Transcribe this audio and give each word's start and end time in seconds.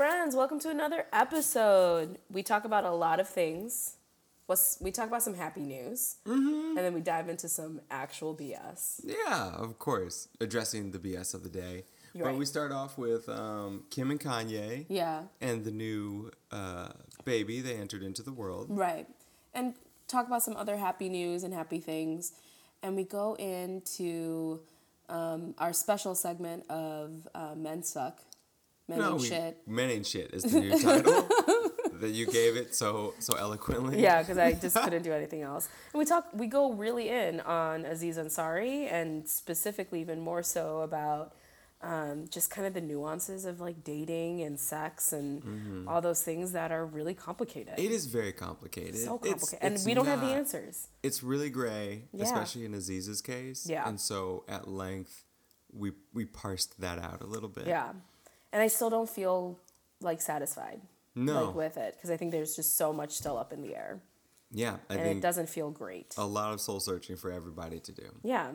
friends, 0.00 0.34
welcome 0.34 0.58
to 0.58 0.70
another 0.70 1.04
episode. 1.12 2.16
We 2.32 2.42
talk 2.42 2.64
about 2.64 2.84
a 2.84 2.90
lot 2.90 3.20
of 3.20 3.28
things. 3.28 3.96
What's, 4.46 4.78
we 4.80 4.90
talk 4.92 5.08
about 5.08 5.22
some 5.22 5.34
happy 5.34 5.60
news, 5.60 6.16
Mm-hmm. 6.26 6.68
and 6.68 6.78
then 6.78 6.94
we 6.94 7.02
dive 7.02 7.28
into 7.28 7.50
some 7.50 7.82
actual 7.90 8.34
BS. 8.34 9.02
Yeah, 9.04 9.50
of 9.54 9.78
course. 9.78 10.28
Addressing 10.40 10.92
the 10.92 10.98
BS 10.98 11.34
of 11.34 11.42
the 11.42 11.50
day. 11.50 11.84
You're 12.14 12.24
but 12.24 12.30
right. 12.30 12.38
we 12.38 12.46
start 12.46 12.72
off 12.72 12.96
with 12.96 13.28
um, 13.28 13.82
Kim 13.90 14.10
and 14.10 14.18
Kanye 14.18 14.86
Yeah, 14.88 15.24
and 15.42 15.66
the 15.66 15.70
new 15.70 16.30
uh, 16.50 16.88
baby 17.26 17.60
they 17.60 17.74
entered 17.76 18.02
into 18.02 18.22
the 18.22 18.32
world. 18.32 18.68
right. 18.70 19.06
And 19.52 19.74
talk 20.08 20.26
about 20.26 20.42
some 20.42 20.56
other 20.56 20.78
happy 20.78 21.10
news 21.10 21.42
and 21.44 21.52
happy 21.52 21.78
things. 21.78 22.32
And 22.82 22.96
we 22.96 23.04
go 23.04 23.34
into 23.34 24.60
um, 25.10 25.54
our 25.58 25.74
special 25.74 26.14
segment 26.14 26.64
of 26.70 27.28
uh, 27.34 27.54
Men 27.54 27.82
Suck, 27.82 28.22
Men 28.90 29.00
Ain't 29.12 29.20
we- 29.20 29.28
Shit. 29.28 29.58
Men 29.66 29.90
ain't 29.90 30.06
shit 30.06 30.34
is 30.34 30.42
the 30.42 30.60
new 30.60 30.78
title 30.78 31.28
that 32.00 32.10
you 32.10 32.26
gave 32.26 32.56
it 32.56 32.74
so 32.74 33.14
so 33.18 33.34
eloquently. 33.36 34.00
Yeah, 34.02 34.20
because 34.22 34.38
I 34.38 34.52
just 34.52 34.76
couldn't 34.84 35.02
do 35.02 35.12
anything 35.12 35.42
else. 35.42 35.68
And 35.92 35.98
we 35.98 36.04
talk, 36.04 36.26
we 36.32 36.46
go 36.46 36.72
really 36.72 37.08
in 37.08 37.40
on 37.40 37.84
Aziz 37.84 38.16
Ansari, 38.18 38.90
and 38.90 39.28
specifically 39.28 40.00
even 40.00 40.20
more 40.20 40.42
so 40.42 40.80
about 40.80 41.34
um, 41.82 42.26
just 42.28 42.50
kind 42.50 42.66
of 42.66 42.74
the 42.74 42.80
nuances 42.82 43.46
of 43.46 43.58
like 43.60 43.82
dating 43.84 44.42
and 44.42 44.60
sex 44.60 45.12
and 45.14 45.88
all 45.88 46.02
those 46.02 46.22
things 46.22 46.52
that 46.52 46.70
are 46.72 46.84
really 46.84 47.14
complicated. 47.14 47.74
Mm-hmm. 47.74 47.86
It 47.86 47.90
is 47.92 48.04
very 48.06 48.32
complicated. 48.32 48.96
so 48.96 49.14
It's- 49.16 49.30
complicated, 49.30 49.58
and 49.62 49.74
it's 49.76 49.86
we 49.86 49.94
don't 49.94 50.06
have 50.06 50.20
the 50.20 50.26
answers. 50.26 50.88
It's 51.02 51.22
really 51.22 51.48
gray, 51.48 52.02
Yeah. 52.12 52.24
especially 52.24 52.64
in 52.66 52.72
Aziz's 52.74 53.22
case. 53.22 53.66
Yeah. 53.66 53.88
And 53.88 53.98
so 53.98 54.44
at 54.48 54.68
length, 54.68 55.24
we 55.72 55.92
we 56.12 56.24
parsed 56.24 56.80
that 56.80 56.98
out 56.98 57.20
a 57.22 57.26
little 57.26 57.48
bit. 57.48 57.66
Yeah, 57.66 57.92
and 58.52 58.62
I 58.62 58.68
still 58.68 58.90
don't 58.90 59.08
feel 59.08 59.58
like 60.00 60.20
satisfied. 60.20 60.80
No. 61.14 61.46
like 61.46 61.54
with 61.56 61.76
it 61.76 61.94
because 61.96 62.10
I 62.10 62.16
think 62.16 62.30
there's 62.30 62.54
just 62.54 62.76
so 62.78 62.92
much 62.92 63.10
still 63.12 63.36
up 63.36 63.52
in 63.52 63.62
the 63.62 63.74
air, 63.74 64.00
Yeah. 64.52 64.76
I 64.88 64.94
and 64.94 65.18
it 65.18 65.20
doesn't 65.20 65.48
feel 65.48 65.70
great. 65.70 66.14
a 66.16 66.24
lot 66.24 66.52
of 66.54 66.60
soul 66.60 66.78
searching 66.78 67.16
for 67.16 67.32
everybody 67.32 67.80
to 67.80 67.92
do. 67.92 68.08
Yeah. 68.22 68.52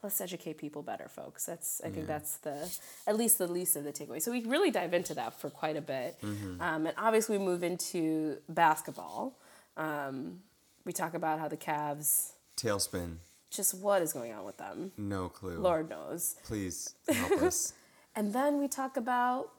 Let's 0.00 0.20
educate 0.20 0.58
people 0.58 0.82
better, 0.82 1.08
folks. 1.08 1.44
That's 1.44 1.80
I 1.84 1.90
think 1.90 2.06
that's 2.06 2.36
the 2.36 2.70
at 3.08 3.16
least 3.16 3.38
the 3.38 3.48
least 3.48 3.74
of 3.74 3.82
the 3.82 3.92
takeaway. 3.92 4.22
So 4.22 4.30
we 4.30 4.44
really 4.44 4.70
dive 4.70 4.94
into 4.94 5.12
that 5.14 5.40
for 5.40 5.50
quite 5.50 5.76
a 5.76 5.80
bit, 5.80 6.16
um, 6.22 6.86
and 6.86 6.92
obviously 6.96 7.36
we 7.36 7.44
move 7.44 7.64
into 7.64 8.36
basketball. 8.48 9.36
Um, 9.76 10.38
we 10.84 10.92
talk 10.92 11.14
about 11.14 11.40
how 11.40 11.48
the 11.48 11.56
Cavs, 11.56 12.30
Tailspin. 12.56 13.16
just 13.50 13.74
what 13.74 14.00
is 14.02 14.12
going 14.12 14.32
on 14.32 14.44
with 14.44 14.56
them, 14.56 14.92
No 14.96 15.28
clue. 15.28 15.58
Lord 15.58 15.90
knows. 15.90 16.36
Please 16.44 16.94
help 17.08 17.42
us. 17.42 17.72
And 18.18 18.32
then 18.32 18.58
we 18.58 18.66
talk 18.66 18.96
about 18.96 19.50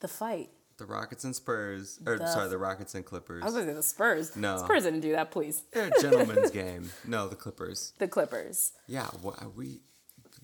the 0.00 0.08
fight. 0.08 0.48
The 0.78 0.86
Rockets 0.86 1.24
and 1.24 1.36
Spurs, 1.36 2.00
or 2.06 2.16
The- 2.16 2.26
sorry, 2.26 2.48
the 2.48 2.56
Rockets 2.56 2.94
and 2.94 3.04
Clippers. 3.04 3.42
I 3.42 3.44
was 3.44 3.54
going 3.54 3.66
to 3.66 3.72
say 3.72 3.76
the 3.76 3.82
Spurs. 3.82 4.34
No. 4.34 4.56
Spurs 4.56 4.84
didn't 4.84 5.00
do 5.00 5.12
that, 5.12 5.30
please. 5.30 5.62
They're 5.72 5.88
a 5.94 6.00
gentleman's 6.00 6.50
game. 6.62 6.90
No, 7.06 7.28
the 7.28 7.36
Clippers. 7.36 7.92
The 7.98 8.08
Clippers. 8.08 8.72
Yeah, 8.86 9.08
we. 9.54 9.80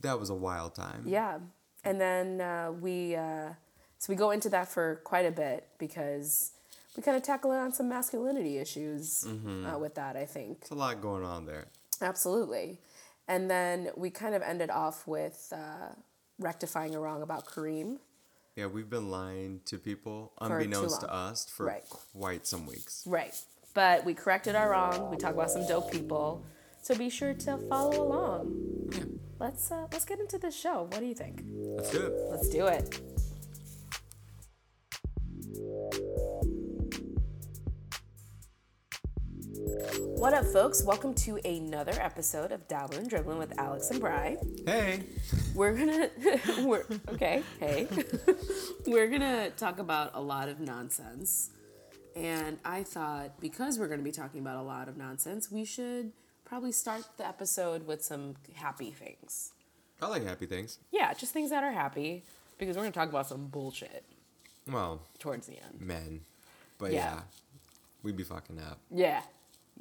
That 0.02 0.20
was 0.20 0.28
a 0.28 0.34
wild 0.34 0.74
time. 0.74 1.04
Yeah, 1.06 1.38
and 1.84 1.98
then 1.98 2.40
uh, 2.42 2.70
we 2.72 3.16
uh, 3.16 3.48
so 3.98 4.12
we 4.12 4.14
go 4.16 4.30
into 4.30 4.50
that 4.50 4.68
for 4.68 4.96
quite 5.04 5.24
a 5.24 5.30
bit 5.32 5.66
because 5.78 6.52
we 6.96 7.02
kind 7.02 7.16
of 7.16 7.22
tackle 7.22 7.50
it 7.52 7.56
on 7.56 7.72
some 7.72 7.88
masculinity 7.88 8.58
issues 8.58 9.26
uh, 9.26 9.78
with 9.78 9.94
that. 9.94 10.16
I 10.16 10.26
think 10.26 10.58
It's 10.60 10.70
a 10.70 10.74
lot 10.74 11.00
going 11.00 11.24
on 11.24 11.46
there. 11.46 11.64
absolutely, 12.02 12.78
and 13.26 13.50
then 13.50 13.88
we 13.96 14.10
kind 14.10 14.34
of 14.34 14.42
ended 14.42 14.68
off 14.70 15.06
with 15.08 15.52
uh, 15.56 15.94
rectifying 16.38 16.94
a 16.94 17.00
wrong 17.00 17.22
about 17.22 17.46
Kareem. 17.46 17.98
Yeah, 18.56 18.66
we've 18.66 18.90
been 18.90 19.10
lying 19.10 19.60
to 19.66 19.78
people, 19.78 20.32
unbeknownst 20.40 21.00
to 21.02 21.12
us, 21.12 21.48
for 21.48 21.66
Right. 21.66 21.84
quite 21.88 22.46
some 22.46 22.66
weeks. 22.66 23.04
Right, 23.06 23.34
but 23.74 24.04
we 24.04 24.14
corrected 24.14 24.56
our 24.56 24.70
wrong. 24.70 25.10
We 25.10 25.16
talk 25.16 25.34
about 25.34 25.50
some 25.50 25.66
dope 25.66 25.90
people, 25.92 26.44
so 26.82 26.94
be 26.96 27.08
sure 27.08 27.34
to 27.34 27.58
follow 27.68 28.02
along. 28.02 29.20
Let's 29.38 29.70
uh, 29.70 29.86
let's 29.92 30.04
get 30.04 30.18
into 30.18 30.38
this 30.38 30.56
show. 30.56 30.82
What 30.90 30.98
do 30.98 31.06
you 31.06 31.14
think? 31.14 31.42
Let's 31.46 31.90
do 31.92 32.06
it. 32.06 32.12
Let's 32.30 32.48
do 32.48 32.66
it. 32.66 33.00
What 39.68 40.32
up, 40.32 40.46
folks? 40.46 40.82
Welcome 40.82 41.12
to 41.14 41.36
another 41.46 41.92
episode 42.00 42.52
of 42.52 42.66
Dabbling 42.68 43.00
and 43.00 43.10
Dribbling 43.10 43.36
with 43.36 43.52
Alex 43.58 43.90
and 43.90 44.00
Bry. 44.00 44.38
Hey. 44.64 45.02
We're 45.54 45.74
gonna, 45.76 46.08
we're 46.66 46.84
okay. 47.10 47.42
Hey, 47.60 47.86
we're 48.86 49.08
gonna 49.08 49.50
talk 49.50 49.78
about 49.78 50.12
a 50.14 50.22
lot 50.22 50.48
of 50.48 50.58
nonsense, 50.58 51.50
and 52.16 52.56
I 52.64 52.82
thought 52.82 53.38
because 53.40 53.78
we're 53.78 53.88
gonna 53.88 54.00
be 54.02 54.10
talking 54.10 54.40
about 54.40 54.56
a 54.56 54.62
lot 54.62 54.88
of 54.88 54.96
nonsense, 54.96 55.50
we 55.52 55.66
should 55.66 56.12
probably 56.46 56.72
start 56.72 57.02
the 57.18 57.26
episode 57.28 57.86
with 57.86 58.02
some 58.02 58.36
happy 58.54 58.90
things. 58.90 59.52
I 60.00 60.06
like 60.08 60.24
happy 60.24 60.46
things. 60.46 60.78
Yeah, 60.92 61.12
just 61.12 61.34
things 61.34 61.50
that 61.50 61.62
are 61.62 61.72
happy 61.72 62.24
because 62.56 62.74
we're 62.74 62.84
gonna 62.84 62.92
talk 62.92 63.10
about 63.10 63.26
some 63.26 63.48
bullshit 63.48 64.04
Well, 64.66 65.02
towards 65.18 65.46
the 65.46 65.58
end. 65.62 65.78
men. 65.80 66.20
But 66.78 66.92
Yeah. 66.92 67.16
yeah, 67.16 67.20
we'd 68.02 68.16
be 68.16 68.24
fucking 68.24 68.58
up. 68.60 68.78
Yeah. 68.90 69.20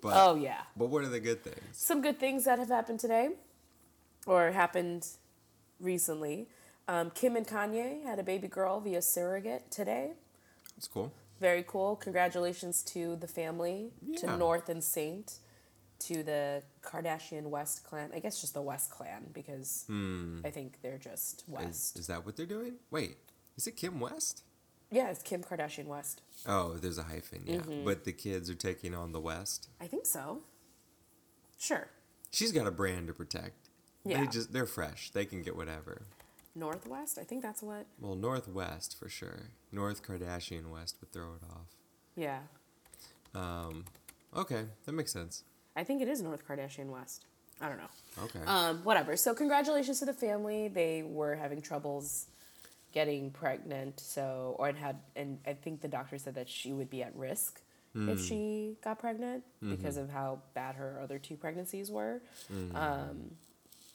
But, 0.01 0.13
Oh 0.15 0.35
yeah. 0.35 0.61
But 0.75 0.87
what 0.87 1.03
are 1.03 1.09
the 1.09 1.19
good 1.19 1.43
things? 1.43 1.59
Some 1.73 2.01
good 2.01 2.19
things 2.19 2.45
that 2.45 2.59
have 2.59 2.69
happened 2.69 2.99
today, 2.99 3.31
or 4.25 4.51
happened 4.51 5.07
recently. 5.79 6.47
Um, 6.87 7.11
Kim 7.11 7.35
and 7.35 7.45
Kanye 7.47 8.03
had 8.03 8.19
a 8.19 8.23
baby 8.23 8.47
girl 8.47 8.79
via 8.79 9.01
surrogate 9.01 9.69
today. 9.71 10.11
That's 10.75 10.87
cool. 10.87 11.11
Very 11.39 11.63
cool. 11.67 11.95
Congratulations 11.97 12.81
to 12.83 13.15
the 13.17 13.27
family, 13.27 13.91
Yeah. 14.01 14.19
to 14.21 14.37
North 14.37 14.69
and 14.69 14.83
Saint, 14.83 15.39
to 15.99 16.23
the 16.23 16.63
Kardashian 16.83 17.43
West 17.49 17.83
clan. 17.83 18.11
I 18.13 18.19
guess 18.19 18.39
just 18.41 18.53
the 18.53 18.61
West 18.61 18.89
clan 18.91 19.29
because 19.33 19.85
I 19.89 20.49
think 20.51 20.79
they're 20.81 20.97
just 20.97 21.41
Hmm. 21.41 21.53
Is, 21.55 21.65
West. 21.65 21.99
is 21.99 22.07
that 22.07 22.25
what 22.25 22.35
they're 22.37 22.45
doing? 22.45 22.75
Wait, 22.91 23.17
is 23.57 23.67
it 23.67 23.75
Kim 23.75 23.99
West? 23.99 24.43
Yeah, 24.91 25.09
it's 25.09 25.21
Kim 25.21 25.43
Kardashian 25.43 25.85
West. 25.85 26.21
Oh, 26.45 26.73
there's 26.73 26.97
a 26.97 27.03
hyphen, 27.03 27.43
yeah. 27.45 27.57
Mm-hmm. 27.57 27.85
But 27.85 28.05
the 28.05 28.13
kids 28.13 28.49
are 28.49 28.55
taking 28.55 28.95
on 28.95 29.11
the 29.11 29.19
West. 29.19 29.67
I 29.81 29.87
think 29.87 30.05
so. 30.05 30.41
Sure. 31.57 31.87
She's 32.31 32.51
got 32.51 32.67
a 32.67 32.71
brand 32.71 33.07
to 33.07 33.13
protect. 33.13 33.69
Yeah. 34.05 34.21
They 34.21 34.27
just 34.27 34.53
they're 34.53 34.65
fresh. 34.65 35.09
They 35.09 35.25
can 35.25 35.41
get 35.41 35.55
whatever. 35.55 36.03
Northwest. 36.55 37.17
I 37.19 37.23
think 37.23 37.41
that's 37.43 37.61
what. 37.61 37.85
Well, 37.99 38.15
Northwest 38.15 38.97
for 38.97 39.09
sure. 39.09 39.49
North 39.71 40.05
Kardashian 40.05 40.71
West 40.71 40.97
would 41.01 41.11
throw 41.11 41.33
it 41.35 41.43
off. 41.51 41.67
Yeah. 42.15 42.39
Um, 43.35 43.85
okay, 44.35 44.65
that 44.85 44.91
makes 44.93 45.11
sense. 45.11 45.43
I 45.75 45.83
think 45.83 46.01
it 46.01 46.07
is 46.07 46.21
North 46.21 46.47
Kardashian 46.47 46.87
West. 46.87 47.25
I 47.61 47.69
don't 47.69 47.77
know. 47.77 48.23
Okay. 48.23 48.39
Um, 48.45 48.83
whatever. 48.83 49.15
So 49.15 49.33
congratulations 49.33 49.99
to 49.99 50.05
the 50.05 50.13
family. 50.13 50.67
They 50.67 51.03
were 51.03 51.35
having 51.35 51.61
troubles 51.61 52.27
getting 52.93 53.31
pregnant. 53.31 53.99
So 53.99 54.55
or 54.59 54.69
it 54.69 54.77
had, 54.77 54.97
and 55.15 55.39
I 55.45 55.53
think 55.53 55.81
the 55.81 55.87
doctor 55.87 56.17
said 56.17 56.35
that 56.35 56.49
she 56.49 56.73
would 56.73 56.89
be 56.89 57.03
at 57.03 57.15
risk 57.15 57.61
if 57.95 58.23
she 58.23 58.35
mm. 58.35 58.83
got 58.83 58.99
pregnant 58.99 59.43
mm-hmm. 59.63 59.75
because 59.75 59.97
of 59.97 60.09
how 60.09 60.39
bad 60.53 60.75
her 60.75 60.99
other 61.01 61.17
two 61.17 61.35
pregnancies 61.35 61.89
were. 61.89 62.21
Mm-hmm. 62.53 62.75
Um, 62.75 63.31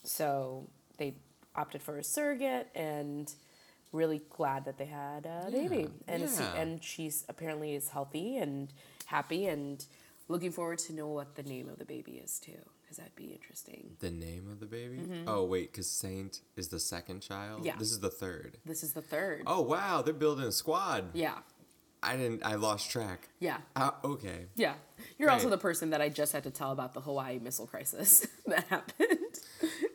so 0.02 0.68
they 0.96 1.14
opted 1.54 1.82
for 1.82 1.98
a 1.98 2.04
surrogate 2.04 2.68
and 2.74 3.32
really 3.92 4.22
glad 4.30 4.64
that 4.64 4.78
they 4.78 4.86
had 4.86 5.26
a 5.26 5.50
baby 5.50 5.86
and 6.08 6.22
yeah. 6.22 6.54
and 6.54 6.82
she's 6.82 7.26
apparently 7.28 7.74
is 7.74 7.90
healthy 7.90 8.38
and 8.38 8.72
happy 9.04 9.46
and 9.46 9.84
looking 10.28 10.50
forward 10.50 10.78
to 10.78 10.94
know 10.94 11.08
what 11.08 11.34
the 11.34 11.42
name 11.42 11.68
of 11.68 11.78
the 11.78 11.84
baby 11.84 12.12
is 12.12 12.38
too 12.38 12.56
because 12.92 12.98
that'd 12.98 13.16
be 13.16 13.32
interesting 13.32 13.96
the 14.00 14.10
name 14.10 14.48
of 14.50 14.60
the 14.60 14.66
baby? 14.66 15.00
Oh 15.26 15.44
wait, 15.44 15.72
because 15.72 15.88
Saint 15.90 16.40
is 16.56 16.68
the 16.68 16.78
second 16.80 17.20
child. 17.20 17.58
Mm-hmm. 17.58 17.66
Yeah. 17.66 17.76
This 17.78 17.90
is 17.90 18.00
the 18.00 18.10
third. 18.10 18.58
this 18.66 18.82
is 18.82 18.92
the 18.92 19.02
third 19.02 19.42
Oh 19.46 19.62
wow, 19.62 20.02
they're 20.02 20.12
building 20.14 20.44
a 20.46 20.52
squad. 20.52 21.04
yeah 21.14 21.38
I 22.04 22.16
didn't. 22.16 22.44
I 22.44 22.56
lost 22.56 22.90
track. 22.90 23.28
yeah 23.40 23.58
Uh, 23.76 23.92
okay. 24.04 24.46
yeah 24.56 24.74
you're 25.18 25.30
also 25.30 25.48
the 25.48 25.58
person 25.58 25.90
that 25.90 26.00
i 26.02 26.08
just 26.08 26.32
had 26.32 26.42
to 26.44 26.50
tell 26.50 26.72
about 26.72 26.92
the 26.94 27.00
hawaii 27.00 27.38
missile 27.38 27.66
crisis 27.66 28.26
that 28.46 28.66
happened 28.68 29.18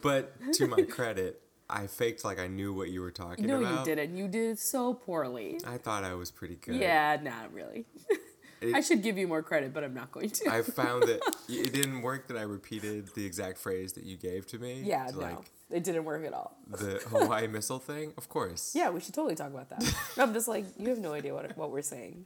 But 0.02 0.54
to 0.54 0.68
my 0.68 0.82
credit, 0.98 1.42
I 1.70 1.88
faked 1.88 2.24
like 2.24 2.40
I 2.40 2.48
knew 2.48 2.74
what 2.74 2.90
you 2.90 3.02
were 3.02 3.12
talking 3.12 3.46
no 3.48 3.60
about. 3.60 3.72
No, 3.74 3.80
you 3.80 3.86
didn't 3.86 4.18
you 4.18 4.28
did 4.28 4.58
so 4.58 4.94
poorly 4.94 5.60
I 5.68 5.78
thought 5.78 6.04
I 6.04 6.14
was 6.16 6.32
pretty 6.32 6.56
good. 6.56 6.76
yeah 6.76 7.18
not 7.22 7.54
really 7.54 7.86
It- 8.62 8.76
i 8.76 8.82
should 8.82 9.02
give 9.04 9.18
you 9.18 9.28
more 9.28 9.42
credit 9.44 9.74
but 9.74 9.84
i'm 9.84 9.94
not 9.94 10.12
going 10.12 10.30
to 10.30 10.50
I 10.52 10.62
found 10.62 11.04
that 11.04 11.20
it 11.50 11.74
didn't 11.74 12.02
work 12.02 12.28
that 12.28 12.38
I 12.38 12.42
repeated 12.44 13.10
the 13.16 13.26
exact 13.26 13.58
phrase 13.58 13.94
that 13.94 14.04
you 14.04 14.18
gave 14.18 14.48
to 14.48 14.58
me. 14.60 14.82
yeah 14.84 15.08
to, 15.08 15.14
no 15.14 15.20
Like 15.20 15.38
it 15.70 15.84
didn't 15.84 16.06
work 16.06 16.26
at 16.26 16.34
all 16.34 16.58
the 16.70 17.02
Hawaii 17.10 17.48
missile 17.48 17.80
thing. 17.80 18.14
Of 18.18 18.30
course. 18.30 18.74
yeah 18.76 18.90
we 18.90 19.00
should 19.00 19.14
totally 19.14 19.36
talk 19.36 19.50
about 19.50 19.70
that 19.70 19.84
i'm 20.18 20.34
just 20.34 20.48
like 20.48 20.66
you 20.78 20.90
have 20.90 21.00
no 21.00 21.14
idea 21.14 21.34
what, 21.34 21.56
what 21.58 21.72
we're 21.72 21.82
saying 21.82 22.26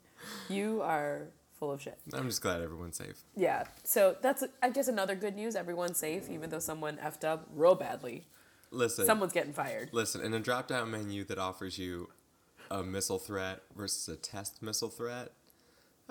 you 0.49 0.81
are 0.81 1.27
full 1.59 1.71
of 1.71 1.81
shit 1.81 1.99
I'm 2.13 2.27
just 2.27 2.41
glad 2.41 2.61
everyone's 2.61 2.97
safe. 2.97 3.17
Yeah. 3.35 3.65
So 3.83 4.15
that's 4.19 4.43
I 4.63 4.69
guess 4.71 4.87
another 4.87 5.13
good 5.13 5.35
news. 5.35 5.55
Everyone's 5.55 5.99
safe, 5.99 6.27
even 6.27 6.49
though 6.49 6.57
someone 6.57 6.97
effed 6.97 7.23
up 7.23 7.47
real 7.53 7.75
badly. 7.75 8.25
Listen. 8.71 9.05
Someone's 9.05 9.31
getting 9.31 9.53
fired. 9.53 9.89
Listen, 9.91 10.21
in 10.21 10.33
a 10.33 10.39
drop 10.39 10.67
down 10.67 10.89
menu 10.89 11.23
that 11.25 11.37
offers 11.37 11.77
you 11.77 12.09
a 12.71 12.81
missile 12.81 13.19
threat 13.19 13.61
versus 13.75 14.07
a 14.11 14.15
test 14.17 14.63
missile 14.63 14.89
threat. 14.89 15.33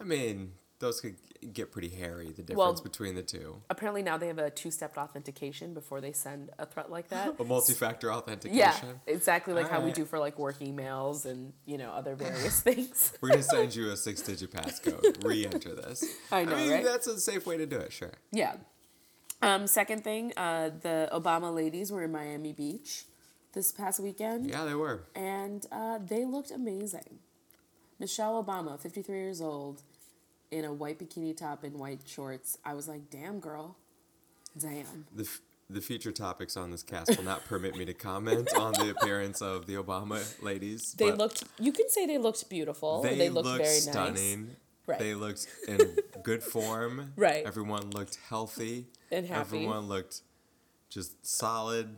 I 0.01 0.05
mean, 0.05 0.53
those 0.79 1.01
could 1.01 1.17
get 1.53 1.71
pretty 1.73 1.89
hairy. 1.89 2.27
The 2.27 2.43
difference 2.43 2.57
Well- 2.57 2.75
between 2.83 3.15
the 3.15 3.23
two. 3.23 3.63
Apparently 3.71 4.03
now 4.03 4.17
they 4.19 4.27
have 4.27 4.39
a 4.39 4.51
two-step 4.51 4.97
authentication 4.99 5.73
before 5.75 6.01
they 6.01 6.13
send 6.13 6.51
a 6.59 6.67
threat 6.67 6.91
like 6.91 7.09
that. 7.09 7.37
A 7.41 7.45
multi-factor 7.45 8.13
authentication. 8.13 8.57
Yeah, 8.57 8.83
exactly 9.07 9.55
like 9.55 9.69
how 9.71 9.81
we 9.81 9.93
do 9.93 10.05
for 10.05 10.19
like 10.19 10.39
work 10.39 10.59
emails 10.61 11.25
and 11.27 11.53
you 11.67 11.79
know 11.79 11.91
other 11.91 12.15
various 12.15 12.61
things. 12.69 13.13
We're 13.21 13.31
gonna 13.31 13.43
send 13.43 13.75
you 13.75 13.91
a 13.91 13.97
six-digit 13.97 14.51
passcode. 14.51 15.25
Re-enter 15.25 15.75
this. 15.75 16.05
I 16.31 16.45
know, 16.45 16.57
mean, 16.57 16.71
right? 16.71 16.85
That's 16.85 17.07
a 17.07 17.19
safe 17.21 17.47
way 17.47 17.57
to 17.57 17.67
do 17.67 17.77
it. 17.79 17.93
Sure. 17.93 18.13
Yeah. 18.33 18.57
Um, 19.43 19.67
second 19.67 20.05
thing, 20.05 20.35
uh, 20.37 20.69
the 20.83 21.09
Obama 21.13 21.55
ladies 21.55 21.91
were 21.91 22.03
in 22.03 22.13
Miami 22.13 22.53
Beach 22.53 23.05
this 23.55 23.73
past 23.73 23.99
weekend, 23.99 24.47
Yeah, 24.51 24.65
they 24.67 24.75
were. 24.75 25.05
and 25.15 25.65
uh, 25.73 25.99
they 25.99 26.27
looked 26.27 26.51
amazing. 26.51 27.19
Michelle 27.99 28.43
Obama, 28.45 28.79
53 28.81 29.17
years 29.17 29.41
old, 29.41 29.83
in 30.51 30.65
a 30.65 30.73
white 30.73 30.99
bikini 30.99 31.37
top 31.37 31.65
and 31.65 31.77
white 31.79 32.01
shorts. 32.07 32.59
I 32.65 32.75
was 32.75 32.89
like, 32.89 33.11
damn, 33.11 33.41
girl. 33.41 33.77
Damn. 34.59 35.07
The, 35.15 35.23
f- 35.25 35.41
the 35.69 35.81
future 35.81 36.11
topics 36.13 36.57
on 36.57 36.71
this 36.71 36.83
cast 36.83 37.17
will 37.17 37.25
not 37.25 37.45
permit 37.47 37.77
me 37.77 37.85
to 37.85 37.95
comment 37.95 38.49
on 38.59 38.73
the 38.73 38.91
appearance 38.91 39.41
of 39.41 39.67
the 39.67 39.75
Obama 39.75 40.21
ladies. 40.43 40.95
They 40.95 41.13
looked, 41.13 41.45
you 41.59 41.73
can 41.73 41.89
say 41.89 42.07
they 42.07 42.19
looked 42.19 42.49
beautiful. 42.49 43.03
They, 43.03 43.17
They, 43.17 43.29
looked, 43.31 43.47
looked 43.47 43.65
very 43.65 43.79
stunning. 43.79 44.47
nice. 44.47 44.57
Right. 44.87 44.99
They 44.99 45.15
looked 45.15 45.47
in 45.69 45.97
good 46.25 46.43
form. 46.43 47.13
Right. 47.17 47.45
Everyone 47.47 47.91
looked 47.91 48.19
healthy. 48.29 48.87
And 49.13 49.27
happy. 49.27 49.41
Everyone 49.41 49.87
looked 49.89 50.23
just 50.89 51.25
solid, 51.25 51.95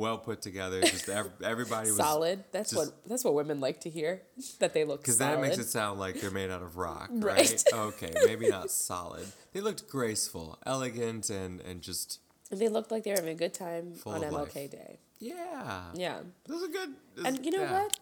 well 0.00 0.18
put 0.18 0.42
together. 0.42 0.80
Just 0.82 1.08
ev- 1.08 1.30
everybody 1.44 1.88
was 1.90 1.96
solid. 1.98 2.42
That's 2.52 2.70
just- 2.70 2.92
what 2.92 3.08
that's 3.08 3.22
what 3.24 3.34
women 3.34 3.60
like 3.60 3.80
to 3.82 3.90
hear. 3.90 4.22
That 4.58 4.74
they 4.74 4.84
look 4.84 5.00
Because 5.02 5.18
that 5.18 5.40
makes 5.40 5.58
it 5.58 5.68
sound 5.68 6.00
like 6.00 6.20
they're 6.20 6.30
made 6.30 6.50
out 6.50 6.62
of 6.62 6.76
rock, 6.76 7.08
right? 7.12 7.38
Right. 7.38 7.64
okay, 7.72 8.12
maybe 8.24 8.48
not 8.48 8.70
solid. 8.70 9.26
They 9.52 9.60
looked 9.60 9.88
graceful, 9.88 10.58
elegant, 10.66 11.30
and 11.30 11.60
and 11.60 11.82
just 11.82 12.20
And 12.50 12.58
they 12.60 12.68
looked 12.68 12.90
like 12.90 13.04
they 13.04 13.10
were 13.10 13.16
having 13.16 13.34
a 13.34 13.38
good 13.38 13.54
time 13.54 13.94
on 14.06 14.24
of 14.24 14.32
life. 14.32 14.52
MLK 14.54 14.70
Day. 14.70 14.98
yeah. 15.20 15.82
Yeah. 15.94 16.18
This 16.46 16.56
is 16.56 16.62
a 16.68 16.72
good. 16.72 16.88
this- 17.16 17.24
And 17.26 17.44
you 17.44 17.52
know 17.52 17.62
yeah. 17.62 17.82
what? 17.82 17.98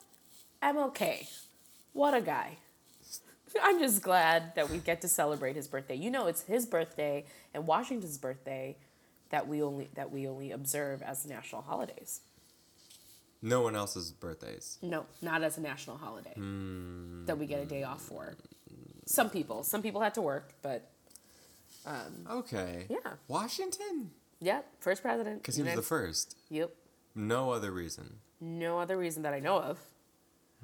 MLK. 0.63 1.29
What 1.93 2.15
a 2.15 2.21
guy. 2.21 2.59
I'm 3.63 3.79
just 3.81 4.03
glad 4.03 4.55
that 4.57 4.71
we 4.71 4.79
get 4.79 5.01
to 5.01 5.09
celebrate 5.09 5.57
his 5.57 5.67
birthday. 5.69 5.95
You 5.95 6.11
know 6.11 6.27
it's 6.27 6.43
his 6.43 6.67
birthday 6.67 7.25
and 7.55 7.67
Washington's 7.67 8.19
birthday 8.19 8.77
that 9.31 9.47
we 9.49 9.63
only 9.63 9.89
that 9.95 10.11
we 10.11 10.27
only 10.29 10.51
observe 10.51 11.03
as 11.03 11.27
national 11.27 11.63
holidays. 11.63 12.21
No 13.41 13.61
one 13.61 13.77
else's 13.77 14.11
birthdays. 14.11 14.79
No, 14.83 15.07
not 15.23 15.43
as 15.43 15.59
a 15.59 15.61
national 15.61 15.97
holiday. 15.99 16.33
Hmm. 16.35 17.25
That 17.27 17.39
we 17.39 17.47
get 17.47 17.61
a 17.61 17.67
day 17.67 17.85
off 17.85 18.03
for. 18.03 18.35
Some 19.07 19.31
people. 19.31 19.63
Some 19.63 19.81
people 19.83 20.01
had 20.01 20.15
to 20.15 20.23
work, 20.23 20.55
but 20.63 20.91
Okay. 22.31 22.87
Yeah. 22.91 23.15
Washington, 23.29 24.11
Yep, 24.41 24.67
first 24.81 25.03
president. 25.03 25.41
because 25.43 25.57
he 25.57 25.63
was 25.63 25.75
the 25.75 25.83
first. 25.83 26.37
Yep. 26.51 26.75
No 27.15 27.51
other 27.51 27.71
reason. 27.73 28.19
No 28.41 28.79
other 28.79 28.97
reason 28.99 29.23
that 29.23 29.33
I 29.33 29.41
know 29.41 29.59
of. 29.59 29.79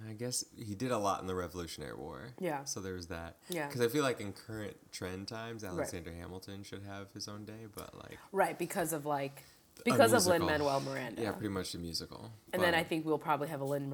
I 0.09 0.13
guess 0.13 0.45
he 0.57 0.75
did 0.75 0.91
a 0.91 0.99
lot 0.99 1.21
in 1.21 1.27
the 1.27 1.35
Revolutionary 1.35 1.95
War. 1.95 2.35
Yeah. 2.41 2.65
So 2.65 2.81
there 2.81 2.95
was 2.95 3.07
that. 3.09 3.37
Yeah. 3.49 3.67
Because 3.67 3.81
I 3.81 3.89
feel 3.89 4.03
like 4.03 4.21
in 4.21 4.33
current 4.33 4.77
trend 4.91 5.29
times, 5.29 5.63
Alexander 5.63 6.13
Hamilton 6.13 6.65
should 6.65 6.83
have 6.83 7.13
his 7.13 7.29
own 7.29 7.45
day, 7.45 7.67
but 7.75 7.95
like. 7.97 8.19
Right, 8.33 8.59
because 8.59 8.93
of 8.93 9.07
like 9.07 9.45
because 9.85 10.13
of 10.13 10.27
Lin. 10.27 10.45
Manuel 10.45 10.81
Miranda. 10.81 11.23
Yeah, 11.23 11.33
pretty 11.33 11.49
much 11.49 11.75
a 11.75 11.79
musical. 11.79 12.31
And 12.53 12.63
then 12.63 12.75
I 12.75 12.83
think 12.83 13.05
we'll 13.05 13.19
probably 13.19 13.49
have 13.49 13.61
a 13.61 13.65
Lin 13.65 13.93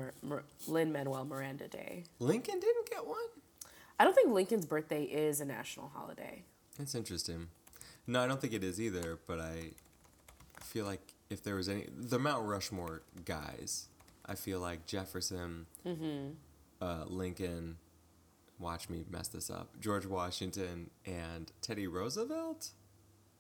Lin 0.67 0.93
Manuel 0.93 1.25
Miranda 1.25 1.69
Day. 1.69 2.05
Lincoln 2.19 2.61
didn't 2.61 2.91
get 2.91 3.06
one. 3.06 3.19
I 3.99 4.05
don't 4.05 4.14
think 4.14 4.31
Lincoln's 4.31 4.67
birthday 4.67 5.05
is 5.05 5.41
a 5.41 5.44
national 5.44 5.88
holiday. 5.94 6.44
That's 6.79 6.94
interesting. 6.94 7.49
No, 8.06 8.20
I 8.20 8.26
don't 8.26 8.41
think 8.41 8.55
it 8.55 8.64
is 8.64 8.81
either. 8.81 9.19
But 9.26 9.41
I 9.41 9.73
feel 10.61 10.87
like 10.87 11.14
if 11.29 11.43
there 11.43 11.56
was 11.56 11.69
any 11.69 11.87
the 11.94 12.19
Mount 12.19 12.47
Rushmore 12.47 13.02
guys, 13.25 13.88
I 14.26 14.34
feel 14.34 14.61
like 14.61 14.87
Jefferson, 14.87 15.67
Mm-hmm. 15.87 16.31
uh, 16.81 17.05
Lincoln. 17.06 17.76
Watch 18.58 18.90
me 18.90 19.05
mess 19.11 19.28
this 19.28 19.49
up. 19.50 19.69
George 19.81 20.05
Washington 20.05 20.90
and 21.06 21.50
Teddy 21.62 21.87
Roosevelt 21.87 22.69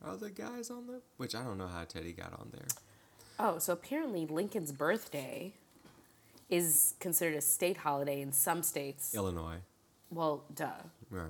are 0.02 0.16
the 0.16 0.30
guys 0.30 0.70
on 0.70 0.86
the. 0.86 1.02
Which 1.18 1.34
I 1.34 1.42
don't 1.42 1.58
know 1.58 1.66
how 1.68 1.84
Teddy 1.84 2.12
got 2.12 2.32
on 2.32 2.48
there. 2.52 2.66
Oh, 3.38 3.58
so 3.58 3.74
apparently 3.74 4.24
Lincoln's 4.26 4.72
birthday 4.72 5.52
is 6.48 6.94
considered 7.00 7.36
a 7.36 7.40
state 7.42 7.76
holiday 7.78 8.20
in 8.22 8.32
some 8.32 8.62
states. 8.62 9.14
Illinois. 9.14 9.58
Well, 10.10 10.44
duh. 10.54 10.70
Right. 11.10 11.28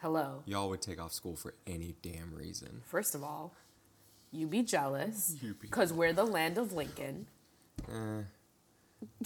Hello. 0.00 0.42
Y'all 0.46 0.68
would 0.68 0.82
take 0.82 1.00
off 1.00 1.12
school 1.12 1.36
for 1.36 1.54
any 1.66 1.94
damn 2.02 2.34
reason. 2.34 2.82
First 2.86 3.14
of 3.14 3.22
all, 3.22 3.54
you 4.32 4.46
be 4.48 4.62
jealous 4.62 5.36
You 5.40 5.54
be- 5.54 5.58
because 5.68 5.92
we're 5.92 6.12
the 6.12 6.24
land 6.26 6.58
of 6.58 6.72
Lincoln. 6.72 7.26
Eh. 7.88 8.22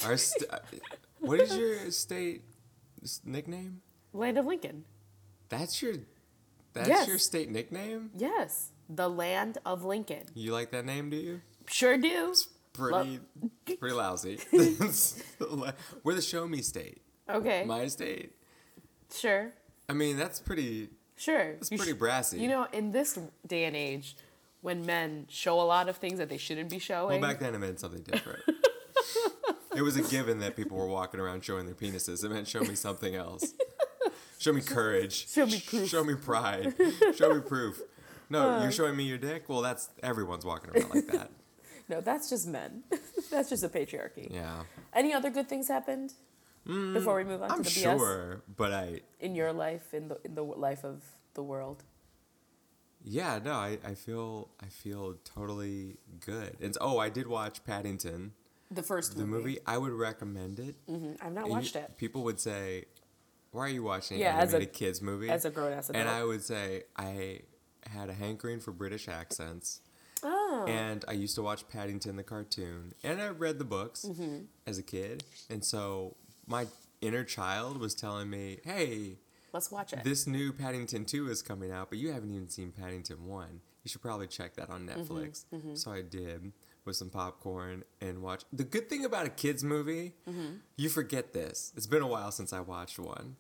Our 0.05 0.17
st- 0.17 0.51
uh, 0.51 0.59
what 1.21 1.41
is 1.41 1.57
your 1.57 1.91
state 1.91 2.43
nickname? 3.25 3.81
Land 4.13 4.39
of 4.39 4.47
Lincoln. 4.47 4.85
That's 5.49 5.81
your 5.83 5.95
that's 6.73 6.89
Yes. 6.89 7.09
your 7.09 7.19
state 7.19 7.51
nickname? 7.51 8.11
Yes, 8.17 8.71
the 8.89 9.09
land 9.09 9.59
of 9.65 9.85
Lincoln. 9.85 10.25
You 10.35 10.53
like 10.53 10.71
that 10.73 10.85
name, 10.85 11.09
do 11.11 11.17
you? 11.17 11.41
Sure 11.69 11.97
do. 11.97 12.35
Pretty 12.73 13.21
pretty 13.79 13.95
lousy. 13.95 14.39
We're 16.03 16.15
the 16.15 16.23
show 16.23 16.47
me 16.47 16.63
state. 16.63 17.01
Okay. 17.29 17.65
My 17.65 17.87
state. 17.89 18.33
sure. 19.13 19.53
I 19.89 19.93
mean, 19.93 20.17
that's 20.17 20.41
pretty 20.41 20.91
Sure. 21.17 21.55
that's 21.55 21.71
You 21.71 21.79
pretty 21.79 21.93
sh- 21.93 21.99
brassy. 21.99 22.39
You 22.41 22.49
know, 22.49 22.67
in 22.73 22.93
this 22.93 23.19
day 23.47 23.65
and 23.65 23.75
age, 23.75 24.17
when 24.61 24.85
men 24.85 25.27
show 25.31 25.59
a 25.61 25.63
lot 25.65 25.89
of 25.89 25.97
things 25.97 26.19
that 26.19 26.29
they 26.29 26.37
shouldn't 26.37 26.69
be 26.71 26.79
showing. 26.79 27.21
well, 27.21 27.31
back 27.31 27.41
then 27.41 27.55
it 27.55 27.59
meant 27.59 27.81
something 27.81 28.03
different. 28.03 28.43
it 29.77 29.83
was 29.83 29.97
a 29.97 30.03
given 30.03 30.39
that 30.41 30.57
people 30.57 30.77
were 30.77 30.87
walking 30.89 31.21
around 31.21 31.45
showing 31.45 31.67
their 31.67 31.75
penises. 31.75 32.25
It 32.25 32.31
meant 32.31 32.49
show 32.49 32.61
me 32.61 32.75
something 32.75 33.15
else. 33.15 33.55
Show 34.39 34.53
me 34.53 34.61
courage. 34.61 35.29
Show 35.29 35.47
me 35.47 35.61
proof. 35.67 35.89
Show 35.89 36.05
me 36.05 36.15
pride. 36.15 36.75
Show 37.17 37.35
me 37.35 37.41
proof. 37.41 37.81
No, 38.29 38.51
Uh. 38.51 38.63
you're 38.63 38.73
showing 38.73 38.97
me 38.97 39.05
your 39.05 39.19
dick? 39.19 39.49
Well, 39.49 39.63
that's 39.63 39.89
everyone's 40.03 40.45
walking 40.45 40.71
around 40.71 40.91
like 40.95 41.07
that. 41.09 41.31
no, 41.89 42.01
that's 42.01 42.29
just 42.29 42.47
men. 42.47 42.83
that's 43.31 43.49
just 43.51 43.63
a 43.65 43.69
patriarchy. 43.69 44.33
Yeah. 44.33 44.65
Any 44.93 45.13
other 45.13 45.31
good 45.31 45.49
things 45.49 45.69
happened 45.69 46.13
before 46.65 47.15
we 47.17 47.25
move 47.25 47.43
on 47.43 47.51
I'm 47.53 47.59
to 47.59 47.63
the 47.63 47.71
BS 47.71 47.83
sure, 47.99 48.43
but 48.57 48.73
I 48.73 49.01
in 49.21 49.35
your 49.37 49.53
life, 49.53 49.95
in 49.95 50.09
the 50.09 50.19
in 50.25 50.35
the 50.35 50.43
life 50.43 50.85
of 50.85 51.03
the 51.35 51.43
world? 51.43 51.85
yeah, 53.05 53.39
no, 53.43 53.53
I, 53.53 53.79
I 53.87 53.95
feel 53.95 54.49
I 54.61 54.67
feel 54.67 55.15
totally 55.25 55.97
good. 56.21 56.57
And 56.61 56.77
oh, 56.81 56.99
I 56.99 57.09
did 57.09 57.27
watch 57.29 57.65
Paddington, 57.65 58.33
The 58.71 58.83
first 58.83 59.17
the 59.17 59.25
movie. 59.25 59.43
movie. 59.51 59.59
I 59.67 59.79
would 59.79 59.93
recommend 59.93 60.59
it. 60.59 60.75
Mhm, 60.89 61.17
I've 61.23 61.33
not 61.33 61.43
And 61.45 61.47
you- 61.47 61.53
watched 61.53 61.77
it 61.77 61.97
People 61.97 62.25
would 62.25 62.41
say, 62.41 62.87
"Why 63.53 63.67
are 63.67 63.69
you 63.69 63.83
watching 63.85 64.19
Yeah, 64.19 64.37
as 64.39 64.53
a- 64.55 64.67
kids 64.67 65.01
movie?" 65.01 65.31
as 65.31 65.45
a 65.45 65.51
grown 65.51 65.73
ass 65.73 65.89
adult. 65.89 66.01
and 66.01 66.09
I 66.09 66.25
would 66.25 66.43
say 66.43 66.85
I 66.97 67.43
had 67.87 68.11
a 68.11 68.13
hankering 68.15 68.59
for 68.61 68.73
British 68.73 69.09
accents. 69.09 69.81
oh, 70.23 70.65
And 70.67 71.05
I 71.07 71.13
used 71.13 71.35
to 71.37 71.43
watch 71.43 71.69
Paddington 71.69 72.17
the 72.17 72.25
cartoon, 72.25 72.95
and 73.05 73.21
I 73.21 73.29
read 73.29 73.59
the 73.59 73.65
books 73.65 74.05
Mm-hmm. 74.05 74.47
as 74.67 74.79
a 74.79 74.83
kid. 74.83 75.25
And 75.51 75.65
so 75.65 76.17
my 76.47 76.67
inner 77.01 77.23
child 77.23 77.77
was 77.79 77.95
telling 77.95 78.31
me, 78.31 78.59
"Hey, 78.65 79.19
let's 79.53 79.71
watch 79.71 79.93
it. 79.93 80.03
this 80.03 80.27
new 80.27 80.53
Paddington 80.53 81.05
2 81.05 81.29
is 81.31 81.43
coming 81.43 81.71
out, 81.71 81.91
but 81.91 81.99
you 81.99 82.11
haven't 82.13 82.33
even 82.33 82.49
seen 82.49 82.73
Paddington 82.73 83.27
1. 83.27 83.61
You 83.85 83.89
should 83.91 84.01
probably 84.03 84.27
check 84.27 84.55
that 84.55 84.71
on 84.71 84.87
Mm-hmm, 84.89 85.01
Netflix." 85.13 85.79
So 85.79 85.93
I 85.93 86.01
did 86.03 86.53
with 86.87 86.97
some 86.97 87.11
popcorn 87.11 87.85
and 88.01 88.23
watch. 88.23 88.43
The 88.53 88.65
good 88.65 88.89
thing 88.89 89.05
about 89.05 89.27
a 89.27 89.31
kids 89.31 89.63
movie, 89.65 90.15
Mm-hmm. 90.29 90.57
you 90.77 90.89
forget 90.89 91.33
this. 91.33 91.73
It's 91.77 91.87
been 91.87 92.03
a 92.03 92.07
while 92.07 92.31
since 92.31 92.53
I 92.53 92.61
watched 92.61 92.99
one. 92.99 93.37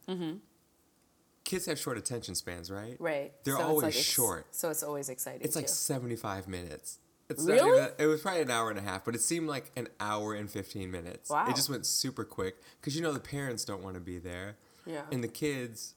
Kids 1.45 1.67
have 1.67 1.79
short 1.79 1.97
attention 1.97 2.35
spans, 2.35 2.71
right? 2.73 2.97
right. 2.99 3.33
They're 3.45 3.57
So 3.57 3.63
always 3.63 3.83
like 3.85 3.95
short. 3.95 4.47
So 4.51 4.69
it's 4.71 4.83
always 4.83 5.09
exciting. 5.09 5.43
It's 5.43 5.55
like 5.55 5.69
75 5.69 6.49
minutes. 6.49 6.99
It's 7.29 7.45
Really? 7.45 7.77
Even 7.79 7.91
it 7.99 8.07
was 8.07 8.21
probably 8.21 8.43
an 8.43 8.51
hour 8.51 8.69
and 8.71 8.79
a 8.79 8.83
half, 8.83 9.05
but 9.05 9.15
it 9.15 9.21
seemed 9.21 9.49
like 9.49 9.71
an 9.77 9.87
hour 10.01 10.35
and 10.35 10.51
15 10.51 10.91
minutes. 10.91 11.31
Wow. 11.31 11.47
It 11.49 11.55
just 11.55 11.71
went 11.71 11.87
super 11.87 12.25
quick 12.25 12.57
because 12.81 12.97
you 12.97 13.03
know 13.03 13.13
the 13.13 13.21
parents 13.21 13.65
don't 13.65 13.83
want 13.83 13.95
to 13.95 14.01
be 14.01 14.19
there. 14.19 14.57
Yeah. 14.85 15.03
And 15.13 15.23
the 15.23 15.29
kids, 15.29 15.95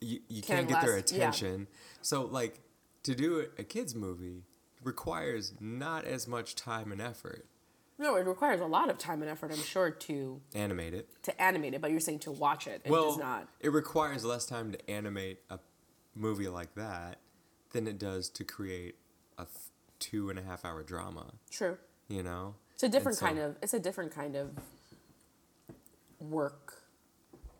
you, 0.00 0.20
you 0.28 0.40
Can't 0.42 0.68
can't 0.68 0.68
get 0.68 0.82
their 0.86 0.96
last- 0.96 1.10
yeah. 1.12 1.18
attention. 1.18 1.66
So, 2.00 2.22
like, 2.24 2.60
to 3.04 3.14
do 3.16 3.46
a 3.58 3.64
kids' 3.64 3.94
movie 3.96 4.42
requires 4.84 5.54
not 5.60 6.04
as 6.04 6.26
much 6.28 6.54
time 6.54 6.92
and 6.92 7.00
effort. 7.00 7.46
no, 7.98 8.16
it 8.16 8.26
requires 8.26 8.60
a 8.60 8.66
lot 8.66 8.90
of 8.90 8.98
time 8.98 9.22
and 9.22 9.30
effort, 9.30 9.50
I'm 9.52 9.62
sure, 9.62 9.90
to 9.90 10.40
Animate 10.54 10.94
it. 10.94 11.08
to 11.24 11.42
animate 11.42 11.74
it. 11.74 11.80
But 11.80 11.90
you're 11.90 12.00
saying 12.00 12.20
to 12.20 12.32
watch 12.32 12.66
it. 12.66 12.82
It 12.84 12.90
well, 12.90 13.10
does 13.10 13.18
not. 13.18 13.48
it 13.60 13.72
requires 13.72 14.24
less 14.24 14.46
time 14.46 14.72
to 14.72 14.90
animate 14.90 15.40
a 15.50 15.58
movie 16.14 16.48
like 16.48 16.74
that 16.74 17.18
than 17.72 17.86
it 17.86 17.98
does 17.98 18.28
to 18.30 18.44
create 18.44 18.96
a 19.38 19.46
two 19.98 20.30
and 20.30 20.38
a 20.38 20.42
half 20.42 20.64
hour 20.64 20.82
drama. 20.82 21.34
True. 21.50 21.78
You 22.08 22.22
know? 22.22 22.56
It's 22.74 22.82
a 22.82 22.88
different 22.88 23.18
so- 23.18 23.26
kind 23.26 23.38
of. 23.38 23.56
It's 23.62 23.74
a 23.74 23.80
different 23.80 24.12
kind 24.12 24.34
of 24.36 24.50
work 26.20 26.82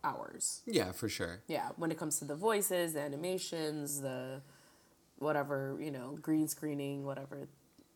hours. 0.03 0.61
Yeah, 0.65 0.91
for 0.91 1.07
sure. 1.09 1.41
Yeah, 1.47 1.69
when 1.77 1.91
it 1.91 1.97
comes 1.97 2.19
to 2.19 2.25
the 2.25 2.35
voices, 2.35 2.93
the 2.93 3.01
animations, 3.01 4.01
the 4.01 4.41
whatever, 5.23 5.77
you 5.79 5.91
know, 5.91 6.17
green 6.21 6.47
screening, 6.47 7.05
whatever. 7.05 7.47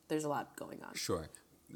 There's 0.07 0.23
a 0.23 0.29
lot 0.29 0.55
going 0.55 0.81
on. 0.83 0.95
Sure. 0.95 1.29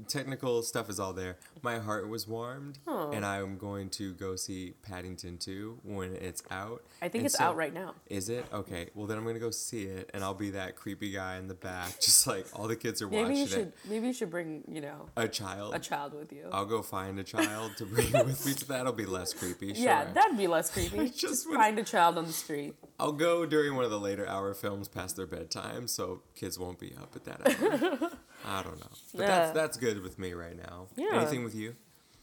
Technical 0.08 0.64
stuff 0.64 0.90
is 0.90 1.00
all 1.02 1.12
there. 1.12 1.38
My 1.62 1.78
heart 1.80 2.08
was 2.08 2.26
warmed, 2.26 2.80
Oh. 2.88 3.12
and 3.12 3.26
I'm 3.26 3.58
going 3.58 3.90
to 3.92 4.14
go 4.14 4.38
see 4.38 4.74
Paddington 4.84 5.38
2 5.38 5.80
when 5.84 6.16
it's 6.16 6.42
out. 6.50 6.84
I 7.02 7.10
think 7.10 7.22
And 7.22 7.26
it's 7.26 7.38
so- 7.38 7.44
out 7.44 7.58
right 7.58 7.74
now. 7.74 7.96
Is 8.08 8.30
it? 8.30 8.46
Okay. 8.54 8.90
Well, 8.96 9.06
then 9.06 9.18
I'm 9.18 9.24
going 9.24 9.36
to 9.36 9.42
go 9.42 9.52
see 9.52 9.84
it, 9.84 10.10
and 10.14 10.24
I'll 10.24 10.34
be 10.34 10.52
that 10.52 10.78
creepy 10.78 11.12
guy 11.12 11.36
in 11.38 11.48
the 11.50 11.56
back, 11.56 12.00
just 12.02 12.26
like 12.26 12.48
all 12.58 12.68
the 12.70 12.76
kids 12.78 13.02
are 13.02 13.08
Maybe 13.10 13.22
watching 13.22 13.38
you 13.38 13.44
it. 13.44 13.50
should 13.50 13.74
maybe 13.90 14.08
you 14.08 14.14
should 14.14 14.30
bring, 14.32 14.64
you 14.72 14.80
know, 14.80 15.10
A 15.18 15.28
child. 15.28 15.76
a 15.76 15.80
child 15.80 16.14
with 16.14 16.32
you. 16.32 16.48
I'll 16.54 16.66
go 16.66 16.82
find 16.82 17.20
a 17.20 17.24
child 17.24 17.74
to 17.78 17.86
bring 17.86 18.12
with 18.14 18.46
me. 18.46 18.54
So 18.54 18.66
that'll 18.68 18.94
be 18.94 19.06
less 19.06 19.34
creepy. 19.34 19.74
Sure. 19.74 19.84
Yeah, 19.84 20.06
that'd 20.14 20.38
be 20.38 20.48
less 20.48 20.70
creepy. 20.72 20.98
just 21.10 21.20
just 21.20 21.50
would- 21.50 21.58
find 21.58 21.78
a 21.80 21.84
child 21.84 22.18
on 22.18 22.26
the 22.26 22.34
street. 22.34 22.76
I'll 22.98 23.12
go 23.12 23.46
during 23.46 23.76
one 23.76 23.84
of 23.84 23.92
the 23.92 24.00
later 24.00 24.28
hour 24.28 24.54
films 24.54 24.88
past 24.88 25.16
their 25.18 25.26
bedtime, 25.28 25.88
so 25.88 26.22
kids 26.36 26.58
won't 26.60 26.80
be 26.80 26.94
up 26.96 27.16
at 27.16 27.24
that 27.26 28.02
hour. 28.02 28.12
I 28.46 28.64
don't 28.64 28.80
know, 28.80 28.88
but 29.16 29.28
that's 29.28 29.52
that's 29.52 29.78
good 29.78 30.02
with 30.02 30.18
me 30.20 30.34
right 30.34 30.58
now. 30.58 30.88
Yeah. 30.96 31.14
Anything 31.14 31.44
with 31.44 31.56
you? 31.56 31.76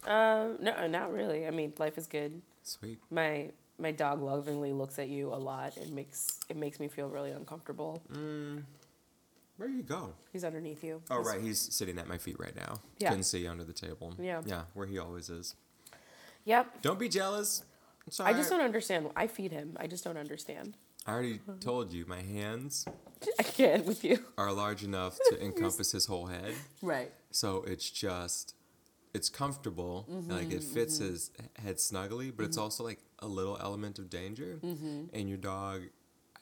Uh, 0.06 0.48
no, 0.60 0.86
not 0.86 1.12
really. 1.12 1.46
I 1.46 1.50
mean, 1.50 1.72
life 1.78 1.98
is 1.98 2.06
good. 2.06 2.40
Sweet. 2.62 2.98
My 3.10 3.50
my 3.78 3.92
dog 3.92 4.22
lovingly 4.22 4.72
looks 4.72 4.98
at 4.98 5.08
you 5.08 5.32
a 5.32 5.36
lot 5.36 5.76
and 5.76 5.92
makes 5.92 6.38
it 6.48 6.56
makes 6.56 6.80
me 6.80 6.88
feel 6.88 7.08
really 7.08 7.30
uncomfortable. 7.30 8.02
Where 9.56 9.68
you 9.68 9.82
go? 9.82 10.12
He's 10.32 10.44
underneath 10.44 10.84
you. 10.84 11.02
Oh 11.10 11.16
He's- 11.16 11.26
right, 11.26 11.40
he's 11.40 11.58
sitting 11.58 11.98
at 11.98 12.06
my 12.06 12.16
feet 12.18 12.36
right 12.38 12.54
now. 12.54 12.78
Yeah. 12.98 13.08
Couldn't 13.08 13.24
see 13.24 13.46
under 13.48 13.64
the 13.64 13.72
table. 13.72 14.14
Yeah. 14.20 14.40
Yeah, 14.46 14.62
where 14.74 14.86
he 14.86 14.98
always 14.98 15.28
is. 15.30 15.56
Yep. 16.44 16.82
Don't 16.82 16.98
be 16.98 17.08
jealous. 17.08 17.64
I 18.20 18.32
just 18.32 18.48
don't 18.50 18.62
understand. 18.62 19.10
I 19.16 19.26
feed 19.26 19.52
him. 19.52 19.76
I 19.78 19.86
just 19.86 20.02
don't 20.04 20.16
understand. 20.16 20.76
I 21.08 21.12
already 21.12 21.40
told 21.60 21.92
you 21.94 22.04
my 22.06 22.20
hands 22.20 22.84
I 23.38 23.42
can't 23.42 23.86
with 23.86 24.04
you. 24.04 24.18
are 24.36 24.52
large 24.52 24.84
enough 24.84 25.18
to 25.30 25.42
encompass 25.44 25.90
his 25.92 26.04
whole 26.04 26.26
head. 26.26 26.52
Right. 26.82 27.10
So 27.30 27.64
it's 27.66 27.88
just, 27.88 28.54
it's 29.14 29.30
comfortable. 29.30 30.06
Mm-hmm, 30.10 30.30
like 30.30 30.52
it 30.52 30.62
fits 30.62 30.98
his 30.98 31.30
head 31.62 31.80
snugly, 31.80 32.30
but 32.30 32.44
it's 32.44 32.58
also 32.58 32.84
like 32.84 32.98
a 33.20 33.26
little 33.26 33.56
element 33.58 33.98
of 33.98 34.10
danger. 34.10 34.58
Mm-hmm. 34.62 35.04
And 35.14 35.28
your 35.30 35.38
dog, 35.38 35.80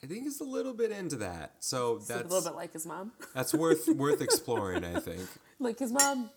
I 0.03 0.07
think, 0.07 0.27
is 0.27 0.41
a 0.41 0.43
little 0.43 0.73
bit 0.73 0.91
into 0.91 1.15
that. 1.15 1.53
So 1.61 1.99
that's 1.99 2.25
a 2.25 2.27
little 2.27 2.51
bit 2.51 2.55
like 2.57 2.73
his 2.73 2.85
mom. 2.85 3.13
that's 3.33 3.53
worth 3.53 3.87
worth 3.95 4.21
exploring. 4.21 4.83
I 4.83 4.99
think 4.99 5.21
like 5.59 5.79
his 5.79 5.93
mom, 5.93 6.29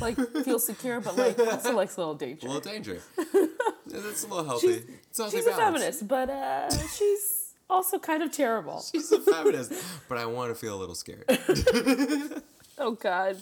like 0.00 0.16
feels 0.44 0.64
secure, 0.64 1.00
but 1.00 1.16
like 1.16 1.36
also 1.40 1.74
likes 1.74 1.96
a 1.96 2.00
little 2.00 2.14
danger. 2.14 2.46
a 2.46 2.50
little 2.50 2.72
danger. 2.72 3.00
Yeah, 3.86 4.00
That's 4.00 4.24
a 4.24 4.28
little 4.28 4.44
healthy. 4.44 4.66
She's- 4.68 4.82
it's 5.10 5.18
healthy 5.18 5.36
She's 5.36 5.46
a 5.46 5.52
feminist, 5.52 6.08
but 6.08 6.30
uh, 6.30 6.70
she's 6.88 7.43
also 7.70 7.98
kind 7.98 8.22
of 8.22 8.30
terrible. 8.32 8.82
She's 8.92 9.10
a 9.12 9.20
feminist, 9.20 9.72
but 10.08 10.18
I 10.18 10.26
want 10.26 10.50
to 10.50 10.54
feel 10.54 10.74
a 10.76 10.80
little 10.80 10.94
scared. 10.94 11.24
Oh 12.76 12.90
God, 12.90 13.36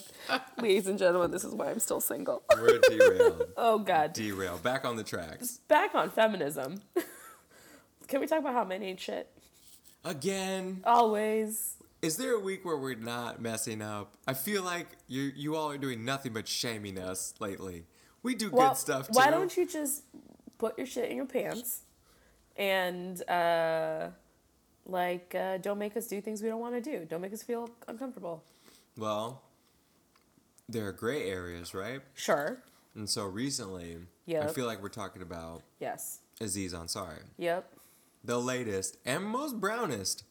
ladies 0.61 0.87
and 0.89 0.99
gentlemen, 0.99 1.31
this 1.31 1.43
is 1.43 1.55
why 1.55 1.71
I'm 1.71 1.79
still 1.79 2.03
single. 2.03 2.43
We're 2.55 2.79
derailed. 2.81 3.45
Oh 3.57 3.79
God, 3.79 4.13
Derailed. 4.13 4.63
Back 4.63 4.85
on 4.85 4.97
the 4.97 5.03
tracks. 5.03 5.57
back 5.69 5.95
on 5.95 6.11
feminism. 6.11 6.83
Can 8.09 8.21
we 8.21 8.27
talk 8.27 8.41
about 8.41 8.53
how 8.53 8.65
men 8.65 8.83
ain't 8.83 9.01
shit? 9.01 9.31
Again. 10.05 10.83
Always. 10.85 11.77
Is 12.03 12.19
there 12.19 12.35
a 12.35 12.39
week 12.41 12.67
where 12.67 12.77
we're 12.77 12.95
not 12.95 13.41
messing 13.41 13.81
up? 13.81 14.13
I 14.27 14.35
feel 14.35 14.63
like 14.65 14.89
you 15.09 15.33
you 15.35 15.57
all 15.57 15.71
are 15.71 15.79
doing 15.79 16.05
nothing 16.05 16.35
but 16.35 16.47
shaming 16.47 16.99
us 16.99 17.33
lately. 17.41 17.85
We 18.23 18.35
do 18.35 18.51
Well, 18.51 18.69
good 18.73 18.77
stuff 18.77 19.07
too. 19.07 19.13
why 19.15 19.31
don't 19.31 19.57
you 19.57 19.67
just 19.67 20.03
put 20.59 20.77
your 20.77 20.87
shit 20.87 21.11
in 21.11 21.17
your 21.17 21.25
pants 21.25 21.85
and 22.57 23.29
uh, 23.29 24.09
like 24.87 25.35
uh, 25.35 25.59
don't 25.59 25.79
make 25.79 25.97
us 25.97 26.07
do 26.07 26.21
things 26.21 26.43
we 26.43 26.49
don't 26.49 26.61
want 26.61 26.75
to 26.75 26.81
do. 26.81 27.05
Don't 27.05 27.21
make 27.21 27.33
us 27.33 27.43
feel 27.43 27.69
uncomfortable. 27.89 28.43
Well, 28.97 29.43
there 30.69 30.87
are 30.87 30.93
gray 30.93 31.29
areas, 31.31 31.75
right? 31.75 32.01
Sure. 32.15 32.59
And 32.95 33.09
so 33.09 33.25
recently, 33.27 33.97
I 34.29 34.47
feel 34.49 34.67
like 34.67 34.83
we're 34.83 34.89
talking 34.91 35.23
about 35.23 35.63
Yes. 35.81 36.19
Aziz 36.41 36.75
Ansari, 36.75 37.23
Yep. 37.39 37.71
the 38.25 38.39
latest 38.39 38.99
and 39.07 39.25
most 39.25 39.59
brownest 39.61 40.25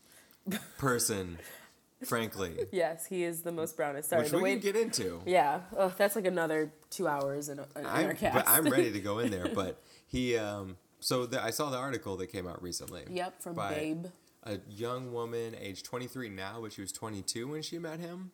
person, 0.77 1.39
frankly, 2.05 2.67
Yes, 2.71 3.05
he 3.07 3.23
is 3.23 3.41
the 3.41 3.51
most 3.51 3.75
brownest. 3.77 4.09
Sorry, 4.09 4.23
which 4.23 4.31
we 4.31 4.41
way. 4.41 4.51
can 4.53 4.59
get 4.59 4.75
into. 4.75 5.21
yeah. 5.25 5.61
Oh, 5.77 5.91
that's 5.97 6.15
like 6.15 6.25
another 6.25 6.71
two 6.91 7.07
hours 7.07 7.49
in, 7.49 7.59
in 7.59 7.65
I'm, 7.85 8.05
our 8.07 8.13
cast. 8.13 8.35
but 8.35 8.47
I'm 8.47 8.65
ready 8.69 8.91
to 8.91 8.99
go 8.99 9.19
in 9.19 9.31
there, 9.35 9.47
but 9.53 9.81
he. 10.07 10.37
Um, 10.37 10.77
so 11.01 11.25
the, 11.25 11.43
I 11.43 11.49
saw 11.49 11.69
the 11.69 11.77
article 11.77 12.15
that 12.17 12.27
came 12.27 12.47
out 12.47 12.61
recently. 12.61 13.03
Yep, 13.09 13.41
from 13.41 13.55
Babe. 13.55 14.05
A 14.43 14.59
young 14.69 15.11
woman, 15.11 15.55
age 15.59 15.83
23 15.83 16.29
now, 16.29 16.59
but 16.61 16.73
she 16.73 16.81
was 16.81 16.91
22 16.91 17.47
when 17.47 17.61
she 17.61 17.77
met 17.77 17.99
him. 17.99 18.31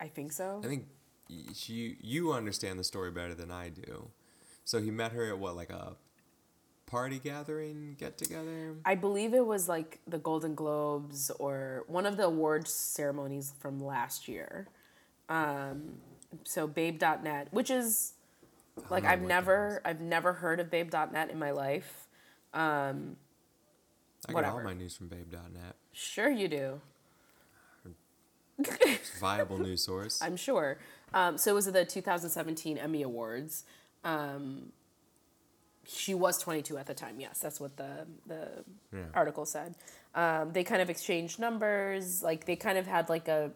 I 0.00 0.08
think 0.08 0.32
so. 0.32 0.60
I 0.62 0.66
think 0.68 0.86
you 1.28 1.96
you 2.00 2.32
understand 2.32 2.78
the 2.78 2.84
story 2.84 3.10
better 3.10 3.34
than 3.34 3.50
I 3.50 3.68
do. 3.68 4.10
So 4.64 4.80
he 4.80 4.90
met 4.90 5.12
her 5.12 5.26
at 5.26 5.38
what, 5.38 5.56
like 5.56 5.70
a 5.70 5.96
party 6.88 7.18
gathering, 7.18 7.96
get 7.98 8.18
together? 8.18 8.76
I 8.84 8.94
believe 8.94 9.34
it 9.34 9.46
was 9.46 9.68
like 9.68 10.00
the 10.06 10.18
Golden 10.18 10.54
Globes 10.54 11.30
or 11.38 11.84
one 11.86 12.06
of 12.06 12.16
the 12.16 12.24
awards 12.24 12.72
ceremonies 12.72 13.52
from 13.58 13.82
last 13.84 14.26
year. 14.26 14.68
Um, 15.28 15.98
so 16.44 16.66
Babe.net, 16.66 17.48
which 17.50 17.70
is 17.70 18.14
like 18.90 19.04
I've 19.04 19.22
never 19.22 19.80
I've 19.84 20.00
never 20.00 20.32
heard 20.32 20.60
of 20.60 20.70
Babe.net 20.70 21.30
in 21.30 21.38
my 21.38 21.50
life. 21.50 22.06
Um, 22.54 23.16
I 24.28 24.32
get 24.32 24.44
all 24.44 24.62
my 24.62 24.74
news 24.74 24.96
from 24.96 25.08
Babe.net. 25.08 25.76
sure 25.92 26.30
you 26.30 26.48
do. 26.48 26.80
It's 28.58 29.16
a 29.16 29.20
viable 29.20 29.58
news 29.58 29.84
source. 29.84 30.20
I'm 30.22 30.36
sure. 30.36 30.78
Um, 31.14 31.38
so 31.38 31.52
it 31.52 31.54
was 31.54 31.68
at 31.68 31.74
the 31.74 31.84
2017 31.84 32.76
Emmy 32.76 33.02
Awards. 33.02 33.64
Um, 34.04 34.72
she 35.86 36.12
was 36.14 36.38
22 36.38 36.76
at 36.76 36.86
the 36.86 36.94
time. 36.94 37.20
Yes, 37.20 37.38
that's 37.38 37.60
what 37.60 37.76
the 37.76 38.06
the 38.26 38.64
Yeah. 38.92 39.04
article 39.14 39.46
said. 39.46 39.74
Um, 40.14 40.52
they 40.52 40.64
kind 40.64 40.82
of 40.82 40.90
exchanged 40.90 41.38
numbers. 41.38 42.22
Like 42.22 42.44
they 42.46 42.56
kind 42.56 42.78
of 42.78 42.86
had 42.86 43.08
like 43.08 43.28
a 43.28 43.52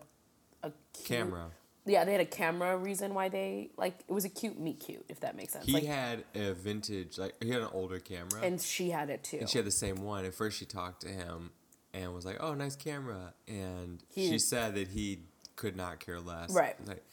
a 0.62 0.70
cute- 0.94 1.06
Camera. 1.08 1.50
Yeah, 1.84 2.04
they 2.04 2.12
had 2.12 2.20
a 2.20 2.24
camera 2.26 2.76
reason 2.76 3.12
why 3.12 3.28
they 3.28 3.70
like 3.76 3.98
it 4.06 4.12
was 4.12 4.24
a 4.24 4.28
cute 4.28 4.58
meet 4.58 4.78
cute 4.80 5.04
if 5.08 5.20
that 5.20 5.36
makes 5.36 5.52
sense. 5.52 5.66
He 5.66 5.72
like, 5.72 5.84
had 5.84 6.24
a 6.34 6.52
vintage, 6.52 7.18
like 7.18 7.34
he 7.42 7.50
had 7.50 7.62
an 7.62 7.68
older 7.72 7.98
camera, 7.98 8.40
and 8.42 8.60
she 8.60 8.90
had 8.90 9.10
it 9.10 9.24
too. 9.24 9.38
and 9.38 9.48
she 9.48 9.58
had 9.58 9.66
the 9.66 9.70
same 9.72 9.96
one. 10.02 10.24
At 10.24 10.34
first, 10.34 10.58
she 10.58 10.64
talked 10.64 11.02
to 11.02 11.08
him 11.08 11.50
and 11.92 12.14
was 12.14 12.24
like, 12.24 12.36
"Oh, 12.40 12.54
nice 12.54 12.76
camera," 12.76 13.34
and 13.48 14.02
He- 14.08 14.28
she 14.28 14.38
said 14.38 14.74
that 14.76 14.88
he 14.88 15.20
could 15.56 15.76
not 15.76 15.98
care 15.98 16.20
less. 16.20 16.54
Right. 16.54 16.76
Like, 16.86 17.04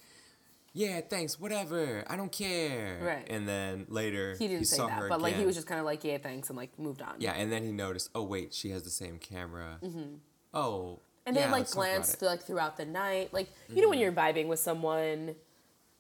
yeah, 0.74 1.02
thanks, 1.02 1.40
whatever. 1.40 2.04
I 2.08 2.16
don't 2.16 2.32
care. 2.32 3.00
Right. 3.02 3.28
And 3.30 3.48
then 3.48 3.88
later, 3.90 4.36
he 4.38 4.48
didn't 4.48 4.66
say 4.66 4.78
saw 4.78 4.88
that, 4.88 5.10
but 5.10 5.20
like 5.20 5.36
he 5.36 5.46
was 5.46 5.56
just 5.56 5.68
kind 5.68 5.80
of 5.80 5.86
like 5.86 6.04
yeah 6.04 6.20
thanks 6.20 6.50
and 6.50 6.58
like 6.58 6.78
moved 6.78 7.02
on. 7.02 7.16
Yeah, 7.18 7.34
and 7.34 7.52
then 7.52 7.64
he 7.64 7.72
noticed, 7.72 8.12
oh 8.14 8.24
wait, 8.24 8.54
she 8.54 8.70
has 8.70 8.84
the 8.84 8.92
same 8.92 9.18
camera. 9.18 9.80
Mm-hmm. 9.84 10.16
Oh. 10.54 11.00
Mm-hmm. 11.30 11.38
And 11.38 11.38
yeah, 11.38 11.46
they 11.48 11.52
like 11.52 11.60
let's 11.62 11.72
talk 11.74 11.84
about 11.84 11.92
glanced. 11.94 12.16
Mm-hmm. 12.18 12.26
like 12.26 12.42
throughout 12.44 12.78
the 12.78 12.86
night, 12.86 13.34
like 13.34 13.50
you 13.70 13.82
know 13.82 13.90
when 13.90 14.00
you're 14.00 14.12
vibing 14.12 14.48
with 14.48 14.60
someone 14.60 15.36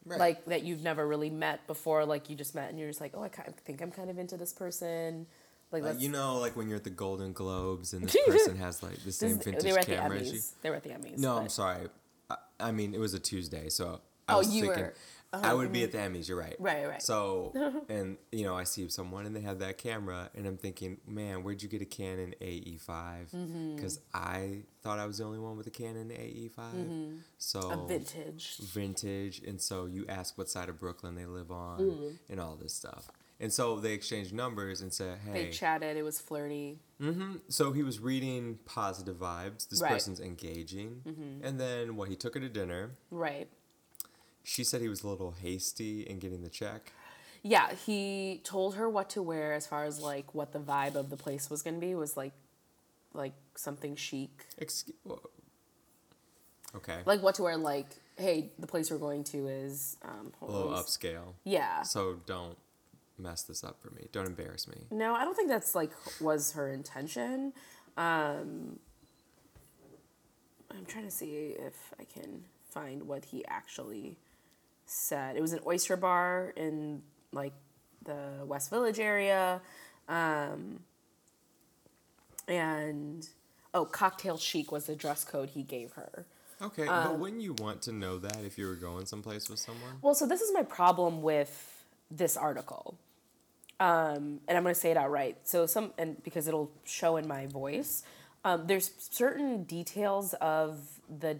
Right. 0.05 0.19
like 0.19 0.45
that 0.45 0.63
you've 0.63 0.81
never 0.81 1.05
really 1.07 1.29
met 1.29 1.67
before, 1.67 2.05
like 2.05 2.29
you 2.29 2.35
just 2.35 2.55
met 2.55 2.69
and 2.69 2.79
you're 2.79 2.87
just 2.87 3.01
like, 3.01 3.11
oh, 3.15 3.21
I 3.21 3.27
kind 3.29 3.47
of 3.49 3.55
think 3.55 3.81
I'm 3.81 3.91
kind 3.91 4.09
of 4.09 4.17
into 4.17 4.37
this 4.37 4.53
person. 4.53 5.27
Like, 5.71 5.83
Like, 5.83 5.91
that's, 5.93 6.03
you 6.03 6.09
know, 6.09 6.39
like 6.39 6.55
when 6.55 6.67
you're 6.67 6.77
at 6.77 6.83
the 6.83 6.89
Golden 6.89 7.31
Globes 7.33 7.93
and 7.93 8.03
this 8.09 8.15
person 8.25 8.55
has 8.57 8.81
like 8.81 8.95
the 8.95 9.05
this- 9.05 9.17
same 9.17 9.37
vintage 9.37 9.61
they 9.63 9.71
were 9.73 9.79
at 9.79 9.85
the 9.85 9.95
camera 9.95 10.17
as 10.17 10.31
you. 10.31 10.39
Emmys. 10.39 10.51
They 10.63 10.69
were 10.71 10.77
at 10.77 10.83
the 10.83 10.89
Emmys. 10.89 11.17
No, 11.19 11.35
but- 11.35 11.41
I'm 11.41 11.49
sorry. 11.49 11.87
I, 12.29 12.35
I 12.59 12.71
mean, 12.71 12.95
it 12.95 12.99
was 12.99 13.13
a 13.13 13.19
Tuesday, 13.19 13.69
so 13.69 13.99
I 14.27 14.33
Oh, 14.33 14.37
was 14.39 14.55
you 14.55 14.63
thinking 14.63 14.83
were- 14.83 14.93
I 15.31 15.53
would 15.53 15.71
be 15.71 15.83
at 15.83 15.91
the 15.91 15.99
Emmys. 15.99 16.27
You're 16.27 16.39
right. 16.39 16.55
Right, 16.59 16.87
right. 16.87 17.01
So, 17.01 17.53
and 17.89 18.17
you 18.31 18.43
know, 18.45 18.55
I 18.55 18.63
see 18.63 18.87
someone 18.89 19.25
and 19.25 19.35
they 19.35 19.41
have 19.41 19.59
that 19.59 19.77
camera, 19.77 20.29
and 20.35 20.47
I'm 20.47 20.57
thinking, 20.57 20.97
man, 21.07 21.43
where'd 21.43 21.61
you 21.61 21.69
get 21.69 21.81
a 21.81 21.85
Canon 21.85 22.33
AE5? 22.41 23.31
Mm-hmm. 23.35 23.75
Because 23.75 23.99
I 24.13 24.63
thought 24.81 24.97
I 24.99 25.05
was 25.05 25.19
the 25.19 25.25
only 25.25 25.39
one 25.39 25.55
with 25.57 25.67
a 25.67 25.71
Canon 25.71 26.09
AE5. 26.09 27.19
So 27.37 27.59
Mm-hmm. 27.61 27.71
a 27.81 27.87
vintage. 27.87 28.57
vintage, 28.57 29.41
and 29.45 29.61
so 29.61 29.85
you 29.85 30.05
ask 30.09 30.37
what 30.37 30.49
side 30.49 30.69
of 30.69 30.79
Brooklyn 30.79 31.15
they 31.15 31.25
live 31.25 31.51
on, 31.51 31.79
Mm. 31.79 32.17
and 32.29 32.39
all 32.39 32.55
this 32.55 32.73
stuff. 32.73 33.09
And 33.41 33.53
so 33.53 33.79
they 33.79 33.93
exchanged 33.93 34.33
numbers 34.33 34.81
and 34.81 34.91
said, 34.91 35.17
"Hey." 35.25 35.45
They 35.45 35.49
chatted. 35.51 35.95
It 35.95 36.03
was 36.03 36.19
flirty. 36.19 36.79
hmm 36.99 37.35
So 37.47 37.71
he 37.71 37.83
was 37.83 37.99
reading 38.01 38.59
positive 38.65 39.15
vibes. 39.17 39.69
This 39.69 39.79
Right. 39.81 39.87
Mm-hmm. 39.87 39.93
person's 39.95 40.19
engaging. 40.19 41.39
And 41.41 41.57
then, 41.57 41.95
what, 41.95 42.09
he 42.09 42.17
took 42.17 42.33
her 42.33 42.41
to 42.41 42.49
dinner. 42.49 42.97
Right. 43.11 43.47
She 44.43 44.63
said 44.63 44.81
he 44.81 44.89
was 44.89 45.03
a 45.03 45.07
little 45.07 45.31
hasty 45.31 46.01
in 46.01 46.19
getting 46.19 46.41
the 46.43 46.49
check. 46.49 46.91
Yeah, 47.43 47.73
he 47.73 48.41
told 48.43 48.75
her 48.75 48.89
what 48.89 49.09
to 49.11 49.21
wear 49.21 49.53
as 49.53 49.65
far 49.67 49.85
as 49.85 49.99
like 49.99 50.33
what 50.35 50.51
the 50.51 50.59
vibe 50.59 50.95
of 50.95 51.09
the 51.09 51.17
place 51.17 51.49
was 51.49 51.61
gonna 51.61 51.77
be 51.77 51.95
was 51.95 52.17
like, 52.17 52.33
like 53.13 53.33
something 53.55 53.95
chic. 53.95 54.45
Excuse, 54.57 54.95
okay. 56.75 56.97
Like 57.05 57.21
what 57.23 57.35
to 57.35 57.43
wear. 57.43 57.57
Like, 57.57 57.87
hey, 58.17 58.49
the 58.59 58.67
place 58.67 58.91
we're 58.91 58.97
going 58.97 59.23
to 59.25 59.47
is 59.47 59.97
um, 60.03 60.31
a 60.41 60.45
little 60.45 60.61
on, 60.63 60.67
let 60.69 60.75
me 60.75 60.79
s- 60.79 60.97
upscale. 60.97 61.33
Yeah. 61.43 61.81
So 61.83 62.17
don't 62.25 62.57
mess 63.17 63.43
this 63.43 63.63
up 63.63 63.81
for 63.81 63.91
me. 63.91 64.07
Don't 64.11 64.27
embarrass 64.27 64.67
me. 64.67 64.77
No, 64.91 65.13
I 65.13 65.23
don't 65.23 65.35
think 65.35 65.49
that's 65.49 65.75
like 65.75 65.91
was 66.19 66.53
her 66.53 66.69
intention. 66.69 67.53
Um, 67.97 68.79
I'm 70.71 70.85
trying 70.85 71.05
to 71.05 71.11
see 71.11 71.55
if 71.57 71.93
I 71.99 72.03
can 72.03 72.43
find 72.69 73.03
what 73.07 73.25
he 73.25 73.43
actually 73.45 74.17
said. 74.89 75.35
It 75.35 75.41
was 75.41 75.53
an 75.53 75.59
oyster 75.65 75.95
bar 75.95 76.53
in 76.55 77.01
like 77.31 77.53
the 78.03 78.45
West 78.45 78.69
Village 78.69 78.99
area. 78.99 79.61
Um, 80.07 80.79
and 82.47 83.27
oh, 83.73 83.85
cocktail 83.85 84.37
chic 84.37 84.71
was 84.71 84.85
the 84.85 84.95
dress 84.95 85.23
code 85.23 85.49
he 85.49 85.63
gave 85.63 85.93
her. 85.93 86.25
Okay, 86.61 86.85
but 86.85 87.17
wouldn't 87.17 87.41
you 87.41 87.53
want 87.53 87.81
to 87.83 87.93
know 87.93 88.17
that 88.17 88.39
if 88.43 88.57
you 88.57 88.67
were 88.67 88.75
going 88.75 89.05
someplace 89.05 89.49
with 89.49 89.59
someone? 89.59 89.93
Well, 90.01 90.13
so 90.13 90.25
this 90.25 90.41
is 90.41 90.51
my 90.53 90.63
problem 90.63 91.21
with 91.21 91.85
this 92.11 92.35
article. 92.35 92.97
Um, 93.79 94.41
and 94.45 94.57
I'm 94.57 94.63
going 94.63 94.75
to 94.75 94.79
say 94.79 94.91
it 94.91 94.97
outright. 94.97 95.37
So 95.43 95.65
some, 95.65 95.93
and 95.97 96.21
because 96.21 96.49
it'll 96.49 96.69
show 96.83 97.15
in 97.15 97.29
my 97.29 97.45
voice, 97.47 98.03
um, 98.43 98.67
there's 98.67 98.91
certain 99.09 99.63
details 99.63 100.33
of 100.41 100.99
the, 101.07 101.37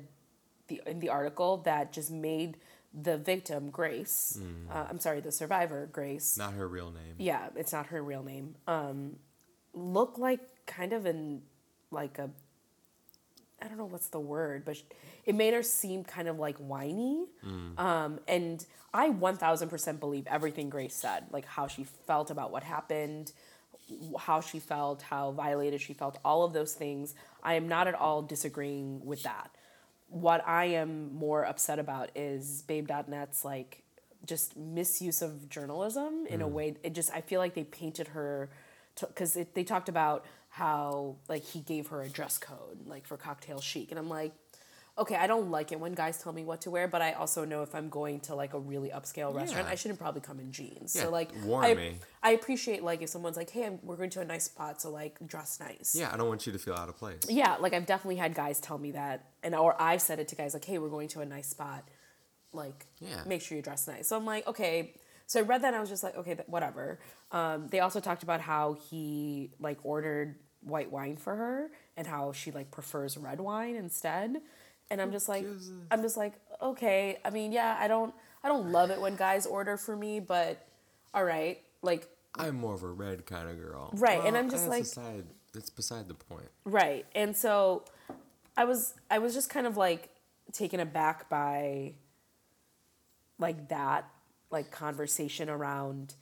the 0.68 0.82
in 0.86 1.00
the 1.02 1.10
article 1.10 1.58
that 1.58 1.92
just 1.92 2.12
made 2.12 2.56
the 2.94 3.18
victim 3.18 3.70
Grace. 3.70 4.40
Uh, 4.72 4.86
I'm 4.90 5.00
sorry, 5.00 5.20
the 5.20 5.32
survivor 5.32 5.88
Grace. 5.92 6.38
Not 6.38 6.54
her 6.54 6.68
real 6.68 6.92
name. 6.92 7.16
Yeah, 7.18 7.50
it's 7.56 7.72
not 7.72 7.88
her 7.88 8.02
real 8.02 8.24
name. 8.24 8.56
Um, 8.68 9.18
look 9.74 10.18
like 10.18 10.42
kind 10.66 10.94
of 10.94 11.06
in 11.06 11.42
like 11.92 12.18
a 12.20 12.30
I 13.62 13.68
don't 13.68 13.78
know 13.78 13.86
what's 13.86 14.08
the 14.08 14.20
word, 14.20 14.64
but 14.66 14.78
it 15.26 15.36
made 15.36 15.54
her 15.54 15.64
seem 15.64 16.04
kind 16.04 16.28
of 16.28 16.40
like 16.40 16.58
whiny. 16.58 17.26
Um, 17.78 18.20
and 18.28 18.66
I 18.94 19.10
1000% 19.10 20.00
believe 20.00 20.26
everything 20.28 20.70
Grace 20.70 20.96
said, 20.96 21.26
like 21.32 21.46
how 21.46 21.68
she 21.68 21.84
felt 22.08 22.32
about 22.32 22.52
what 22.52 22.64
happened, 22.64 23.34
how 24.18 24.40
she 24.40 24.60
felt, 24.60 25.02
how 25.02 25.32
violated 25.32 25.82
she 25.82 25.94
felt, 25.94 26.20
all 26.24 26.44
of 26.46 26.54
those 26.54 26.74
things. 26.74 27.16
I 27.44 27.56
am 27.56 27.68
not 27.68 27.88
at 27.88 27.96
all 27.96 28.22
disagreeing 28.22 29.06
with 29.06 29.24
that. 29.24 29.52
What 30.10 30.48
I 30.48 30.66
am 30.66 31.14
more 31.14 31.46
upset 31.46 31.80
about 31.80 32.10
is 32.16 32.64
Babe.net's 32.64 33.46
like 33.46 33.84
just 34.26 34.58
misuse 34.58 35.22
of 35.22 35.50
journalism 35.50 36.26
in 36.28 36.42
a 36.42 36.48
mm. 36.48 36.52
way. 36.52 36.76
It 36.84 36.94
just, 36.94 37.12
I 37.14 37.22
feel 37.22 37.40
like 37.40 37.54
they 37.54 37.64
painted 37.64 38.10
her 38.10 38.50
because 39.00 39.38
they 39.54 39.64
talked 39.64 39.88
about 39.88 40.26
how 40.50 41.16
like 41.28 41.44
he 41.44 41.62
gave 41.62 41.88
her 41.88 42.02
a 42.02 42.10
dress 42.10 42.38
code 42.38 42.86
like 42.88 43.06
for 43.06 43.18
cocktail 43.18 43.62
chic 43.62 43.92
and 43.92 44.00
i'm 44.00 44.10
like 44.10 44.34
okay 45.00 45.16
i 45.16 45.26
don't 45.26 45.50
like 45.50 45.72
it 45.72 45.80
when 45.80 45.94
guys 45.94 46.22
tell 46.22 46.32
me 46.34 46.44
what 46.44 46.62
to 46.62 46.70
wear 46.70 46.88
but 46.88 47.02
i 47.02 47.14
also 47.14 47.46
know 47.46 47.64
if 47.64 47.74
i'm 47.74 47.90
going 47.90 48.20
to 48.20 48.36
like 48.36 48.54
a 48.54 48.60
really 48.60 48.90
upscale 48.90 49.34
restaurant 49.34 49.66
Yeah. 49.68 49.72
i 49.72 49.76
shouldn't 49.76 50.00
probably 50.00 50.22
come 50.22 50.40
in 50.40 50.52
jeans 50.52 50.96
Yeah, 50.96 51.04
so 51.04 51.10
like 51.10 51.30
warn 51.44 51.66
I, 51.66 51.74
me. 51.74 51.96
I 52.22 52.32
appreciate 52.32 52.84
like 52.84 53.02
if 53.02 53.10
someone's 53.10 53.38
like 53.38 53.50
hey 53.50 53.66
I'm, 53.66 53.80
we're 53.82 53.96
going 53.96 54.10
to 54.12 54.22
a 54.22 54.26
nice 54.26 54.44
spot 54.46 54.82
so 54.82 54.92
like 54.92 55.18
dress 55.26 55.60
nice 55.60 55.96
Yeah, 55.98 56.12
I 56.14 56.18
don't 56.18 56.28
want 56.28 56.46
you 56.46 56.52
to 56.54 56.60
feel 56.60 56.76
out 56.76 56.90
of 56.90 56.98
place. 56.98 57.22
yeah 57.30 57.56
like 57.60 57.74
i've 57.74 57.86
definitely 57.86 58.18
had 58.18 58.34
guys 58.36 58.60
tell 58.60 58.78
me 58.78 58.92
that 58.92 59.26
and 59.42 59.56
or 59.56 59.76
i've 59.82 60.02
said 60.02 60.20
it 60.20 60.28
to 60.30 60.36
guys 60.36 60.54
like 60.54 60.66
hey 60.66 60.78
we're 60.78 60.90
going 60.90 61.08
to 61.10 61.22
a 61.22 61.26
nice 61.26 61.48
spot 61.48 61.88
like 62.54 62.86
Yeah. 63.00 63.24
make 63.26 63.42
sure 63.42 63.56
you 63.56 63.62
dress 63.64 63.88
nice 63.88 64.08
so 64.08 64.18
i'm 64.18 64.26
like 64.26 64.48
okay 64.48 64.94
so 65.28 65.40
i 65.40 65.44
read 65.44 65.62
that 65.62 65.68
and 65.68 65.76
i 65.76 65.80
was 65.80 65.90
just 65.90 66.04
like 66.04 66.18
okay 66.18 66.36
whatever 66.48 67.00
um, 67.32 67.68
they 67.68 67.80
also 67.80 68.00
talked 68.00 68.24
about 68.24 68.42
how 68.42 68.76
he 68.90 69.52
like 69.60 69.78
ordered 69.84 70.36
white 70.62 70.92
wine 70.92 71.16
for 71.16 71.36
her 71.36 71.70
and 71.96 72.08
how 72.08 72.32
she 72.34 72.50
like 72.52 72.72
prefers 72.72 73.16
red 73.18 73.40
wine 73.40 73.76
instead 73.76 74.38
and 74.92 75.02
i'm 75.02 75.12
just 75.12 75.30
like 75.30 75.46
i'm 75.92 76.02
just 76.02 76.18
like 76.18 76.34
okay 76.62 77.18
i 77.24 77.30
mean 77.30 77.52
yeah 77.52 77.78
i 77.80 77.88
don't 77.88 78.14
i 78.44 78.48
don't 78.48 78.72
love 78.72 78.90
it 78.92 79.00
when 79.00 79.16
guys 79.16 79.46
order 79.46 79.78
for 79.78 79.96
me 79.96 80.20
but 80.20 80.66
all 81.14 81.24
right 81.24 81.60
like 81.82 82.08
I'm 82.36 82.56
more 82.58 82.76
of 82.76 82.84
a 82.84 82.88
red 82.88 83.26
kind 83.26 83.50
of 83.50 83.60
girl. 83.60 83.90
Right, 83.96 84.24
and 84.24 84.38
I'm 84.38 84.52
just 84.52 84.68
like- 84.68 84.84
Aside, 84.84 85.26
it's 85.56 85.72
beside 85.72 86.08
the 86.08 86.14
point. 86.14 86.48
Right. 86.64 87.06
And 87.16 87.36
so 87.36 87.86
I 88.56 88.66
was 88.66 88.94
I 89.10 89.18
was 89.18 89.34
just 89.34 89.50
kind 89.50 89.66
of 89.66 89.78
like 89.78 90.10
taken 90.54 90.80
aback 90.80 91.28
by 91.28 91.94
like 93.40 93.70
that 93.70 94.10
like 94.52 94.70
conversation 94.72 95.50
around 95.50 96.14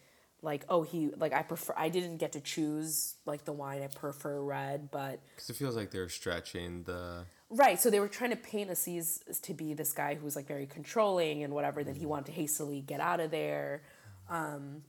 like 0.41 0.63
oh 0.69 0.83
he 0.83 1.09
like 1.17 1.33
I 1.33 1.41
prefer 1.43 1.73
I 1.75 1.89
didn't 1.89 2.17
get 2.17 2.31
to 2.33 2.39
choose 2.39 3.15
like 3.25 3.43
the 3.45 3.53
wine 3.53 3.81
I 3.81 3.87
prefer 3.87 4.39
red 4.41 4.89
but 4.91 5.19
Because 5.35 5.49
it 5.49 5.55
feels 5.55 5.75
like 5.75 5.91
they're 5.91 6.09
stretching 6.09 6.83
the. 6.83 7.25
Right 7.49 7.79
so 7.79 7.89
they 7.89 7.99
were 7.99 8.07
trying 8.07 8.29
to 8.31 8.35
paint 8.35 8.69
Aziz 8.69 9.21
to 9.41 9.53
be 9.53 9.73
this 9.73 9.93
guy 9.93 10.15
who 10.15 10.25
was 10.25 10.35
like 10.35 10.47
very 10.47 10.65
controlling 10.65 11.43
and 11.43 11.53
whatever 11.53 11.83
then 11.83 11.95
he 11.95 12.05
wanted 12.05 12.25
to 12.27 12.31
hastily 12.33 12.81
get 12.81 12.99
out 12.99 13.19
of 13.19 13.31
there 13.31 13.83
um 14.29 14.83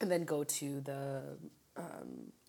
and 0.00 0.10
then 0.10 0.24
go 0.24 0.44
to 0.44 0.80
the 0.80 1.22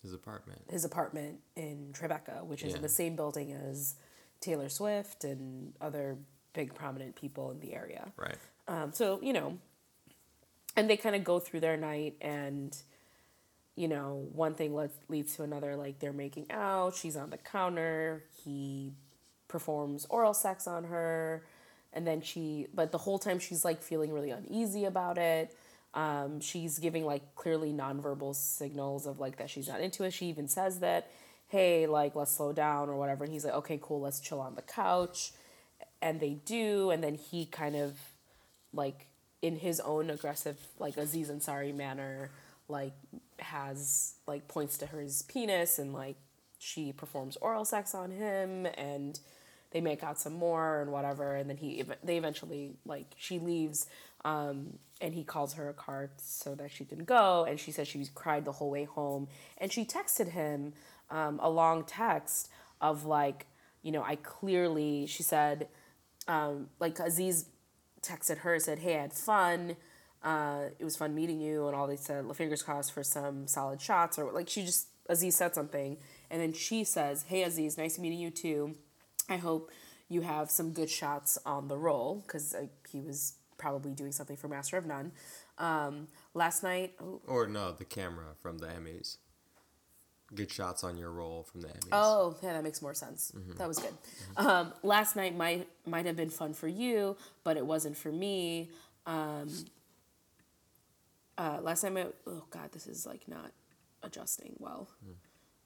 His 0.02 0.14
apartment. 0.14 0.62
his 0.70 0.86
apartment 0.86 1.40
in 1.56 1.90
Tribeca, 1.94 2.46
which 2.46 2.64
is 2.64 2.74
in 2.74 2.82
the 2.82 2.90
same 2.90 3.16
building 3.16 3.52
as 3.52 3.96
Taylor 4.40 4.70
Swift 4.70 5.24
and 5.24 5.74
other 5.82 6.18
big 6.54 6.74
prominent 6.74 7.16
people 7.16 7.52
in 7.52 7.60
the 7.60 7.74
area. 7.74 8.12
Right. 8.16 8.38
Um, 8.68 8.94
so, 8.94 9.20
you 9.22 9.34
know, 9.34 9.58
and 10.76 10.90
they 10.90 10.96
kind 10.98 11.16
of 11.16 11.24
go 11.24 11.40
through 11.40 11.60
their 11.60 11.76
night 11.76 12.16
and, 12.22 12.76
you 13.76 13.88
know, 13.88 14.28
one 14.32 14.54
thing 14.56 14.74
le- 14.76 14.90
leads 15.10 15.36
to 15.36 15.44
another. 15.44 15.76
Like 15.76 16.00
they're 16.00 16.14
making 16.14 16.50
out, 16.52 16.96
she's 16.96 17.18
on 17.18 17.30
the 17.30 17.38
counter, 17.38 18.24
he 18.46 18.94
performs 19.50 20.06
oral 20.10 20.34
sex 20.34 20.66
on 20.68 20.86
her, 20.86 21.44
and 21.92 22.08
then 22.08 22.22
she, 22.22 22.68
but 22.74 22.94
the 22.94 22.98
whole 23.00 23.20
time 23.20 23.40
she's 23.40 23.66
like 23.66 23.82
feeling 23.82 24.14
really 24.14 24.30
uneasy 24.30 24.86
about 24.86 25.18
it. 25.18 25.54
Um, 25.94 26.40
she's 26.40 26.80
giving 26.80 27.06
like 27.06 27.36
clearly 27.36 27.74
nonverbal 27.74 28.34
signals 28.36 29.06
of 29.06 29.20
like 29.20 29.38
that 29.38 29.50
she's 29.50 29.68
not 29.68 29.82
into 29.82 30.04
it. 30.04 30.14
She 30.14 30.28
even 30.28 30.48
says 30.48 30.80
that, 30.80 31.12
hey, 31.50 31.88
like 31.88 32.16
let's 32.16 32.32
slow 32.32 32.54
down 32.54 32.88
or 32.88 32.96
whatever. 32.96 33.26
And 33.26 33.34
he's 33.34 33.44
like, 33.44 33.56
okay, 33.56 33.80
cool, 33.82 34.00
let's 34.00 34.22
chill 34.22 34.40
on 34.40 34.56
the 34.56 34.62
couch. 34.62 35.34
And 36.02 36.22
they 36.22 36.36
do, 36.46 36.92
and 36.92 37.04
then 37.04 37.16
he 37.16 37.46
kind 37.46 37.76
of 37.76 37.98
like 38.72 39.08
in 39.42 39.56
his 39.58 39.80
own 39.80 40.10
aggressive 40.10 40.58
like 40.80 40.98
Aziz 40.98 41.30
Ansari 41.30 41.74
manner 41.74 42.30
like 42.68 42.94
has 43.40 44.14
like 44.28 44.48
points 44.48 44.78
to 44.78 44.86
her 44.86 45.00
his 45.00 45.24
penis 45.24 45.80
and 45.80 45.94
like 45.94 46.18
she 46.60 46.92
performs 46.92 47.38
oral 47.38 47.66
sex 47.66 47.96
on 47.96 48.12
him 48.12 48.68
and 48.78 49.20
they 49.72 49.82
make 49.82 50.04
out 50.04 50.20
some 50.20 50.34
more 50.34 50.82
and 50.82 50.92
whatever 50.92 51.36
and 51.36 51.50
then 51.50 51.58
he 51.58 51.84
they 52.04 52.18
eventually 52.18 52.74
like 52.86 53.14
she 53.18 53.40
leaves 53.40 53.88
um, 54.26 54.80
and 55.02 55.14
he 55.14 55.24
calls 55.24 55.54
her 55.54 55.70
a 55.70 55.74
car 55.74 56.10
so 56.18 56.56
that 56.56 56.72
she 56.72 56.84
can 56.84 57.04
go 57.04 57.46
and 57.46 57.60
she 57.60 57.72
says 57.72 57.88
she 57.88 58.06
cried 58.14 58.46
the 58.46 58.52
whole 58.52 58.70
way 58.70 58.84
home. 58.84 59.28
And 59.58 59.72
she 59.72 59.86
texted 59.86 60.32
him 60.32 60.74
um, 61.10 61.40
a 61.42 61.50
long 61.50 61.84
text 61.84 62.50
of 62.82 63.06
like 63.06 63.48
you 63.82 63.92
know 63.92 64.04
i 64.04 64.16
clearly 64.16 65.06
she 65.06 65.24
said 65.24 65.68
um, 66.28 66.70
like 66.80 67.00
aziz 67.00 67.46
texted 68.02 68.40
her 68.40 68.60
said 68.60 68.80
hey 68.80 68.98
i 68.98 69.02
had 69.02 69.14
fun. 69.14 69.76
Uh, 70.22 70.66
it 70.78 70.84
was 70.84 70.98
fun 70.98 71.16
meeting 71.16 71.40
you 71.40 71.66
and 71.68 71.76
all 71.76 71.88
they 71.88 71.96
said 71.96 72.26
fingers 72.36 72.62
crossed 72.62 72.92
for 72.92 73.04
some 73.04 73.48
solid 73.48 73.80
shots 73.82 74.20
or 74.20 74.32
like 74.34 74.50
she 74.50 74.66
just 74.66 74.90
aziz 75.08 75.36
said 75.36 75.56
something 75.56 75.98
and 76.30 76.42
then 76.42 76.52
she 76.52 76.84
says 76.84 77.24
hey 77.30 77.44
aziz 77.44 77.78
nice 77.78 77.98
meeting 77.98 78.20
you 78.20 78.30
too 78.30 78.76
i 79.30 79.38
hope 79.38 79.72
you 80.08 80.22
have 80.22 80.50
some 80.50 80.72
good 80.72 80.90
shots 80.90 81.38
on 81.46 81.68
the 81.68 81.78
roll 81.78 82.24
because 82.26 82.54
uh, 82.54 82.66
he 82.90 83.00
was 83.00 83.34
probably 83.58 83.94
doing 83.94 84.12
something 84.12 84.38
for 84.38 84.48
master 84.48 84.78
of 84.78 84.86
none 84.86 85.12
um, 85.60 86.08
last 86.34 86.64
night 86.64 86.94
oh, 87.02 87.22
Or 87.28 87.48
no, 87.48 87.74
the 87.74 87.86
camera 87.86 88.28
from 88.42 88.58
the 88.58 88.68
Emmys. 88.68 89.18
Good 90.34 90.52
shots 90.52 90.84
on 90.84 90.98
your 90.98 91.12
roll 91.12 91.44
from 91.44 91.62
the 91.62 91.68
Emmys. 91.68 91.90
Oh, 91.92 92.36
yeah, 92.42 92.54
that 92.54 92.64
makes 92.64 92.82
more 92.82 92.94
sense. 92.94 93.32
That 93.58 93.68
was 93.68 93.80
good. 93.80 93.94
Um, 94.38 94.74
last 94.84 95.16
night 95.16 95.36
might 95.36 95.68
might 95.86 96.06
have 96.06 96.16
been 96.16 96.30
fun 96.30 96.54
for 96.54 96.68
you, 96.68 97.18
but 97.44 97.58
it 97.58 97.66
wasn't 97.66 97.98
for 97.98 98.12
me. 98.12 98.70
Um, 99.06 99.50
uh, 101.38 101.60
last 101.62 101.82
time 101.82 101.98
I 101.98 102.06
oh 102.28 102.44
god, 102.52 102.72
this 102.72 102.86
is 102.86 103.06
like 103.08 103.28
not 103.28 103.52
adjusting 104.04 104.56
well. 104.60 104.88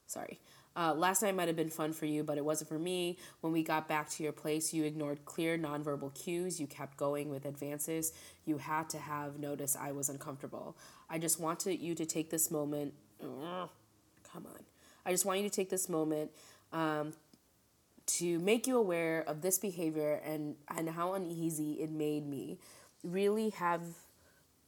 Sorry. 0.06 0.40
Uh, 0.76 0.92
last 0.92 1.22
night 1.22 1.34
might 1.36 1.46
have 1.46 1.56
been 1.56 1.70
fun 1.70 1.92
for 1.92 2.06
you, 2.06 2.24
but 2.24 2.36
it 2.36 2.44
wasn't 2.44 2.68
for 2.68 2.78
me. 2.78 3.16
When 3.40 3.52
we 3.52 3.62
got 3.62 3.88
back 3.88 4.10
to 4.10 4.22
your 4.22 4.32
place, 4.32 4.74
you 4.74 4.84
ignored 4.84 5.24
clear 5.24 5.56
nonverbal 5.56 6.14
cues. 6.14 6.60
You 6.60 6.66
kept 6.66 6.96
going 6.96 7.28
with 7.30 7.44
advances. 7.44 8.12
You 8.44 8.58
had 8.58 8.90
to 8.90 8.98
have 8.98 9.38
noticed 9.38 9.76
I 9.76 9.92
was 9.92 10.08
uncomfortable. 10.08 10.76
I 11.08 11.18
just 11.18 11.38
wanted 11.38 11.80
you 11.80 11.94
to 11.94 12.04
take 12.04 12.30
this 12.30 12.50
moment. 12.50 12.94
Come 13.20 13.68
on. 14.34 14.64
I 15.06 15.12
just 15.12 15.24
want 15.24 15.40
you 15.40 15.48
to 15.48 15.54
take 15.54 15.70
this 15.70 15.88
moment 15.88 16.30
um, 16.72 17.12
to 18.06 18.38
make 18.40 18.66
you 18.66 18.76
aware 18.76 19.22
of 19.28 19.42
this 19.42 19.58
behavior 19.58 20.20
and, 20.24 20.56
and 20.76 20.90
how 20.90 21.14
uneasy 21.14 21.74
it 21.74 21.90
made 21.90 22.26
me. 22.26 22.58
Really 23.04 23.50
have, 23.50 23.82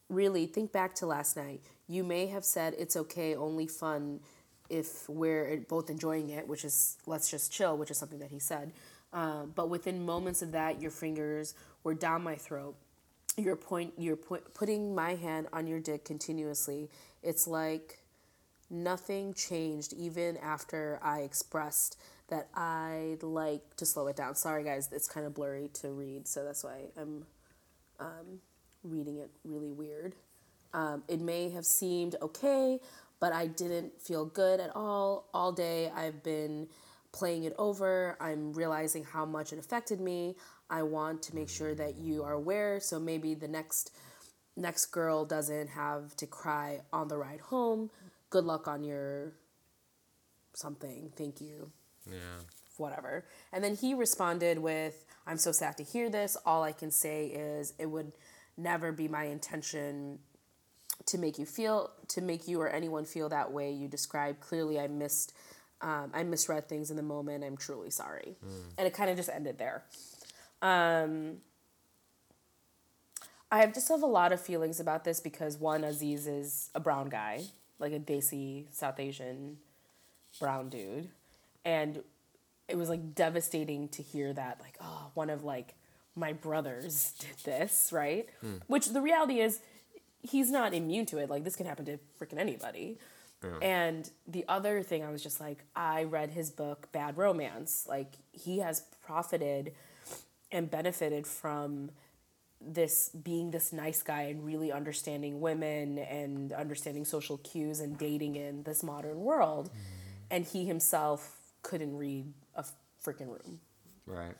really 0.09 0.47
think 0.47 0.71
back 0.71 0.95
to 0.97 1.07
last 1.07 1.37
night. 1.37 1.62
You 1.88 2.05
may 2.05 2.27
have 2.27 2.45
said 2.45 2.75
it's 2.79 2.97
okay, 2.97 3.35
only 3.35 3.66
fun 3.66 4.21
if 4.68 5.09
we're 5.09 5.64
both 5.68 5.90
enjoying 5.90 6.31
it, 6.31 6.46
which 6.48 6.64
is 6.64 6.96
let's 7.07 7.31
just 7.31 7.52
chill, 7.52 7.76
which 7.76 7.90
is 7.90 7.98
something 7.98 8.18
that 8.18 8.31
he 8.31 8.38
said. 8.38 8.72
Um, 9.12 9.52
but 9.55 9.68
within 9.68 10.05
moments 10.05 10.42
of 10.42 10.52
that, 10.52 10.81
your 10.81 10.90
fingers 10.90 11.55
were 11.85 11.94
down 11.94 12.22
my 12.22 12.37
throat. 12.37 12.76
You're 13.37 13.57
point. 13.57 13.94
You're 13.96 14.16
pu- 14.16 14.42
putting 14.55 14.94
my 14.94 15.14
hand 15.14 15.48
on 15.52 15.66
your 15.66 15.81
dick 15.81 16.05
continuously. 16.05 16.90
It's 17.22 17.46
like 17.46 17.98
nothing 18.70 19.35
changed 19.35 19.92
even 19.92 20.37
after 20.38 20.98
I 21.02 21.20
expressed 21.20 21.98
that 22.29 22.48
I'd 22.55 23.22
like 23.22 23.76
to 23.76 23.87
slow 23.87 24.09
it 24.09 24.16
down. 24.16 24.35
Sorry, 24.35 24.64
guys, 24.64 24.88
it's 24.92 25.07
kind 25.07 25.26
of 25.26 25.35
blurry 25.35 25.70
to 25.74 25.90
read, 25.90 26.26
so 26.26 26.44
that's 26.44 26.64
why 26.64 26.87
I'm 26.96 27.24
um, 28.00 28.40
reading 28.83 29.18
it 29.18 29.31
really 29.44 29.70
weird. 29.70 30.14
Um, 30.74 31.05
it 31.09 31.20
may 31.20 31.50
have 31.50 31.64
seemed 31.64 32.16
okay, 32.20 32.81
but 33.20 33.33
I 33.33 33.46
didn't 33.46 34.00
feel 34.00 34.24
good 34.26 34.61
at 34.61 34.74
all. 34.74 35.29
All 35.33 35.52
day 35.52 35.90
I've 35.94 36.22
been 36.22 36.68
playing 37.12 37.44
it 37.44 37.55
over. 37.59 38.16
I'm 38.20 38.52
realizing 38.52 39.05
how 39.05 39.24
much 39.24 39.52
it 39.52 39.59
affected 39.59 40.00
me. 40.00 40.37
I 40.68 40.83
want 40.83 41.22
to 41.22 41.35
make 41.35 41.48
sure 41.48 41.74
that 41.74 41.96
you 41.96 42.24
are 42.24 42.33
aware 42.33 42.81
so 42.81 42.98
maybe 42.98 43.35
the 43.35 43.48
next 43.48 43.92
next 44.57 44.87
girl 44.87 45.24
doesn't 45.24 45.68
have 45.68 46.16
to 46.16 46.26
cry 46.26 46.81
on 46.92 47.09
the 47.09 47.16
ride 47.16 47.40
home. 47.40 47.90
Good 48.31 48.44
luck 48.44 48.66
on 48.66 48.85
your 48.85 49.33
something. 50.55 51.12
Thank 51.16 51.40
you. 51.40 51.70
Yeah. 52.11 52.40
Whatever. 52.79 53.24
And 53.52 53.62
then 53.62 53.76
he 53.76 53.94
responded 53.94 54.59
with, 54.59 55.05
I'm 55.26 55.38
so 55.38 55.52
sad 55.52 55.76
to 55.79 55.83
hear 55.83 56.11
this. 56.11 56.37
All 56.44 56.62
I 56.62 56.72
can 56.72 56.90
say 56.90 57.26
is 57.26 57.74
it 57.79 57.87
would 57.87 58.12
never 58.57 58.92
be 58.92 59.09
my 59.09 59.24
intention 59.24 60.18
to 61.04 61.18
make 61.18 61.38
you 61.38 61.46
feel 61.46 61.90
to 62.09 62.20
make 62.20 62.48
you 62.48 62.61
or 62.61 62.68
anyone 62.68 63.04
feel 63.04 63.28
that 63.28 63.52
way 63.52 63.70
you 63.70 63.87
described 63.87 64.40
clearly 64.40 64.80
i 64.80 64.87
missed 64.88 65.35
um, 65.82 66.11
i 66.14 66.22
misread 66.22 66.68
things 66.68 66.90
in 66.90 66.96
the 66.96 67.02
moment 67.02 67.44
i'm 67.44 67.56
truly 67.56 67.90
sorry. 67.90 68.37
And 68.78 68.87
it 68.87 68.94
kind 68.94 69.11
of 69.11 69.16
just 69.16 69.28
ended 69.28 69.59
there. 69.59 69.85
Um, 70.62 71.37
i 73.52 73.59
have 73.61 73.74
just 73.74 73.88
have 73.88 74.02
a 74.02 74.06
lot 74.06 74.32
of 74.32 74.40
feelings 74.40 74.80
about 74.80 75.04
this 75.04 75.20
because 75.20 75.59
one 75.59 75.85
aziz 75.85 76.26
is 76.26 76.70
a 76.74 76.80
brown 76.80 77.09
guy 77.09 77.42
like 77.78 77.92
a 77.92 77.98
desi 78.00 78.64
south 78.72 78.98
asian 78.98 79.59
brown 80.40 80.68
dude. 80.68 81.09
And 81.64 82.02
it 82.68 82.76
was 82.76 82.88
like 82.88 83.14
devastating 83.14 83.88
to 83.90 84.02
hear 84.02 84.32
that 84.32 84.61
like 84.61 84.76
oh 84.80 85.11
one 85.14 85.30
of 85.30 85.44
like 85.44 85.74
my 86.14 86.32
brothers 86.32 87.12
did 87.18 87.37
this 87.44 87.90
right? 87.92 88.28
Which 88.66 88.88
the 88.88 89.02
reality 89.02 89.40
is 89.40 89.61
he's 90.28 90.50
not 90.50 90.74
immune 90.74 91.06
to 91.06 91.18
it. 91.18 91.30
Like 91.30 91.44
this 91.44 91.56
can 91.56 91.66
happen 91.66 91.84
to 91.86 91.98
freaking 92.20 92.38
anybody. 92.38 92.98
And 93.62 94.10
the 94.26 94.44
other 94.48 94.82
thing 94.82 95.04
i 95.04 95.10
was 95.10 95.22
just 95.22 95.40
like 95.40 95.58
i 95.76 96.04
read 96.04 96.30
his 96.30 96.50
book 96.50 96.88
bad 96.92 97.16
romance. 97.16 97.86
Like 97.88 98.14
he 98.32 98.58
has 98.58 98.82
profited 99.04 99.72
and 100.50 100.70
benefited 100.70 101.26
from 101.26 101.90
this 102.60 103.10
being 103.10 103.50
this 103.50 103.72
nice 103.72 104.02
guy 104.02 104.22
and 104.22 104.44
really 104.44 104.72
understanding 104.72 105.40
women 105.40 105.98
and 105.98 106.52
understanding 106.52 107.04
social 107.04 107.38
cues 107.38 107.80
and 107.80 107.98
dating 107.98 108.36
in 108.36 108.62
this 108.62 108.82
modern 108.82 109.20
world. 109.20 109.68
Mm-hmm. 109.68 109.78
And 110.30 110.44
he 110.44 110.64
himself 110.64 111.36
couldn't 111.62 111.96
read 111.96 112.32
a 112.54 112.64
freaking 113.04 113.28
room. 113.28 113.60
Right. 114.06 114.34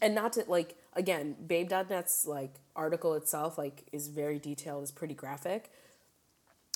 And 0.00 0.14
not 0.14 0.32
to 0.32 0.44
like 0.46 0.76
again 0.94 1.36
babe.net's 1.46 2.26
like 2.26 2.54
article 2.76 3.14
itself 3.14 3.58
like 3.58 3.84
is 3.92 4.08
very 4.08 4.38
detailed 4.38 4.82
is 4.82 4.90
pretty 4.90 5.14
graphic 5.14 5.70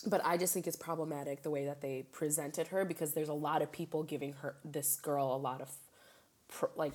but 0.06 0.20
i 0.24 0.36
just 0.36 0.52
think 0.54 0.66
it's 0.66 0.76
problematic 0.76 1.42
the 1.42 1.50
way 1.50 1.64
that 1.64 1.80
they 1.80 2.06
presented 2.12 2.68
her 2.68 2.84
because 2.84 3.12
there's 3.12 3.28
a 3.28 3.34
lot 3.34 3.62
of 3.62 3.70
people 3.70 4.02
giving 4.02 4.32
her 4.34 4.56
this 4.64 4.96
girl 4.96 5.34
a 5.34 5.36
lot 5.36 5.60
of 5.60 5.70
like 6.76 6.92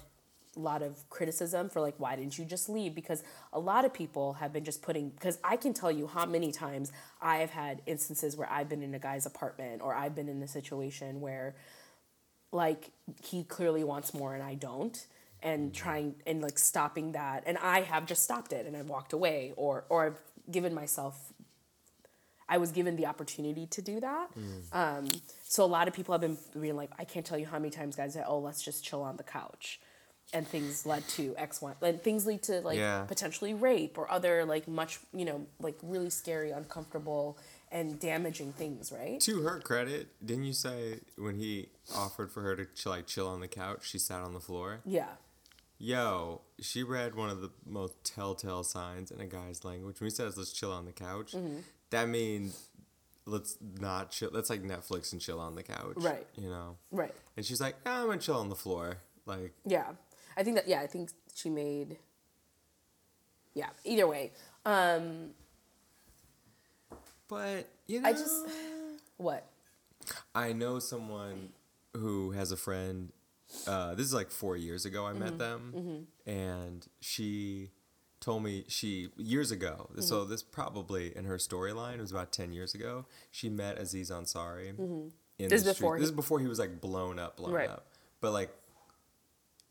a 0.56 0.60
lot 0.60 0.82
of 0.82 1.08
criticism 1.10 1.70
for 1.70 1.80
like 1.80 1.94
why 1.98 2.16
didn't 2.16 2.38
you 2.40 2.44
just 2.44 2.70
leave? 2.70 2.96
Because 2.96 3.24
a 3.54 3.60
lot 3.60 3.86
of 3.86 3.94
people 3.94 4.34
have 4.34 4.52
been 4.52 4.66
just 4.66 4.82
putting 4.82 5.10
because 5.10 5.38
i 5.44 5.56
can 5.56 5.74
tell 5.74 5.92
you 5.92 6.08
how 6.08 6.26
many 6.26 6.52
times 6.52 6.92
i 7.22 7.38
have 7.38 7.52
had 7.52 7.82
instances 7.86 8.36
where 8.36 8.52
i've 8.52 8.68
been 8.68 8.82
in 8.82 8.96
a 8.96 9.00
guy's 9.00 9.28
apartment 9.28 9.82
or 9.82 9.94
i've 9.94 10.16
been 10.16 10.28
in 10.28 10.42
a 10.42 10.48
situation 10.48 11.22
where 11.22 11.56
like 12.52 12.92
he 13.24 13.44
clearly 13.44 13.84
wants 13.84 14.14
more 14.14 14.34
and 14.34 14.44
I 14.44 14.56
don't 14.56 15.06
and 15.42 15.74
trying 15.74 16.16
and 16.28 16.42
like 16.42 16.58
stopping 16.60 17.14
that 17.14 17.44
and 17.46 17.58
I 17.58 17.82
have 17.82 18.06
just 18.06 18.24
stopped 18.24 18.52
it 18.54 18.66
and 18.66 18.76
I've 18.76 18.90
walked 18.90 19.14
away 19.14 19.54
or 19.56 19.86
or 19.90 20.06
I've 20.08 20.20
given 20.52 20.74
myself 20.74 21.32
I 22.52 22.58
was 22.58 22.72
given 22.72 22.96
the 22.96 23.06
opportunity 23.06 23.68
to 23.68 23.82
do 23.82 24.00
that. 24.00 24.30
Um, 24.74 25.08
so 25.44 25.64
a 25.64 25.68
lot 25.68 25.88
of 25.88 25.94
people 25.94 26.14
have 26.14 26.22
been 26.22 26.36
being 26.60 26.76
like, 26.76 26.90
I 26.98 27.04
can't 27.04 27.24
tell 27.26 27.38
you 27.38 27.46
how 27.46 27.60
many 27.60 27.70
times 27.70 27.96
guys 27.96 28.16
say, 28.16 28.24
"Oh, 28.26 28.40
let's 28.40 28.64
just 28.64 28.84
chill 28.84 29.04
on 29.04 29.18
the 29.18 29.24
couch," 29.24 29.80
and 30.34 30.48
things 30.48 30.84
led 30.84 31.08
to 31.10 31.36
X, 31.38 31.62
Y, 31.62 31.74
and 31.84 32.02
things 32.02 32.26
lead 32.26 32.42
to 32.44 32.62
like 32.62 32.80
Yeah. 32.80 33.04
potentially 33.08 33.54
rape 33.54 34.00
or 34.00 34.10
other 34.12 34.46
like 34.46 34.68
much 34.68 35.00
you 35.14 35.26
know 35.26 35.46
like 35.60 35.78
really 35.84 36.10
scary, 36.10 36.50
uncomfortable, 36.50 37.38
and 37.72 38.00
damaging 38.00 38.54
things, 38.54 38.92
right? 38.92 39.20
To 39.22 39.44
her 39.44 39.60
credit, 39.60 40.08
didn't 40.26 40.46
you 40.46 40.54
say 40.54 41.02
when 41.18 41.36
he 41.36 41.70
offered 41.96 42.32
for 42.32 42.42
her 42.42 42.56
to 42.56 42.66
chill, 42.66 42.94
like 42.94 43.06
chill 43.06 43.28
on 43.28 43.42
the 43.42 43.48
couch, 43.48 43.88
she 43.88 44.00
sat 44.00 44.22
on 44.22 44.34
the 44.34 44.40
floor? 44.40 44.80
Yeah. 44.88 45.10
Yo, 45.82 46.42
she 46.60 46.84
read 46.84 47.16
one 47.16 47.30
of 47.30 47.40
the 47.42 47.50
most 47.66 47.94
telltale 48.04 48.64
signs 48.64 49.12
in 49.12 49.22
a 49.22 49.26
guy's 49.26 49.64
language. 49.64 50.00
When 50.02 50.10
he 50.10 50.14
says 50.16 50.36
let's 50.38 50.52
chill 50.52 50.72
on 50.74 50.86
the 50.86 50.92
couch, 50.92 51.32
Mm-hmm. 51.32 51.60
that 51.92 52.10
means 52.10 52.68
let's 53.26 53.58
not 53.80 54.12
chill. 54.12 54.30
That's 54.32 54.50
like 54.50 54.62
Netflix 54.62 55.14
and 55.14 55.22
chill 55.22 55.40
on 55.40 55.56
the 55.56 55.64
couch. 55.64 55.94
Right. 55.96 56.28
You 56.36 56.50
know. 56.50 56.76
Right. 56.92 57.16
And 57.38 57.46
she's 57.46 57.62
like, 57.62 57.76
"Ah, 57.86 58.02
I'm 58.02 58.08
gonna 58.08 58.20
chill 58.20 58.36
on 58.36 58.50
the 58.50 58.56
floor. 58.56 58.98
Like, 59.26 59.54
Yeah. 59.66 59.92
I 60.36 60.44
think 60.44 60.58
that 60.58 60.68
yeah, 60.68 60.82
I 60.82 60.88
think 60.88 61.12
she 61.34 61.50
made 61.50 61.98
Yeah, 63.54 63.70
either 63.86 64.06
way. 64.08 64.32
Um 64.66 65.30
but 67.30 67.70
you 67.88 68.02
know, 68.02 68.10
I 68.10 68.12
just 68.12 68.48
what? 69.18 69.46
I 70.36 70.52
know 70.52 70.80
someone 70.80 71.50
who 71.96 72.32
has 72.32 72.52
a 72.52 72.58
friend. 72.58 73.12
Uh, 73.68 73.96
this 73.96 74.06
is 74.06 74.14
like 74.14 74.32
four 74.32 74.56
years 74.56 74.86
ago. 74.86 75.06
I 75.06 75.14
met 75.14 75.30
mm-hmm. 75.30 75.38
them, 75.38 75.74
mm-hmm. 75.76 76.30
and 76.30 76.88
she 77.00 77.72
told 78.20 78.44
me 78.44 78.66
she 78.68 79.10
years 79.18 79.52
ago. 79.52 79.88
Mm-hmm. 79.92 80.02
So 80.02 80.26
this 80.26 80.44
probably 80.44 81.16
in 81.16 81.26
her 81.26 81.38
storyline 81.38 81.96
it 81.96 82.02
was 82.02 82.12
about 82.12 82.32
ten 82.32 82.52
years 82.52 82.74
ago. 82.76 83.06
She 83.32 83.50
met 83.50 83.78
Aziz 83.78 84.12
Ansari. 84.12 84.70
In 84.70 85.12
This 85.38 85.62
is 85.62 85.68
before 85.68 85.96
he- 85.96 86.02
This 86.02 86.10
is 86.10 86.16
before 86.16 86.40
he 86.40 86.48
was 86.48 86.60
like 86.60 86.82
blown 86.82 87.18
up, 87.18 87.38
blown 87.38 87.54
Right. 87.54 87.70
up, 87.70 87.88
but 88.22 88.32
like 88.32 88.52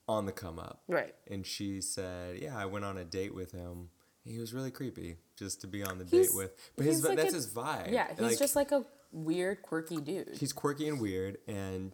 on 0.08 0.24
the 0.24 0.32
come 0.32 0.58
up. 0.58 0.82
Right. 0.88 1.14
And 1.30 1.46
she 1.46 1.80
said, 1.82 2.38
"Yeah, 2.40 2.56
I 2.56 2.64
went 2.64 2.84
on 2.84 2.96
a 2.96 3.04
date 3.04 3.34
with 3.34 3.52
him. 3.52 3.90
He 4.24 4.38
was 4.38 4.54
really 4.54 4.70
creepy, 4.70 5.16
just 5.36 5.60
to 5.60 5.66
be 5.66 5.82
on 5.82 5.98
the 5.98 6.04
He's- 6.04 6.28
date 6.28 6.36
with. 6.36 6.52
But 6.76 6.86
his 6.86 7.04
like 7.04 7.16
that's 7.16 7.32
a- 7.32 7.36
his 7.36 7.46
vibe. 7.46 7.92
Yeah, 7.92 8.08
he's 8.18 8.38
just 8.38 8.56
like 8.56 8.72
a 8.72 8.84
weird, 9.12 9.62
quirky 9.62 9.96
dude. 9.96 10.36
he's 10.36 10.52
quirky 10.52 10.86
and 10.88 11.00
weird 11.00 11.38
and 11.46 11.92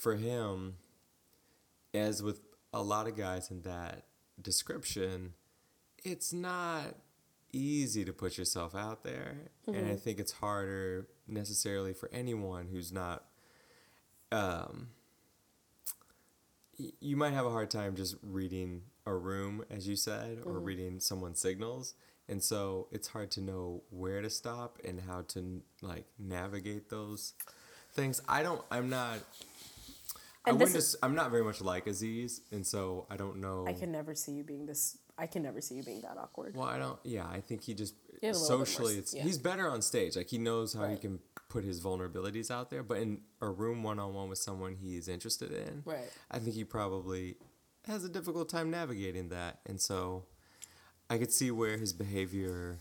for 0.00 0.16
him 0.16 0.76
as 1.94 2.22
with 2.22 2.40
a 2.72 2.82
lot 2.82 3.06
of 3.06 3.16
guys 3.16 3.50
in 3.50 3.62
that 3.62 4.04
description 4.40 5.32
it's 6.04 6.32
not 6.32 6.96
easy 7.52 8.04
to 8.04 8.12
put 8.12 8.36
yourself 8.36 8.74
out 8.74 9.04
there. 9.04 9.36
And 9.68 9.86
i 9.88 9.94
think 9.96 10.18
it's 10.18 10.32
harder 10.32 11.06
necessarily 11.28 11.92
for 11.94 12.10
anyone 12.12 12.66
who's 12.70 12.92
not 12.92 13.24
um 14.32 14.88
y- 16.78 16.92
you 17.00 17.16
might 17.16 17.32
have 17.32 17.46
a 17.46 17.50
hard 17.50 17.70
time 17.70 17.94
just 17.94 18.16
reading 18.22 18.82
a 19.06 19.14
room 19.14 19.64
as 19.70 19.86
you 19.86 19.96
said 19.96 20.38
or 20.44 20.58
reading 20.58 20.98
someone's 20.98 21.38
signals. 21.40 21.94
And 22.26 22.42
so 22.42 22.88
it's 22.90 23.08
hard 23.08 23.30
to 23.32 23.40
know 23.42 23.82
where 23.90 24.22
to 24.22 24.30
stop 24.30 24.78
and 24.82 25.00
how 25.06 25.22
to 25.28 25.60
like 25.82 26.06
navigate 26.18 26.88
those 26.88 27.34
things. 27.92 28.20
I 28.28 28.42
don't 28.42 28.62
i'm 28.70 28.88
not 28.88 29.18
And 30.46 30.58
this 30.60 30.68
wouldn't. 30.70 30.78
is- 30.84 30.96
I'm 31.02 31.14
not 31.14 31.30
very 31.30 31.42
much 31.44 31.60
like 31.60 31.86
Aziz, 31.86 32.40
and 32.52 32.66
so 32.66 33.06
I 33.10 33.16
don't 33.16 33.40
know. 33.40 33.66
I 33.66 33.72
can 33.72 33.90
never 33.90 34.14
see 34.14 34.32
you 34.32 34.44
being 34.44 34.66
this. 34.66 34.98
I 35.16 35.26
can 35.26 35.42
never 35.42 35.60
see 35.60 35.76
you 35.76 35.82
being 35.82 36.00
that 36.02 36.16
awkward. 36.18 36.56
Well, 36.56 36.66
I 36.66 36.78
don't. 36.78 36.98
Yeah, 37.04 37.26
I 37.26 37.40
think 37.40 37.62
he 37.62 37.72
just 37.74 37.94
You 38.22 38.28
have 38.28 38.36
a 38.36 38.38
little 38.38 38.56
bit 38.58 38.58
more 38.58 38.66
socially, 38.66 38.98
it's 38.98 39.14
yeah. 39.14 39.22
he's 39.22 39.38
better 39.38 39.68
on 39.70 39.80
stage. 39.80 40.16
Like 40.16 40.28
he 40.28 40.38
knows 40.38 40.74
how 40.74 40.86
he 40.88 40.96
can 40.96 41.20
put 41.48 41.64
his 41.64 41.80
vulnerabilities 41.80 42.50
out 42.50 42.68
there. 42.68 42.82
But 42.82 42.98
in 42.98 43.20
a 43.40 43.48
room 43.48 43.82
one 43.82 43.98
on 43.98 44.12
one 44.12 44.28
with 44.28 44.38
someone 44.38 44.74
he's 44.74 45.08
interested 45.08 45.52
in, 45.52 45.82
Right. 45.84 46.10
I 46.30 46.38
think 46.40 46.54
he 46.56 46.64
probably 46.64 47.36
has 47.86 48.04
a 48.04 48.08
difficult 48.08 48.48
time 48.48 48.70
navigating 48.70 49.28
that. 49.28 49.60
And 49.66 49.80
so, 49.80 50.24
I 51.08 51.16
could 51.18 51.32
see 51.32 51.50
where 51.50 51.76
his 51.78 51.92
behavior 51.92 52.80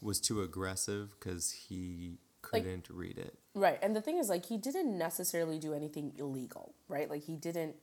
was 0.00 0.20
too 0.20 0.42
aggressive 0.42 1.14
because 1.18 1.50
he 1.50 2.18
Like- 2.52 2.64
couldn't 2.64 2.88
read 2.90 3.18
it. 3.18 3.34
Right. 3.54 3.78
And 3.82 3.94
the 3.96 4.00
thing 4.02 4.18
is, 4.18 4.28
like, 4.28 4.46
he 4.46 4.58
didn't 4.58 4.96
necessarily 4.98 5.58
do 5.58 5.72
anything 5.72 6.12
illegal, 6.18 6.74
right? 6.88 7.08
Like, 7.08 7.22
he 7.24 7.36
didn't 7.36 7.76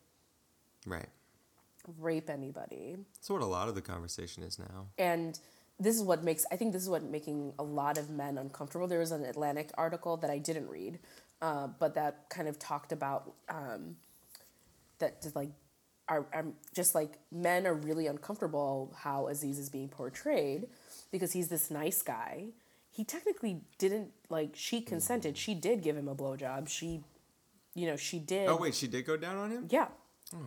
Right. 0.85 1.09
rape 1.99 2.29
anybody. 2.29 2.97
That's 3.15 3.29
what 3.29 3.41
a 3.41 3.45
lot 3.45 3.67
of 3.69 3.75
the 3.75 3.81
conversation 3.81 4.43
is 4.43 4.59
now. 4.59 4.87
And 4.97 5.39
this 5.79 5.95
is 5.95 6.03
what 6.03 6.23
makes 6.23 6.45
I 6.51 6.55
think 6.55 6.71
this 6.73 6.83
is 6.83 6.89
what 6.89 7.03
making 7.03 7.53
a 7.57 7.63
lot 7.63 7.97
of 7.97 8.09
men 8.09 8.37
uncomfortable. 8.37 8.87
There 8.87 8.99
was 8.99 9.11
an 9.11 9.25
Atlantic 9.25 9.71
article 9.75 10.17
that 10.17 10.29
I 10.29 10.37
didn't 10.37 10.69
read, 10.69 10.99
uh, 11.41 11.67
but 11.67 11.95
that 11.95 12.29
kind 12.29 12.47
of 12.47 12.59
talked 12.59 12.91
about 12.91 13.33
um, 13.49 13.97
that 14.99 15.21
just 15.21 15.35
like 15.35 15.49
are, 16.07 16.25
are 16.33 16.45
just 16.75 16.93
like 16.95 17.17
men 17.31 17.65
are 17.65 17.73
really 17.73 18.07
uncomfortable 18.07 18.93
how 18.99 19.27
Aziz 19.27 19.57
is 19.57 19.69
being 19.69 19.89
portrayed 19.89 20.67
because 21.11 21.31
he's 21.31 21.47
this 21.47 21.71
nice 21.71 22.01
guy 22.01 22.49
he 22.95 23.03
technically 23.03 23.61
didn't 23.77 24.11
like 24.29 24.51
she 24.55 24.79
consented. 24.81 25.37
She 25.37 25.53
did 25.55 25.81
give 25.81 25.97
him 25.97 26.07
a 26.07 26.15
blowjob. 26.15 26.69
She, 26.69 27.03
you 27.73 27.87
know, 27.87 27.95
she 27.97 28.19
did. 28.19 28.47
Oh 28.47 28.57
wait, 28.57 28.75
she 28.75 28.87
did 28.87 29.05
go 29.05 29.17
down 29.17 29.35
on 29.37 29.49
him. 29.51 29.67
Yeah. 29.69 29.87
Oh. 30.33 30.37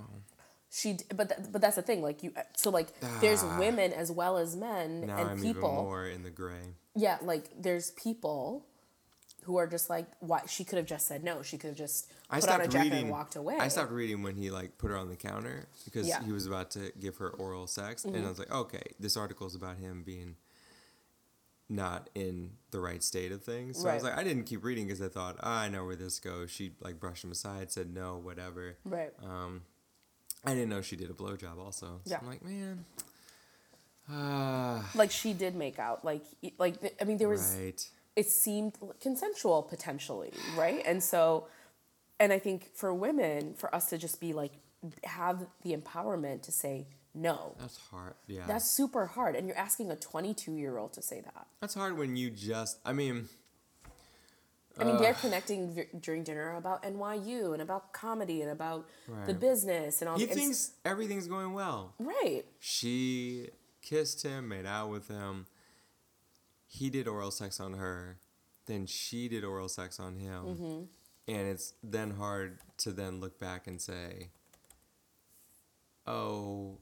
She, 0.70 0.98
but 1.14 1.28
th- 1.30 1.48
but 1.52 1.60
that's 1.60 1.76
the 1.76 1.82
thing. 1.82 2.02
Like 2.02 2.22
you, 2.22 2.32
so 2.56 2.70
like 2.70 2.88
there's 3.20 3.42
Ah. 3.42 3.58
women 3.58 3.92
as 3.92 4.10
well 4.12 4.36
as 4.36 4.54
men 4.56 5.06
Now 5.06 5.18
and 5.18 5.30
I'm 5.30 5.36
people. 5.42 5.68
even 5.68 5.74
more 5.84 6.06
in 6.06 6.22
the 6.22 6.30
gray. 6.30 6.74
Yeah, 6.94 7.18
like 7.22 7.50
there's 7.60 7.90
people 7.92 8.66
who 9.44 9.56
are 9.58 9.66
just 9.68 9.88
like, 9.88 10.06
why 10.20 10.42
she 10.48 10.64
could 10.64 10.76
have 10.76 10.86
just 10.86 11.06
said 11.06 11.22
no. 11.24 11.40
She 11.42 11.56
could 11.56 11.68
have 11.68 11.76
just 11.78 12.10
I 12.28 12.40
put 12.40 12.48
on 12.50 12.60
a 12.60 12.64
stopped 12.64 12.72
jacket 12.72 12.84
reading. 12.90 13.02
and 13.04 13.10
walked 13.10 13.36
away. 13.36 13.56
I 13.58 13.68
stopped 13.68 13.92
reading 13.92 14.22
when 14.24 14.34
he 14.34 14.50
like 14.50 14.76
put 14.76 14.90
her 14.90 14.96
on 14.96 15.08
the 15.08 15.16
counter 15.16 15.68
because 15.84 16.06
Yeah. 16.08 16.16
Mm-hmm. 16.16 16.26
he 16.26 16.32
was 16.32 16.46
about 16.46 16.70
to 16.72 16.92
give 17.00 17.16
her 17.18 17.30
oral 17.30 17.66
sex, 17.68 18.04
and 18.04 18.16
I 18.24 18.28
was 18.28 18.38
like, 18.38 18.50
okay, 18.52 18.82
this 19.00 19.16
article 19.16 19.46
is 19.46 19.54
about 19.54 19.76
him 19.78 20.02
being 20.04 20.36
not 21.68 22.10
in 22.14 22.50
the 22.70 22.80
right 22.80 23.02
state 23.02 23.32
of 23.32 23.42
things. 23.42 23.80
So 23.80 23.88
I 23.88 23.94
was 23.94 24.04
like, 24.04 24.16
I 24.16 24.22
didn't 24.22 24.44
keep 24.44 24.64
reading 24.64 24.86
because 24.86 25.02
I 25.02 25.08
thought, 25.08 25.36
ah, 25.40 25.62
I 25.62 25.68
know 25.68 25.84
where 25.84 25.96
this 25.96 26.20
goes. 26.20 26.50
She 26.50 26.72
like 26.80 27.00
brushed 27.00 27.24
him 27.24 27.32
aside, 27.32 27.72
said 27.72 27.92
no, 27.92 28.18
whatever. 28.22 28.76
Right. 28.84 29.12
Um, 29.22 29.62
I 30.44 30.50
didn't 30.50 30.68
know 30.68 30.80
she 30.80 30.96
did 30.96 31.10
a 31.10 31.14
blowjob 31.14 31.58
also. 31.58 32.00
So 32.04 32.10
Yeah. 32.10 32.18
I'm 32.20 32.28
like, 32.28 32.44
man. 32.44 32.84
Ah, 34.08 34.88
like 34.94 35.10
she 35.10 35.32
did 35.32 35.56
make 35.56 35.78
out. 35.78 36.04
Like 36.04 36.22
like 36.58 36.96
I 37.00 37.04
mean 37.04 37.18
there 37.18 37.28
was 37.28 37.56
right. 37.58 37.88
it 38.14 38.28
seemed 38.30 38.74
consensual 39.00 39.62
potentially, 39.62 40.32
right? 40.56 40.82
And 40.86 41.02
so 41.02 41.48
and 42.20 42.32
I 42.32 42.38
think 42.38 42.74
for 42.74 42.94
women, 42.94 43.54
for 43.54 43.74
us 43.74 43.90
to 43.90 43.98
just 43.98 44.20
be 44.20 44.32
like 44.32 44.52
have 45.04 45.46
the 45.62 45.76
empowerment 45.76 46.42
to 46.42 46.52
say 46.52 46.86
no. 47.16 47.56
That's 47.58 47.78
hard. 47.90 48.14
Yeah. 48.26 48.44
That's 48.46 48.70
super 48.70 49.06
hard. 49.06 49.34
And 49.34 49.46
you're 49.48 49.56
asking 49.56 49.90
a 49.90 49.96
22 49.96 50.52
year 50.52 50.76
old 50.78 50.92
to 50.92 51.02
say 51.02 51.20
that. 51.22 51.46
That's 51.60 51.74
hard 51.74 51.96
when 51.96 52.16
you 52.16 52.30
just. 52.30 52.78
I 52.84 52.92
mean, 52.92 53.28
I 54.78 54.84
mean, 54.84 54.98
they're 54.98 55.14
connecting 55.14 55.72
v- 55.74 55.86
during 55.98 56.22
dinner 56.22 56.54
about 56.54 56.82
NYU 56.82 57.54
and 57.54 57.62
about 57.62 57.92
comedy 57.94 58.42
and 58.42 58.50
about 58.50 58.86
the 59.26 59.32
business 59.34 60.02
and 60.02 60.08
all 60.08 60.18
he 60.18 60.26
the- 60.26 60.34
thinks 60.34 60.72
everything's 60.84 61.26
going 61.26 61.54
well. 61.54 61.94
Right. 61.98 62.44
She 62.60 63.48
kissed 63.80 64.22
him, 64.22 64.48
made 64.48 64.66
out 64.66 64.90
with 64.90 65.08
him. 65.08 65.46
He 66.66 66.90
did 66.90 67.08
oral 67.08 67.30
sex 67.30 67.58
on 67.58 67.74
her. 67.74 68.18
Then 68.66 68.84
she 68.86 69.28
did 69.28 69.44
oral 69.44 69.68
sex 69.68 69.98
on 69.98 70.16
him. 70.16 70.44
Mm-hmm. 70.44 70.82
And 71.28 71.48
it's 71.48 71.72
then 71.82 72.10
hard 72.10 72.58
to 72.78 72.92
then 72.92 73.20
look 73.20 73.40
back 73.40 73.66
and 73.66 73.80
say, 73.80 74.28
oh, 76.06 76.78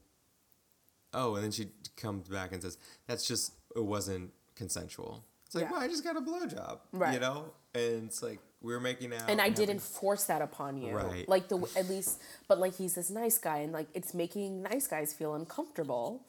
oh, 1.15 1.35
and 1.35 1.43
then 1.43 1.51
she 1.51 1.69
comes 1.97 2.27
back 2.27 2.51
and 2.53 2.61
says, 2.61 2.77
that's 3.07 3.27
just, 3.27 3.53
it 3.75 3.83
wasn't 3.83 4.31
consensual. 4.55 5.23
It's 5.45 5.55
like, 5.55 5.65
Yeah. 5.65 5.71
well, 5.71 5.81
I 5.81 5.87
just 5.87 6.03
got 6.03 6.15
a 6.17 6.21
blowjob. 6.21 6.79
You 7.13 7.19
know? 7.19 7.45
And 7.73 8.07
it's 8.07 8.21
like, 8.23 8.39
we 8.61 8.73
were 8.73 8.79
making 8.79 9.13
out. 9.13 9.29
and 9.29 9.39
I 9.39 9.45
having- 9.49 9.65
didn't 9.67 9.81
force 9.81 10.23
that 10.25 10.41
upon 10.41 10.77
you. 10.77 10.95
Right. 10.95 11.27
Like 11.29 11.47
the 11.49 11.57
at 11.77 11.87
least, 11.89 12.19
but 12.47 12.57
like 12.59 12.75
he's 12.75 12.95
this 12.95 13.09
nice 13.11 13.37
guy, 13.37 13.59
and 13.59 13.71
like 13.73 13.87
it's 13.93 14.13
making 14.13 14.63
nice 14.63 14.87
guys 14.87 15.13
feel 15.13 15.35
uncomfortable. 15.35 16.25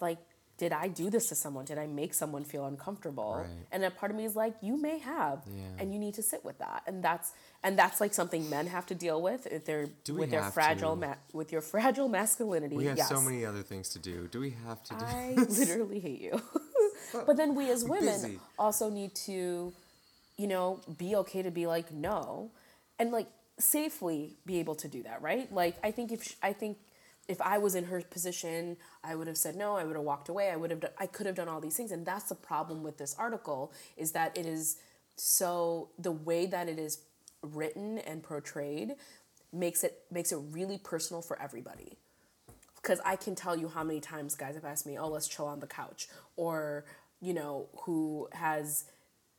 Like, 0.00 0.18
did 0.56 0.72
I 0.72 0.88
do 0.88 1.10
this 1.10 1.28
to 1.30 1.34
someone? 1.34 1.64
Did 1.64 1.78
I 1.78 1.86
make 1.86 2.12
someone 2.14 2.44
feel 2.44 2.66
uncomfortable? 2.66 3.38
Right. 3.40 3.48
And 3.72 3.82
a 3.84 3.90
part 3.90 4.12
of 4.12 4.16
me 4.16 4.24
is 4.24 4.36
like, 4.36 4.54
you 4.62 4.76
may 4.76 4.98
have, 4.98 5.42
Yeah. 5.46 5.62
and 5.78 5.92
you 5.92 5.98
need 5.98 6.14
to 6.14 6.22
sit 6.22 6.44
with 6.44 6.58
that, 6.58 6.82
and 6.86 7.02
that's 7.02 7.32
and 7.62 7.78
that's 7.78 8.00
like 8.00 8.14
something 8.14 8.48
men 8.48 8.66
have 8.66 8.86
to 8.86 8.94
deal 8.94 9.20
with 9.20 9.46
if 9.46 9.64
they're 9.64 9.88
with 10.08 10.30
their 10.30 10.44
fragile 10.44 10.96
ma- 10.96 11.16
with 11.32 11.52
your 11.52 11.60
fragile 11.60 12.08
masculinity. 12.08 12.76
We 12.76 12.86
have 12.86 12.96
yes. 12.96 13.08
so 13.08 13.20
many 13.20 13.44
other 13.44 13.62
things 13.62 13.90
to 13.90 13.98
do. 13.98 14.28
Do 14.30 14.40
we 14.40 14.54
have 14.66 14.82
to 14.84 14.94
do 14.94 15.04
I 15.04 15.34
this? 15.36 15.58
literally 15.68 16.00
hate 16.00 16.20
you. 16.20 16.40
but 17.26 17.36
then 17.36 17.54
we 17.54 17.70
as 17.70 17.84
women 17.84 18.06
busy. 18.06 18.40
also 18.58 18.88
need 18.88 19.14
to, 19.26 19.72
you 20.36 20.46
know, 20.46 20.80
be 20.96 21.14
okay 21.16 21.42
to 21.42 21.50
be 21.50 21.66
like 21.66 21.92
no, 21.92 22.50
and 22.98 23.12
like 23.12 23.28
safely 23.58 24.36
be 24.46 24.58
able 24.58 24.74
to 24.76 24.88
do 24.88 25.02
that, 25.02 25.20
right? 25.20 25.52
Like 25.52 25.76
I 25.84 25.90
think 25.90 26.12
if 26.12 26.24
sh- 26.24 26.34
I 26.42 26.54
think 26.54 26.78
if 27.28 27.42
I 27.42 27.58
was 27.58 27.74
in 27.74 27.84
her 27.84 28.00
position, 28.00 28.78
I 29.04 29.14
would 29.14 29.26
have 29.26 29.36
said 29.36 29.54
no. 29.54 29.76
I 29.76 29.84
would 29.84 29.96
have 29.96 30.04
walked 30.04 30.30
away. 30.30 30.50
I 30.50 30.56
would 30.56 30.70
have. 30.70 30.80
Done, 30.80 30.92
I 30.98 31.06
could 31.06 31.26
have 31.26 31.34
done 31.34 31.48
all 31.48 31.60
these 31.60 31.76
things, 31.76 31.92
and 31.92 32.06
that's 32.06 32.24
the 32.24 32.34
problem 32.34 32.82
with 32.82 32.96
this 32.96 33.14
article 33.18 33.70
is 33.98 34.12
that 34.12 34.36
it 34.36 34.46
is 34.46 34.78
so 35.16 35.90
the 35.98 36.12
way 36.12 36.46
that 36.46 36.66
it 36.66 36.78
is 36.78 37.02
written 37.42 37.98
and 37.98 38.22
portrayed 38.22 38.94
makes 39.52 39.82
it 39.84 40.02
makes 40.10 40.32
it 40.32 40.38
really 40.50 40.78
personal 40.78 41.22
for 41.22 41.40
everybody 41.40 41.98
because 42.82 43.00
I 43.04 43.16
can 43.16 43.34
tell 43.34 43.56
you 43.56 43.68
how 43.68 43.84
many 43.84 44.00
times 44.00 44.34
guys 44.34 44.54
have 44.54 44.64
asked 44.64 44.86
me, 44.86 44.98
"Oh, 44.98 45.08
let's 45.08 45.28
chill 45.28 45.46
on 45.46 45.60
the 45.60 45.66
couch," 45.66 46.08
or 46.36 46.84
you 47.20 47.34
know, 47.34 47.68
who 47.82 48.28
has, 48.32 48.84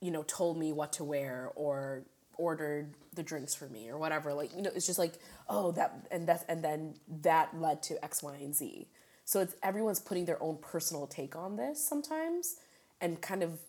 you 0.02 0.12
know, 0.12 0.24
told 0.24 0.58
me 0.58 0.72
what 0.72 0.94
to 0.94 1.04
wear 1.04 1.52
or 1.56 2.04
ordered 2.38 2.94
the 3.14 3.24
drinks 3.24 3.54
for 3.56 3.68
me 3.68 3.90
or 3.90 3.98
whatever. 3.98 4.34
Like 4.34 4.56
you 4.56 4.62
know, 4.62 4.72
it's 4.76 4.86
just 4.86 5.00
like, 5.00 5.14
oh, 5.50 5.72
that 5.74 6.08
and 6.12 6.28
that 6.28 6.46
and 6.48 6.64
then 6.64 6.96
that 7.22 7.60
led 7.60 7.82
to 7.84 8.04
X, 8.04 8.22
Y, 8.24 8.36
and 8.36 8.56
Z. 8.56 8.88
So 9.26 9.42
it's 9.42 9.56
everyone's 9.64 10.00
putting 10.00 10.26
their 10.26 10.42
own 10.42 10.58
personal 10.62 11.08
take 11.08 11.36
on 11.36 11.56
this 11.56 11.84
sometimes, 11.84 12.58
and 13.00 13.22
kind 13.22 13.44
of 13.44 13.60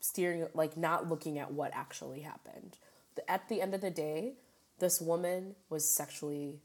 steering 0.00 0.46
like 0.54 0.76
not 0.76 1.08
looking 1.08 1.38
at 1.38 1.52
what 1.52 1.72
actually 1.74 2.20
happened. 2.20 2.78
At 3.28 3.48
the 3.48 3.60
end 3.60 3.74
of 3.74 3.80
the 3.80 3.90
day, 3.90 4.34
this 4.78 5.00
woman 5.00 5.54
was 5.68 5.88
sexually 5.88 6.60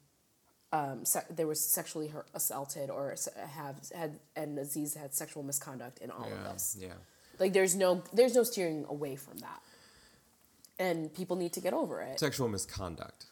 um, 0.71 1.05
se- 1.05 1.27
there 1.29 1.47
was 1.47 1.63
sexually 1.63 2.07
her- 2.07 2.25
assaulted 2.33 2.89
or 2.89 3.15
have 3.53 3.75
had 3.95 4.19
and 4.35 4.57
Aziz 4.59 4.93
had 4.95 5.13
sexual 5.13 5.43
misconduct 5.43 5.99
in 5.99 6.11
all 6.11 6.25
of 6.25 6.31
Yeah, 6.31 6.51
this. 6.53 6.77
yeah. 6.79 6.93
Like 7.39 7.53
there's 7.53 7.75
no 7.75 8.03
there's 8.13 8.35
no 8.35 8.43
steering 8.43 8.85
away 8.89 9.15
from 9.15 9.37
that, 9.39 9.61
and 10.79 11.13
people 11.13 11.35
need 11.35 11.53
to 11.53 11.61
get 11.61 11.73
over 11.73 12.01
it. 12.01 12.19
Sexual 12.19 12.47
misconduct. 12.49 13.25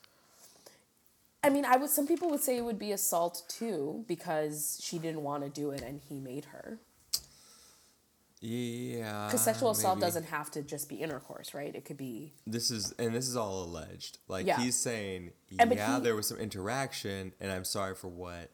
I 1.45 1.49
mean, 1.49 1.65
I 1.65 1.75
would 1.77 1.89
some 1.89 2.07
people 2.07 2.29
would 2.29 2.39
say 2.41 2.57
it 2.57 2.61
would 2.63 2.79
be 2.79 2.91
assault 2.93 3.43
too 3.49 4.05
because 4.07 4.79
she 4.81 4.97
didn't 4.99 5.23
want 5.23 5.43
to 5.43 5.49
do 5.49 5.71
it 5.71 5.81
and 5.81 5.99
he 6.07 6.19
made 6.19 6.45
her. 6.45 6.79
Yeah. 8.45 9.27
Because 9.27 9.41
sexual 9.43 9.71
assault 9.71 9.97
maybe. 9.99 10.07
doesn't 10.07 10.25
have 10.25 10.51
to 10.51 10.61
just 10.61 10.89
be 10.89 10.95
intercourse, 10.95 11.53
right? 11.53 11.73
It 11.73 11.85
could 11.85 11.97
be 11.97 12.33
This 12.45 12.71
is 12.71 12.91
and 12.99 13.15
this 13.15 13.27
is 13.29 13.37
all 13.37 13.63
alleged. 13.63 14.17
Like 14.27 14.45
Yeah. 14.45 14.59
he's 14.59 14.75
saying, 14.77 15.31
And 15.57 15.71
yeah, 15.73 15.95
he- 15.97 16.03
there 16.03 16.15
was 16.15 16.27
some 16.27 16.37
interaction, 16.39 17.33
and 17.39 17.51
I'm 17.51 17.63
sorry 17.63 17.95
for 17.95 18.09
what, 18.09 18.49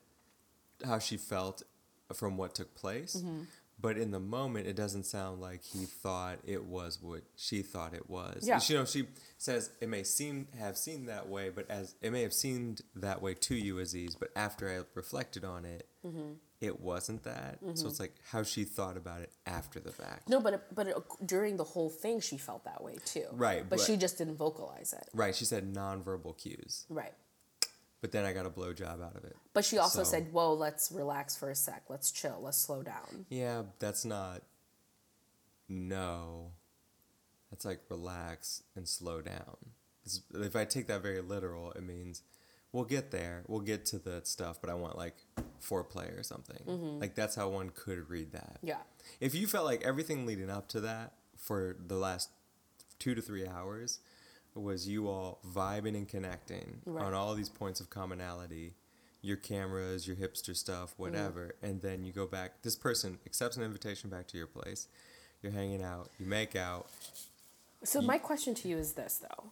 how 0.85 0.99
she 0.99 1.17
felt 1.17 1.63
from 2.13 2.37
what 2.37 2.53
took 2.55 2.75
place. 2.75 3.15
Mm-hmm. 3.17 3.43
But 3.81 3.97
in 3.97 4.11
the 4.11 4.19
moment, 4.19 4.67
it 4.67 4.75
doesn't 4.75 5.05
sound 5.05 5.39
like 5.39 5.63
he 5.63 5.85
thought 5.85 6.39
it 6.45 6.65
was 6.65 7.01
what 7.01 7.21
she 7.37 7.61
thought 7.61 7.93
it 7.93 8.09
was. 8.09 8.45
Yeah. 8.45 8.59
You 8.67 8.75
know, 8.79 8.85
she 8.85 9.07
says 9.37 9.71
it 9.79 9.87
may 9.87 10.03
seem 10.03 10.49
have 10.59 10.77
seemed 10.77 11.07
that 11.07 11.29
way, 11.29 11.49
but 11.49 11.69
as 11.71 11.95
it 12.01 12.11
may 12.11 12.21
have 12.23 12.33
seemed 12.33 12.81
that 12.95 13.21
way 13.21 13.33
to 13.35 13.55
you, 13.55 13.79
Aziz. 13.79 14.15
But 14.15 14.31
after 14.35 14.69
I 14.69 14.83
reflected 14.95 15.43
on 15.45 15.63
it, 15.65 15.87
Mm-hmm. 16.05 16.33
It 16.61 16.81
wasn't 16.81 17.23
that. 17.23 17.59
So 17.61 17.67
mm-hmm. 17.67 17.87
it's 17.87 17.99
like 17.99 18.15
how 18.31 18.43
she 18.43 18.63
thought 18.65 18.97
about 18.97 19.21
it 19.21 19.31
after 19.45 19.79
the 19.79 19.91
fact. 19.91 20.27
no, 20.27 20.39
but 20.41 20.55
it, 20.55 20.61
but 20.73 20.87
it, 20.87 20.95
during 21.25 21.57
the 21.57 21.63
whole 21.63 21.89
thing, 21.89 22.19
she 22.19 22.37
felt 22.37 22.65
that 22.65 22.83
way 22.83 22.97
too. 23.05 23.25
Right, 23.31 23.63
but, 23.67 23.77
but- 23.77 23.85
she 23.85 23.95
just 23.95 24.17
didn't 24.17 24.35
vocalize 24.35 24.93
it. 24.93 25.07
Right. 25.13 25.35
She 25.35 25.45
said 25.45 25.73
nonverbal 25.73 26.37
cues. 26.37 26.85
Right. 26.89 27.13
But 28.01 28.13
then 28.13 28.25
I 28.25 28.31
got 28.31 28.45
a 28.45 28.49
blowjob 28.49 29.03
out 29.03 29.15
of 29.15 29.25
it. 29.25 29.35
But 29.53 29.65
she 29.65 29.77
also 29.77 30.03
So- 30.03 30.11
said, 30.11 30.31
"Whoa, 30.31 30.53
let's 30.53 30.91
relax 30.91 31.35
for 31.35 31.49
a 31.49 31.55
sec. 31.55 31.83
Let's 31.89 32.11
chill. 32.11 32.39
Let's 32.41 32.57
slow 32.57 32.81
down." 32.81 33.25
Yeah, 33.29 33.63
that's 33.79 34.05
not 34.05 34.41
no. 35.67 36.51
That's 37.51 37.65
like 37.65 37.81
relax 37.89 38.63
and 38.75 38.87
slow 38.87 39.21
down. 39.21 39.57
It's- 40.05 40.21
If 40.33 40.55
I 40.55 40.65
take 40.65 40.87
that 40.87 41.01
very 41.01 41.21
literal, 41.21 41.71
it 41.71 41.83
means 41.83 42.21
we'll 42.71 42.83
get 42.85 43.11
there. 43.11 43.43
We'll 43.47 43.61
get 43.61 43.85
to 43.87 43.99
the 43.99 44.21
stuff, 44.23 44.59
but 44.61 44.69
I 44.69 44.73
want 44.75 44.97
like 44.97 45.15
foreplay 45.61 46.17
or 46.17 46.23
something. 46.23 46.99
Like 46.99 47.15
that's 47.15 47.35
how 47.35 47.49
one 47.49 47.69
could 47.75 48.09
read 48.09 48.31
that. 48.33 48.57
Yeah. 48.63 48.77
If 49.19 49.35
you 49.35 49.47
felt 49.47 49.65
like 49.65 49.83
everything 49.83 50.25
leading 50.25 50.49
up 50.49 50.67
to 50.69 50.81
that 50.81 51.13
for 51.37 51.75
the 51.87 51.95
last 51.95 52.29
two 52.99 53.15
to 53.15 53.21
three 53.21 53.47
hours 53.47 53.99
was 54.55 54.87
you 54.87 55.07
all 55.07 55.39
vibing 55.47 55.95
and 55.95 56.07
connecting 56.07 56.81
Right. 56.85 57.05
on 57.05 57.13
all 57.13 57.33
these 57.35 57.49
points 57.49 57.79
of 57.79 57.89
commonality, 57.89 58.73
your 59.21 59.37
cameras, 59.37 60.05
your 60.07 60.15
hipster 60.17 60.55
stuff, 60.55 60.91
Mm-hmm. 60.93 61.01
whatever, 61.03 61.55
and 61.61 61.81
then 61.81 62.03
you 62.03 62.11
go 62.11 62.25
back. 62.25 62.61
This 62.61 62.75
person 62.75 63.19
accepts 63.25 63.55
an 63.57 63.63
invitation 63.63 64.09
back 64.09 64.27
to 64.27 64.37
your 64.37 64.47
place. 64.47 64.87
You're 65.41 65.53
hanging 65.53 65.81
out. 65.83 66.09
You 66.19 66.25
make 66.25 66.55
out. 66.57 66.87
So 67.83 68.01
my 68.01 68.17
question 68.17 68.53
to 68.55 68.67
you 68.67 68.77
is 68.77 68.93
this 68.93 69.21
though. 69.21 69.51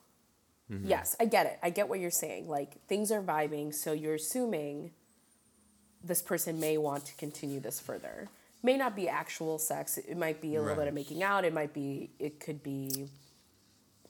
Mm-hmm. 0.72 0.88
Yes, 0.88 1.16
I 1.20 1.26
get 1.26 1.46
it. 1.46 1.60
I 1.64 1.70
get 1.70 1.88
what 1.88 2.00
you're 2.00 2.12
saying. 2.12 2.50
Like 2.50 2.86
things 2.88 3.12
are 3.12 3.22
vibing, 3.22 3.74
so 3.74 3.94
you're 3.94 4.16
assuming 4.16 4.92
this 6.04 6.22
person 6.22 6.60
may 6.60 6.78
want 6.78 7.06
to 7.06 7.16
continue 7.16 7.60
this 7.60 7.80
further. 7.80 8.28
May 8.64 8.76
not 8.76 8.96
be 8.96 9.08
actual 9.08 9.60
sex. 9.60 9.98
It 9.98 10.18
might 10.18 10.42
be 10.42 10.56
a 10.56 10.62
little 10.62 10.76
bit 10.76 10.88
of 10.88 10.94
making 10.94 11.24
out. 11.24 11.46
It 11.46 11.54
might 11.54 11.74
be 11.74 12.10
it 12.20 12.40
could 12.40 12.64
be 12.64 13.08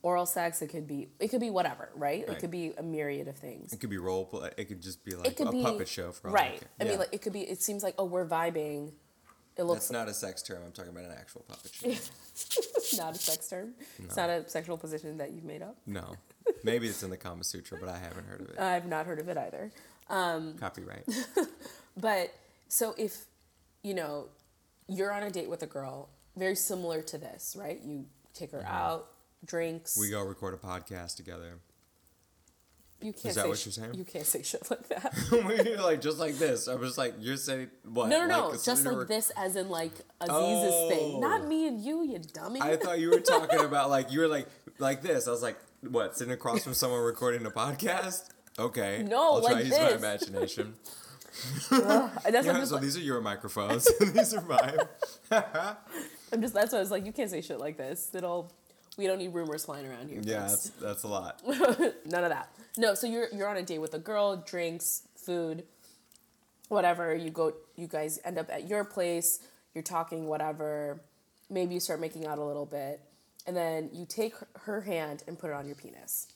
oral 0.02 0.26
sex. 0.26 0.62
It 0.62 0.68
could 0.68 0.88
be 0.88 1.10
it 1.20 1.28
could 1.28 1.42
be 1.42 1.50
whatever, 1.50 1.90
right? 1.96 2.28
It 2.28 2.40
could 2.40 2.52
be 2.52 2.74
a 2.78 2.84
myriad 2.84 3.28
of 3.28 3.36
things. 3.38 3.74
It 3.74 3.80
could 3.80 3.90
be 3.90 3.98
role 3.98 4.26
play. 4.26 4.52
It 4.58 4.66
could 4.66 4.82
just 4.82 5.04
be 5.04 5.16
like 5.16 5.40
a 5.40 5.52
be 5.52 5.62
puppet 5.62 5.88
show 5.88 6.12
for 6.12 6.30
all 6.30 6.34
right. 6.34 6.62
I 6.80 6.86
mean, 6.86 6.98
like 6.98 7.10
it 7.12 7.22
could 7.22 7.34
be. 7.34 7.42
It 7.42 7.62
seems 7.62 7.84
like 7.84 7.96
oh, 7.98 8.06
we're 8.06 8.26
vibing, 8.28 8.94
It 9.58 9.64
looks 9.64 9.88
That's 9.88 9.92
not 9.92 10.08
a 10.08 10.14
sex 10.14 10.42
term. 10.42 10.64
I'm 10.66 10.72
talking 10.72 10.92
about 10.92 11.06
an 11.06 11.16
actual 11.20 11.46
puppet 11.48 11.74
show. 11.74 12.98
not 12.98 13.16
a 13.16 13.20
sex 13.20 13.50
term. 13.50 13.74
It's 14.00 14.16
not 14.16 14.30
a 14.30 14.48
sexual 14.50 14.78
position 14.78 15.18
that 15.18 15.32
you've 15.32 15.44
made 15.46 15.62
up. 15.62 15.76
no. 15.86 16.16
Maybe 16.64 16.88
it's 16.88 17.04
in 17.04 17.10
the 17.10 17.18
Kama 17.18 17.44
Sutra, 17.44 17.78
but 17.80 17.90
I 17.90 17.98
haven't 17.98 18.26
heard 18.28 18.42
of 18.42 18.50
it. 18.50 18.60
I've 18.60 18.86
not 18.86 19.06
heard 19.06 19.20
of 19.20 19.30
it 19.30 19.38
either. 19.38 19.72
Um, 20.10 20.54
Copyright. 20.60 21.04
But 22.00 22.32
so 22.68 22.94
if 22.98 23.26
you 23.82 23.96
know 23.96 24.28
you're 24.88 25.12
on 25.12 25.24
a 25.24 25.32
date 25.32 25.50
with 25.50 25.64
a 25.64 25.68
girl, 25.68 26.10
very 26.36 26.56
similar 26.56 27.02
to 27.02 27.18
this, 27.18 27.56
right? 27.60 27.80
You 27.84 28.06
take 28.36 28.52
her 28.52 28.64
out, 28.66 29.08
drinks. 29.44 29.94
Mm-hmm. 29.94 30.02
We 30.02 30.10
go 30.12 30.22
record 30.24 30.54
a 30.54 30.58
podcast 30.58 31.16
together. 31.16 31.60
You 33.02 33.14
can't 33.14 33.26
Is 33.28 33.36
that 33.36 33.42
say 33.44 33.48
what 33.48 33.58
sh- 33.60 33.66
you're 33.68 33.74
saying? 33.74 33.94
You 33.96 34.04
can't 34.06 34.26
say 34.26 34.42
shit 34.44 34.70
like 34.72 34.88
that. 34.90 35.14
Like 35.84 36.02
just 36.02 36.18
like 36.20 36.36
this. 36.38 36.68
I 36.68 36.76
was 36.76 36.98
like, 36.98 37.14
you're 37.20 37.38
saying 37.38 37.70
what? 37.84 38.10
No, 38.10 38.20
no, 38.22 38.28
no. 38.28 38.48
Like, 38.50 38.64
just 38.64 38.84
sitting 38.84 38.98
like 38.98 39.08
this, 39.08 39.32
as 39.38 39.56
in 39.56 39.70
like 39.70 39.94
Aziz's 40.22 40.90
thing, 40.90 41.14
Oh. 41.16 41.20
not 41.20 41.48
me 41.48 41.68
and 41.68 41.80
you, 41.80 42.04
you 42.04 42.20
dummy. 42.20 42.60
I 42.62 42.76
thought 42.76 43.00
you 43.00 43.10
were 43.12 43.20
talking 43.20 43.60
about 43.66 43.90
like 43.92 44.12
you 44.12 44.20
were 44.20 44.28
like 44.28 44.48
like 44.80 45.02
this. 45.04 45.28
I 45.28 45.32
was 45.32 45.42
like, 45.44 45.58
what? 45.82 46.18
Sitting 46.18 46.34
across 46.34 46.64
from 46.64 46.74
someone 46.74 47.02
recording 47.02 47.46
a 47.46 47.52
podcast? 47.52 48.30
Okay. 48.60 49.04
No, 49.08 49.36
I'll 49.36 49.42
try 49.42 49.54
like 49.54 49.64
to 49.64 49.68
use 49.70 49.78
my 49.78 49.86
this. 49.92 50.02
imagination. 50.28 50.74
And 51.72 51.82
that's 52.34 52.46
Yeah, 52.46 52.64
so 52.64 52.76
like, 52.76 52.84
these 52.84 52.98
are 52.98 53.02
your 53.02 53.22
microphones. 53.22 53.88
these 54.14 54.34
are 54.34 54.42
mine. 54.42 54.80
I'm 56.32 56.42
just. 56.42 56.54
That's 56.54 56.72
why 56.72 56.80
I 56.80 56.82
was 56.82 56.92
like, 56.92 57.06
you 57.06 57.12
can't 57.12 57.30
say 57.30 57.42
shit 57.42 57.60
like 57.60 57.78
this. 57.78 58.10
It'll. 58.14 58.52
We 58.98 59.06
don't 59.06 59.20
need 59.20 59.34
rumors 59.34 59.66
flying 59.66 59.86
around 59.88 60.10
here. 60.10 60.22
Yeah, 60.24 60.48
that's, 60.48 60.70
that's 60.72 61.04
a 61.04 61.08
lot. 61.08 61.42
None 61.46 62.24
of 62.24 62.30
that. 62.30 62.50
No, 62.78 62.96
so 62.96 63.06
you're 63.06 63.28
you're 63.32 63.48
on 63.48 63.58
a 63.58 63.62
date 63.62 63.78
with 63.78 63.94
a 63.94 64.00
girl, 64.00 64.38
drinks, 64.38 65.04
food, 65.16 65.66
whatever. 66.70 67.14
You 67.16 67.30
go 67.30 67.54
you 67.76 67.86
guys 67.88 68.20
end 68.26 68.40
up 68.40 68.50
at 68.50 68.68
your 68.68 68.84
place, 68.84 69.40
you're 69.76 69.84
talking 69.84 70.26
whatever. 70.26 71.00
Maybe 71.50 71.76
you 71.76 71.80
start 71.80 72.00
making 72.02 72.26
out 72.26 72.40
a 72.40 72.44
little 72.44 72.66
bit. 72.66 73.00
And 73.48 73.56
then 73.56 73.90
you 73.94 74.06
take 74.06 74.36
her- 74.64 74.82
hand 74.82 75.24
and 75.28 75.40
put 75.40 75.50
it 75.50 75.54
on 75.54 75.66
your 75.66 75.76
penis. 75.76 76.28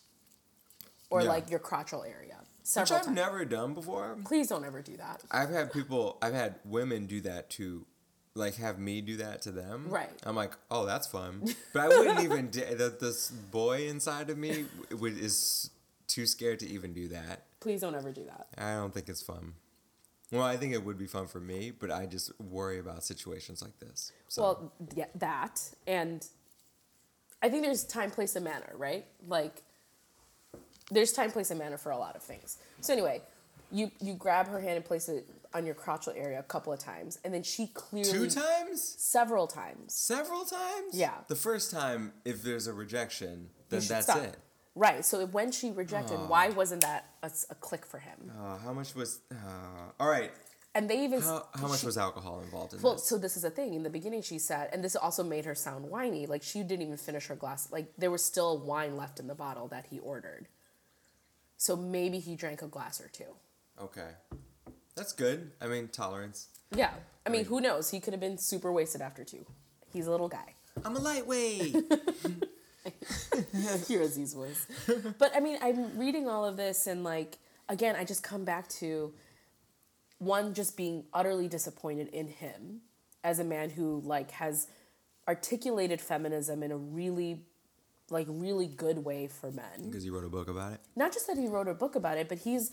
Or 1.10 1.20
Yeah. 1.22 1.28
like 1.28 1.50
your 1.50 1.60
crotchal 1.60 2.08
area. 2.08 2.38
Which 2.62 2.90
I've 2.90 3.02
times. 3.04 3.08
never 3.08 3.44
done 3.44 3.74
before. 3.74 4.16
Please 4.24 4.48
don't 4.48 4.64
ever 4.64 4.80
do 4.82 4.96
that. 4.96 5.22
I've 5.30 5.50
had 5.50 5.72
people, 5.72 6.16
I've 6.22 6.32
had 6.32 6.58
women 6.64 7.06
do 7.06 7.20
that 7.22 7.50
to, 7.50 7.84
like, 8.34 8.54
have 8.54 8.78
me 8.78 9.00
do 9.02 9.16
that 9.18 9.42
to 9.42 9.50
them. 9.52 9.88
Right. 9.90 10.08
I'm 10.22 10.36
like, 10.36 10.56
oh, 10.70 10.86
that's 10.86 11.06
fun. 11.06 11.54
But 11.74 11.82
I 11.82 11.88
wouldn't 11.88 12.20
even, 12.20 12.50
da- 12.50 12.74
that 12.74 12.98
this 13.00 13.30
boy 13.30 13.88
inside 13.88 14.30
of 14.30 14.38
me 14.38 14.66
would, 14.90 15.18
is 15.18 15.70
too 16.06 16.24
scared 16.24 16.60
to 16.60 16.68
even 16.68 16.94
do 16.94 17.08
that. 17.08 17.44
Please 17.60 17.80
don't 17.82 17.94
ever 17.94 18.10
do 18.12 18.24
that. 18.24 18.46
I 18.56 18.74
don't 18.74 18.94
think 18.94 19.08
it's 19.08 19.22
fun. 19.22 19.54
Well, 20.30 20.42
I 20.42 20.56
think 20.56 20.72
it 20.72 20.82
would 20.82 20.98
be 20.98 21.06
fun 21.06 21.26
for 21.26 21.40
me, 21.40 21.72
but 21.72 21.90
I 21.90 22.06
just 22.06 22.30
worry 22.40 22.78
about 22.78 23.04
situations 23.04 23.60
like 23.60 23.78
this. 23.80 24.12
So, 24.28 24.42
Well, 24.42 24.72
yeah, 24.94 25.06
that 25.16 25.60
and 25.86 26.26
I 27.42 27.48
think 27.48 27.64
there's 27.64 27.84
time, 27.84 28.10
place, 28.10 28.36
and 28.36 28.44
manner, 28.44 28.72
right? 28.76 29.04
Like 29.26 29.62
there's 30.90 31.12
time, 31.12 31.30
place, 31.30 31.50
and 31.50 31.58
manner 31.58 31.76
for 31.76 31.90
a 31.90 31.98
lot 31.98 32.16
of 32.16 32.22
things. 32.22 32.58
So 32.80 32.92
anyway, 32.92 33.22
you 33.70 33.90
you 34.00 34.14
grab 34.14 34.48
her 34.48 34.60
hand 34.60 34.76
and 34.76 34.84
place 34.84 35.08
it 35.08 35.26
on 35.54 35.66
your 35.66 35.74
crotchal 35.74 36.16
area 36.16 36.38
a 36.38 36.44
couple 36.44 36.72
of 36.72 36.78
times, 36.78 37.18
and 37.24 37.34
then 37.34 37.42
she 37.42 37.66
clearly 37.68 38.10
two 38.10 38.30
times? 38.30 38.82
several 38.98 39.46
times. 39.46 39.94
Several 39.94 40.44
times? 40.44 40.94
Yeah. 40.94 41.14
The 41.28 41.36
first 41.36 41.70
time, 41.70 42.12
if 42.24 42.42
there's 42.42 42.66
a 42.66 42.72
rejection, 42.72 43.50
then 43.68 43.82
that's 43.88 44.06
stop. 44.06 44.18
it. 44.18 44.36
Right. 44.74 45.04
So 45.04 45.26
when 45.26 45.52
she 45.52 45.70
rejected, 45.70 46.18
why 46.28 46.48
wasn't 46.48 46.82
that 46.82 47.10
a 47.22 47.54
click 47.56 47.84
for 47.84 47.98
him? 47.98 48.30
Uh, 48.38 48.56
how 48.58 48.72
much 48.72 48.94
was. 48.94 49.20
Uh, 49.30 49.34
all 50.00 50.08
right. 50.08 50.30
And 50.74 50.88
they 50.88 51.04
even 51.04 51.20
How, 51.20 51.46
how 51.54 51.68
much 51.68 51.80
she- 51.80 51.86
was 51.86 51.98
alcohol 51.98 52.40
involved 52.40 52.72
in 52.72 52.80
Well, 52.80 52.94
this? 52.94 53.04
so 53.04 53.18
this 53.18 53.36
is 53.36 53.44
a 53.44 53.50
thing. 53.50 53.74
In 53.74 53.82
the 53.82 53.90
beginning, 53.90 54.22
she 54.22 54.38
said, 54.38 54.70
and 54.72 54.82
this 54.82 54.96
also 54.96 55.22
made 55.22 55.44
her 55.44 55.54
sound 55.54 55.90
whiny. 55.90 56.24
Like 56.26 56.42
she 56.42 56.62
didn't 56.62 56.82
even 56.82 56.96
finish 56.96 57.26
her 57.26 57.36
glass. 57.36 57.70
Like 57.70 57.92
there 57.98 58.10
was 58.10 58.24
still 58.24 58.58
wine 58.58 58.96
left 58.96 59.20
in 59.20 59.26
the 59.26 59.34
bottle 59.34 59.68
that 59.68 59.86
he 59.90 59.98
ordered. 59.98 60.48
So 61.58 61.76
maybe 61.76 62.18
he 62.20 62.34
drank 62.36 62.62
a 62.62 62.66
glass 62.68 63.00
or 63.00 63.08
two. 63.08 63.36
Okay. 63.80 64.08
That's 64.94 65.12
good. 65.12 65.52
I 65.60 65.66
mean, 65.66 65.88
tolerance. 65.88 66.48
Yeah. 66.74 66.90
I 67.26 67.30
mean, 67.30 67.44
who 67.44 67.60
knows? 67.60 67.90
He 67.90 68.00
could 68.00 68.12
have 68.14 68.20
been 68.20 68.38
super 68.38 68.72
wasted 68.72 69.00
after 69.02 69.24
two. 69.24 69.44
He's 69.92 70.06
a 70.06 70.10
little 70.10 70.28
guy. 70.28 70.54
I'm 70.84 70.96
a 70.96 70.98
lightweight. 70.98 71.76
Hear 73.86 74.02
Aziz 74.02 74.34
voice. 74.34 74.66
But 75.18 75.36
I 75.36 75.40
mean, 75.40 75.58
I'm 75.62 75.96
reading 75.98 76.28
all 76.28 76.44
of 76.44 76.56
this, 76.56 76.86
and 76.86 77.04
like, 77.04 77.38
again, 77.68 77.94
I 77.96 78.04
just 78.04 78.22
come 78.22 78.44
back 78.44 78.68
to 78.80 79.12
one 80.22 80.54
just 80.54 80.76
being 80.76 81.04
utterly 81.12 81.48
disappointed 81.48 82.08
in 82.08 82.28
him 82.28 82.80
as 83.24 83.38
a 83.38 83.44
man 83.44 83.70
who 83.70 84.00
like 84.04 84.30
has 84.32 84.68
articulated 85.26 86.00
feminism 86.00 86.62
in 86.62 86.70
a 86.70 86.76
really 86.76 87.42
like 88.10 88.26
really 88.28 88.66
good 88.66 88.98
way 88.98 89.26
for 89.26 89.50
men. 89.50 89.86
Because 89.86 90.04
he 90.04 90.10
wrote 90.10 90.24
a 90.24 90.28
book 90.28 90.48
about 90.48 90.74
it. 90.74 90.80
Not 90.94 91.12
just 91.12 91.26
that 91.28 91.38
he 91.38 91.46
wrote 91.48 91.66
a 91.66 91.74
book 91.74 91.96
about 91.96 92.18
it, 92.18 92.28
but 92.28 92.38
he's 92.38 92.70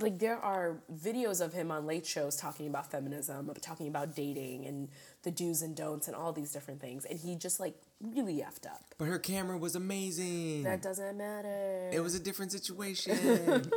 like 0.00 0.18
there 0.18 0.38
are 0.38 0.82
videos 0.92 1.40
of 1.40 1.52
him 1.52 1.70
on 1.70 1.86
late 1.86 2.04
shows 2.04 2.36
talking 2.36 2.66
about 2.66 2.90
feminism, 2.90 3.50
talking 3.62 3.88
about 3.88 4.14
dating 4.16 4.66
and 4.66 4.88
the 5.22 5.30
do's 5.30 5.62
and 5.62 5.76
don'ts 5.76 6.06
and 6.06 6.16
all 6.16 6.32
these 6.32 6.52
different 6.52 6.80
things, 6.80 7.04
and 7.04 7.18
he 7.18 7.36
just 7.36 7.60
like 7.60 7.76
really 8.00 8.38
effed 8.38 8.66
up. 8.66 8.82
But 8.98 9.06
her 9.06 9.18
camera 9.18 9.56
was 9.56 9.74
amazing. 9.74 10.64
That 10.64 10.82
doesn't 10.82 11.16
matter. 11.16 11.90
it 11.92 12.00
was 12.00 12.14
a 12.14 12.20
different 12.20 12.52
situation. 12.52 13.16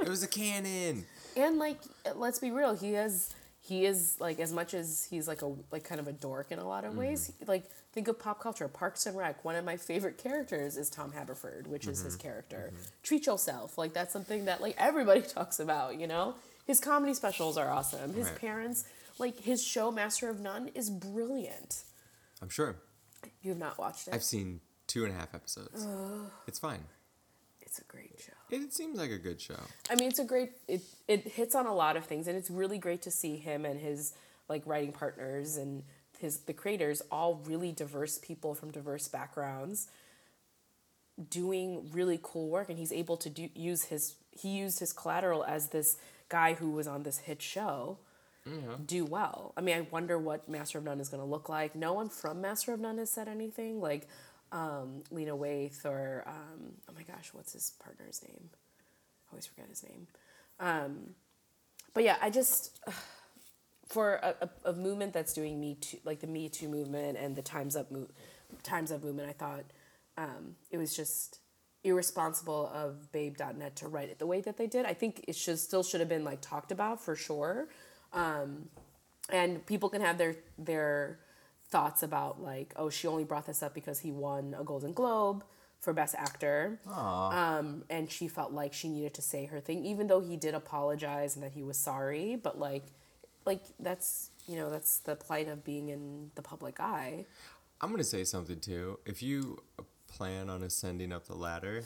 it 0.02 0.10
was 0.10 0.24
a 0.24 0.28
Canon. 0.28 1.06
And 1.38 1.58
like 1.60 1.80
let's 2.16 2.40
be 2.40 2.52
real 2.52 2.76
he 2.76 2.94
has 2.94 3.34
he 3.62 3.86
is 3.86 4.18
like 4.20 4.40
as 4.40 4.52
much 4.52 4.74
as 4.74 5.08
he's 5.10 5.28
like 5.28 5.42
a 5.42 5.52
like 5.72 5.84
kind 5.84 6.00
of 6.02 6.08
a 6.08 6.12
dork 6.12 6.52
in 6.52 6.60
a 6.60 6.68
lot 6.68 6.84
of 6.86 6.96
ways 6.98 7.30
Mm-hmm. 7.30 7.40
he- 7.46 7.46
like 7.46 7.64
think 7.94 8.08
of 8.08 8.18
pop 8.20 8.40
culture 8.42 8.68
parks 8.68 9.06
and 9.06 9.16
rec 9.18 9.44
one 9.46 9.56
of 9.56 9.64
my 9.64 9.78
favorite 9.78 10.18
characters 10.18 10.78
is 10.78 10.90
tom 10.90 11.12
haverford 11.12 11.68
which 11.68 11.88
is 11.88 12.00
Mm-hmm. 12.00 12.06
his 12.06 12.16
character 12.16 12.74
treat 13.04 13.26
yourself 13.26 13.78
like 13.78 13.94
that's 13.94 14.12
something 14.14 14.46
that 14.46 14.62
like 14.62 14.76
everybody 14.78 15.22
talks 15.38 15.60
about 15.60 16.00
you 16.00 16.08
know 16.08 16.36
his 16.66 16.80
comedy 16.80 17.14
specials 17.14 17.58
are 17.58 17.70
awesome 17.70 18.14
his 18.14 18.28
Right. 18.30 18.36
parents 18.40 18.84
like 19.20 19.40
his 19.40 19.64
show 19.64 19.92
master 19.92 20.30
of 20.30 20.40
none 20.40 20.70
is 20.76 20.90
brilliant 20.90 21.84
I'm 22.42 22.50
sure. 22.50 22.76
you 23.42 23.50
have 23.52 23.60
not 23.60 23.78
watched 23.78 24.08
it 24.08 24.14
I've 24.14 24.24
seen 24.24 24.60
two 24.88 25.06
and 25.06 25.14
a 25.14 25.18
half 25.18 25.34
episodes. 25.34 25.88
it's 26.48 26.60
fine. 26.60 26.84
it's 27.62 27.80
a 27.80 27.84
great 27.86 28.20
show 28.20 28.33
It, 28.54 28.74
seems 28.74 28.98
like 28.98 29.12
a 29.12 29.18
good 29.18 29.42
show. 29.42 29.60
I 29.90 29.96
mean, 29.96 30.10
it's 30.10 30.20
a 30.20 30.26
great. 30.26 30.52
It 30.68 30.82
it 31.08 31.28
hits 31.28 31.56
on 31.56 31.66
a 31.66 31.74
lot 31.74 31.98
of 31.98 32.06
things, 32.06 32.28
and 32.28 32.38
it's 32.38 32.50
really 32.50 32.78
great 32.78 33.02
to 33.04 33.12
see 33.12 33.38
him 33.38 33.66
and 33.66 33.80
his 33.80 34.14
like 34.50 34.64
writing 34.66 34.92
partners 34.92 35.58
and 35.58 35.84
his 36.20 36.40
the 36.42 36.54
creators 36.54 37.02
all 37.12 37.42
really 37.46 37.72
diverse 37.72 38.18
people 38.18 38.54
from 38.54 38.72
diverse 38.72 39.08
backgrounds 39.08 39.88
doing 41.30 41.90
really 41.94 42.20
cool 42.24 42.50
work 42.50 42.70
and 42.70 42.78
he's 42.80 42.92
able 42.92 43.18
to 43.18 43.30
do 43.30 43.50
use 43.56 43.84
his 43.86 44.16
he 44.32 44.50
used 44.50 44.80
his 44.80 44.94
collateral 44.94 45.44
as 45.44 45.70
this 45.70 45.98
guy 46.30 46.54
who 46.54 46.72
was 46.72 46.88
on 46.88 47.04
this 47.04 47.20
hit 47.20 47.42
show 47.42 47.98
do 48.86 49.06
well 49.06 49.54
i 49.56 49.62
mean 49.62 49.78
i 49.78 49.82
wonder 49.92 50.18
what 50.18 50.50
master 50.50 50.78
of 50.78 50.84
none 50.84 51.00
is 51.00 51.10
going 51.10 51.22
to 51.22 51.30
look 51.30 51.50
like 51.50 51.76
no 51.76 51.94
one 51.94 52.10
from 52.10 52.42
master 52.42 52.74
of 52.74 52.80
none 52.80 52.98
has 52.98 53.12
said 53.12 53.28
anything 53.28 53.80
like 53.80 54.08
um, 54.54 55.04
lena 55.12 55.36
waithe 55.36 55.84
or 55.84 56.24
um, 56.26 56.72
oh 56.90 56.94
my 56.96 57.04
gosh 57.04 57.32
what's 57.34 57.52
his 57.52 57.74
partner's 57.84 58.22
name 58.24 58.50
I 59.34 59.36
always 59.36 59.46
forget 59.48 59.68
his 59.70 59.84
name. 59.84 60.08
Um, 60.60 61.16
but 61.94 62.04
yeah, 62.04 62.18
I 62.22 62.30
just 62.30 62.80
for 63.88 64.16
a, 64.16 64.36
a, 64.42 64.72
a 64.72 64.74
movement 64.74 65.14
that's 65.14 65.34
doing 65.34 65.60
Me 65.60 65.76
Too, 65.76 65.98
like 66.04 66.20
the 66.20 66.28
Me 66.28 66.50
Too 66.50 66.68
movement 66.68 67.18
and 67.18 67.36
the 67.36 67.42
Times 67.42 67.76
Up 67.76 67.92
move, 67.92 68.10
Times 68.64 68.92
Up 68.92 69.04
movement, 69.04 69.30
I 69.30 69.34
thought 69.34 69.64
um, 70.18 70.56
it 70.72 70.78
was 70.78 70.96
just 70.96 71.40
irresponsible 71.84 72.72
of 72.74 73.12
Babe.net 73.12 73.76
to 73.78 73.88
write 73.88 74.10
it 74.10 74.20
the 74.20 74.28
way 74.28 74.40
that 74.42 74.58
they 74.58 74.68
did. 74.68 74.86
I 74.86 74.94
think 74.94 75.26
it 75.28 75.36
should 75.36 75.60
still 75.60 75.84
should 75.84 76.00
have 76.00 76.10
been 76.10 76.24
like 76.24 76.42
talked 76.42 76.72
about 76.72 77.02
for 77.02 77.16
sure, 77.16 77.68
um, 78.14 78.70
and 79.30 79.66
people 79.66 79.90
can 79.90 80.02
have 80.02 80.18
their 80.18 80.36
their 80.58 81.20
thoughts 81.74 82.04
about 82.04 82.40
like, 82.40 82.72
oh, 82.76 82.90
she 82.92 83.08
only 83.08 83.24
brought 83.24 83.48
this 83.48 83.64
up 83.64 83.74
because 83.74 84.00
he 84.00 84.12
won 84.12 84.56
a 84.58 84.64
Golden 84.64 84.94
Globe 84.94 85.44
for 85.80 85.92
Best 85.92 86.14
Actor 86.16 86.80
um, 87.34 87.84
and 87.90 88.10
she 88.10 88.28
felt 88.28 88.54
like 88.54 88.74
she 88.74 88.88
needed 88.88 89.16
to 89.16 89.24
say 89.24 89.46
her 89.46 89.60
thing, 89.60 89.84
even 89.84 90.06
though 90.06 90.22
he 90.22 90.38
did 90.38 90.54
apologize 90.54 91.36
and 91.36 91.44
that 91.44 91.52
he 91.52 91.64
was 91.64 91.76
sorry. 91.76 92.36
But 92.36 92.60
like, 92.60 92.86
like 93.46 93.64
that's 93.80 94.30
you 94.48 94.56
know 94.56 94.70
that's 94.70 95.00
the 95.00 95.16
plight 95.16 95.50
of 95.50 95.66
being 95.66 95.90
in 95.90 96.30
the 96.36 96.44
public 96.44 96.80
eye. 96.80 97.26
I'm 97.82 97.90
gonna 97.90 98.04
say 98.04 98.24
something 98.24 98.60
too. 98.60 99.00
If 99.06 99.24
you 99.24 99.58
plan 100.08 100.52
on 100.52 100.62
ascending 100.62 101.12
up 101.12 101.26
the 101.26 101.36
ladder, 101.36 101.84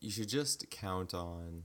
you 0.00 0.12
should 0.12 0.28
just 0.28 0.70
count 0.70 1.12
on 1.12 1.64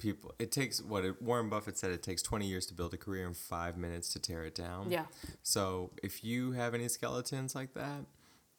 people. 0.00 0.34
It 0.40 0.50
takes 0.50 0.82
what 0.82 1.04
it, 1.04 1.22
Warren 1.22 1.48
Buffett 1.48 1.78
said. 1.78 1.92
It 1.92 2.02
takes 2.02 2.22
20 2.22 2.46
years 2.46 2.66
to 2.66 2.74
build 2.74 2.92
a 2.94 2.96
career 2.96 3.26
and 3.26 3.36
five 3.36 3.76
minutes 3.76 4.12
to 4.14 4.18
tear 4.18 4.42
it 4.44 4.54
down. 4.56 4.90
Yeah. 4.90 5.04
So 5.42 5.90
if 6.02 6.24
you 6.24 6.52
have 6.52 6.74
any 6.74 6.88
skeletons 6.88 7.54
like 7.54 7.74
that, 7.74 8.06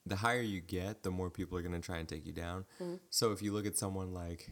the 0.06 0.16
higher 0.18 0.42
you 0.42 0.62
get, 0.62 1.04
the 1.04 1.12
more 1.12 1.30
people 1.30 1.58
are 1.58 1.62
gonna 1.62 1.80
try 1.80 1.98
and 1.98 2.08
take 2.08 2.26
you 2.26 2.32
down. 2.34 2.66
Mm-hmm. 2.82 2.96
So 3.10 3.32
if 3.34 3.42
you 3.42 3.52
look 3.52 3.66
at 3.66 3.78
someone 3.78 4.14
like 4.14 4.50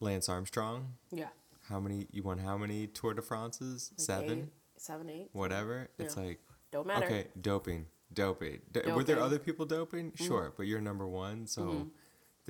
Lance 0.00 0.28
Armstrong, 0.28 0.94
Yeah, 1.12 1.28
how 1.68 1.78
many 1.80 2.06
you 2.10 2.22
won? 2.22 2.38
How 2.38 2.56
many 2.56 2.86
Tour 2.86 3.14
de 3.14 3.22
France's? 3.22 3.90
Like 3.92 4.00
Seven. 4.04 4.38
eight, 4.38 4.48
Seven, 4.76 5.10
eight. 5.10 5.28
whatever. 5.32 5.88
It's 5.98 6.16
like 6.16 6.40
Don't 6.72 6.86
matter. 6.86 7.06
okay, 7.06 7.26
doping, 7.40 7.86
doping. 8.12 8.60
D- 8.72 8.80
Were 8.92 9.04
there 9.04 9.20
other 9.20 9.38
people 9.38 9.66
doping? 9.66 10.12
Mm-hmm. 10.12 10.24
Sure, 10.26 10.52
but 10.56 10.66
you're 10.66 10.80
number 10.80 11.06
one, 11.06 11.46
so 11.46 11.90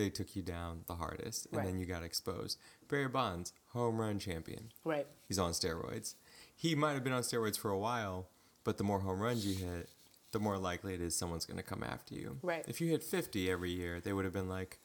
they 0.00 0.10
took 0.10 0.34
you 0.34 0.42
down 0.42 0.84
the 0.86 0.94
hardest, 0.96 1.46
and 1.46 1.56
Right. 1.58 1.66
then 1.66 1.78
you 1.78 1.86
got 1.86 2.02
exposed. 2.02 2.58
Barry 2.88 3.08
Bonds, 3.08 3.52
home 3.68 3.98
run 4.00 4.18
champion. 4.18 4.72
Right. 4.84 5.06
He's 5.28 5.38
on 5.38 5.52
steroids. 5.52 6.14
He 6.56 6.74
might 6.74 6.92
have 6.94 7.04
been 7.04 7.12
on 7.12 7.22
steroids 7.22 7.58
for 7.58 7.70
a 7.70 7.78
while, 7.78 8.28
but 8.64 8.78
the 8.78 8.84
more 8.84 9.00
home 9.00 9.20
runs 9.20 9.46
you 9.46 9.54
hit, 9.54 9.88
the 10.32 10.38
more 10.40 10.58
likely 10.58 10.94
it 10.94 11.00
is 11.00 11.14
someone's 11.16 11.44
going 11.46 11.56
to 11.58 11.62
come 11.62 11.82
after 11.82 12.14
you. 12.14 12.38
Right. 12.42 12.64
If 12.68 12.80
you 12.80 12.88
hit 12.88 13.02
50 13.02 13.50
every 13.50 13.70
year, 13.70 14.00
they 14.00 14.12
would 14.12 14.24
have 14.24 14.34
been 14.34 14.48
like, 14.48 14.80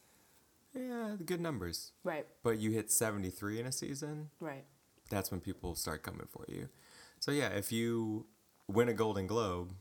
yeah, 0.74 1.16
good 1.24 1.40
numbers. 1.40 1.92
Right. 2.04 2.26
But 2.42 2.58
you 2.58 2.70
hit 2.70 2.90
73 2.90 3.60
in 3.60 3.66
a 3.66 3.72
season, 3.72 4.30
Right. 4.40 4.64
that's 5.08 5.30
when 5.30 5.40
people 5.40 5.74
start 5.74 6.02
coming 6.02 6.26
for 6.26 6.44
you. 6.48 6.68
So 7.20 7.30
yeah, 7.30 7.48
if 7.48 7.72
you 7.72 8.26
win 8.68 8.88
a 8.88 8.94
Golden 8.94 9.26
Globe, 9.26 9.74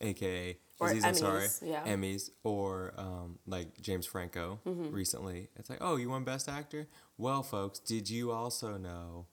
aka 0.00 0.58
Or 0.80 0.88
Aziz 0.88 1.04
Ansari, 1.04 1.42
Emmys, 1.44 1.62
yeah. 1.68 1.84
Emmys, 1.86 2.30
or 2.42 2.92
um, 2.98 3.38
like 3.46 3.80
James 3.80 4.06
Franco 4.06 4.58
Mm-hmm. 4.66 4.92
recently, 4.92 5.48
it's 5.56 5.70
like, 5.70 5.78
oh, 5.80 5.96
you 5.96 6.08
won 6.10 6.24
Best 6.24 6.48
Actor. 6.48 6.88
Well, 7.18 7.42
folks, 7.42 7.78
did 7.78 8.10
you 8.10 8.32
also 8.32 8.76
know? 8.76 9.26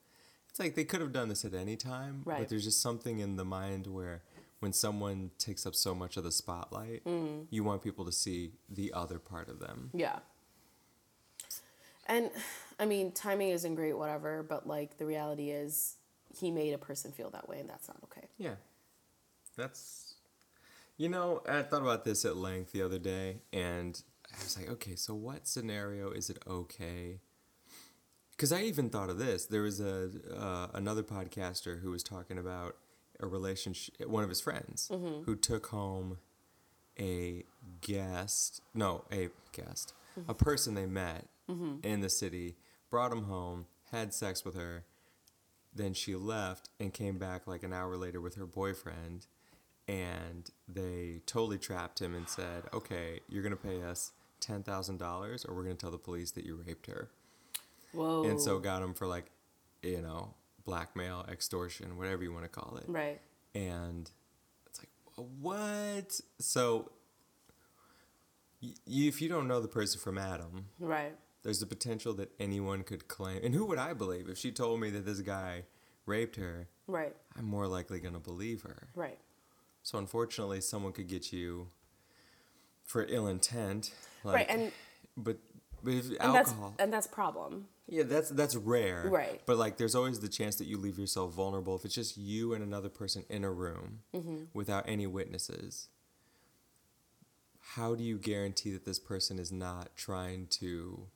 It's 0.50 0.60
like 0.60 0.76
they 0.76 0.84
could 0.84 1.02
have 1.02 1.14
done 1.14 1.30
this 1.30 1.46
at 1.46 1.54
any 1.54 1.76
time, 1.78 2.22
Right. 2.26 2.40
but 2.40 2.50
there's 2.50 2.64
just 2.66 2.82
something 2.82 3.20
in 3.20 3.38
the 3.38 3.46
mind 3.46 3.88
where 3.88 4.22
when 4.60 4.74
someone 4.74 5.32
takes 5.40 5.66
up 5.66 5.74
so 5.74 5.96
much 5.96 6.18
of 6.18 6.24
the 6.24 6.32
spotlight, 6.32 7.04
Mm. 7.06 7.48
you 7.50 7.64
want 7.64 7.82
people 7.82 8.06
to 8.06 8.12
see 8.12 8.52
the 8.70 8.94
other 8.94 9.18
part 9.18 9.50
of 9.50 9.60
them. 9.60 9.90
Yeah. 9.94 10.20
And 12.08 12.30
I 12.80 12.86
mean, 12.86 13.12
timing 13.12 13.50
isn't 13.50 13.76
great, 13.76 13.98
whatever, 13.98 14.44
but 14.44 14.68
like 14.68 14.98
the 14.98 15.06
reality 15.06 15.52
is 15.52 15.96
he 16.34 16.52
made 16.52 16.74
a 16.74 16.78
person 16.78 17.12
feel 17.12 17.30
that 17.32 17.48
way 17.48 17.60
and 17.60 17.70
that's 17.70 17.88
not 17.88 17.98
okay. 18.06 18.28
Yeah. 18.38 18.56
That's, 19.58 20.11
you 21.02 21.10
know, 21.10 21.42
I 21.50 21.64
thought 21.64 21.82
about 21.82 22.06
this 22.06 22.26
at 22.26 22.38
length 22.38 22.74
the 22.74 22.84
other 22.84 23.00
day, 23.00 23.38
and 23.52 24.00
I 24.32 24.44
was 24.44 24.56
like, 24.56 24.70
okay, 24.70 24.96
so 24.96 25.16
what 25.16 25.48
scenario 25.48 26.12
is 26.12 26.30
it 26.30 26.38
okay? 26.48 27.22
Because 28.30 28.52
I 28.52 28.62
even 28.62 28.92
thought 28.92 29.10
of 29.10 29.18
this. 29.18 29.48
There 29.48 29.64
was 29.64 29.80
a 29.80 30.12
uh, 30.32 30.68
another 30.76 31.02
podcaster 31.02 31.82
who 31.82 31.90
was 31.90 32.04
talking 32.04 32.38
about 32.38 32.76
a 33.20 33.26
relationship. 33.26 34.08
One 34.08 34.22
of 34.22 34.30
his 34.30 34.42
friends 34.42 34.92
who 35.26 35.36
took 35.36 35.68
home 35.68 36.20
a 37.00 37.46
guest, 37.82 38.62
no, 38.76 39.06
a 39.12 39.30
guest, 39.54 39.96
a 40.28 40.36
person 40.36 40.76
they 40.76 40.86
met 40.86 41.26
in 41.82 42.02
the 42.02 42.10
city, 42.12 42.58
brought 42.92 43.12
him 43.12 43.24
home, 43.24 43.66
had 43.92 44.14
sex 44.14 44.46
with 44.46 44.54
her, 44.56 44.86
then 45.74 45.96
she 45.96 46.14
left 46.16 46.70
and 46.80 46.94
came 46.94 47.18
back 47.18 47.48
like 47.48 47.64
an 47.64 47.74
hour 47.74 47.98
later 47.98 48.22
with 48.22 48.36
her 48.36 48.46
boyfriend 48.46 49.26
and 49.92 50.50
they 50.68 51.22
totally 51.26 51.58
trapped 51.58 52.00
him 52.02 52.16
and 52.16 52.28
said 52.30 52.64
okay 52.74 53.20
you're 53.28 53.44
to 53.52 53.58
pay 53.58 53.82
us 53.84 54.12
$10000 54.40 55.48
or 55.50 55.54
we're 55.54 55.64
to 55.76 55.82
tell 55.82 55.92
the 55.92 55.98
police 55.98 56.32
that 56.32 56.46
you 56.46 56.56
raped 56.66 56.88
her 56.88 57.10
Whoa. 57.92 58.24
and 58.24 58.40
so 58.42 58.58
got 58.60 58.82
him 58.82 58.94
for 58.94 59.06
like 59.06 59.26
you 59.84 60.02
know 60.02 60.34
blackmail 60.66 61.26
extortion 61.30 61.98
whatever 61.98 62.24
you 62.24 62.32
want 62.32 62.46
to 62.46 62.50
call 62.50 62.78
it 62.78 62.86
Right. 62.88 63.20
and 63.54 64.10
it's 64.68 64.80
like 64.80 64.90
what 65.16 66.20
so 66.40 66.90
y- 68.62 68.70
if 68.88 69.22
you 69.22 69.28
don't 69.30 69.48
know 69.48 69.60
the 69.60 69.68
person 69.68 70.00
from 70.00 70.18
adam 70.18 70.68
Right. 70.80 71.16
there's 71.44 71.60
the 71.60 71.66
potential 71.66 72.14
that 72.14 72.32
anyone 72.40 72.84
could 72.84 73.08
claim 73.08 73.42
and 73.44 73.54
who 73.54 73.66
would 73.66 73.80
i 73.80 73.94
believe 73.94 74.30
if 74.30 74.38
she 74.38 74.52
told 74.52 74.80
me 74.80 74.90
that 74.92 75.06
this 75.06 75.20
guy 75.22 75.64
raped 76.06 76.36
her 76.38 76.68
Right. 76.88 77.16
i'm 77.38 77.46
more 77.46 77.68
likely 77.68 78.00
to 78.14 78.20
believe 78.20 78.62
her 78.64 78.88
Right. 78.96 79.20
So 79.84 79.98
unfortunately 79.98 80.62
someone 80.62 80.92
could 80.94 81.08
get 81.08 81.32
you 81.34 81.68
for 82.84 83.06
ill 83.10 83.28
intent 83.28 83.94
like, 84.24 84.36
right. 84.36 84.50
And 84.50 84.72
but 85.18 85.38
but 85.84 85.94
if 85.94 86.10
and 86.10 86.20
alcohol 86.22 86.70
that's 86.76 86.84
and 86.84 86.94
that's 86.94 87.08
problem. 87.08 87.68
yeah 87.88 88.04
that's 88.04 88.30
that's 88.30 88.56
rare 88.56 89.08
Right. 89.10 89.42
but 89.46 89.58
like 89.58 89.78
there's 89.78 89.96
always 89.96 90.20
the 90.20 90.30
chance 90.30 90.56
that 90.58 90.66
you 90.68 90.78
leave 90.78 90.98
yourself 91.00 91.34
vulnerable 91.34 91.76
if 91.76 91.86
it's 91.86 91.96
just 91.96 92.18
you 92.18 92.54
and 92.54 92.64
another 92.64 92.90
person 92.90 93.24
in 93.30 93.44
a 93.44 93.52
room 93.52 94.00
Mm-hmm. 94.14 94.44
without 94.54 94.84
any 94.88 95.08
witnesses 95.08 95.88
how 97.76 97.96
do 97.96 98.04
you 98.04 98.18
guarantee 98.18 98.72
that 98.72 98.86
this 98.86 99.00
person 99.00 99.40
is 99.40 99.52
not 99.52 99.96
trying 99.96 100.48
to 100.48 101.08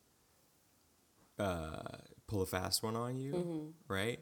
uh, 1.38 1.82
pull 2.28 2.42
a 2.42 2.46
fast 2.46 2.82
one 2.84 2.96
on 2.96 3.18
you 3.18 3.34
Mm-hmm. 3.34 3.68
right 3.94 4.20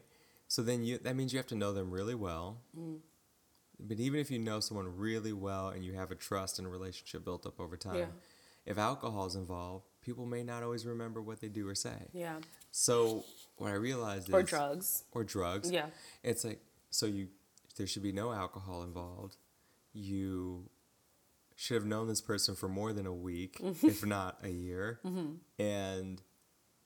so 0.48 0.62
then 0.62 0.84
you 0.84 0.98
that 0.98 1.16
means 1.16 1.32
you 1.32 1.38
have 1.38 1.46
to 1.48 1.54
know 1.54 1.72
them 1.72 1.90
really 1.90 2.14
well 2.14 2.58
Mm. 2.78 2.98
But 3.80 3.98
even 3.98 4.20
if 4.20 4.30
you 4.30 4.38
know 4.38 4.60
someone 4.60 4.96
really 4.96 5.32
well 5.32 5.68
and 5.68 5.84
you 5.84 5.92
have 5.94 6.10
a 6.10 6.14
trust 6.14 6.58
and 6.58 6.66
a 6.66 6.70
relationship 6.70 7.24
built 7.24 7.44
up 7.46 7.58
over 7.60 7.76
time 7.76 7.96
Yeah. 7.96 8.06
if 8.66 8.78
alcohol 8.78 9.26
is 9.26 9.34
involved 9.34 9.86
people 10.00 10.26
may 10.26 10.42
not 10.42 10.62
always 10.62 10.84
remember 10.86 11.20
what 11.22 11.40
they 11.40 11.48
do 11.48 11.68
or 11.68 11.74
say 11.74 12.08
Yeah. 12.12 12.36
so 12.70 13.24
what 13.56 13.70
I 13.70 13.74
realized 13.74 14.28
is 14.28 14.34
Or 14.34 14.42
drugs. 14.42 15.04
or 15.12 15.24
drugs. 15.24 15.70
Yeah. 15.70 15.86
It's 16.22 16.44
like 16.44 16.60
so 16.90 17.06
you 17.06 17.28
there 17.76 17.86
should 17.86 18.02
be 18.02 18.12
no 18.12 18.32
alcohol 18.32 18.82
involved. 18.84 19.36
You 19.92 20.68
should 21.56 21.74
have 21.74 21.86
known 21.86 22.08
this 22.08 22.20
person 22.20 22.54
for 22.54 22.68
more 22.68 22.92
than 22.92 23.06
a 23.06 23.12
week, 23.14 23.58
Mm-hmm. 23.60 23.86
if 23.86 24.04
not 24.04 24.38
a 24.42 24.48
year. 24.48 25.00
And 25.58 26.18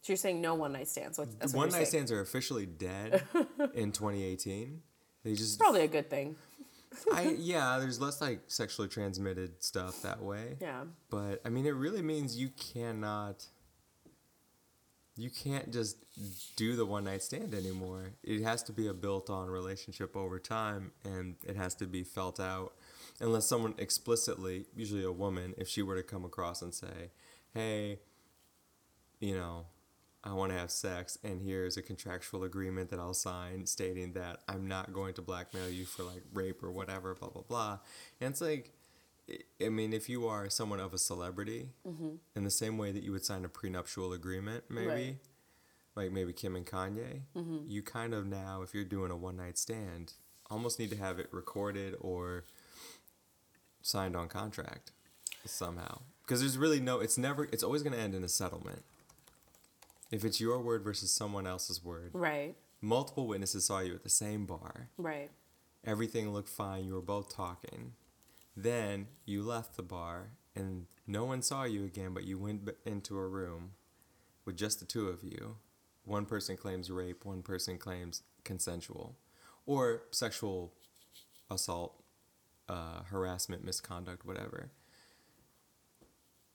So 0.03 0.13
you're 0.13 0.17
saying 0.17 0.41
no 0.41 0.55
one 0.55 0.73
night 0.73 0.89
stands. 0.89 1.19
What, 1.19 1.29
one 1.53 1.69
night 1.69 1.73
saying. 1.73 1.87
stands 1.87 2.13
are 2.13 2.21
officially 2.21 2.67
dead 2.67 3.23
in 3.75 3.93
2018. 3.93 4.83
They 5.25 5.35
just 5.35 5.59
Probably 5.59 5.83
a 5.83 5.89
good 5.89 6.09
thing. 6.11 6.37
I 7.13 7.23
yeah, 7.39 7.79
there's 7.79 8.01
less 8.01 8.21
like 8.21 8.41
sexually 8.47 8.89
transmitted 8.89 9.63
stuff 9.63 10.03
that 10.03 10.23
way. 10.23 10.57
Yeah. 10.61 10.85
But 11.11 11.41
I 11.45 11.49
mean, 11.49 11.67
it 11.67 11.75
really 11.75 12.03
means 12.03 12.37
you 12.37 12.51
cannot. 12.51 13.47
You 15.17 15.31
can't 15.31 15.73
just 15.73 15.97
do 16.55 16.77
the 16.77 16.87
one 16.87 17.05
night 17.05 17.25
stand 17.25 17.53
anymore. 17.53 18.13
It 18.23 18.43
has 18.43 18.63
to 18.65 18.73
be 18.73 18.87
a 18.87 18.95
built 18.95 19.31
on 19.31 19.49
relationship 19.49 20.17
over 20.17 20.39
time 20.39 20.93
and 21.05 21.35
it 21.45 21.57
has 21.57 21.75
to 21.77 21.87
be 21.89 22.05
felt 22.05 22.39
out. 22.39 22.75
Unless 23.21 23.47
someone 23.47 23.75
explicitly, 23.79 24.67
usually 24.77 25.03
a 25.03 25.11
woman, 25.11 25.55
if 25.59 25.67
she 25.67 25.83
were 25.83 25.97
to 25.97 26.05
come 26.05 26.25
across 26.25 26.63
and 26.63 26.73
say, 26.73 27.11
hey, 27.53 27.99
you 29.19 29.35
know, 29.35 29.67
I 30.25 30.33
want 30.33 30.53
to 30.53 30.59
have 30.59 30.71
sex 30.71 31.17
and 31.23 31.41
here's 31.41 31.77
a 31.77 31.83
contractual 31.83 32.43
agreement 32.43 32.91
that 32.91 32.99
I'll 32.99 33.15
sign 33.15 33.67
stating 33.67 34.13
that 34.15 34.41
I'm 34.49 34.67
not 34.67 34.93
going 34.93 35.15
to 35.15 35.23
blackmail 35.23 35.71
you 35.71 35.85
for 35.85 36.03
like 36.03 36.23
rape 36.35 36.63
or 36.63 36.71
whatever, 36.71 37.15
blah, 37.15 37.29
blah, 37.29 37.43
blah. 37.43 37.79
And 38.21 38.31
it's 38.33 38.41
like, 38.41 38.73
I- 39.63 39.69
mean, 39.69 39.93
if 39.93 40.09
you 40.09 40.27
are 40.27 40.51
someone 40.51 40.81
of 40.81 40.93
a 40.93 40.99
celebrity, 40.99 41.71
mm-hmm. 41.87 42.17
in 42.35 42.45
the 42.45 42.51
same 42.51 42.79
way 42.79 42.91
that 42.93 43.03
you 43.03 43.13
would 43.13 43.25
sign 43.25 43.45
a 43.45 43.49
prenuptial 43.49 44.13
agreement, 44.13 44.65
maybe, 44.69 44.89
Right. 44.89 45.17
like 45.95 46.13
maybe 46.13 46.33
Kim 46.33 46.57
and 46.57 46.67
Kanye, 46.67 47.23
mm-hmm. 47.37 47.59
you 47.67 47.83
kind 47.83 48.13
of 48.13 48.27
now, 48.27 48.63
if 48.63 48.75
you're 48.75 48.85
doing 48.85 49.11
a 49.11 49.17
one 49.17 49.37
night 49.37 49.57
stand, 49.57 50.15
almost 50.51 50.79
need 50.79 50.91
to 50.91 50.97
have 50.97 51.19
it 51.19 51.29
recorded 51.31 51.95
or 52.01 52.45
signed 53.83 54.17
on 54.17 54.29
contract 54.29 54.91
somehow. 55.45 56.01
Because 56.23 56.41
there's 56.41 56.59
really 56.59 56.81
no, 56.81 57.01
it's 57.01 57.17
never, 57.19 57.45
it's 57.53 57.63
always 57.63 57.83
going 57.83 57.95
to 57.95 58.01
end 58.01 58.15
in 58.15 58.25
a 58.25 58.29
settlement. 58.29 58.83
If 60.11 60.25
it's 60.25 60.41
your 60.41 60.61
word 60.61 60.83
versus 60.83 61.11
someone 61.11 61.47
else's 61.47 61.83
word, 61.85 62.11
Right. 62.15 62.57
multiple 62.81 63.27
witnesses 63.27 63.67
saw 63.67 63.81
you 63.81 63.95
at 63.95 64.03
the 64.05 64.09
same 64.09 64.47
bar. 64.47 64.91
Right. 64.97 65.31
Everything 65.85 66.33
looked 66.33 66.49
fine. 66.49 66.85
You 66.85 66.95
were 66.95 67.03
both 67.03 67.35
talking. 67.35 67.95
Then 68.57 69.09
you 69.25 69.43
left 69.43 69.77
the 69.77 69.83
bar 69.83 70.33
and 70.55 70.87
no 71.07 71.25
one 71.25 71.43
saw 71.43 71.65
you 71.65 71.85
again, 71.85 72.13
but 72.15 72.25
you 72.25 72.39
went 72.39 72.65
b- 72.65 72.73
into 72.85 73.17
a 73.19 73.27
room 73.27 73.73
with 74.45 74.57
just 74.57 74.81
the 74.81 74.87
two 74.87 75.09
of 75.09 75.23
you. 75.23 75.57
One 76.05 76.25
person 76.27 76.57
claims 76.57 76.91
rape, 76.91 77.25
one 77.25 77.43
person 77.43 77.79
claims 77.79 78.23
consensual 78.45 79.17
or 79.67 80.05
sexual 80.11 80.73
assault, 81.51 82.03
uh, 82.69 83.03
harassment, 83.05 83.63
misconduct, 83.63 84.25
whatever. 84.25 84.71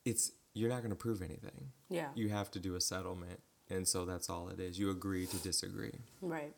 It's 0.05 0.31
you're 0.53 0.69
not 0.69 0.79
going 0.79 0.91
to 0.91 0.95
prove 0.95 1.21
anything. 1.21 1.71
Yeah. 1.89 2.09
You 2.15 2.29
have 2.29 2.51
to 2.51 2.59
do 2.59 2.75
a 2.75 2.81
settlement, 2.81 3.39
and 3.69 3.87
so 3.87 4.05
that's 4.05 4.29
all 4.29 4.49
it 4.49 4.59
is. 4.59 4.77
You 4.79 4.89
agree 4.89 5.25
to 5.27 5.37
disagree. 5.37 5.99
Right. 6.21 6.53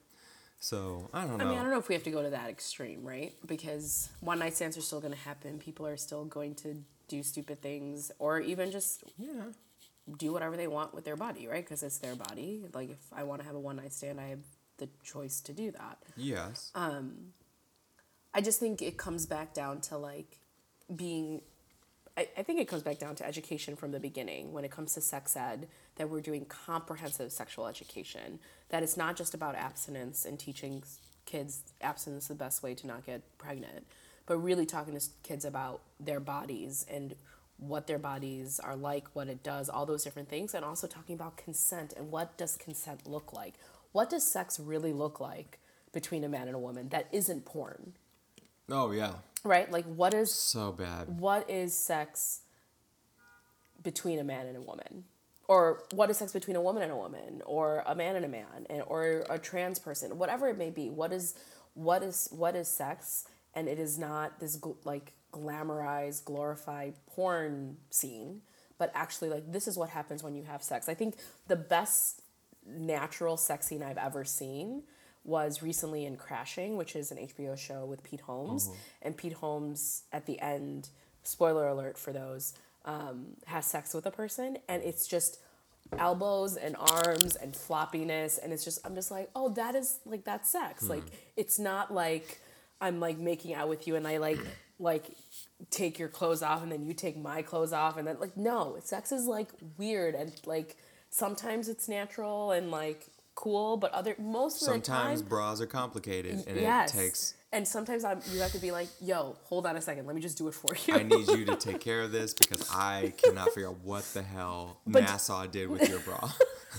So 0.59 1.09
I 1.13 1.25
don't 1.25 1.37
know. 1.37 1.45
I 1.45 1.49
mean, 1.49 1.57
I 1.59 1.61
don't 1.61 1.71
know 1.71 1.77
if 1.77 1.89
we 1.89 1.95
have 1.95 2.03
to 2.03 2.11
go 2.11 2.23
to 2.23 2.29
that 2.31 2.49
extreme, 2.49 3.03
right? 3.03 3.33
Because 3.45 4.09
one 4.19 4.39
night 4.39 4.55
stands 4.55 4.77
are 4.77 4.81
still 4.81 4.99
going 4.99 5.13
to 5.13 5.19
happen. 5.19 5.59
People 5.59 5.85
are 5.85 5.97
still 5.97 6.25
going 6.25 6.55
to 6.55 6.83
do 7.07 7.21
stupid 7.21 7.61
things 7.61 8.11
or 8.19 8.39
even 8.39 8.71
just 8.71 9.03
yeah. 9.17 9.43
do 10.17 10.33
whatever 10.33 10.57
they 10.57 10.67
want 10.67 10.93
with 10.93 11.05
their 11.05 11.15
body, 11.15 11.47
right? 11.47 11.63
Because 11.63 11.83
it's 11.83 11.99
their 11.99 12.15
body. 12.15 12.65
Like, 12.73 12.89
if 12.89 12.97
I 13.13 13.23
want 13.23 13.41
to 13.41 13.47
have 13.47 13.55
a 13.55 13.59
one 13.59 13.75
night 13.75 13.93
stand, 13.93 14.19
I 14.19 14.29
have 14.29 14.39
the 14.77 14.89
choice 15.03 15.39
to 15.41 15.53
do 15.53 15.71
that. 15.71 15.99
Yes. 16.17 16.71
Um, 16.73 17.33
I 18.33 18.41
just 18.41 18.59
think 18.59 18.81
it 18.81 18.97
comes 18.97 19.25
back 19.25 19.53
down 19.53 19.81
to 19.81 19.97
like 19.97 20.39
being. 20.95 21.41
I, 22.18 22.28
I 22.38 22.43
think 22.43 22.59
it 22.59 22.68
comes 22.68 22.84
back 22.84 22.99
down 22.99 23.16
to 23.16 23.26
education 23.26 23.76
from 23.76 23.91
the 23.91 23.99
beginning 23.99 24.53
when 24.53 24.63
it 24.63 24.72
comes 24.72 24.93
to 24.93 25.01
sex 25.01 25.36
ed, 25.36 25.68
that 25.95 26.09
we're 26.09 26.22
doing 26.22 26.45
comprehensive 26.45 27.32
sexual 27.32 27.68
education, 27.68 28.39
that 28.70 28.84
it's 28.84 28.97
not 28.97 29.16
just 29.16 29.34
about 29.34 29.55
abstinence 29.55 30.26
and 30.26 30.39
teaching 30.39 30.84
kids 31.26 31.63
abstinence 31.82 32.26
is 32.26 32.28
the 32.30 32.36
best 32.36 32.63
way 32.63 32.74
to 32.76 32.88
not 32.88 33.05
get 33.05 33.22
pregnant, 33.38 33.86
but 34.26 34.38
really 34.38 34.66
talking 34.66 34.97
to 34.97 35.05
kids 35.24 35.45
about 35.45 35.82
their 35.99 36.20
bodies 36.20 36.86
and 36.89 37.16
what 37.57 37.88
their 37.88 37.97
bodies 37.97 38.59
are 38.59 38.76
like, 38.76 39.07
what 39.13 39.28
it 39.28 39.41
does, 39.43 39.70
all 39.70 39.86
those 39.86 40.03
different 40.03 40.30
things, 40.30 40.53
and 40.53 40.66
also 40.66 40.88
talking 40.88 41.16
about 41.16 41.38
consent 41.38 41.93
and 41.95 42.11
what 42.11 42.38
does 42.38 42.57
consent 42.57 43.07
look 43.07 43.34
like? 43.34 43.53
What 43.91 44.09
does 44.09 44.30
sex 44.30 44.59
really 44.59 44.91
look 44.91 45.20
like 45.20 45.59
between 45.93 46.24
a 46.24 46.30
man 46.30 46.47
and 46.47 46.55
a 46.55 46.59
woman 46.59 46.89
that 46.89 47.07
isn't 47.11 47.45
porn? 47.45 47.93
Oh 48.70 48.91
yeah, 48.91 49.13
Right? 49.45 49.71
Like 49.71 49.85
what 49.85 50.13
is 50.13 50.33
so 50.33 50.71
bad. 50.71 51.19
what 51.19 51.49
is 51.49 51.73
sex 51.73 52.41
between 53.83 54.19
a 54.19 54.23
man 54.23 54.47
and 54.47 54.57
a 54.57 54.61
woman? 54.61 55.05
Or 55.47 55.83
what 55.91 56.09
is 56.09 56.17
sex 56.17 56.33
between 56.33 56.55
a 56.55 56.61
woman 56.61 56.81
and 56.81 56.91
a 56.91 56.95
woman, 56.95 57.43
or 57.45 57.83
a 57.85 57.93
man 57.93 58.15
and 58.15 58.25
a 58.25 58.27
man, 58.27 58.65
and 58.67 58.81
or 58.87 59.23
a 59.29 59.37
trans 59.37 59.77
person, 59.77 60.17
whatever 60.17 60.47
it 60.49 60.57
may 60.57 60.71
be. 60.71 60.89
What 60.89 61.13
is 61.13 61.35
what 61.75 62.01
is 62.01 62.27
what 62.31 62.55
is 62.55 62.67
sex? 62.67 63.25
And 63.53 63.69
it 63.69 63.79
is 63.79 63.99
not 63.99 64.39
this 64.39 64.57
gl- 64.57 64.77
like 64.83 65.13
glamorized, 65.31 66.25
glorified 66.25 66.95
porn 67.05 67.77
scene, 67.91 68.41
but 68.79 68.91
actually 68.95 69.29
like 69.29 69.51
this 69.51 69.67
is 69.67 69.77
what 69.77 69.89
happens 69.89 70.23
when 70.23 70.33
you 70.33 70.43
have 70.43 70.63
sex. 70.63 70.89
I 70.89 70.95
think 70.95 71.17
the 71.47 71.55
best 71.55 72.23
natural 72.67 73.37
sex 73.37 73.67
scene 73.67 73.83
I've 73.83 73.99
ever 73.99 74.25
seen 74.25 74.83
was 75.26 75.61
recently 75.61 76.05
in 76.05 76.15
Crashing, 76.17 76.78
which 76.78 76.95
is 76.95 77.11
an 77.11 77.17
HBO 77.17 77.57
show 77.57 77.86
with 77.86 78.03
Pete 78.03 78.21
Holmes. 78.21 78.69
And 79.01 79.17
Pete 79.17 79.34
Holmes, 79.34 80.03
at 80.13 80.26
the 80.26 80.39
end, 80.39 80.89
spoiler 81.23 81.67
alert 81.67 81.97
for 81.97 82.13
those, 82.13 82.53
um, 82.86 83.36
has 83.47 83.65
sex 83.65 83.93
with 83.93 84.05
a 84.05 84.11
person, 84.11 84.57
and 84.69 84.84
it's 84.84 85.07
just 85.07 85.39
elbows 85.97 86.55
and 86.55 86.76
arms 86.78 87.36
and 87.36 87.53
floppiness, 87.53 88.39
and 88.41 88.53
it's 88.53 88.63
just 88.63 88.80
I'm 88.86 88.95
just 88.95 89.11
like, 89.11 89.30
oh, 89.36 89.49
that 89.49 89.76
is 89.76 89.99
like 90.05 90.23
that's 90.23 90.51
sex. 90.51 90.84
Like 90.84 91.03
it's 91.36 91.57
not 91.57 91.93
like 91.93 92.39
I'm 92.80 92.99
like 92.99 93.17
making 93.17 93.53
out 93.53 93.69
with 93.69 93.88
you 93.88 93.95
and 93.95 94.07
I 94.07 94.17
like 94.17 94.39
like 94.80 95.05
take 95.71 95.97
your 95.97 96.09
clothes 96.09 96.43
off 96.43 96.61
and 96.61 96.71
then 96.71 96.84
you 96.84 96.93
take 96.93 97.17
my 97.17 97.41
clothes 97.41 97.73
off 97.73 97.97
and 97.97 98.07
then 98.07 98.17
like 98.19 98.36
no, 98.36 98.78
sex 98.84 99.11
is 99.11 99.26
like 99.26 99.49
weird 99.78 100.15
and 100.15 100.34
like 100.45 100.76
sometimes 101.09 101.69
it's 101.69 101.88
natural 101.88 102.51
and 102.51 102.71
like 102.71 103.07
cool, 103.36 103.77
but 103.77 103.91
other 103.91 104.15
most 104.17 104.61
of 104.61 104.65
Sometimes 104.65 105.19
the 105.19 105.25
time 105.25 105.29
bras 105.29 105.61
are 105.61 105.65
complicated, 105.67 106.43
and 106.47 106.57
yes. 106.59 106.93
it 106.93 106.97
takes. 106.97 107.33
and 107.53 107.67
sometimes 107.67 108.03
I'm, 108.03 108.21
you 108.31 108.39
have 108.39 108.51
to 108.53 108.59
be 108.59 108.71
like, 108.71 108.88
yo, 109.01 109.38
hold 109.43 109.65
on 109.65 109.75
a 109.75 109.81
second, 109.81 110.07
let 110.07 110.15
me 110.15 110.21
just 110.21 110.38
do 110.38 110.47
it 110.47 110.53
for 110.53 110.75
you. 110.88 110.93
I 110.95 111.03
need 111.03 111.27
you 111.27 111.45
to 111.45 111.55
take 111.59 111.79
care 111.79 112.01
of 112.01 112.11
this 112.11 112.33
because 112.33 112.69
I 112.71 113.13
cannot 113.17 113.49
figure 113.49 113.69
out 113.69 113.79
what 113.83 114.03
the 114.13 114.23
hell 114.23 114.79
But- 114.88 115.03
NASA 115.03 115.49
did 115.51 115.69
with 115.69 115.88
your 115.89 115.99
bra. 115.99 116.31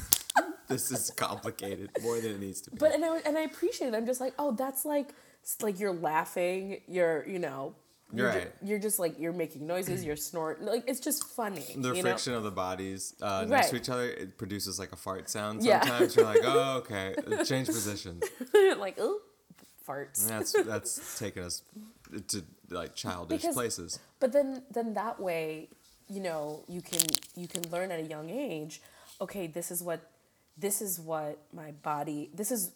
this 0.68 0.90
is 0.90 1.10
complicated 1.10 1.90
more 2.02 2.18
than 2.20 2.32
it 2.32 2.40
needs 2.40 2.60
to 2.62 2.70
be. 2.70 2.78
But 2.78 2.92
and 2.94 3.04
I 3.04 3.18
and 3.24 3.38
I 3.38 3.42
appreciate 3.42 3.88
it. 3.88 3.94
I'm 3.94 4.06
just 4.06 4.20
like, 4.20 4.34
oh, 4.38 4.52
that's 4.52 4.84
like 4.84 5.10
like 5.62 5.78
you're 5.78 5.94
laughing, 5.94 6.80
you're 6.88 7.24
you 7.28 7.38
know, 7.38 7.74
you're, 8.16 8.32
ju- 8.32 8.38
Right. 8.38 8.52
you're 8.62 8.78
just 8.78 8.98
like 8.98 9.18
you're 9.18 9.32
making 9.32 9.66
noises, 9.66 10.04
you're 10.04 10.16
snorting, 10.16 10.66
like 10.66 10.84
it's 10.86 11.00
just 11.00 11.24
funny. 11.28 11.64
the 11.76 11.94
friction 11.94 12.34
of 12.34 12.42
the 12.44 12.50
bodies 12.50 13.14
uh, 13.22 13.44
next 13.48 13.50
Right. 13.50 13.70
to 13.70 13.76
each 13.76 13.88
other 13.90 14.08
it 14.10 14.38
produces 14.38 14.78
like 14.78 14.92
a 14.92 14.96
fart 14.96 15.28
sound 15.30 15.62
Yeah. 15.62 15.80
sometimes 15.84 16.16
you're 16.16 16.24
like 16.24 16.40
oh 16.44 16.78
okay 16.78 17.14
change 17.44 17.66
positions 17.68 18.22
know, 18.54 18.76
like 18.86 18.98
ooh, 19.00 19.20
farts. 19.88 20.28
that's 20.28 20.52
that's 20.70 21.18
taking 21.18 21.42
us 21.42 21.62
to 22.28 22.42
like 22.70 22.94
childish 22.94 23.42
Because- 23.42 23.54
places 23.54 23.98
But 24.20 24.32
then 24.32 24.62
then 24.70 24.94
that 24.94 25.20
way, 25.20 25.68
you 26.08 26.20
know, 26.20 26.64
you 26.68 26.80
can 26.80 27.02
you 27.34 27.48
can 27.48 27.62
learn 27.70 27.90
at 27.90 28.00
a 28.00 28.08
young 28.14 28.30
age, 28.30 28.80
okay, 29.20 29.46
this 29.46 29.70
is 29.70 29.82
what 29.82 30.00
this 30.56 30.80
is 30.80 30.98
what 30.98 31.38
my 31.52 31.70
body 31.90 32.30
this 32.34 32.50
is 32.50 32.70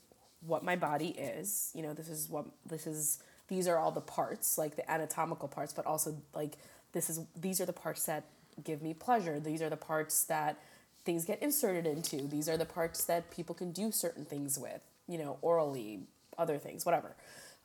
what 0.50 0.62
my 0.64 0.76
body 0.76 1.10
is. 1.10 1.70
You 1.74 1.82
know, 1.84 1.92
this 1.94 2.08
is 2.08 2.28
what 2.28 2.44
this 2.72 2.86
is 2.86 3.18
these 3.50 3.68
are 3.68 3.76
all 3.76 3.90
the 3.90 4.00
parts, 4.00 4.56
like 4.56 4.76
the 4.76 4.90
anatomical 4.90 5.48
parts, 5.48 5.72
but 5.74 5.84
also 5.84 6.16
like 6.34 6.56
this 6.92 7.10
is 7.10 7.20
these 7.38 7.60
are 7.60 7.66
the 7.66 7.72
parts 7.74 8.06
that 8.06 8.24
give 8.64 8.80
me 8.80 8.94
pleasure. 8.94 9.38
These 9.40 9.60
are 9.60 9.68
the 9.68 9.76
parts 9.76 10.24
that 10.24 10.58
things 11.04 11.24
get 11.24 11.42
inserted 11.42 11.84
into. 11.84 12.26
These 12.28 12.48
are 12.48 12.56
the 12.56 12.64
parts 12.64 13.04
that 13.04 13.30
people 13.30 13.54
can 13.54 13.72
do 13.72 13.90
certain 13.90 14.24
things 14.24 14.58
with, 14.58 14.80
you 15.08 15.18
know, 15.18 15.38
orally, 15.42 16.00
other 16.38 16.58
things, 16.58 16.86
whatever. 16.86 17.16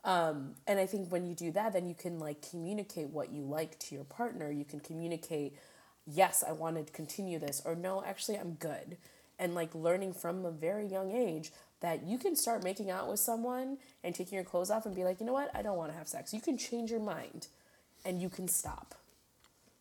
Um, 0.03 0.55
and 0.67 0.79
I 0.79 0.87
think 0.87 1.11
when 1.11 1.27
you 1.27 1.35
do 1.35 1.51
that, 1.51 1.73
then 1.73 1.87
you 1.87 1.95
can 1.95 2.19
like 2.19 2.49
communicate 2.49 3.09
what 3.09 3.31
you 3.31 3.43
like 3.43 3.77
to 3.79 3.95
your 3.95 4.03
partner. 4.05 4.51
You 4.51 4.65
can 4.65 4.79
communicate, 4.79 5.55
yes, 6.07 6.43
I 6.47 6.51
want 6.51 6.83
to 6.83 6.91
continue 6.91 7.39
this, 7.39 7.61
or 7.63 7.75
no, 7.75 8.03
actually, 8.03 8.37
I'm 8.37 8.53
good. 8.53 8.97
And 9.37 9.53
like 9.53 9.75
learning 9.75 10.13
from 10.13 10.45
a 10.45 10.51
very 10.51 10.87
young 10.87 11.11
age 11.11 11.51
that 11.85 12.03
you 12.05 12.17
can 12.17 12.35
start 12.35 12.63
making 12.63 12.89
out 12.89 13.07
with 13.07 13.19
someone 13.19 13.77
and 14.03 14.15
taking 14.15 14.35
your 14.35 14.43
clothes 14.43 14.71
off 14.71 14.85
and 14.85 14.95
be 14.95 15.03
like, 15.03 15.19
you 15.19 15.25
know 15.25 15.33
what, 15.33 15.51
I 15.55 15.61
don't 15.61 15.77
want 15.77 15.91
to 15.91 15.97
have 15.97 16.07
sex. 16.07 16.33
You 16.33 16.41
can 16.41 16.57
change 16.57 16.89
your 16.91 16.99
mind 16.99 17.47
and 18.03 18.21
you 18.21 18.29
can 18.29 18.47
stop. 18.47 18.95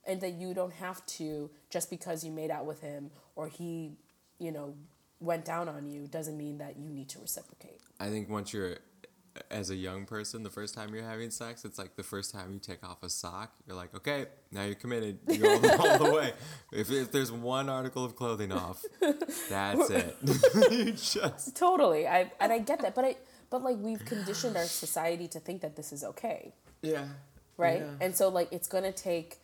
And 0.07 0.21
that 0.21 0.35
you 0.35 0.53
don't 0.53 0.75
have 0.75 1.05
to, 1.07 1.51
just 1.71 1.89
because 1.89 2.23
you 2.23 2.31
made 2.31 2.51
out 2.51 2.67
with 2.67 2.83
him 2.83 3.11
or 3.37 3.49
he, 3.49 3.93
you 4.39 4.53
know, 4.53 4.75
went 5.19 5.47
down 5.47 5.67
on 5.67 5.87
you, 5.91 6.07
doesn't 6.07 6.37
mean 6.37 6.59
that 6.59 6.77
you 6.77 6.91
need 6.91 7.09
to 7.09 7.19
reciprocate. 7.21 7.81
i 8.01 8.11
think 8.11 8.29
once 8.29 8.53
you're 8.53 8.77
as 9.51 9.71
a 9.71 9.75
young 9.75 10.05
person 10.07 10.43
the 10.45 10.51
first 10.51 10.75
time 10.75 10.95
you're 10.95 11.03
having 11.05 11.31
sex 11.31 11.65
it's 11.65 11.79
like 11.79 11.97
the 11.97 12.03
first 12.03 12.33
time 12.33 12.53
you 12.53 12.59
take 12.61 12.85
off 12.87 13.03
a 13.03 13.09
sock 13.11 13.53
you're 13.67 13.77
like 13.77 13.93
okay 13.95 14.27
now 14.53 14.63
you're 14.65 14.75
committed 14.77 15.19
you 15.29 15.39
go 15.39 15.51
all 15.55 15.59
the, 15.61 15.77
all 15.77 15.99
the 15.99 16.13
way 16.13 16.33
if, 16.73 16.91
if 16.91 17.11
there's 17.11 17.33
one 17.33 17.69
article 17.69 18.05
of 18.05 18.15
clothing 18.15 18.53
off 18.53 18.85
that's 19.51 19.91
it 19.91 20.17
you 20.71 20.93
just 20.93 21.57
Totally. 21.57 22.07
I 22.07 22.31
and 22.41 22.53
I 22.53 22.59
get 22.61 22.81
that, 22.83 22.95
but 22.95 23.05
I 23.05 23.17
but 23.51 23.63
like 23.63 23.77
we've 23.79 24.05
conditioned 24.05 24.57
our 24.57 24.65
society 24.65 25.27
to 25.29 25.41
think 25.41 25.63
that 25.63 25.75
this 25.77 25.93
is 25.93 26.05
okay, 26.05 26.53
yeah 26.83 27.07
right? 27.57 27.81
Yeah. 27.81 27.91
And 28.01 28.15
so 28.17 28.29
like 28.29 28.53
it's 28.53 28.69
gonna 28.69 28.93
take 28.93 29.39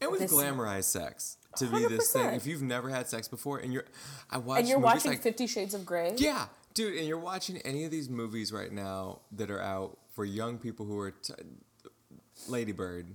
And 0.00 0.10
we've 0.10 0.20
This- 0.20 0.32
glamorized 0.32 0.84
sex 0.84 1.36
to 1.58 1.66
be 1.66 1.84
this 1.86 2.12
thing. 2.12 2.34
If 2.34 2.46
you've 2.46 2.62
never 2.62 2.88
had 2.88 3.08
sex 3.08 3.28
before 3.28 3.58
and 3.58 3.72
you're, 3.72 3.84
I 4.30 4.38
watch 4.38 4.60
and 4.60 4.68
you're 4.68 4.78
watching 4.78 5.10
like, 5.12 5.22
Fifty 5.22 5.46
Shades 5.46 5.74
of 5.74 5.84
Grey. 5.84 6.14
yeah, 6.16 6.46
dude, 6.74 6.96
and 6.98 7.06
you're 7.06 7.18
watching 7.18 7.58
any 7.58 7.84
of 7.84 7.90
these 7.90 8.08
movies 8.08 8.52
right 8.52 8.72
now 8.72 9.20
that 9.32 9.50
are 9.50 9.60
out 9.60 9.98
for 10.14 10.24
young 10.24 10.58
people 10.58 10.86
who 10.86 10.98
are, 10.98 11.10
t- 11.12 11.34
Lady 12.48 12.72
Bird. 12.72 13.08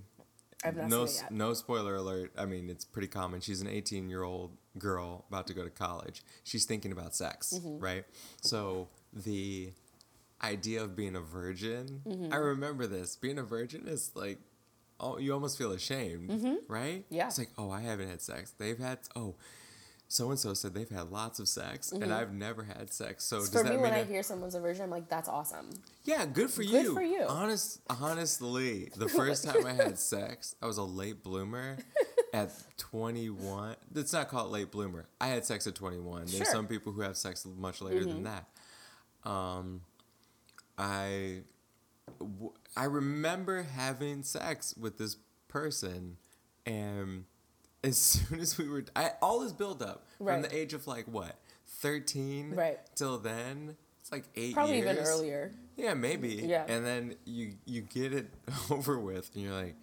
No, 0.64 0.72
seen 0.72 0.92
it 0.92 1.02
s- 1.04 1.20
yet. 1.22 1.30
no 1.32 1.54
spoiler 1.54 1.94
alert. 1.96 2.32
I 2.36 2.44
mean, 2.44 2.68
it's 2.68 2.84
pretty 2.84 3.08
common. 3.08 3.40
She's 3.40 3.60
an 3.60 3.68
18 3.68 4.08
year 4.10 4.22
old 4.24 4.56
girl 4.78 5.24
about 5.28 5.46
to 5.48 5.54
go 5.54 5.62
to 5.62 5.70
college. 5.70 6.22
She's 6.44 6.64
thinking 6.64 6.90
about 6.92 7.14
sex, 7.14 7.52
Mm-hmm. 7.54 7.78
right? 7.78 8.04
So 8.40 8.88
the 9.12 9.72
idea 10.42 10.82
of 10.82 10.96
being 10.96 11.14
a 11.16 11.20
virgin, 11.20 12.02
Mm-hmm. 12.06 12.32
I 12.32 12.36
remember 12.36 12.86
this. 12.86 13.16
Being 13.16 13.38
a 13.38 13.42
virgin 13.44 13.86
is 13.86 14.10
like, 14.14 14.38
oh, 14.98 15.18
you 15.18 15.32
almost 15.32 15.58
feel 15.58 15.70
ashamed, 15.72 16.28
right? 16.68 17.04
Mm-hmm. 17.04 17.14
Yeah. 17.14 17.26
It's 17.28 17.38
like, 17.38 17.50
oh, 17.56 17.70
I 17.70 17.80
haven't 17.82 18.08
had 18.08 18.20
sex. 18.20 18.52
They've 18.58 18.78
had, 18.78 18.98
oh, 19.14 19.36
so 20.10 20.30
and 20.30 20.38
so 20.38 20.54
said 20.54 20.72
they've 20.74 20.88
had 20.88 21.10
lots 21.10 21.38
of 21.38 21.48
sex, 21.48 21.92
and 21.92 22.12
I've 22.12 22.32
never 22.32 22.64
had 22.64 22.92
sex. 22.92 23.24
So 23.24 23.36
does 23.38 23.50
Mm-hmm. 23.50 23.58
For 23.58 23.62
that 23.64 23.68
me, 23.68 23.76
mean 23.76 23.82
when 23.82 23.92
I 23.92 24.00
I- 24.00 24.04
hear 24.04 24.22
someone's 24.22 24.54
virgin, 24.54 24.84
I'm 24.84 24.90
like, 24.90 25.08
that's 25.08 25.28
awesome. 25.28 25.68
yeah, 26.04 26.24
good 26.26 26.50
for 26.50 26.62
Good 26.62 26.70
you. 26.72 26.82
Good 26.82 26.94
for 26.94 27.02
you. 27.02 27.22
Honest, 27.28 27.80
honestly, 27.90 28.90
the 28.96 29.08
first 29.20 29.44
time 29.44 29.66
I 29.66 29.72
had 29.74 29.98
sex, 29.98 30.54
I 30.62 30.66
was 30.66 30.78
a 30.78 30.82
late 30.82 31.22
bloomer 31.22 31.76
at 32.32 32.50
21. 32.78 33.76
It's 33.94 34.12
not 34.14 34.28
called 34.28 34.50
late 34.50 34.70
bloomer. 34.70 35.06
I 35.20 35.26
had 35.28 35.44
sex 35.44 35.66
at 35.66 35.74
21. 35.74 36.20
There's 36.20 36.30
Sure. 36.32 36.40
Mm-hmm. 36.46 36.52
some 36.52 36.66
people 36.66 36.92
who 36.92 37.02
have 37.02 37.16
sex 37.16 37.46
much 37.58 37.82
later 37.82 38.04
than 38.04 38.22
that. 38.24 38.48
Um, 39.24 39.82
I, 40.78 41.40
w- 42.18 42.52
I 42.76 42.84
remember 42.84 43.62
having 43.62 44.22
sex 44.22 44.74
with 44.78 44.96
this 44.98 45.16
person, 45.48 46.16
and 46.64 47.24
as 47.84 47.96
soon 47.96 48.40
as 48.40 48.58
we 48.58 48.68
were, 48.68 48.84
I 48.96 49.12
all 49.22 49.40
this 49.40 49.52
build 49.52 49.82
up 49.82 50.06
from 50.18 50.42
the 50.42 50.54
age 50.54 50.72
of 50.74 50.86
like 50.86 51.06
what, 51.06 51.36
13 51.66 52.54
Right. 52.54 52.78
till 52.94 53.18
then. 53.18 53.76
It's 54.00 54.10
like 54.12 54.24
eight 54.36 54.54
Probably 54.54 54.78
years. 54.78 54.90
even 54.92 55.04
earlier. 55.04 55.52
Yeah, 55.76 55.94
maybe. 55.94 56.28
Yeah. 56.46 56.64
And 56.66 56.84
then 56.84 57.14
you 57.24 57.54
you 57.66 57.82
get 57.82 58.12
it 58.12 58.28
over 58.70 58.98
with, 58.98 59.30
and 59.34 59.44
you're 59.44 59.52
like, 59.52 59.76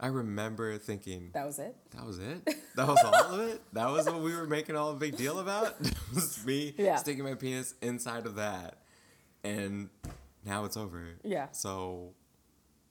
I 0.00 0.06
remember 0.08 0.78
thinking 0.78 1.30
That 1.34 1.46
was 1.46 1.58
it. 1.58 1.76
that 1.96 2.04
was 2.06 2.18
it. 2.18 2.44
That 2.76 2.88
was 2.88 2.98
all 3.04 3.34
of 3.34 3.40
it. 3.48 3.60
That 3.72 3.90
was 3.90 4.06
what 4.06 4.20
we 4.20 4.34
were 4.34 4.46
making 4.46 4.76
all 4.76 4.90
a 4.92 4.94
big 4.96 5.16
deal 5.16 5.38
about. 5.40 5.74
It 5.80 5.94
was 6.14 6.44
me 6.46 6.74
Yeah. 6.78 6.96
sticking 6.96 7.24
my 7.24 7.34
penis 7.34 7.74
inside 7.82 8.26
of 8.26 8.34
that, 8.36 8.78
and 9.44 9.88
now 10.44 10.64
it's 10.64 10.76
over. 10.76 11.02
Yeah. 11.24 11.50
So, 11.52 12.12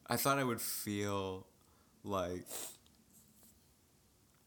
I 0.07 0.17
thought 0.17 0.37
I 0.39 0.43
would 0.43 0.59
feel 0.61 1.45
like 2.03 2.45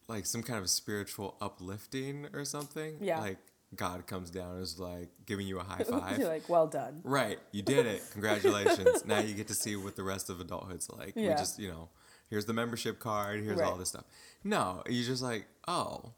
like 0.09 0.27
some 0.27 0.43
kind 0.43 0.59
of 0.61 0.69
spiritual 0.71 1.37
uplifting 1.41 2.27
or 2.33 2.45
something. 2.45 2.97
Yeah. 3.01 3.21
Like 3.21 3.39
God 3.75 4.07
comes 4.07 4.31
down 4.31 4.53
and 4.55 4.63
is 4.63 4.79
like 4.79 5.09
giving 5.27 5.47
you 5.47 5.59
a 5.59 5.65
high 5.65 5.83
five. 5.89 6.19
You're 6.19 6.29
like, 6.29 6.49
well 6.49 6.67
done. 6.67 7.01
Right, 7.03 7.39
you 7.53 7.63
did 7.63 7.87
it. 7.87 8.03
Congratulations. 8.13 9.05
now 9.05 9.19
you 9.21 9.35
get 9.35 9.49
to 9.49 9.55
see 9.55 9.77
what 9.77 9.97
the 9.97 10.03
rest 10.03 10.31
of 10.31 10.41
adulthood's 10.41 10.91
like. 10.91 11.17
We 11.17 11.25
Yeah. 11.25 11.37
just, 11.37 11.59
you 11.59 11.69
know, 11.69 11.89
here's 12.29 12.45
the 12.47 12.53
membership 12.53 12.99
card, 12.99 13.41
here's 13.41 13.61
all 13.61 13.77
this 13.77 13.89
stuff. 13.91 14.05
No, 14.45 14.83
you're 14.89 15.05
just 15.07 15.23
like, 15.23 15.47
oh, 15.67 16.13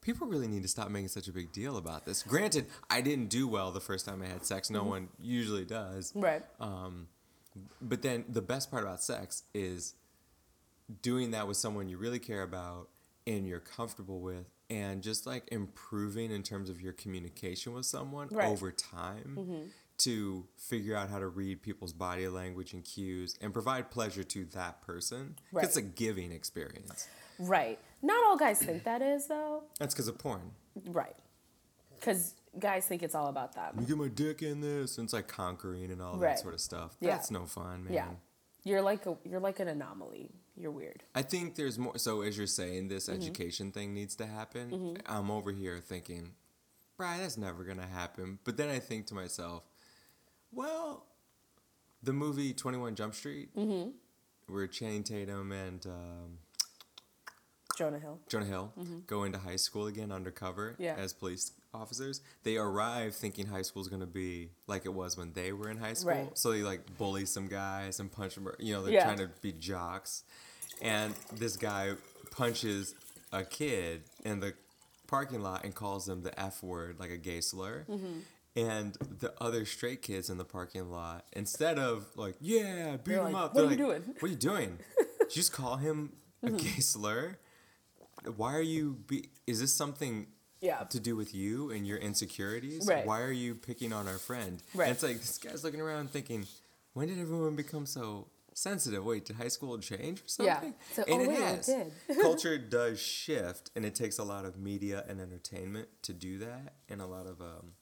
people 0.00 0.26
really 0.28 0.46
need 0.46 0.62
to 0.62 0.68
stop 0.68 0.88
making 0.90 1.08
such 1.08 1.26
a 1.26 1.32
big 1.32 1.50
deal 1.52 1.76
about 1.76 2.04
this. 2.06 2.22
Granted, 2.22 2.66
I 2.88 3.00
didn't 3.00 3.26
do 3.28 3.48
well 3.48 3.72
the 3.72 3.80
first 3.80 4.06
time 4.06 4.22
I 4.22 4.26
had 4.26 4.44
sex. 4.44 4.70
No 4.70 4.84
one 4.84 5.08
usually 5.18 5.64
does. 5.64 6.12
Right. 6.14 6.42
Um, 6.60 7.08
but 7.82 8.02
then 8.02 8.24
the 8.28 8.42
best 8.42 8.70
part 8.70 8.84
about 8.84 9.02
sex 9.02 9.42
is 9.54 9.94
doing 11.02 11.32
that 11.32 11.48
with 11.48 11.56
someone 11.56 11.88
you 11.88 11.96
really 11.98 12.18
care 12.20 12.42
about 12.42 12.88
and 13.26 13.46
you're 13.46 13.60
comfortable 13.60 14.20
with 14.20 14.46
and 14.70 15.02
just 15.02 15.26
like 15.26 15.44
improving 15.52 16.30
in 16.30 16.42
terms 16.42 16.68
of 16.68 16.80
your 16.80 16.92
communication 16.92 17.72
with 17.72 17.86
someone 17.86 18.28
Right. 18.30 18.48
over 18.48 18.70
time 18.72 19.36
mm-hmm. 19.38 19.62
to 19.98 20.46
figure 20.56 20.96
out 20.96 21.08
how 21.08 21.18
to 21.18 21.28
read 21.28 21.62
people's 21.62 21.92
body 21.92 22.28
language 22.28 22.72
and 22.72 22.84
cues 22.84 23.36
and 23.40 23.52
provide 23.52 23.90
pleasure 23.90 24.24
to 24.24 24.44
that 24.46 24.82
person. 24.82 25.36
'Cause 25.52 25.64
It's 25.64 25.76
a 25.76 25.82
giving 25.82 26.32
experience. 26.32 27.08
Right. 27.38 27.78
Not 28.02 28.24
all 28.26 28.36
guys 28.36 28.58
think 28.60 28.84
that 28.84 29.02
is 29.02 29.26
though. 29.28 29.64
That's 29.78 29.94
because 29.94 30.08
of 30.08 30.18
porn. 30.18 30.52
Right. 30.86 31.16
Because 31.94 32.34
guys 32.58 32.86
think 32.86 33.02
it's 33.02 33.14
all 33.14 33.28
about 33.28 33.54
that 33.54 33.74
You 33.78 33.86
get 33.86 33.96
my 33.98 34.08
dick 34.08 34.42
in 34.42 34.60
this, 34.60 34.98
and 34.98 35.06
it's 35.06 35.12
like 35.12 35.28
conquering 35.28 35.90
and 35.90 36.00
all 36.02 36.16
Right. 36.16 36.30
that 36.36 36.40
sort 36.40 36.54
of 36.54 36.60
stuff. 36.60 36.96
Yeah. 37.00 37.10
That's 37.16 37.30
no 37.30 37.46
fun, 37.46 37.84
man. 37.84 37.92
Yeah. 37.92 38.08
You're 38.64 38.82
like 38.82 39.06
a 39.06 39.16
you're 39.24 39.40
like 39.40 39.60
an 39.60 39.68
anomaly. 39.68 40.30
You're 40.56 40.70
weird. 40.70 41.02
I 41.14 41.22
think 41.22 41.54
there's 41.54 41.78
more. 41.78 41.98
So 41.98 42.22
as 42.22 42.36
you're 42.38 42.46
saying, 42.46 42.88
this 42.88 43.08
Mm-hmm. 43.08 43.20
education 43.22 43.72
thing 43.72 43.92
needs 43.94 44.14
to 44.16 44.26
happen. 44.26 44.98
I'm 45.06 45.30
over 45.30 45.52
here 45.52 45.78
thinking, 45.84 46.32
Brian, 46.96 47.20
that's 47.20 47.36
never 47.36 47.62
gonna 47.64 47.86
happen. 47.86 48.38
But 48.44 48.56
then 48.56 48.70
I 48.70 48.78
think 48.78 49.06
to 49.08 49.14
myself, 49.14 49.64
well, 50.52 51.04
the 52.02 52.12
movie 52.12 52.52
Twenty 52.54 52.78
One 52.78 52.94
Jump 52.94 53.14
Street, 53.14 53.54
Mm-hmm. 53.54 53.90
where 54.52 54.66
Channing 54.66 55.02
Tatum 55.02 55.52
and 55.52 55.84
um, 55.86 56.38
Jonah 57.76 57.98
Hill. 57.98 58.18
Jonah 58.28 58.46
Hill 58.46 58.72
go 59.06 59.24
into 59.24 59.38
high 59.38 59.56
school 59.56 59.86
again 59.86 60.10
undercover 60.12 60.72
Mm-hmm. 60.72 60.82
Yeah. 60.82 60.94
as 60.96 61.12
police 61.12 61.52
officers. 61.74 62.22
They 62.42 62.56
arrive 62.56 63.14
thinking 63.14 63.46
high 63.46 63.62
school 63.62 63.82
is 63.82 63.88
going 63.88 64.00
to 64.00 64.06
be 64.06 64.50
like 64.66 64.86
it 64.86 64.94
was 64.94 65.16
when 65.16 65.32
they 65.34 65.52
were 65.52 65.68
in 65.70 65.76
high 65.76 65.92
school. 65.92 66.12
Right. 66.12 66.38
So 66.38 66.52
they 66.52 66.62
like 66.62 66.96
bully 66.98 67.26
some 67.26 67.48
guys 67.48 68.00
and 68.00 68.10
punch 68.10 68.34
them. 68.34 68.48
You 68.58 68.74
know, 68.74 68.82
they're 68.82 68.94
Yeah. 68.94 69.04
trying 69.04 69.18
to 69.18 69.30
be 69.42 69.52
jocks. 69.52 70.24
And 70.80 71.14
this 71.34 71.56
guy 71.56 71.92
punches 72.30 72.94
a 73.32 73.44
kid 73.44 74.02
in 74.24 74.40
the 74.40 74.54
parking 75.06 75.42
lot 75.42 75.64
and 75.64 75.74
calls 75.74 76.08
him 76.08 76.22
the 76.22 76.38
F 76.40 76.62
word, 76.62 76.98
like 76.98 77.10
a 77.10 77.16
gay 77.16 77.40
slur. 77.40 77.84
Mm-hmm. 77.88 78.18
And 78.56 78.94
the 79.20 79.34
other 79.38 79.66
straight 79.66 80.00
kids 80.00 80.30
in 80.30 80.38
the 80.38 80.44
parking 80.44 80.90
lot, 80.90 81.26
instead 81.34 81.78
of 81.78 82.06
like, 82.16 82.36
yeah, 82.40 82.92
beat 82.96 83.04
They're 83.04 83.18
him 83.18 83.32
like, 83.32 83.34
up, 83.34 83.54
"What 83.54 83.60
they're 83.60 83.68
are 83.68 83.70
you 83.72 83.76
doing?" 83.76 84.02
What 84.18 84.22
are 84.22 84.28
you 84.28 84.34
doing? 84.36 84.78
Did 84.98 85.08
you 85.28 85.42
just 85.42 85.52
call 85.52 85.76
him 85.76 86.12
a 86.42 86.46
Mm-hmm. 86.46 86.56
gay 86.56 86.80
slur? 86.80 87.36
Why 88.36 88.54
are 88.54 88.60
you 88.62 88.94
be 89.06 89.30
is 89.46 89.60
this 89.60 89.72
something 89.72 90.26
Yeah. 90.60 90.84
to 90.84 90.98
do 91.00 91.14
with 91.16 91.34
you 91.34 91.70
and 91.70 91.86
your 91.86 91.98
insecurities? 91.98 92.86
Right. 92.86 93.06
Why 93.06 93.20
are 93.22 93.32
you 93.32 93.54
picking 93.54 93.92
on 93.92 94.08
our 94.08 94.18
friend? 94.18 94.62
Right. 94.74 94.86
And 94.88 94.94
it's 94.94 95.02
like 95.02 95.18
this 95.20 95.38
guy's 95.38 95.62
looking 95.64 95.80
around 95.80 96.10
thinking, 96.10 96.46
when 96.94 97.08
did 97.08 97.18
everyone 97.18 97.56
become 97.56 97.86
so 97.86 98.28
sensitive? 98.54 99.04
Wait, 99.04 99.26
did 99.26 99.36
high 99.36 99.48
school 99.48 99.76
change 99.78 100.20
or 100.20 100.28
something? 100.28 100.74
Yeah. 100.74 100.94
So- 100.94 101.02
and 101.04 101.20
oh, 101.20 101.24
it 101.24 101.28
wait, 101.28 101.38
it 101.38 101.42
has. 101.42 101.66
did. 101.66 101.92
Culture 102.22 102.58
does 102.58 102.98
shift 103.00 103.70
and 103.76 103.84
it 103.84 103.94
takes 103.94 104.18
a 104.18 104.24
lot 104.24 104.44
of 104.44 104.56
media 104.58 105.04
and 105.08 105.20
entertainment 105.20 105.88
to 106.02 106.12
do 106.12 106.38
that 106.38 106.74
and 106.88 107.00
a 107.02 107.06
lot 107.06 107.26
of 107.26 107.40
um 107.40 107.72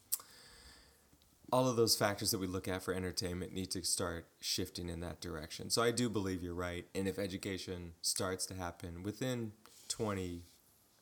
all 1.52 1.68
of 1.68 1.76
those 1.76 1.94
factors 1.94 2.32
that 2.32 2.38
we 2.38 2.48
look 2.48 2.66
at 2.66 2.82
for 2.82 2.92
entertainment 2.92 3.52
need 3.52 3.70
to 3.70 3.84
start 3.84 4.26
shifting 4.40 4.88
in 4.88 4.98
that 5.00 5.20
direction. 5.20 5.70
So 5.70 5.82
I 5.82 5.92
do 5.92 6.08
believe 6.08 6.42
you're 6.42 6.54
right. 6.54 6.86
And 6.96 7.06
if 7.06 7.16
education 7.18 7.92
starts 8.02 8.44
to 8.46 8.54
happen 8.54 9.02
within 9.04 9.52
20 9.94 10.42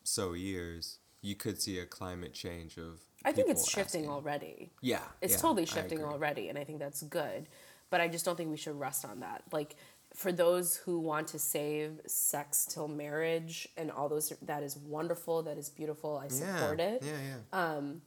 so 0.03 0.33
years, 0.33 0.99
you 1.21 1.33
could 1.35 1.59
see 1.59 1.79
a 1.79 1.85
climate 1.85 2.33
change 2.33 2.77
of. 2.77 2.99
I 3.25 3.31
think 3.31 3.49
it's 3.49 3.67
shifting 3.67 4.01
asking. 4.01 4.09
already. 4.09 4.69
Yeah. 4.81 4.99
It's 5.21 5.33
yeah, 5.33 5.39
totally 5.39 5.65
shifting 5.65 6.03
already, 6.03 6.49
and 6.49 6.59
I 6.59 6.63
think 6.63 6.77
that's 6.77 7.01
good. 7.01 7.47
But 7.89 8.01
I 8.01 8.07
just 8.07 8.23
don't 8.23 8.35
think 8.35 8.51
we 8.51 8.57
should 8.57 8.79
rest 8.79 9.03
on 9.05 9.21
that. 9.21 9.43
Like 9.51 9.75
for 10.13 10.31
those 10.31 10.75
who 10.77 10.99
want 10.99 11.27
to 11.29 11.39
save 11.39 12.01
sex 12.05 12.65
till 12.65 12.87
marriage 12.87 13.67
and 13.77 13.89
all 13.89 14.09
those, 14.09 14.31
that 14.43 14.61
is 14.61 14.77
wonderful. 14.77 15.41
That 15.41 15.57
is 15.57 15.69
beautiful. 15.69 16.17
I 16.17 16.25
Yeah. 16.25 16.29
support 16.59 16.79
it. 16.79 17.01
Yeah, 17.03 17.11
yeah. 17.29 17.37
Um, 17.51 18.01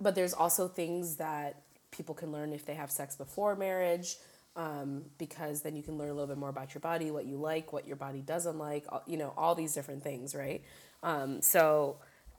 but 0.00 0.14
there's 0.14 0.32
also 0.32 0.68
things 0.68 1.16
that 1.16 1.62
people 1.90 2.14
can 2.14 2.32
learn 2.32 2.52
if 2.54 2.64
they 2.64 2.74
have 2.74 2.90
sex 2.90 3.14
before 3.14 3.56
marriage. 3.56 4.16
Um, 4.56 5.06
because 5.18 5.62
then 5.62 5.74
you 5.74 5.82
can 5.82 5.98
learn 5.98 6.10
a 6.10 6.12
little 6.12 6.28
bit 6.28 6.38
more 6.38 6.48
about 6.48 6.74
your 6.74 6.80
body, 6.80 7.10
what 7.10 7.26
you 7.26 7.36
like, 7.36 7.72
what 7.72 7.88
your 7.88 7.96
body 7.96 8.20
doesn't 8.20 8.56
like, 8.56 8.84
all- 8.88 9.02
you 9.04 9.16
know, 9.16 9.32
all 9.36 9.56
these 9.56 9.74
different 9.74 10.04
things, 10.04 10.32
right? 10.32 10.62
Um, 11.02 11.42
so, 11.42 11.96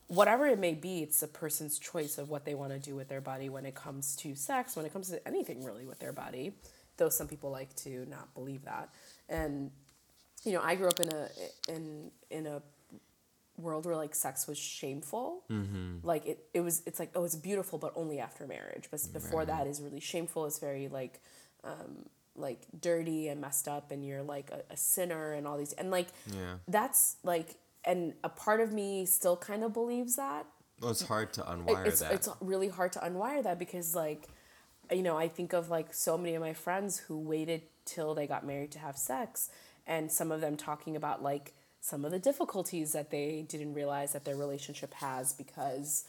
whatever 0.08 0.48
it 0.48 0.58
may 0.58 0.74
be, 0.74 1.02
it's 1.04 1.22
a 1.24 1.28
person's 1.28 1.78
choice 1.78 2.18
of 2.18 2.30
what 2.30 2.46
they 2.46 2.56
want 2.56 2.72
to 2.72 2.80
do 2.80 2.96
with 2.96 3.10
their 3.10 3.20
body 3.22 3.50
when 3.50 3.66
it 3.66 3.76
comes 3.76 4.16
to 4.18 4.34
sex, 4.36 4.76
when 4.78 4.86
it 4.86 4.94
comes 4.94 5.10
to 5.10 5.28
anything 5.28 5.64
really 5.64 5.86
with 5.86 6.00
their 6.00 6.14
body. 6.14 6.54
Though 6.98 7.10
some 7.10 7.28
people 7.28 7.52
like 7.52 7.76
to 7.78 8.06
not 8.10 8.34
believe 8.34 8.64
that, 8.64 8.90
and 9.28 9.72
you 10.46 10.54
know, 10.54 10.62
I 10.64 10.76
grew 10.76 10.88
up 10.88 11.00
in 11.02 11.10
a 11.10 11.28
in 11.68 12.12
in 12.30 12.48
a 12.48 12.62
world 13.58 13.86
where 13.86 13.96
like 13.96 14.16
sex 14.16 14.48
was 14.48 14.58
shameful. 14.58 15.44
Mm-hmm. 15.52 15.98
Like 16.04 16.26
it, 16.26 16.46
it 16.54 16.62
was. 16.62 16.84
It's 16.86 17.00
like 17.00 17.12
oh, 17.16 17.24
it's 17.26 17.36
beautiful, 17.36 17.80
but 17.80 17.92
only 17.96 18.20
after 18.20 18.48
marriage. 18.48 18.88
But 18.92 19.02
before 19.12 19.46
that 19.46 19.68
is 19.68 19.82
really 19.82 20.00
shameful. 20.00 20.46
It's 20.46 20.60
very 20.60 20.88
like, 20.88 21.22
um, 21.66 22.06
like 22.36 22.60
dirty 22.80 23.28
and 23.28 23.40
messed 23.42 23.68
up, 23.68 23.92
and 23.92 24.06
you're 24.06 24.24
like 24.24 24.52
a, 24.52 24.62
a 24.74 24.78
sinner 24.78 25.34
and 25.34 25.48
all 25.48 25.58
these 25.58 25.74
and 25.74 25.90
like 25.92 26.08
Yeah. 26.34 26.56
that's 26.68 27.16
like 27.24 27.56
and 27.84 28.14
a 28.24 28.30
part 28.30 28.60
of 28.62 28.74
me 28.74 29.06
still 29.06 29.38
kind 29.38 29.64
of 29.64 29.72
believes 29.74 30.16
that 30.18 30.46
Well, 30.82 30.92
it's 30.92 31.04
hard 31.04 31.34
to 31.34 31.42
unwire 31.42 31.86
it's 31.88 32.00
that. 32.00 32.12
it's 32.14 32.28
really 32.42 32.68
hard 32.70 32.92
to 32.94 33.00
unwire 33.00 33.44
that 33.44 33.58
because 33.60 33.96
like 33.96 34.28
you 34.92 35.02
know 35.04 35.18
I 35.18 35.28
think 35.28 35.54
of 35.54 35.70
like 35.70 35.94
so 35.94 36.18
many 36.18 36.36
of 36.36 36.42
my 36.42 36.54
friends 36.54 36.98
who 36.98 37.18
waited 37.18 37.62
till 37.86 38.14
they 38.16 38.28
got 38.28 38.46
married 38.46 38.72
to 38.72 38.80
have 38.80 38.98
sex 38.98 39.50
and 39.88 40.12
some 40.12 40.32
of 40.32 40.42
them 40.42 40.58
talking 40.58 40.96
about 40.96 41.22
like 41.24 41.54
some 41.80 42.04
of 42.04 42.12
the 42.12 42.18
difficulties 42.20 42.94
that 42.94 43.12
they 43.12 43.46
didn't 43.48 43.74
realize 43.76 44.14
that 44.14 44.26
their 44.26 44.36
relationship 44.36 44.94
has 44.96 45.32
because 45.34 46.06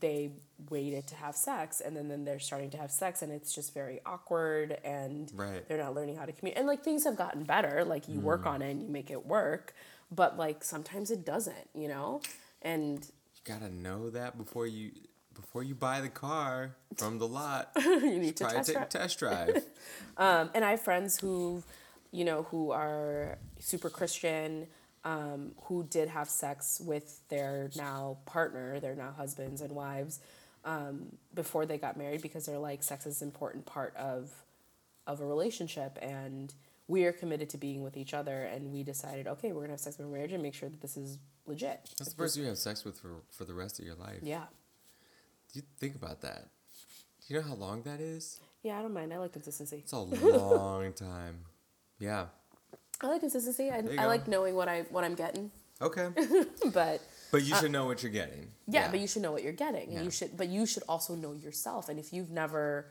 they 0.00 0.30
waited 0.70 1.06
to 1.06 1.14
have 1.14 1.36
sex 1.36 1.80
and 1.80 1.96
then, 1.96 2.08
then 2.08 2.24
they're 2.24 2.38
starting 2.40 2.70
to 2.70 2.76
have 2.76 2.90
sex 2.90 3.22
and 3.22 3.30
it's 3.32 3.54
just 3.54 3.72
very 3.74 4.00
awkward 4.04 4.78
and 4.84 5.30
Right. 5.34 5.66
they're 5.68 5.78
not 5.78 5.94
learning 5.94 6.16
how 6.16 6.24
to 6.24 6.32
communicate 6.32 6.58
and 6.58 6.66
like 6.66 6.82
things 6.82 7.04
have 7.04 7.16
gotten 7.16 7.44
better 7.44 7.84
like 7.84 8.08
you 8.08 8.18
Mm. 8.18 8.22
work 8.22 8.46
on 8.46 8.60
it 8.62 8.70
and 8.70 8.82
you 8.82 8.88
make 8.88 9.10
it 9.10 9.24
work 9.26 9.72
but 10.10 10.36
like 10.36 10.64
sometimes 10.64 11.10
it 11.10 11.24
doesn't 11.24 11.68
you 11.74 11.86
know 11.88 12.20
and 12.62 13.04
you 13.36 13.40
gotta 13.44 13.68
know 13.72 14.10
that 14.10 14.36
before 14.36 14.66
you 14.66 14.90
before 15.34 15.62
you 15.62 15.74
buy 15.74 16.00
the 16.00 16.08
car 16.08 16.76
from 16.96 17.18
the 17.18 17.26
lot. 17.26 17.70
you 17.76 18.18
need 18.18 18.36
to 18.36 18.44
Try 18.44 18.52
to 18.52 18.56
test 18.58 18.68
take 18.68 18.76
a 18.76 18.78
drive. 18.80 18.88
test 18.88 19.18
drive. 19.18 19.62
Um, 20.16 20.50
and 20.54 20.64
I 20.64 20.70
have 20.72 20.80
friends 20.80 21.18
who, 21.18 21.64
you 22.12 22.24
know, 22.24 22.44
who 22.44 22.70
are 22.70 23.36
super 23.58 23.90
Christian, 23.90 24.68
um, 25.04 25.52
who 25.64 25.84
did 25.84 26.08
have 26.08 26.28
sex 26.28 26.80
with 26.84 27.20
their 27.28 27.70
now 27.76 28.18
partner, 28.26 28.80
their 28.80 28.94
now 28.94 29.12
husbands 29.16 29.60
and 29.60 29.72
wives, 29.72 30.20
um, 30.64 31.16
before 31.34 31.66
they 31.66 31.76
got 31.78 31.96
married 31.96 32.22
because 32.22 32.46
they're 32.46 32.58
like 32.58 32.82
sex 32.82 33.04
is 33.06 33.20
an 33.20 33.28
important 33.28 33.66
part 33.66 33.94
of, 33.96 34.30
of 35.06 35.20
a 35.20 35.26
relationship 35.26 35.98
and 36.00 36.54
we 36.88 37.04
are 37.04 37.12
committed 37.12 37.48
to 37.50 37.58
being 37.58 37.82
with 37.82 37.96
each 37.96 38.14
other 38.14 38.42
and 38.44 38.72
we 38.72 38.82
decided 38.82 39.26
okay 39.26 39.52
we're 39.52 39.62
gonna 39.62 39.72
have 39.74 39.80
sex 39.80 39.96
before 39.96 40.10
marriage 40.12 40.32
and 40.32 40.42
make 40.42 40.54
sure 40.54 40.68
that 40.70 40.80
this 40.80 40.96
is 40.96 41.18
legit. 41.46 41.80
That's 41.98 42.10
the 42.10 42.16
person 42.16 42.42
you 42.42 42.48
have 42.48 42.58
sex 42.58 42.84
with 42.84 42.98
for, 42.98 43.16
for 43.30 43.44
the 43.44 43.52
rest 43.54 43.78
of 43.78 43.84
your 43.84 43.96
life. 43.96 44.20
Yeah, 44.22 44.44
Do 45.52 45.58
you 45.58 45.62
think 45.78 45.94
about 45.96 46.22
that? 46.22 46.48
Do 47.26 47.34
you 47.34 47.40
know 47.40 47.46
how 47.46 47.54
long 47.54 47.82
that 47.82 48.00
is? 48.00 48.40
yeah, 48.62 48.78
I 48.78 48.82
don't 48.82 48.94
mind. 48.94 49.12
I 49.12 49.18
like 49.18 49.32
consistency. 49.32 49.78
It's 49.78 49.92
a 49.92 49.98
long 49.98 50.92
time. 50.94 51.40
Yeah. 51.98 52.26
I 53.00 53.08
like 53.08 53.20
consistency. 53.20 53.70
I, 53.70 53.82
I 53.98 54.06
like 54.06 54.28
knowing 54.28 54.54
what 54.54 54.68
I 54.68 54.82
what 54.90 55.04
I'm 55.04 55.14
getting, 55.14 55.50
Okay. 55.80 56.08
but. 56.72 57.00
But 57.30 57.42
you 57.42 57.54
uh, 57.54 57.60
should 57.60 57.72
know 57.72 57.86
what 57.86 58.02
you're 58.02 58.12
getting. 58.12 58.48
Yeah, 58.68 58.90
but 58.90 59.00
you 59.00 59.08
should 59.08 59.22
know 59.22 59.32
what 59.32 59.42
you're 59.42 59.52
getting, 59.52 59.84
and 59.88 59.92
Yeah. 59.94 60.02
you 60.02 60.10
should, 60.10 60.36
but 60.36 60.48
you 60.48 60.66
should 60.66 60.84
also 60.88 61.14
know 61.14 61.32
yourself. 61.32 61.88
And 61.88 61.98
if 61.98 62.12
you've 62.12 62.30
never 62.30 62.86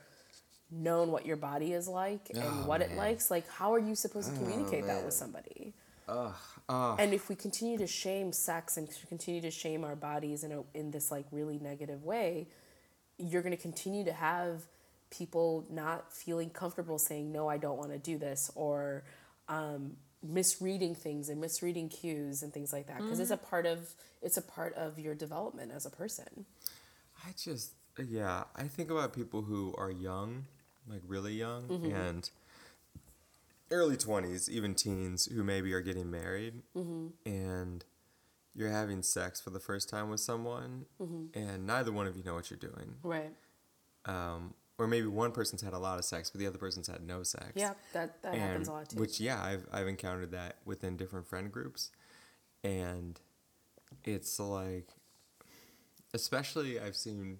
known 0.70 1.10
what 1.10 1.24
your 1.24 1.36
body 1.36 1.72
is 1.72 1.88
like 1.88 2.30
and 2.30 2.42
Oh, 2.42 2.66
what 2.66 2.82
it 2.82 2.94
likes, 2.96 3.30
like 3.30 3.48
how 3.48 3.72
are 3.72 3.78
you 3.78 3.94
supposed 3.94 4.28
to 4.28 4.34
oh, 4.34 4.38
communicate 4.38 4.86
that 4.86 5.04
with 5.04 5.14
somebody? 5.14 5.72
Ugh. 6.08 6.34
Ugh. 6.68 6.96
And 6.98 7.14
if 7.14 7.28
we 7.28 7.34
continue 7.34 7.78
to 7.78 7.86
shame 7.86 8.32
sex 8.32 8.76
and 8.76 8.88
continue 9.08 9.40
to 9.40 9.50
shame 9.50 9.84
our 9.84 9.96
bodies 9.96 10.44
in 10.44 10.52
a 10.52 10.62
in 10.74 10.90
this 10.90 11.10
like 11.10 11.26
really 11.32 11.58
negative 11.58 12.04
way, 12.04 12.48
you're 13.18 13.42
going 13.42 13.56
to 13.56 13.60
continue 13.62 14.04
to 14.04 14.12
have 14.12 14.62
people 15.10 15.64
not 15.70 16.12
feeling 16.12 16.50
comfortable 16.50 16.98
saying 16.98 17.30
no, 17.32 17.48
I 17.48 17.56
don't 17.56 17.78
want 17.78 17.92
to 17.92 17.98
do 17.98 18.18
this, 18.18 18.50
or 18.54 19.04
um, 19.48 19.96
misreading 20.22 20.94
things 20.94 21.28
and 21.28 21.40
misreading 21.40 21.88
cues 21.88 22.42
and 22.42 22.52
things 22.52 22.72
like 22.72 22.86
that 22.86 22.98
because 23.02 23.20
it's 23.20 23.30
a 23.30 23.36
part 23.36 23.66
of 23.66 23.94
it's 24.22 24.36
a 24.36 24.42
part 24.42 24.74
of 24.74 24.98
your 24.98 25.14
development 25.14 25.70
as 25.74 25.84
a 25.86 25.90
person. 25.90 26.46
I 27.26 27.30
just, 27.42 27.72
yeah, 28.02 28.44
I 28.56 28.64
think 28.64 28.90
about 28.90 29.12
people 29.14 29.42
who 29.42 29.74
are 29.78 29.90
young, 29.90 30.44
like 30.88 31.00
really 31.06 31.34
young, 31.34 31.62
Mm-hmm. 31.68 31.94
and 31.94 32.30
early 33.70 33.96
20s, 33.96 34.48
even 34.48 34.74
teens, 34.74 35.26
who 35.26 35.42
maybe 35.42 35.72
are 35.72 35.80
getting 35.80 36.10
married. 36.10 36.62
Mm-hmm. 36.76 37.06
And 37.26 37.84
you're 38.54 38.70
having 38.70 39.02
sex 39.02 39.40
for 39.40 39.50
the 39.50 39.58
first 39.60 39.88
time 39.88 40.10
with 40.10 40.20
someone, 40.20 40.86
and 41.34 41.66
neither 41.66 41.90
one 41.92 42.06
of 42.06 42.16
you 42.16 42.22
know 42.22 42.34
what 42.34 42.50
you're 42.50 42.58
doing. 42.58 42.94
Right. 43.02 43.32
Um, 44.04 44.54
or 44.78 44.86
maybe 44.86 45.06
one 45.06 45.32
person's 45.32 45.62
had 45.62 45.72
a 45.72 45.78
lot 45.78 45.98
of 45.98 46.04
sex, 46.04 46.30
but 46.30 46.40
the 46.40 46.46
other 46.46 46.58
person's 46.58 46.88
had 46.88 47.06
no 47.06 47.22
sex. 47.22 47.52
Yeah, 47.54 47.74
that, 47.92 48.22
that 48.22 48.34
happens 48.34 48.68
a 48.68 48.72
lot 48.72 48.88
too. 48.88 48.98
Which 48.98 49.20
yeah, 49.20 49.42
I've 49.42 49.66
I've 49.72 49.88
encountered 49.88 50.32
that 50.32 50.56
within 50.64 50.96
different 50.96 51.26
friend 51.26 51.50
groups, 51.50 51.90
and 52.62 53.20
it's 54.04 54.38
like, 54.38 54.88
especially 56.12 56.80
I've 56.80 56.96
seen. 56.96 57.38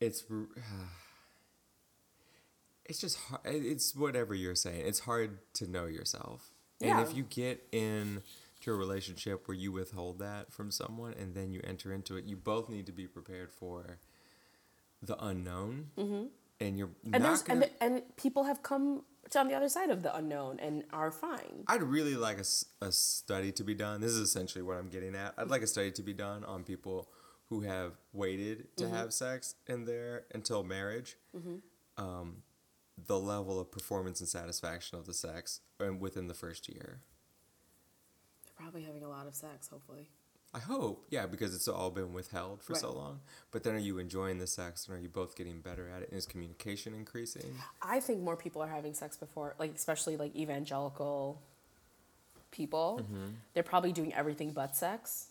It's 0.00 0.24
r- 0.30 0.46
it's 2.86 3.00
just 3.00 3.18
hard. 3.18 3.42
It's 3.44 3.96
whatever 3.96 4.34
you're 4.34 4.54
saying. 4.54 4.86
It's 4.86 5.00
hard 5.00 5.38
to 5.54 5.68
know 5.68 5.86
yourself, 5.86 6.52
and 6.80 7.00
if 7.00 7.16
you 7.16 7.24
get 7.24 7.66
in 7.72 8.22
to 8.60 8.72
a 8.72 8.76
relationship 8.76 9.46
where 9.46 9.56
you 9.56 9.72
withhold 9.72 10.18
that 10.18 10.52
from 10.52 10.70
someone 10.70 11.14
and 11.18 11.34
then 11.34 11.52
you 11.52 11.60
enter 11.64 11.92
into 11.92 12.16
it, 12.16 12.24
you 12.24 12.36
both 12.36 12.68
need 12.68 12.86
to 12.86 12.92
be 12.92 13.06
prepared 13.06 13.52
for 13.52 13.98
the 15.02 15.22
unknown, 15.24 15.90
mm-hmm. 15.96 16.24
and 16.60 16.78
you're 16.78 16.90
and 17.04 17.12
not 17.12 17.22
there's 17.22 17.42
gonna. 17.42 17.66
and, 17.80 17.94
and 17.94 18.16
people 18.16 18.44
have 18.44 18.62
come 18.62 19.02
to 19.30 19.38
on 19.38 19.48
the 19.48 19.54
other 19.54 19.68
side 19.68 19.90
of 19.90 20.02
the 20.02 20.14
unknown 20.14 20.58
and 20.60 20.84
are 20.92 21.10
fine. 21.10 21.64
I'd 21.66 21.82
really 21.82 22.14
like 22.14 22.38
a, 22.38 22.84
a 22.84 22.92
study 22.92 23.52
to 23.52 23.64
be 23.64 23.74
done. 23.74 24.00
This 24.00 24.12
is 24.12 24.20
essentially 24.20 24.62
what 24.62 24.76
I'm 24.76 24.88
getting 24.88 25.14
at. 25.14 25.34
I'd 25.36 25.48
like 25.48 25.62
a 25.62 25.66
study 25.66 25.90
to 25.92 26.02
be 26.02 26.12
done 26.12 26.44
on 26.44 26.64
people 26.64 27.10
who 27.48 27.60
have 27.62 27.92
waited 28.12 28.76
to 28.76 28.88
have 28.88 29.12
sex 29.12 29.54
in 29.66 29.84
there 29.86 30.24
until 30.34 30.62
marriage. 30.64 31.16
Um, 31.96 32.42
the 33.06 33.18
level 33.18 33.60
of 33.60 33.70
performance 33.70 34.20
and 34.20 34.28
satisfaction 34.28 34.98
of 34.98 35.06
the 35.06 35.14
sex 35.14 35.60
within 35.98 36.26
the 36.26 36.34
first 36.34 36.68
year. 36.68 37.00
They're 38.44 38.54
probably 38.56 38.82
having 38.82 39.02
a 39.02 39.08
lot 39.08 39.26
of 39.26 39.34
sex, 39.34 39.68
hopefully. 39.68 40.10
I 40.54 40.60
hope, 40.60 41.06
yeah, 41.10 41.26
because 41.26 41.54
it's 41.54 41.68
all 41.68 41.90
been 41.90 42.14
withheld 42.14 42.62
for 42.62 42.74
so 42.74 42.90
long. 42.92 43.20
But 43.50 43.64
then 43.64 43.74
are 43.74 43.78
you 43.78 43.98
enjoying 43.98 44.38
the 44.38 44.46
sex 44.46 44.86
and 44.86 44.96
are 44.96 45.00
you 45.00 45.08
both 45.08 45.36
getting 45.36 45.60
better 45.60 45.90
at 45.94 46.02
it? 46.02 46.08
And 46.08 46.16
is 46.16 46.24
communication 46.24 46.94
increasing? 46.94 47.54
I 47.82 48.00
think 48.00 48.22
more 48.22 48.36
people 48.36 48.62
are 48.62 48.68
having 48.68 48.94
sex 48.94 49.16
before, 49.16 49.54
like 49.58 49.74
especially 49.74 50.16
like 50.16 50.34
evangelical 50.34 51.42
people. 52.50 53.00
Mm-hmm. 53.02 53.26
They're 53.52 53.62
probably 53.62 53.92
doing 53.92 54.14
everything 54.14 54.52
but 54.52 54.74
sex. 54.74 55.26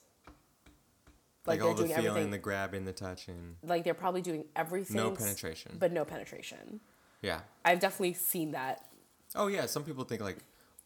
Like, 1.48 1.64
all 1.64 1.74
the 1.74 1.88
feeling, 1.88 2.06
everything. 2.06 2.32
the 2.32 2.38
grabbing, 2.38 2.84
the 2.84 2.92
touching. 2.92 3.56
like 3.64 3.86
they're 3.86 3.94
probably 3.94 4.22
doing 4.22 4.44
everything. 4.56 4.98
No 4.98 5.12
penetration. 5.12 5.78
But 5.80 5.94
no 5.94 6.04
penetration. 6.04 6.82
Yeah. 7.22 7.40
I've 7.64 7.80
definitely 7.80 8.14
seen 8.14 8.52
that. 8.52 8.86
Oh, 9.34 9.48
yeah. 9.48 9.66
Some 9.66 9.84
people 9.84 10.04
think 10.04 10.22
like 10.22 10.38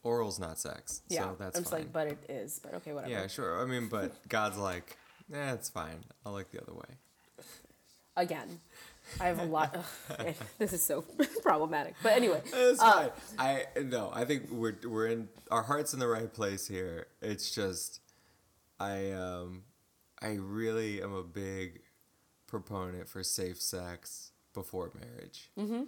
oral's 0.04 0.40
not 0.40 0.60
sex. 0.60 1.02
Yeah. 1.10 1.24
So 1.24 1.36
that's 1.40 1.58
I'm 1.58 1.64
just 1.64 1.72
fine. 1.74 1.82
like, 1.82 1.94
but 1.94 2.08
it 2.08 2.18
is. 2.30 2.60
But 2.64 2.76
okay, 2.76 2.94
whatever. 2.94 3.12
Yeah, 3.12 3.28
sure. 3.28 3.62
I 3.62 3.66
mean, 3.66 3.88
but 3.88 4.14
God's 4.30 4.58
like, 4.58 4.98
eh, 5.34 5.54
it's 5.54 5.70
fine. 5.70 6.04
I 6.26 6.30
like 6.30 6.52
the 6.52 6.62
other 6.62 6.74
way. 6.74 6.98
Again, 8.18 8.60
I 9.20 9.28
have 9.28 9.40
a 9.40 9.46
lot. 9.46 9.76
ugh, 10.20 10.26
this 10.58 10.74
is 10.74 10.84
so 10.84 11.04
problematic. 11.42 11.96
But 12.04 12.14
anyway, 12.14 12.42
It's 12.54 12.82
uh, 12.82 12.92
fine. 12.92 13.10
I 13.40 13.66
no. 13.84 14.12
I 14.14 14.26
think 14.26 14.50
we're 14.52 14.76
we're 14.86 15.08
in 15.08 15.30
our 15.50 15.64
hearts 15.64 15.94
in 15.94 16.00
the 16.00 16.08
right 16.08 16.32
place 16.32 16.68
here. 16.68 17.08
It's 17.22 17.54
just, 17.54 18.02
I 18.80 19.12
um, 19.12 19.64
I 20.22 20.34
really 20.34 21.02
am 21.02 21.14
a 21.14 21.24
big 21.24 21.82
proponent 22.48 23.08
for 23.08 23.24
safe 23.24 23.62
sex 23.62 24.32
before 24.54 24.92
marriage. 24.94 25.50
Mm-hmm. 25.58 25.84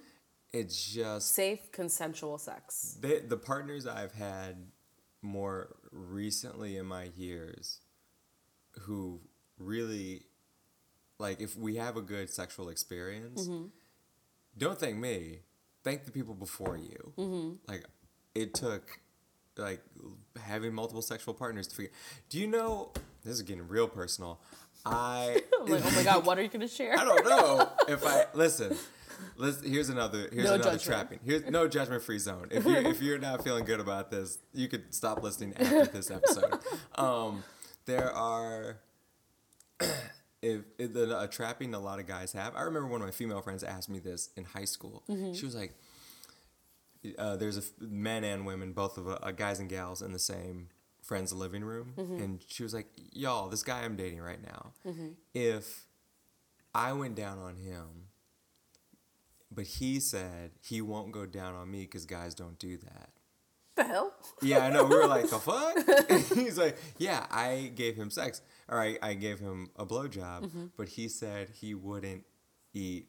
It's 0.54 0.94
just 0.94 1.34
safe 1.34 1.72
consensual 1.72 2.38
sex. 2.38 2.98
they, 3.02 3.20
the 3.20 3.38
partners 3.38 3.88
I've 3.88 4.14
had 4.14 4.68
more 5.22 5.76
recently 5.92 6.78
in 6.78 6.86
my 6.86 7.10
years 7.16 7.80
who 8.82 9.20
really 9.58 10.24
like 11.20 11.42
if 11.42 11.58
we 11.58 11.78
have 11.78 11.98
a 11.98 12.02
good 12.02 12.30
sexual 12.30 12.70
experience 12.70 13.48
mm-hmm. 13.48 13.68
don't 14.58 14.80
thank 14.80 14.98
me 14.98 15.40
thank 15.84 16.04
the 16.06 16.12
people 16.12 16.34
before 16.34 16.76
you 16.76 17.14
mm-hmm. 17.18 17.52
like 17.72 17.86
it 18.36 18.54
took 18.54 19.00
like 19.58 19.82
having 20.44 20.74
multiple 20.74 21.02
sexual 21.02 21.34
partners 21.34 21.68
to 21.68 21.76
figure 21.76 21.92
do 22.30 22.40
you 22.40 22.48
know 22.48 22.92
this 23.24 23.34
is 23.34 23.44
getting 23.44 23.68
real 23.68 23.88
personal 23.88 24.42
i 24.86 25.42
like, 25.68 25.86
oh 25.86 25.92
my 25.92 26.04
god, 26.04 26.26
what 26.26 26.38
are 26.38 26.42
you 26.42 26.50
gonna 26.50 26.68
share? 26.68 26.94
I 27.00 27.04
don't 27.04 27.26
know 27.26 27.70
if 27.88 28.06
I 28.06 28.26
listen. 28.34 28.76
Let's, 29.38 29.62
here's 29.64 29.90
another 29.90 30.30
here's 30.32 30.46
No 30.46 30.54
another 30.56 30.78
judgment. 30.78 30.82
trapping. 30.84 31.20
Here's 31.24 31.46
no 31.50 31.68
judgment 31.68 32.04
free 32.04 32.20
zone. 32.20 32.48
If 32.52 32.66
you 32.66 32.76
if 32.76 33.02
you're 33.02 33.18
not 33.20 33.44
feeling 33.44 33.66
good 33.66 33.80
about 33.80 34.12
this, 34.12 34.38
you 34.54 34.68
could 34.68 34.94
stop 34.94 35.22
listening 35.24 35.54
after 35.58 35.86
this 35.94 36.10
episode. 36.12 36.60
Um, 36.96 37.44
there 37.86 38.12
are 38.12 38.78
if, 40.42 40.62
if 40.78 40.94
the 40.94 41.20
a 41.22 41.28
trapping 41.28 41.74
a 41.74 41.80
lot 41.80 42.00
of 42.00 42.08
guys 42.08 42.32
have. 42.34 42.56
I 42.56 42.62
remember 42.62 42.88
one 42.88 43.02
of 43.02 43.08
my 43.08 43.12
female 43.12 43.42
friends 43.42 43.64
asked 43.64 43.90
me 43.90 44.00
this 44.00 44.30
in 44.36 44.46
high 44.46 44.66
school. 44.66 45.04
Mm-hmm. 45.10 45.34
She 45.34 45.46
was 45.46 45.56
like, 45.56 45.74
uh, 47.18 47.36
"There's 47.38 47.58
a 47.58 47.64
men 47.84 48.24
and 48.24 48.46
women, 48.46 48.74
both 48.74 48.98
of 48.98 49.08
uh, 49.08 49.32
guys 49.32 49.60
and 49.60 49.70
gals 49.70 50.02
in 50.02 50.14
the 50.14 50.20
same 50.20 50.70
friend's 51.02 51.34
living 51.34 51.64
room," 51.64 51.94
Mm-hmm. 51.98 52.22
and 52.24 52.44
she 52.48 52.64
was 52.64 52.74
like, 52.74 52.88
"Y'all, 53.12 53.50
this 53.50 53.64
guy 53.64 53.84
I'm 53.84 53.96
dating 53.96 54.22
right 54.22 54.42
now, 54.42 54.72
if 55.34 55.86
I 56.74 56.94
went 56.94 57.16
down 57.16 57.40
on 57.40 57.58
him." 57.58 58.08
But 59.54 59.66
he 59.66 60.00
said 60.00 60.52
he 60.62 60.82
won't 60.82 61.12
go 61.12 61.26
down 61.26 61.54
on 61.56 61.70
me 61.70 61.82
because 61.82 62.06
guys 62.06 62.34
don't 62.34 62.58
do 62.60 62.78
that. 62.78 63.10
the 63.76 63.84
hell? 63.84 64.14
Yeah, 64.42 64.60
I 64.66 64.70
know. 64.72 64.84
We 64.86 64.96
were 64.96 65.08
like, 65.08 65.30
the 65.30 65.40
fuck? 65.40 65.78
He's 66.38 66.58
like, 66.58 66.78
yeah, 66.98 67.26
I 67.32 67.72
gave 67.76 67.96
him 67.96 68.10
sex. 68.10 68.42
Or 68.68 68.80
I, 68.82 68.98
I 69.02 69.14
gave 69.14 69.40
him 69.40 69.70
a 69.76 69.86
blowjob, 69.86 70.44
Mm-hmm. 70.46 70.66
but 70.78 70.90
he 70.90 71.08
said 71.08 71.50
he 71.54 71.74
wouldn't 71.74 72.24
eat 72.74 73.08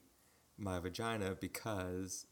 my 0.58 0.78
vagina 0.78 1.34
because 1.40 2.26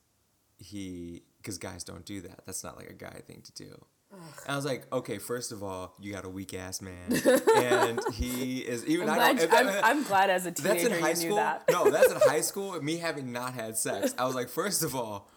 he, 0.59 1.23
because 1.39 1.59
guys 1.59 1.83
don't 1.85 2.05
do 2.05 2.21
that. 2.23 2.45
That's 2.47 2.63
not 2.63 2.77
like 2.77 2.89
a 2.91 2.95
guy 2.95 3.21
thing 3.27 3.43
to 3.43 3.53
do. 3.65 3.85
And 4.13 4.21
I 4.49 4.57
was 4.57 4.65
like, 4.65 4.87
okay, 4.93 5.19
first 5.19 5.53
of 5.53 5.63
all, 5.63 5.95
you 6.01 6.13
got 6.13 6.25
a 6.25 6.29
weak 6.29 6.53
ass 6.55 6.83
man. 6.83 7.13
and 7.57 8.01
he 8.13 8.59
is, 8.61 8.85
even 8.87 9.09
I'm 9.09 9.19
I 9.19 9.33
don't, 9.33 9.51
glad, 9.51 9.67
if- 9.67 9.85
I'm, 9.85 9.99
I'm 9.99 10.03
glad 10.05 10.31
as 10.31 10.47
a 10.47 10.51
that's 10.51 10.61
teenager 10.63 10.95
in 10.95 11.01
high 11.03 11.11
you 11.11 11.17
school. 11.17 11.29
knew 11.31 11.35
that. 11.37 11.65
No, 11.71 11.91
that's 11.91 12.13
in 12.13 12.21
high 12.21 12.41
school. 12.51 12.81
Me 12.83 12.99
having 12.99 13.33
not 13.33 13.55
had 13.55 13.77
sex, 13.77 14.15
I 14.19 14.25
was 14.27 14.35
like, 14.35 14.49
first 14.49 14.83
of 14.83 14.95
all, 14.95 15.29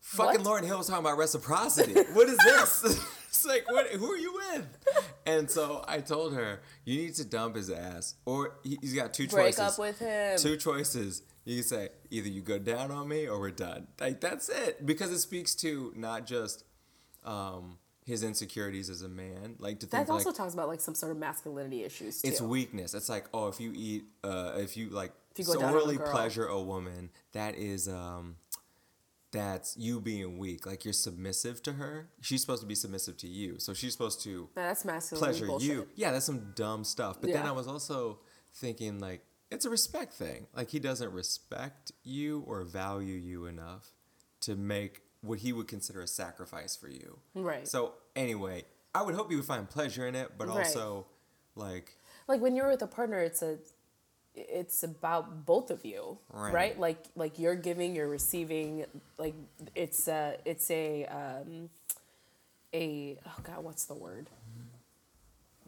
fucking 0.00 0.42
What? 0.42 0.62
Lauryn 0.62 0.66
Hill 0.66 0.78
was 0.78 0.88
talking 0.88 1.04
about 1.04 1.18
reciprocity. 1.18 1.94
What 2.14 2.28
is 2.28 2.38
this? 2.38 2.84
it's 3.28 3.46
like, 3.46 3.70
what? 3.70 3.86
Who 3.88 4.10
are 4.12 4.16
you 4.18 4.32
with? 4.34 4.66
And 5.26 5.50
so 5.50 5.84
I 5.86 6.00
told 6.00 6.34
her, 6.34 6.60
you 6.84 7.00
need 7.02 7.14
to 7.16 7.24
dump 7.24 7.54
his 7.56 7.70
ass, 7.70 8.14
or 8.24 8.56
he- 8.64 8.78
he's 8.80 8.94
got 8.94 9.14
two 9.14 9.28
Break 9.28 9.54
choices. 9.56 9.60
up 9.60 9.78
with 9.78 9.98
him. 10.00 10.38
Two 10.38 10.56
choices. 10.56 11.22
You 11.44 11.56
can 11.56 11.64
say 11.64 11.88
either 12.10 12.28
you 12.28 12.40
go 12.42 12.58
down 12.58 12.90
on 12.90 13.06
me 13.06 13.28
or 13.28 13.38
we're 13.38 13.50
done. 13.52 13.86
Like 14.00 14.20
that's 14.20 14.48
it, 14.48 14.84
because 14.84 15.12
it 15.12 15.20
speaks 15.20 15.54
to 15.56 15.92
not 15.94 16.26
just 16.26 16.64
um, 17.24 17.78
his 18.06 18.22
insecurities 18.22 18.88
as 18.88 19.02
a 19.02 19.08
man, 19.08 19.56
like 19.58 19.80
to 19.80 19.86
think 19.86 20.06
That 20.06 20.12
also 20.12 20.28
like 20.28 20.36
talks 20.36 20.54
about 20.54 20.68
like 20.68 20.80
some 20.80 20.94
sort 20.94 21.10
of 21.10 21.18
masculinity 21.18 21.82
issues 21.82 22.22
too. 22.22 22.28
it's 22.28 22.40
weakness. 22.40 22.94
It's 22.94 23.08
like, 23.08 23.26
oh, 23.34 23.48
if 23.48 23.60
you 23.60 23.72
eat, 23.74 24.04
uh, 24.22 24.52
if 24.56 24.76
you 24.76 24.90
like 24.90 25.12
If 25.32 25.40
you 25.40 25.44
go 25.44 25.60
down 25.60 25.70
on 25.74 25.76
a 25.76 25.80
sorely 25.80 25.98
pleasure 25.98 26.46
a 26.46 26.60
woman, 26.62 27.10
that 27.32 27.56
is, 27.56 27.88
um, 27.88 28.36
that's 29.32 29.76
you 29.76 30.00
being 30.00 30.38
weak. 30.38 30.66
Like 30.66 30.84
you're 30.84 30.94
submissive 30.94 31.60
to 31.64 31.72
her. 31.74 32.08
She's 32.20 32.40
supposed 32.40 32.62
to 32.62 32.66
be 32.68 32.76
submissive 32.76 33.16
to 33.18 33.26
you. 33.26 33.56
So 33.58 33.74
she's 33.74 33.92
supposed 33.92 34.22
to 34.22 34.48
that's 34.54 34.84
masculinity 34.84 35.32
pleasure 35.32 35.46
bullshit. 35.46 35.68
you. 35.68 35.88
Yeah, 35.96 36.12
that's 36.12 36.26
some 36.26 36.52
dumb 36.54 36.84
stuff. 36.84 37.20
But 37.20 37.32
then 37.32 37.44
I 37.44 37.52
was 37.52 37.66
also 37.66 38.20
thinking 38.54 39.00
like 39.00 39.22
it's 39.50 39.64
a 39.64 39.70
respect 39.70 40.12
thing. 40.12 40.46
Like 40.54 40.70
he 40.70 40.78
doesn't 40.78 41.12
respect 41.12 41.90
you 42.04 42.44
or 42.46 42.62
value 42.62 43.14
you 43.16 43.46
enough 43.46 43.90
to 44.42 44.54
make 44.54 45.02
what 45.26 45.40
he 45.40 45.52
would 45.52 45.68
consider 45.68 46.00
a 46.00 46.06
sacrifice 46.06 46.76
for 46.76 46.88
you. 46.88 47.18
Right. 47.34 47.66
So 47.66 47.92
anyway, 48.14 48.64
I 48.94 49.02
would 49.02 49.14
hope 49.14 49.30
you 49.30 49.36
would 49.38 49.46
find 49.46 49.68
pleasure 49.68 50.06
in 50.06 50.14
it, 50.14 50.32
but 50.38 50.48
Right. 50.48 50.58
also 50.58 51.06
like 51.54 51.96
like 52.28 52.40
when 52.40 52.54
you're 52.56 52.68
with 52.70 52.82
a 52.82 52.86
partner 52.86 53.20
it's 53.20 53.42
a 53.42 53.58
it's 54.34 54.82
about 54.82 55.46
both 55.46 55.70
of 55.70 55.84
you 55.86 56.18
Right. 56.30 56.52
right, 56.52 56.78
like 56.80 57.04
like 57.14 57.38
you're 57.38 57.54
giving 57.54 57.94
you're 57.96 58.08
receiving 58.08 58.84
like 59.18 59.34
it's 59.74 60.06
a 60.08 60.36
it's 60.44 60.70
a 60.70 61.06
um 61.06 61.70
a 62.74 63.18
oh 63.26 63.40
god 63.42 63.64
what's 63.64 63.86
the 63.86 63.94
word 63.94 64.28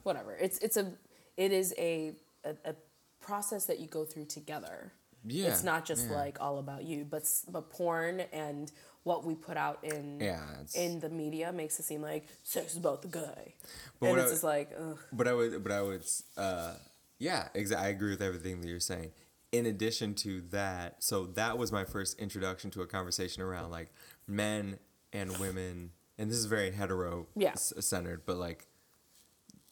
whatever 0.03 0.35
it's 0.35 0.59
it's 0.59 0.77
a 0.77 0.93
it 1.37 1.53
is 1.53 1.75
a 1.79 2.13
a, 2.45 2.51
a 2.71 2.75
process 3.21 3.67
that 3.67 3.79
you 3.79 3.87
go 3.87 4.05
through 4.05 4.25
together 4.27 4.93
Yeah, 5.25 5.49
it's 5.49 5.65
not 5.65 5.85
just 5.85 6.09
yeah. 6.09 6.17
like 6.17 6.39
all 6.41 6.59
about 6.59 6.85
you 6.85 7.05
but 7.05 7.25
but 7.51 7.71
porn 7.71 8.21
and 8.33 8.71
what 9.09 9.25
we 9.25 9.35
put 9.35 9.57
out 9.57 9.79
in 9.83 10.21
Yeah, 10.21 10.45
in 10.75 11.01
the 11.01 11.09
media 11.09 11.51
makes 11.51 11.81
it 11.81 11.85
seem 11.85 12.03
like 12.03 12.27
sex 12.43 12.73
is 12.73 12.77
about 12.77 13.01
the 13.01 13.09
guy 13.09 13.55
But 13.99 14.11
and 14.11 14.19
it's 14.19 14.29
I- 14.29 14.35
just 14.35 14.45
like 14.45 14.71
ugh. 14.79 14.99
But 15.13 15.27
I 15.27 15.33
would, 15.33 15.63
but 15.65 15.73
I 15.73 15.81
would, 15.83 16.05
uh, 16.37 16.75
yeah, 17.19 17.49
exactly. 17.55 17.87
I 17.87 17.91
agree 17.91 18.11
with 18.11 18.21
everything 18.23 18.61
that 18.61 18.69
you're 18.69 18.81
saying. 18.81 19.13
In 19.51 19.65
addition 19.65 20.15
to 20.17 20.43
that, 20.51 21.03
so 21.03 21.25
that 21.41 21.57
was 21.57 21.73
my 21.73 21.85
first 21.85 22.19
introduction 22.21 22.71
to 22.73 22.83
a 22.83 22.87
conversation 22.87 23.43
around 23.43 23.71
like 23.71 23.89
men 24.27 24.79
and 25.15 25.35
women, 25.39 25.93
and 26.19 26.31
this 26.31 26.37
is 26.37 26.45
very 26.45 26.71
hetero 26.71 27.27
yeah. 27.35 27.55
centered, 27.55 28.27
but 28.27 28.37
like 28.37 28.67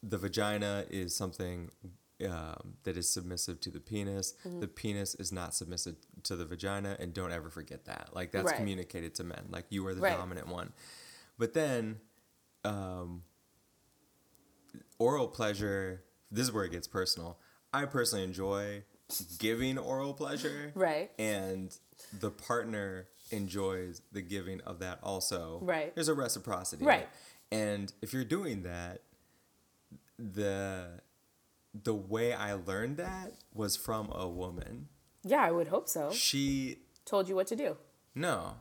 the 0.02 0.16
vagina 0.16 0.86
is 0.88 1.14
something 1.14 1.70
um, 2.24 2.74
that 2.84 2.96
is 2.96 3.10
submissive 3.10 3.60
to 3.60 3.70
the 3.70 3.80
penis. 3.80 4.34
Mm-hmm. 4.46 4.60
The 4.60 4.68
penis 4.68 5.14
is 5.16 5.32
not 5.32 5.54
submissive 5.54 5.96
to 6.22 6.36
the 6.36 6.44
vagina, 6.46 6.96
and 6.98 7.12
don't 7.12 7.32
ever 7.32 7.50
forget 7.50 7.84
that. 7.86 8.10
Like 8.14 8.32
that's 8.32 8.46
Right. 8.46 8.56
communicated 8.56 9.14
to 9.16 9.24
men. 9.24 9.46
Like 9.50 9.66
you 9.70 9.86
are 9.86 9.94
the 9.94 10.00
Right. 10.00 10.16
dominant 10.16 10.48
one. 10.48 10.72
But 11.38 11.52
then, 11.52 12.00
um, 12.64 13.22
oral 14.98 15.28
pleasure. 15.28 16.02
This 16.30 16.44
is 16.46 16.52
where 16.52 16.64
it 16.64 16.72
gets 16.72 16.86
personal. 16.86 17.38
I 17.72 17.84
personally 17.84 18.24
enjoy 18.24 18.84
giving 19.38 19.78
oral 19.78 20.14
pleasure, 20.14 20.72
Right. 20.74 21.12
and 21.18 21.76
the 22.18 22.30
partner 22.30 23.08
enjoys 23.30 24.00
the 24.12 24.22
giving 24.22 24.60
of 24.62 24.78
that 24.80 25.00
also. 25.02 25.60
Right. 25.62 25.94
There's 25.94 26.08
a 26.08 26.14
reciprocity. 26.14 26.84
Right. 26.84 27.08
And 27.52 27.92
if 28.02 28.12
you're 28.12 28.24
doing 28.24 28.62
that, 28.62 29.02
the 30.18 31.00
the 31.84 31.94
way 31.94 32.32
I 32.32 32.54
learned 32.54 32.96
that 32.98 33.32
was 33.54 33.76
from 33.76 34.10
a 34.12 34.28
woman. 34.28 34.88
Yeah, 35.24 35.42
I 35.42 35.50
would 35.50 35.68
hope 35.68 35.88
so. 35.88 36.10
She 36.12 36.78
Told 37.04 37.28
you 37.28 37.34
what 37.36 37.46
to 37.48 37.56
do. 37.56 37.76
no, 38.14 38.54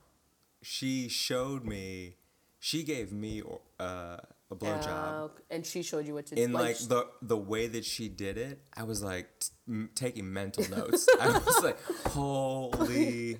she 0.61 1.07
showed 1.09 1.63
me. 1.65 2.17
She 2.59 2.83
gave 2.83 3.11
me 3.11 3.41
uh, 3.79 4.17
a 4.49 4.55
blowjob. 4.55 5.25
Uh, 5.25 5.27
and 5.51 5.65
she 5.65 5.83
showed 5.83 6.05
you 6.07 6.13
what 6.15 6.25
to 6.27 6.35
do. 6.35 6.41
in 6.41 6.51
like 6.53 6.77
the 6.79 7.05
the 7.21 7.37
way 7.37 7.67
that 7.67 7.85
she 7.85 8.07
did 8.09 8.37
it, 8.37 8.59
I 8.75 8.83
was 8.83 9.03
like 9.03 9.27
t- 9.39 9.49
m- 9.67 9.89
taking 9.95 10.31
mental 10.33 10.67
notes. 10.77 11.07
I 11.21 11.29
was 11.37 11.63
like, 11.63 11.77
"Holy 12.07 13.37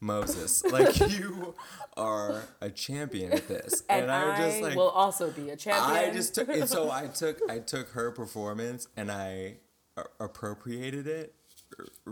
Moses! 0.00 0.64
Like 0.64 0.98
you 1.10 1.54
are 1.96 2.42
a 2.60 2.70
champion 2.70 3.32
at 3.32 3.48
this." 3.48 3.82
and, 3.88 4.10
I, 4.10 4.34
I, 4.34 4.38
just 4.38 4.62
like, 4.62 4.76
will 4.76 4.88
also 4.88 5.30
be 5.30 5.50
a 5.50 5.56
champion. 5.56 5.96
I 5.96 6.10
just 6.10 6.34
took, 6.34 6.48
and 6.48 6.68
so 6.68 6.90
I 6.90 7.06
took 7.14 7.38
I 7.48 7.58
took 7.58 7.90
her 7.90 8.10
performance 8.10 8.88
and 8.96 9.10
I 9.10 9.56
appropriated 10.20 11.06
it 11.06 11.34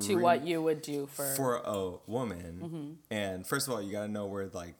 to 0.01 0.17
re- 0.17 0.23
what 0.23 0.47
you 0.47 0.63
would 0.63 0.83
do 0.83 1.07
for. 1.07 1.35
for 1.35 1.57
a 1.65 1.93
woman. 2.07 2.61
Mm-hmm. 2.63 2.93
And 3.11 3.47
first 3.47 3.69
of 3.69 3.75
all, 3.75 3.83
you 3.83 3.93
gotta 3.93 4.09
know 4.09 4.27
where 4.27 4.49
like 4.49 4.75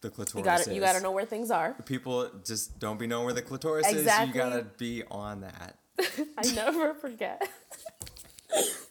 the 0.00 0.10
clitoris 0.10 0.38
you 0.38 0.44
got 0.44 0.60
is. 0.60 0.68
you 0.68 0.80
got 0.80 0.94
to 0.94 1.00
know 1.00 1.12
where 1.12 1.24
things 1.24 1.50
are. 1.50 1.74
People 1.86 2.28
just 2.44 2.78
don't 2.78 2.98
be 2.98 3.06
knowing 3.06 3.24
where 3.24 3.34
the 3.34 3.42
clitoris 3.42 3.86
is. 3.88 4.00
Exactly. 4.00 4.28
You 4.28 4.34
gotta 4.34 4.66
be 4.76 5.02
on 5.10 5.42
that. 5.42 5.76
I 6.38 6.52
never 6.54 6.94
forget. 6.94 7.48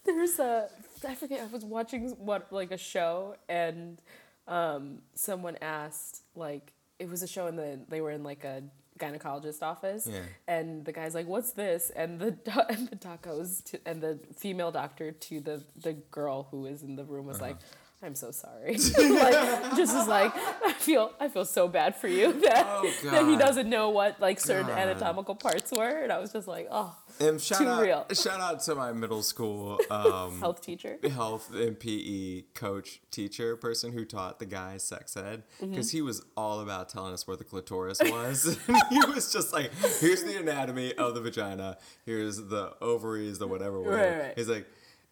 There's 0.06 0.40
a 0.40 0.70
I 1.08 1.16
forget 1.16 1.42
I 1.42 1.46
was 1.48 1.64
watching 1.66 2.10
what 2.12 2.52
like 2.52 2.72
a 2.72 2.78
show 2.78 3.36
and 3.50 4.02
um 4.48 5.00
someone 5.14 5.58
asked 5.62 6.24
like 6.36 6.74
it 7.00 7.10
was 7.10 7.24
a 7.24 7.28
show 7.28 7.48
and 7.48 7.58
the 7.58 7.80
they 7.90 8.02
were 8.02 8.12
in 8.12 8.24
like 8.24 8.44
a 8.44 8.64
gynecologist 9.00 9.62
office 9.64 10.08
Yeah. 10.12 10.20
and 10.48 10.86
the 10.86 10.92
guy's 10.92 11.16
like 11.16 11.28
what's 11.28 11.52
this 11.54 11.90
and 11.96 12.20
the 12.20 12.32
do- 12.32 12.52
and 12.70 12.88
the 12.90 12.96
doc 12.96 13.24
goes 13.24 13.62
to 13.62 13.80
and 13.86 14.02
the 14.02 14.20
female 14.36 14.72
doctor 14.72 15.12
to 15.12 15.40
the 15.40 15.64
the 15.82 15.94
girl 15.94 16.48
who 16.52 16.62
was 16.62 16.84
in 16.84 16.96
the 16.96 17.04
room 17.06 17.26
was 17.26 17.42
like 17.42 17.58
I'm 18.04 18.16
so 18.16 18.32
sorry. 18.32 18.72
like, 18.98 19.76
just 19.76 19.96
is 19.96 20.08
like 20.08 20.32
I 20.36 20.74
feel 20.74 21.12
I 21.20 21.28
feel 21.28 21.46
so 21.46 21.68
bad 21.68 21.96
for 21.96 22.08
you 22.08 22.34
that 22.42 22.66
Oh, 22.68 22.92
that 23.12 23.26
he 23.28 23.38
doesn't 23.38 23.70
know 23.70 23.90
what 23.92 24.20
like 24.20 24.40
certain 24.40 24.68
God. 24.68 24.78
anatomical 24.80 25.36
parts 25.36 25.72
were, 25.72 26.02
and 26.02 26.12
I 26.12 26.18
was 26.18 26.32
just 26.34 26.48
like, 26.48 26.68
oh, 26.72 26.96
And 27.20 27.40
shout 27.40 27.60
Too 27.60 27.68
out, 27.68 27.82
real. 27.84 28.06
shout 28.14 28.40
out 28.40 28.60
to 28.62 28.74
my 28.76 28.92
middle 28.92 29.22
school 29.22 29.80
um, 29.92 30.40
health 30.40 30.62
teacher. 30.62 30.98
health 31.14 31.54
and 31.54 31.80
PE 31.80 32.42
coach 32.56 33.02
teacher 33.12 33.56
person 33.56 33.92
who 33.92 34.04
taught 34.04 34.40
the 34.40 34.46
guys 34.48 34.82
sex 34.84 35.16
ed 35.16 35.44
Mm-hmm. 35.62 35.70
because 35.72 35.92
he 35.92 36.02
was 36.02 36.24
all 36.36 36.60
about 36.62 36.90
telling 36.90 37.14
us 37.14 37.28
where 37.28 37.38
the 37.38 37.44
clitoris 37.44 38.00
was. 38.02 38.58
he 38.90 39.00
was 39.06 39.32
just 39.32 39.54
like, 39.54 39.72
"Here's 40.00 40.24
the 40.24 40.40
anatomy 40.40 40.94
of 40.96 41.14
the 41.14 41.22
vagina. 41.22 41.78
Here's 42.06 42.38
the 42.38 42.74
ovaries, 42.82 43.38
the 43.38 43.48
whatever." 43.48 43.80
whatever. 43.80 43.98
Right, 44.18 44.20
right. 44.28 44.34
He's 44.36 44.50
like, 44.50 44.66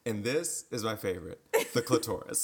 and 0.10 0.24
this 0.24 0.66
is 0.72 0.84
my 0.84 0.95
favorite, 0.95 1.39
the 1.74 1.82
clitoris. 1.82 2.43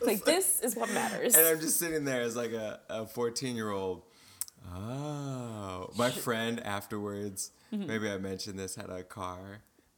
like 0.02 0.24
this 0.24 0.60
is 0.60 0.76
what 0.76 0.92
matters. 0.94 1.34
and 1.36 1.46
I'm 1.46 1.60
just 1.60 1.78
sitting 1.78 2.04
there 2.04 2.22
as 2.22 2.36
like 2.36 2.52
a, 2.52 2.80
a 2.88 3.06
14 3.06 3.56
year 3.56 3.70
old. 3.70 4.02
Oh, 4.74 5.90
my 5.96 6.10
friend 6.10 6.60
afterwards, 6.64 7.50
maybe 7.70 8.08
I 8.10 8.16
mentioned 8.18 8.58
this, 8.58 8.74
had 8.76 8.90
a 8.90 9.02
car. 9.02 9.38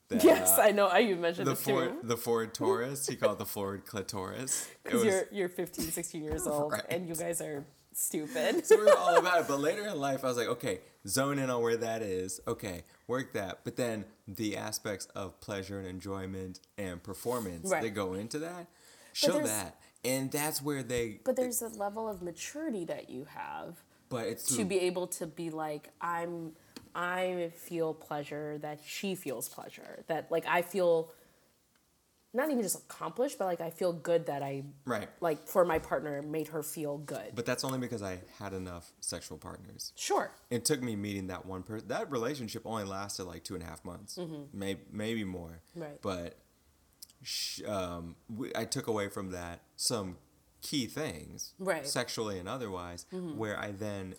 That, 0.09 0.19
Mm-hmm. 0.19 0.27
yes, 0.29 0.57
uh, 0.57 0.63
I 0.63 0.71
know. 0.71 0.87
I 0.87 0.99
you 1.01 1.17
mentioned 1.17 1.49
the 1.49 1.57
Ford, 1.57 2.01
too. 2.01 2.07
the 2.07 2.17
Ford 2.17 2.55
Taurus. 2.55 3.09
He 3.09 3.17
called 3.17 3.33
it 3.35 3.39
the 3.41 3.45
Ford 3.47 3.85
clitoris. 3.87 4.69
Because 4.85 5.05
you're 5.05 5.25
you're 5.33 5.49
15, 5.49 5.85
16 5.87 6.23
years 6.23 6.47
old, 6.47 6.73
Right. 6.73 6.83
and 6.91 7.09
you 7.09 7.15
guys 7.17 7.41
are 7.41 7.65
stupid. 7.93 8.65
so 8.65 8.77
we 8.79 8.85
were 8.85 8.97
all 8.97 9.17
about 9.19 9.41
it. 9.41 9.49
But 9.49 9.59
later 9.59 9.85
in 9.87 9.99
life, 9.99 10.23
I 10.25 10.29
was 10.29 10.37
like, 10.37 10.47
okay, 10.47 10.79
zone 11.09 11.41
in 11.41 11.51
on 11.51 11.61
where 11.61 11.77
that 11.79 12.03
is. 12.03 12.41
Okay, 12.47 12.85
work 13.07 13.33
that. 13.35 13.61
But 13.65 13.77
then 13.77 14.05
the 14.27 14.57
aspects 14.57 15.07
of 15.15 15.41
pleasure 15.41 15.79
and 15.79 15.87
enjoyment 15.89 16.61
and 16.77 17.03
performance 17.03 17.71
Right. 17.71 17.83
that 17.83 17.91
go 17.91 18.15
into 18.15 18.39
that, 18.41 18.67
show 19.13 19.41
that. 19.41 19.81
And 20.05 20.31
that's 20.31 20.63
where 20.63 20.83
they. 20.83 21.21
But 21.25 21.37
there's 21.37 21.63
a 21.63 21.69
level 21.69 22.09
of 22.09 22.23
maturity 22.23 22.85
that 22.85 23.11
you 23.11 23.25
have 23.35 23.83
but 24.09 24.27
it's 24.29 24.47
to 24.49 24.55
through- 24.57 24.65
be 24.67 24.79
able 24.81 25.09
to 25.09 25.27
be 25.27 25.51
like, 25.51 25.91
I'm, 26.01 26.53
I 26.95 27.51
feel 27.57 27.93
pleasure 27.93 28.57
that 28.59 28.81
she 28.87 29.15
feels 29.17 29.49
pleasure. 29.49 30.05
That 30.07 30.31
like 30.31 30.47
I 30.47 30.63
feel, 30.63 31.11
not 32.35 32.51
even 32.51 32.63
just 32.63 32.77
accomplished, 32.77 33.39
but 33.39 33.47
like 33.47 33.61
I 33.61 33.71
feel 33.71 33.93
good 33.93 34.27
that 34.27 34.43
I 34.43 34.65
right. 34.85 35.09
like 35.21 35.47
for 35.49 35.65
my 35.65 35.79
partner 35.79 36.21
made 36.23 36.49
her 36.49 36.63
feel 36.63 36.99
good. 36.99 37.33
But 37.35 37.47
that's 37.47 37.65
only 37.65 37.79
because 37.79 38.03
I 38.03 38.19
had 38.39 38.53
enough 38.53 38.93
sexual 39.01 39.39
partners. 39.39 39.93
sure. 39.97 40.31
It 40.51 40.65
took 40.65 40.83
me 40.83 40.97
meeting 40.97 41.29
that 41.29 41.47
one 41.47 41.63
person. 41.63 41.89
That 41.89 42.11
relationship 42.11 42.63
only 42.67 42.85
lasted 42.85 43.25
like 43.25 43.43
two 43.45 43.55
and 43.55 43.63
a 43.63 43.67
half 43.67 43.85
months, 43.85 44.19
maybe 44.53 44.81
maybe 44.93 45.25
more. 45.25 45.61
Mm-hmm. 45.71 45.83
Right. 45.83 46.03
But 46.03 46.37
sh- 47.23 47.63
um, 47.67 48.17
we, 48.35 48.53
I 48.55 48.65
took 48.65 48.87
away 48.87 49.09
from 49.09 49.31
that 49.31 49.61
some 49.77 50.17
key 50.63 50.87
things, 50.87 51.53
Right. 51.59 51.79
Mm-hmm. 51.79 51.87
sexually 51.87 52.39
and 52.39 52.49
otherwise, 52.49 53.07
where 53.13 53.59
I 53.59 53.71
then 53.71 54.15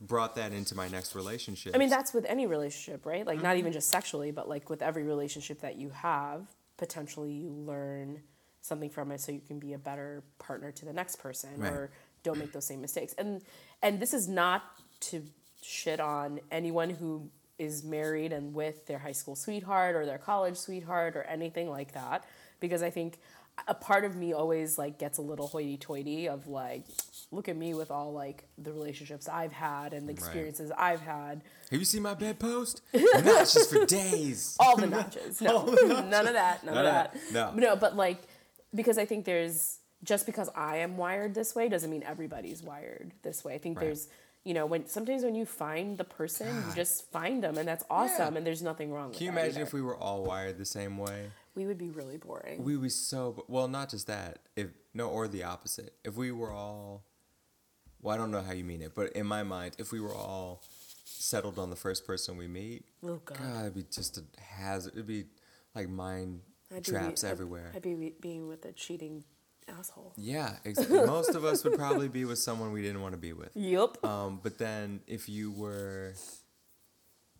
brought 0.00 0.34
that 0.36 0.52
into 0.52 0.74
my 0.74 0.88
next 0.88 1.14
relationship. 1.14 1.74
I 1.74 1.78
mean, 1.78 1.88
that's 1.88 2.12
with 2.12 2.26
any 2.26 2.46
relationship, 2.46 3.06
right? 3.06 3.26
Like, 3.26 3.40
not 3.42 3.56
even 3.56 3.72
just 3.72 3.88
sexually, 3.88 4.30
but 4.30 4.46
like 4.48 4.68
with 4.68 4.82
every 4.82 5.04
relationship 5.04 5.60
that 5.60 5.76
you 5.76 5.88
have, 5.90 6.42
potentially 6.76 7.32
you 7.32 7.48
learn 7.48 8.20
something 8.62 8.90
from 8.90 9.12
it 9.12 9.20
so 9.20 9.32
you 9.32 9.40
can 9.46 9.58
be 9.58 9.72
a 9.74 9.78
better 9.78 10.22
partner 10.38 10.72
to 10.72 10.84
the 10.84 10.92
next 10.92 11.16
person 11.16 11.50
Right. 11.56 11.72
or 11.72 11.90
don't 12.22 12.38
make 12.38 12.52
those 12.52 12.66
same 12.66 12.80
mistakes. 12.80 13.14
And 13.16 13.42
and 13.82 14.00
this 14.00 14.12
is 14.12 14.26
not 14.28 14.62
to 15.00 15.22
shit 15.62 16.00
on 16.00 16.40
anyone 16.50 16.90
who 16.90 17.30
is 17.58 17.84
married 17.84 18.32
and 18.32 18.52
with 18.54 18.86
their 18.86 18.98
high 18.98 19.12
school 19.12 19.34
sweetheart 19.36 19.96
or 19.96 20.04
their 20.04 20.18
college 20.18 20.56
sweetheart 20.56 21.16
or 21.16 21.22
anything 21.22 21.70
like 21.70 21.92
that 21.92 22.24
because 22.60 22.82
I 22.82 22.90
think 22.90 23.18
a 23.66 23.74
part 23.74 24.04
of 24.04 24.14
me 24.16 24.32
always 24.34 24.76
like 24.76 24.98
gets 24.98 25.16
a 25.18 25.22
little 25.22 25.46
hoity-toity 25.46 26.28
of 26.28 26.46
like 26.48 26.84
look 27.32 27.48
at 27.48 27.56
me 27.56 27.74
with 27.74 27.90
all 27.90 28.12
like 28.12 28.44
the 28.56 28.72
relationships 28.72 29.28
I've 29.28 29.52
had 29.52 29.92
and 29.92 30.08
the 30.08 30.12
experiences 30.12 30.70
I've 30.76 31.00
had 31.00 31.42
Have 31.70 31.78
you 31.80 31.84
seen 31.84 32.02
my 32.02 32.14
bedpost? 32.14 32.82
Notches 32.94 33.66
for 33.72 33.84
days. 33.86 34.56
all 34.60 34.76
the 34.76 34.86
notches. 34.86 35.40
No, 35.40 35.64
none 35.64 36.26
of 36.26 36.34
that. 36.34 36.64
None, 36.64 36.76
of 36.78 36.84
that. 36.84 37.16
No. 37.32 37.52
no, 37.54 37.76
but 37.76 37.96
like 37.96 38.22
because 38.74 38.98
I 38.98 39.04
think 39.06 39.24
there's 39.24 39.78
just 40.04 40.26
because 40.26 40.48
I 40.54 40.78
am 40.78 40.96
wired 40.96 41.34
this 41.34 41.54
way 41.54 41.68
doesn't 41.68 41.90
mean 41.90 42.02
everybody's 42.04 42.62
wired 42.62 43.12
this 43.22 43.44
way. 43.44 43.54
I 43.54 43.58
think 43.58 43.78
Right. 43.78 43.86
there's 43.86 44.08
you 44.44 44.54
know 44.54 44.64
when 44.66 44.86
sometimes 44.86 45.24
when 45.24 45.34
you 45.34 45.44
find 45.46 45.98
the 45.98 46.04
person, 46.04 46.46
you 46.68 46.74
just 46.76 47.10
find 47.10 47.42
them, 47.42 47.58
and 47.58 47.66
that's 47.66 47.84
awesome, 47.90 48.34
Yeah. 48.34 48.38
and 48.38 48.46
there's 48.46 48.62
nothing 48.62 48.92
wrong. 48.92 49.08
with 49.08 49.18
Can 49.18 49.26
you 49.26 49.32
that 49.32 49.38
imagine 49.40 49.56
either. 49.56 49.66
if 49.66 49.72
we 49.72 49.82
were 49.82 49.96
all 49.96 50.22
wired 50.24 50.56
the 50.58 50.64
same 50.64 50.96
way? 50.98 51.30
we 51.56 51.66
would 51.66 51.78
be 51.78 51.88
really 51.90 52.18
boring? 52.18 52.62
We 52.62 52.76
would 52.76 52.82
be 52.84 52.88
so 52.90 53.44
well. 53.48 53.66
Not 53.66 53.88
just 53.90 54.06
that. 54.06 54.38
If 54.54 54.68
no, 54.94 55.08
or 55.08 55.26
the 55.26 55.42
opposite. 55.42 55.94
If 56.04 56.14
we 56.16 56.30
were 56.30 56.52
all, 56.52 57.02
well, 58.06 58.14
I 58.14 58.18
don't 58.18 58.30
know 58.30 58.40
how 58.40 58.52
you 58.52 58.62
mean 58.62 58.82
it, 58.82 58.94
but 58.94 59.12
in 59.14 59.26
my 59.26 59.42
mind, 59.42 59.74
if 59.78 59.90
we 59.90 59.98
were 60.00 60.14
all 60.14 60.62
settled 61.04 61.58
on 61.58 61.70
the 61.70 61.76
first 61.76 62.06
person 62.06 62.36
we 62.36 62.46
meet, 62.46 62.84
oh 63.02 63.20
God. 63.24 63.36
God, 63.38 63.60
it'd 63.62 63.74
be 63.74 63.82
just 63.90 64.16
a 64.18 64.22
hazard. 64.40 64.92
It'd 64.94 65.08
be 65.08 65.24
like 65.74 65.88
mind 65.88 66.40
I'd 66.72 66.84
be- 66.84 66.92
traps 66.92 67.24
I'd- 67.24 67.32
everywhere. 67.32 67.72
I'd 67.74 67.82
be 67.82 68.12
being 68.20 68.46
with 68.46 68.64
a 68.64 68.70
cheating 68.72 69.24
asshole. 69.66 70.12
yeah, 70.16 70.54
exactly. 70.64 70.98
Most 71.04 71.34
of 71.34 71.44
us 71.44 71.64
would 71.64 71.74
probably 71.76 72.06
be 72.08 72.24
with 72.24 72.38
someone 72.38 72.70
we 72.70 72.80
didn't 72.80 73.02
want 73.02 73.14
to 73.14 73.18
be 73.18 73.32
with. 73.32 73.50
Yup. 73.56 74.04
Um, 74.04 74.38
but 74.40 74.56
then 74.58 75.00
if 75.08 75.28
you 75.28 75.50
were, 75.50 76.14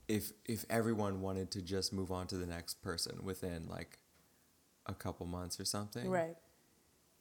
if 0.09 0.33
if 0.47 0.65
everyone 0.69 1.21
wanted 1.21 1.53
to 1.53 1.63
just 1.63 1.93
move 1.93 2.11
on 2.11 2.27
to 2.27 2.37
the 2.37 2.47
next 2.47 2.83
person 2.83 3.21
within 3.23 3.69
like 3.69 4.01
a 4.87 4.95
couple 4.95 5.27
months 5.27 5.61
or 5.61 5.65
something, 5.65 6.11
Right. 6.11 6.37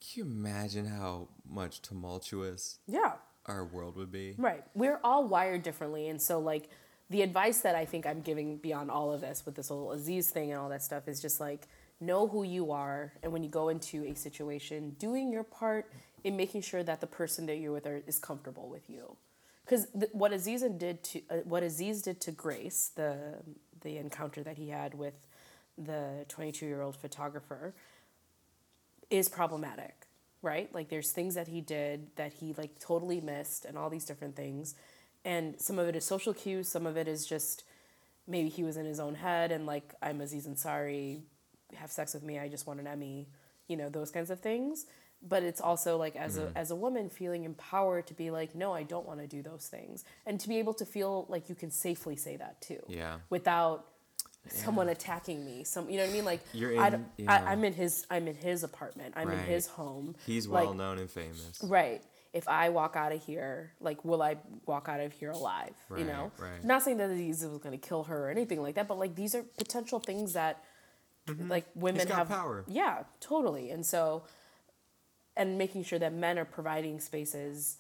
Can 0.01 0.23
you 0.25 0.31
imagine 0.31 0.85
how 0.87 1.29
much 1.47 1.81
tumultuous 1.81 2.79
Yeah. 2.87 3.13
Our 3.47 3.65
world 3.65 3.95
would 3.97 4.11
be? 4.11 4.35
Right. 4.37 4.63
We're 4.73 4.99
all 5.03 5.27
wired 5.27 5.63
differently. 5.63 6.09
And 6.09 6.21
so, 6.21 6.39
like, 6.39 6.69
the 7.09 7.21
advice 7.21 7.59
that 7.61 7.75
I 7.75 7.85
think 7.85 8.05
I'm 8.07 8.21
giving 8.21 8.57
beyond 8.57 8.91
all 8.91 9.11
of 9.13 9.21
this 9.21 9.45
with 9.45 9.55
this 9.55 9.69
whole 9.69 9.91
Aziz 9.91 10.29
thing 10.31 10.51
and 10.51 10.59
all 10.59 10.69
that 10.69 10.83
stuff 10.83 11.07
is 11.07 11.21
just 11.21 11.39
like, 11.39 11.67
know 12.01 12.27
who 12.27 12.43
you 12.43 12.71
are. 12.71 13.13
And 13.23 13.31
when 13.31 13.43
you 13.43 13.49
go 13.49 13.69
into 13.69 14.03
a 14.05 14.15
situation, 14.15 14.95
doing 14.99 15.31
your 15.31 15.43
part 15.43 15.91
in 16.23 16.35
making 16.35 16.61
sure 16.61 16.83
that 16.83 17.01
the 17.01 17.07
person 17.07 17.45
that 17.47 17.57
you're 17.57 17.71
with 17.73 17.85
are, 17.87 18.01
is 18.07 18.19
comfortable 18.19 18.69
with 18.69 18.89
you. 18.89 19.17
because 19.65 19.87
th- 19.99 20.11
what 20.13 20.33
Aziz 20.33 20.63
did 20.77 21.03
to 21.03 21.21
uh, 21.29 21.35
what 21.45 21.63
Aziz 21.63 22.01
did 22.01 22.21
to 22.21 22.31
Grace, 22.31 22.91
the 22.95 23.35
the 23.81 23.97
encounter 23.97 24.43
that 24.43 24.57
he 24.57 24.69
had 24.69 24.93
with 24.95 25.27
the 25.77 26.25
22 26.29 26.65
year 26.65 26.81
old 26.81 26.95
photographer, 26.95 27.73
is 29.09 29.29
problematic, 29.29 30.04
right? 30.45 30.73
Like 30.73 30.89
there's 30.89 31.11
things 31.11 31.35
that 31.35 31.47
he 31.47 31.59
did 31.59 32.07
that 32.15 32.33
he 32.33 32.53
like 32.57 32.79
totally 32.79 33.19
missed, 33.19 33.65
and 33.65 33.77
all 33.77 33.89
these 33.89 34.05
different 34.05 34.35
things, 34.35 34.75
and 35.25 35.59
some 35.59 35.79
of 35.79 35.87
it 35.87 35.95
is 35.95 36.05
social 36.05 36.33
cues, 36.33 36.69
some 36.69 36.85
of 36.85 36.95
it 36.95 37.07
is 37.07 37.25
just 37.25 37.63
maybe 38.27 38.47
he 38.49 38.63
was 38.63 38.77
in 38.77 38.85
his 38.85 38.99
own 38.99 39.15
head 39.15 39.51
and 39.51 39.65
like 39.65 39.93
I'm 40.01 40.21
Aziz 40.21 40.47
Ansari, 40.47 41.21
have 41.75 41.91
sex 41.91 42.13
with 42.13 42.23
me, 42.23 42.39
I 42.39 42.47
just 42.47 42.67
want 42.67 42.79
an 42.79 42.87
Emmy, 42.87 43.27
you 43.67 43.75
know 43.75 43.89
those 43.89 44.11
kinds 44.11 44.29
of 44.29 44.39
things. 44.39 44.85
But 45.27 45.41
it's 45.41 45.59
also 45.59 45.97
like 45.97 46.15
as 46.15 46.37
a 46.37 46.41
mm-hmm. 46.41 46.57
as 46.57 46.69
a 46.69 46.75
woman 46.75 47.09
feeling 47.09 47.45
empowered 47.45 48.05
to 48.07 48.13
be 48.13 48.29
like 48.29 48.53
no 48.53 48.73
i 48.73 48.83
don't 48.83 49.07
want 49.07 49.19
to 49.21 49.27
do 49.27 49.41
those 49.41 49.67
things. 49.67 50.05
And 50.25 50.39
to 50.39 50.47
be 50.47 50.59
able 50.59 50.75
to 50.75 50.85
feel 50.85 51.25
like 51.29 51.49
you 51.49 51.55
can 51.55 51.71
safely 51.71 52.15
say 52.15 52.35
that 52.37 52.61
too. 52.61 52.83
Yeah. 52.87 53.17
without 53.31 53.87
someone 54.47 54.89
attacking 54.89 55.43
me 55.45 55.63
some 55.63 55.89
you 55.89 55.97
know 55.97 56.03
what 56.03 56.09
i 56.09 56.13
mean 56.13 56.25
like 56.25 56.41
You're 56.53 56.79
I, 56.79 56.87
in- 56.87 56.91
don't- 56.93 57.05
yeah. 57.17 57.31
I, 57.45 57.51
i'm 57.51 57.63
in 57.63 57.73
his 57.73 58.05
i'm 58.09 58.27
in 58.27 58.35
his 58.35 58.63
apartment 58.63 59.13
i'm 59.17 59.29
in 59.31 59.39
his 59.39 59.67
home 59.67 60.15
He's 60.25 60.47
Like, 60.47 60.65
well 60.65 60.73
known 60.73 60.99
and 60.99 61.09
famous. 61.09 61.59
right 61.63 62.03
if 62.33 62.47
i 62.47 62.69
walk 62.69 62.95
out 62.95 63.11
of 63.11 63.23
here 63.23 63.71
like 63.79 64.03
will 64.05 64.21
i 64.21 64.37
walk 64.65 64.87
out 64.89 64.99
of 64.99 65.13
here 65.13 65.31
alive 65.31 65.73
you 65.97 66.03
know 66.03 66.31
right. 66.37 66.63
not 66.63 66.83
saying 66.83 66.97
that 66.97 67.09
these 67.09 67.43
was 67.45 67.57
going 67.59 67.77
to 67.79 67.87
kill 67.87 68.03
her 68.03 68.27
or 68.27 68.29
anything 68.29 68.61
like 68.61 68.75
that 68.75 68.87
but 68.87 68.97
like 68.99 69.15
these 69.15 69.33
are 69.35 69.43
potential 69.57 69.99
things 69.99 70.33
that 70.33 70.63
like 71.47 71.65
women 71.73 72.05
Mm-hmm. 72.07 72.17
have 72.17 72.29
power. 72.29 72.63
yeah 72.67 73.03
totally 73.19 73.71
and 73.71 73.83
so 73.85 74.23
and 75.35 75.57
making 75.57 75.83
sure 75.83 75.99
that 75.99 76.13
men 76.13 76.37
are 76.37 76.45
providing 76.45 76.99
spaces 76.99 77.77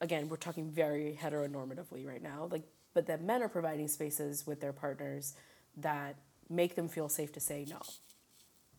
again 0.00 0.28
we're 0.28 0.36
talking 0.36 0.70
very 0.70 1.18
heteronormatively 1.22 2.06
right 2.06 2.22
now 2.22 2.48
like 2.50 2.64
but 2.94 3.06
that 3.06 3.22
men 3.22 3.42
are 3.42 3.48
providing 3.48 3.86
spaces 3.86 4.44
with 4.46 4.60
their 4.60 4.72
partners 4.72 5.34
that 5.82 6.16
make 6.48 6.74
them 6.74 6.88
feel 6.88 7.08
safe 7.08 7.32
to 7.32 7.40
say 7.40 7.64
no 7.68 7.80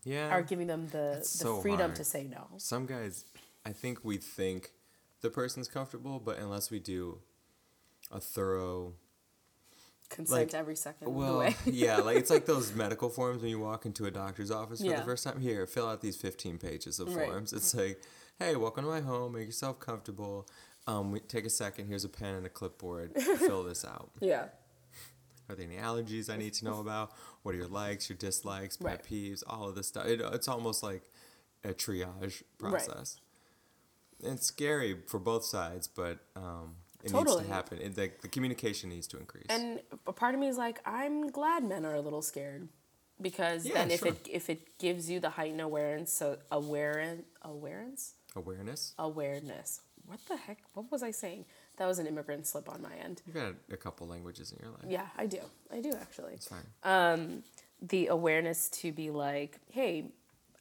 Yeah. 0.04 0.30
are 0.30 0.42
giving 0.42 0.68
them 0.68 0.88
the, 0.88 1.18
the 1.20 1.24
so 1.26 1.62
freedom 1.62 1.80
hard. 1.92 1.96
to 1.96 2.04
say 2.04 2.24
no 2.28 2.48
Some 2.58 2.86
guys, 2.86 3.26
I 3.66 3.72
think 3.72 4.04
we 4.04 4.18
think 4.18 4.72
the 5.22 5.30
person's 5.30 5.68
comfortable, 5.68 6.20
but 6.20 6.38
unless 6.40 6.72
we 6.72 6.80
do 6.80 7.20
a 8.12 8.20
thorough 8.20 8.94
consent 10.10 10.40
Like, 10.52 10.54
every 10.54 10.76
second 10.76 11.08
of 11.08 11.14
the 11.14 11.20
Well, 11.20 11.38
way 11.40 11.56
yeah, 11.66 11.98
like 11.98 12.18
it's 12.18 12.30
like 12.30 12.46
those 12.54 12.74
medical 12.74 13.10
forms 13.10 13.42
when 13.42 13.50
you 13.52 13.60
walk 13.60 13.86
into 13.86 14.06
a 14.06 14.12
doctor's 14.12 14.52
office 14.52 14.82
for 14.82 14.88
Yeah. 14.88 15.00
the 15.00 15.06
first 15.06 15.24
time. 15.24 15.40
Here, 15.40 15.66
fill 15.66 15.88
out 15.88 16.02
these 16.02 16.18
15 16.18 16.58
pages 16.58 17.00
of 17.00 17.16
Right. 17.16 17.28
forms. 17.28 17.54
It's 17.54 17.74
like, 17.74 18.02
hey, 18.40 18.56
welcome 18.56 18.84
to 18.84 18.90
my 18.90 19.00
home. 19.02 19.34
Make 19.34 19.46
yourself 19.46 19.80
comfortable. 19.80 20.48
Um, 20.88 21.12
we, 21.12 21.20
take 21.22 21.46
a 21.46 21.50
second. 21.50 21.86
Here's 21.88 22.04
a 22.04 22.10
pen 22.10 22.34
and 22.36 22.46
a 22.46 22.50
clipboard. 22.50 23.14
fill 23.38 23.64
this 23.64 23.86
out. 23.86 24.10
yeah 24.20 24.48
Are 25.52 25.56
there 25.56 25.66
any 25.66 25.76
allergies 25.76 26.30
I 26.34 26.38
need 26.38 26.54
to 26.56 26.66
know 26.66 26.80
about? 26.80 27.12
What 27.44 27.54
are 27.54 27.58
your 27.58 27.68
likes, 27.68 28.10
your 28.10 28.18
dislikes, 28.18 28.78
pet 28.78 28.86
Right. 28.88 29.04
peeves, 29.04 29.44
all 29.46 29.68
of 29.68 29.76
this 29.76 29.88
stuff? 29.88 30.06
It, 30.06 30.22
it's 30.22 30.48
almost 30.48 30.82
like 30.82 31.02
a 31.64 31.74
triage 31.74 32.44
Right. 32.60 32.72
process. 32.72 33.18
It's 34.24 34.46
scary 34.46 34.98
for 35.08 35.20
both 35.20 35.44
sides, 35.44 35.88
but 35.88 36.20
um, 36.36 36.76
it 37.04 37.12
needs 37.12 37.36
to 37.36 37.44
happen. 37.44 37.80
It, 37.80 37.96
the, 37.96 38.12
the 38.22 38.28
communication 38.30 38.90
needs 38.90 39.08
to 39.08 39.18
increase. 39.18 39.48
and 39.50 39.82
a 40.08 40.14
part 40.14 40.34
of 40.36 40.40
me 40.40 40.48
is 40.48 40.58
like 40.58 40.80
i'm 40.86 41.28
glad 41.30 41.64
men 41.64 41.84
are 41.86 41.96
a 41.96 42.02
little 42.02 42.22
scared 42.22 42.70
because 43.20 43.66
Yeah, 43.66 43.74
then 43.74 43.92
if 43.92 44.00
sure. 44.02 44.10
it 44.10 44.28
if 44.32 44.50
it 44.50 44.78
gives 44.78 45.10
you 45.10 45.20
the 45.20 45.32
heightened 45.32 45.62
awareness 45.62 46.14
so 46.14 46.38
aware 46.52 47.18
awareness 47.42 48.14
Awareness. 48.36 48.94
awareness 49.00 49.82
what 50.06 50.20
the 50.28 50.38
heck 50.38 50.60
what 50.74 50.92
was 50.92 51.02
i 51.04 51.12
saying 51.12 51.46
that 51.82 51.88
was 51.88 51.98
an 52.00 52.06
immigrant 52.06 52.46
slip 52.46 52.70
on 52.70 52.80
my 52.82 52.94
end 53.04 53.22
You've 53.26 53.36
got 53.36 53.54
a 53.72 53.78
couple 53.78 54.06
languages 54.08 54.52
in 54.52 54.60
your 54.64 54.72
life. 54.72 54.86
yeah 54.88 55.08
i 55.18 55.26
do 55.26 55.40
i 55.74 55.82
do 55.82 55.92
actually 56.00 56.34
It's 56.36 56.48
fine. 56.48 56.68
um, 56.84 57.44
the 57.82 58.08
awareness 58.08 58.70
to 58.82 58.92
be 58.92 59.10
like, 59.10 59.58
hey, 59.72 60.06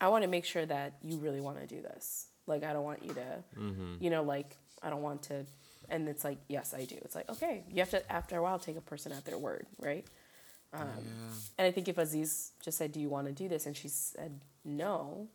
I 0.00 0.08
want 0.08 0.22
to 0.24 0.28
make 0.28 0.46
sure 0.46 0.64
that 0.64 0.94
you 1.02 1.18
really 1.18 1.42
want 1.42 1.60
to 1.60 1.66
do 1.66 1.82
this. 1.82 2.28
Like, 2.46 2.64
I 2.64 2.72
don't 2.72 2.84
want 2.84 3.04
you 3.04 3.12
to, 3.12 3.44
you 4.00 4.08
know, 4.08 4.22
like, 4.22 4.56
I 4.82 4.88
don't 4.88 5.02
want 5.02 5.24
to. 5.24 5.44
And 5.90 6.08
it's 6.08 6.24
like, 6.24 6.38
yes, 6.48 6.72
I 6.72 6.86
do. 6.86 6.96
It's 7.04 7.14
like, 7.14 7.28
okay, 7.28 7.62
you 7.70 7.80
have 7.80 7.90
to, 7.90 8.00
after 8.10 8.38
a 8.38 8.42
while, 8.42 8.58
take 8.58 8.78
a 8.78 8.80
person 8.80 9.12
at 9.12 9.26
their 9.26 9.36
word, 9.36 9.66
right? 9.78 10.06
Um, 10.72 10.80
yeah. 11.04 11.34
And 11.58 11.66
I 11.68 11.70
think 11.72 11.88
if 11.88 11.98
Aziz 11.98 12.52
just 12.64 12.78
said, 12.78 12.90
do 12.92 13.00
you 13.00 13.10
want 13.10 13.26
to 13.26 13.34
do 13.34 13.46
this? 13.48 13.66
And 13.66 13.76
she 13.76 13.88
said 13.88 14.40
no, 14.64 15.28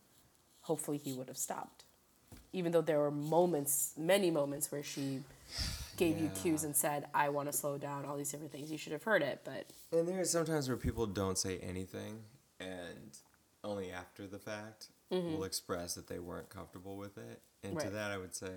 hopefully 0.62 0.98
he 0.98 1.12
would 1.12 1.28
have 1.28 1.38
stopped. 1.38 1.84
Even 2.52 2.72
though 2.72 2.82
there 2.82 2.98
were 2.98 3.12
moments, 3.12 3.92
many 3.96 4.32
moments 4.32 4.72
where 4.72 4.82
she 4.82 5.20
gave 5.96 6.18
you 6.18 6.30
cues 6.40 6.64
and 6.64 6.76
said, 6.76 7.06
I 7.14 7.28
want 7.30 7.50
to 7.50 7.56
slow 7.56 7.78
down, 7.78 8.04
all 8.04 8.16
these 8.16 8.30
different 8.30 8.52
things. 8.52 8.70
You 8.70 8.78
should 8.78 8.92
have 8.92 9.02
heard 9.02 9.22
it, 9.22 9.40
but 9.44 9.66
And 9.92 10.06
there 10.06 10.20
are 10.20 10.24
sometimes 10.24 10.68
where 10.68 10.76
people 10.76 11.06
don't 11.06 11.38
say 11.38 11.58
anything, 11.58 12.20
and 12.60 13.16
only 13.64 13.90
after 13.90 14.26
the 14.26 14.38
fact 14.38 14.88
will 15.10 15.44
express 15.44 15.94
that 15.94 16.08
they 16.08 16.18
weren't 16.18 16.50
comfortable 16.50 16.96
with 16.96 17.16
it. 17.16 17.40
And 17.62 17.78
to 17.78 17.86
Mm-hmm. 17.86 17.94
That, 17.94 18.10
I 18.10 18.18
would 18.18 18.34
say, 18.34 18.50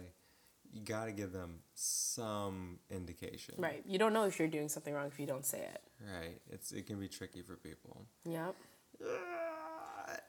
you 0.72 0.82
got 0.82 1.06
to 1.06 1.12
give 1.12 1.32
them 1.32 1.60
some 1.74 2.80
indication. 2.92 3.56
Right. 3.58 3.84
You 3.88 3.98
don't 3.98 4.14
know 4.14 4.26
if 4.26 4.38
you're 4.40 4.48
doing 4.48 4.70
something 4.70 4.94
wrong 4.94 5.08
if 5.08 5.20
you 5.20 5.26
don't 5.26 5.46
say 5.46 5.60
it. 5.60 5.82
Right. 6.02 6.40
It's 6.52 6.72
it 6.72 6.86
can 6.86 7.00
be 7.00 7.08
tricky 7.08 7.42
for 7.42 7.56
people. 7.56 8.06
Yep. 8.26 8.56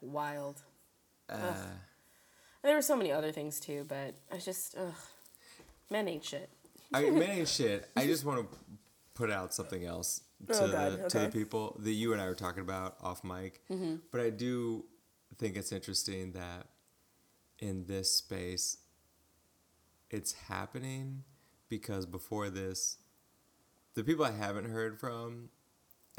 Wild. 0.02 0.62
Uh, 1.28 1.52
there 2.62 2.74
were 2.74 2.82
so 2.82 2.96
many 2.96 3.12
other 3.12 3.32
things 3.32 3.60
too, 3.60 3.84
but 3.88 4.14
I 4.32 4.38
just, 4.38 4.76
ugh. 4.78 4.94
Men 5.90 6.08
ain't 6.08 6.24
shit. 6.24 6.50
I 6.92 7.10
man 7.10 7.22
ain't 7.22 7.48
shit. 7.48 7.88
I 7.96 8.06
just 8.06 8.24
want 8.24 8.50
to 8.50 8.58
put 9.14 9.30
out 9.30 9.52
something 9.52 9.84
else 9.84 10.22
to, 10.48 10.64
Oh, 10.64 10.72
God, 10.72 11.04
the, 11.04 11.08
to 11.10 11.18
the 11.20 11.28
people 11.28 11.76
that 11.80 11.92
you 11.92 12.12
and 12.12 12.22
I 12.22 12.26
were 12.26 12.34
talking 12.34 12.62
about 12.62 12.96
off 13.02 13.22
mic. 13.24 13.60
Mm-hmm. 13.70 13.96
But 14.10 14.20
I 14.20 14.30
do 14.30 14.84
think 15.36 15.56
it's 15.56 15.72
interesting 15.72 16.32
that 16.32 16.66
in 17.58 17.84
this 17.86 18.14
space, 18.14 18.78
it's 20.10 20.32
happening 20.48 21.24
because 21.68 22.06
before 22.06 22.50
this, 22.50 22.98
the 23.94 24.04
people 24.04 24.24
I 24.24 24.32
haven't 24.32 24.70
heard 24.70 24.98
from 24.98 25.50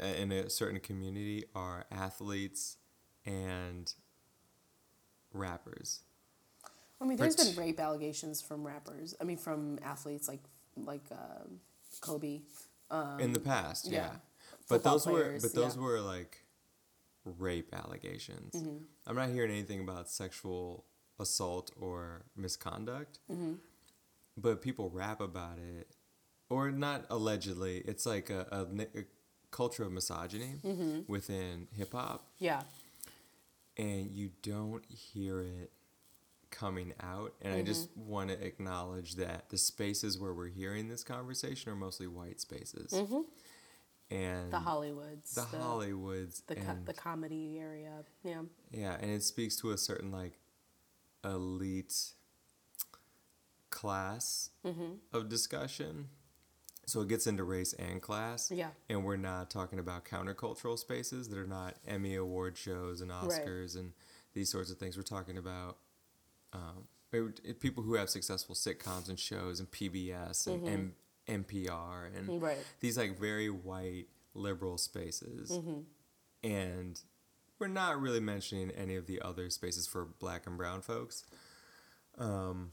uh, 0.00 0.06
in 0.06 0.32
a 0.32 0.48
certain 0.48 0.80
community 0.80 1.44
are 1.54 1.84
athletes 1.90 2.76
and 3.24 3.92
rappers. 5.32 6.00
I 7.02 7.04
mean, 7.04 7.18
there's 7.18 7.36
been 7.36 7.56
rape 7.56 7.80
allegations 7.80 8.40
from 8.40 8.64
rappers. 8.64 9.14
I 9.20 9.24
mean, 9.24 9.36
from 9.36 9.78
athletes 9.82 10.28
like 10.28 10.42
like 10.76 11.04
um 11.10 11.60
Kobe. 12.00 12.40
Um, 12.90 13.20
in 13.20 13.32
the 13.32 13.40
past, 13.40 13.88
yeah. 13.88 13.98
yeah. 13.98 14.10
But 14.68 14.84
those 14.84 15.04
players, 15.04 15.42
were 15.42 15.48
but 15.48 15.54
those 15.54 15.76
yeah. 15.76 15.82
were 15.82 16.00
like 16.00 16.44
rape 17.24 17.72
allegations. 17.72 18.54
Mm-hmm. 18.54 18.76
I'm 19.06 19.16
not 19.16 19.30
hearing 19.30 19.50
anything 19.50 19.80
about 19.80 20.10
sexual 20.10 20.84
assault 21.18 21.70
or 21.80 22.24
misconduct. 22.36 23.18
Mm-hmm. 23.30 23.54
But 24.36 24.62
people 24.62 24.90
rap 24.90 25.20
about 25.20 25.58
it, 25.58 25.88
or 26.48 26.70
not 26.70 27.04
allegedly. 27.10 27.78
It's 27.86 28.06
like 28.06 28.30
a, 28.30 28.46
a, 28.50 28.82
a 29.00 29.04
culture 29.50 29.84
of 29.84 29.92
misogyny 29.92 30.54
Mm-hmm. 30.64 31.00
within 31.12 31.68
hip 31.76 31.92
hop, 31.92 32.26
yeah. 32.38 32.62
and 33.76 34.10
you 34.10 34.30
don't 34.42 34.84
hear 34.90 35.40
it 35.40 35.70
coming 36.52 36.92
out. 37.02 37.34
And 37.42 37.52
I 37.54 37.62
just 37.62 37.88
want 37.96 38.28
to 38.30 38.40
acknowledge 38.46 39.16
that 39.16 39.48
the 39.48 39.58
spaces 39.58 40.18
where 40.20 40.32
we're 40.32 40.48
hearing 40.50 40.88
this 40.88 41.02
conversation 41.02 41.72
are 41.72 41.76
mostly 41.76 42.06
white 42.06 42.40
spaces. 42.40 42.92
And 42.92 43.08
Mm-hmm. 43.08 44.50
The 44.50 44.58
Hollywoods. 44.58 45.34
the 45.34 45.40
Hollywoods 45.56 46.42
The, 46.46 46.54
co- 46.56 46.78
the 46.84 46.92
comedy 46.92 47.58
area. 47.58 48.04
Yeah. 48.22 48.42
yeah, 48.70 48.96
and 49.00 49.10
it 49.10 49.22
speaks 49.24 49.56
to 49.56 49.72
a 49.72 49.78
certain 49.78 50.12
like 50.12 50.38
elite 51.24 51.94
class 53.70 54.50
Mm-hmm. 54.64 54.92
of 55.12 55.28
discussion. 55.28 56.08
So 56.86 57.00
it 57.00 57.08
gets 57.08 57.26
into 57.26 57.44
race 57.44 57.72
and 57.74 58.02
class. 58.02 58.50
Yeah. 58.54 58.70
And 58.90 59.04
we're 59.04 59.16
not 59.16 59.50
talking 59.50 59.78
about 59.78 60.04
countercultural 60.04 60.78
spaces 60.78 61.28
that 61.28 61.38
are 61.38 61.46
not 61.46 61.76
Emmy 61.86 62.14
award 62.16 62.58
shows 62.58 63.00
and 63.00 63.10
Oscars 63.10 63.76
and 63.76 63.92
these 64.34 64.50
sorts 64.50 64.70
of 64.70 64.78
things. 64.78 64.96
We're 64.96 65.02
talking 65.04 65.38
about 65.38 65.78
um, 66.52 66.86
it- 67.12 67.40
it- 67.44 67.60
people 67.60 67.82
who 67.82 67.94
have 67.94 68.08
successful 68.10 68.54
sitcoms 68.54 69.08
and 69.08 69.18
shows 69.18 69.60
and 69.60 69.70
PBS 69.70 70.46
and 70.46 70.66
M- 70.68 70.94
NPR 71.28 72.06
and 72.16 72.28
Mm-hmm. 72.28 72.44
Right. 72.44 72.58
these 72.80 72.96
like 72.98 73.18
very 73.18 73.48
white 73.50 74.06
liberal 74.34 74.78
spaces 74.78 75.50
Mm-hmm. 75.50 75.80
and 76.42 77.00
we're 77.58 77.68
not 77.68 78.00
really 78.00 78.18
mentioning 78.20 78.70
any 78.72 78.96
of 78.96 79.06
the 79.06 79.20
other 79.20 79.48
spaces 79.50 79.86
for 79.86 80.04
black 80.18 80.46
and 80.46 80.56
brown 80.56 80.80
folks 80.82 81.24
um, 82.18 82.72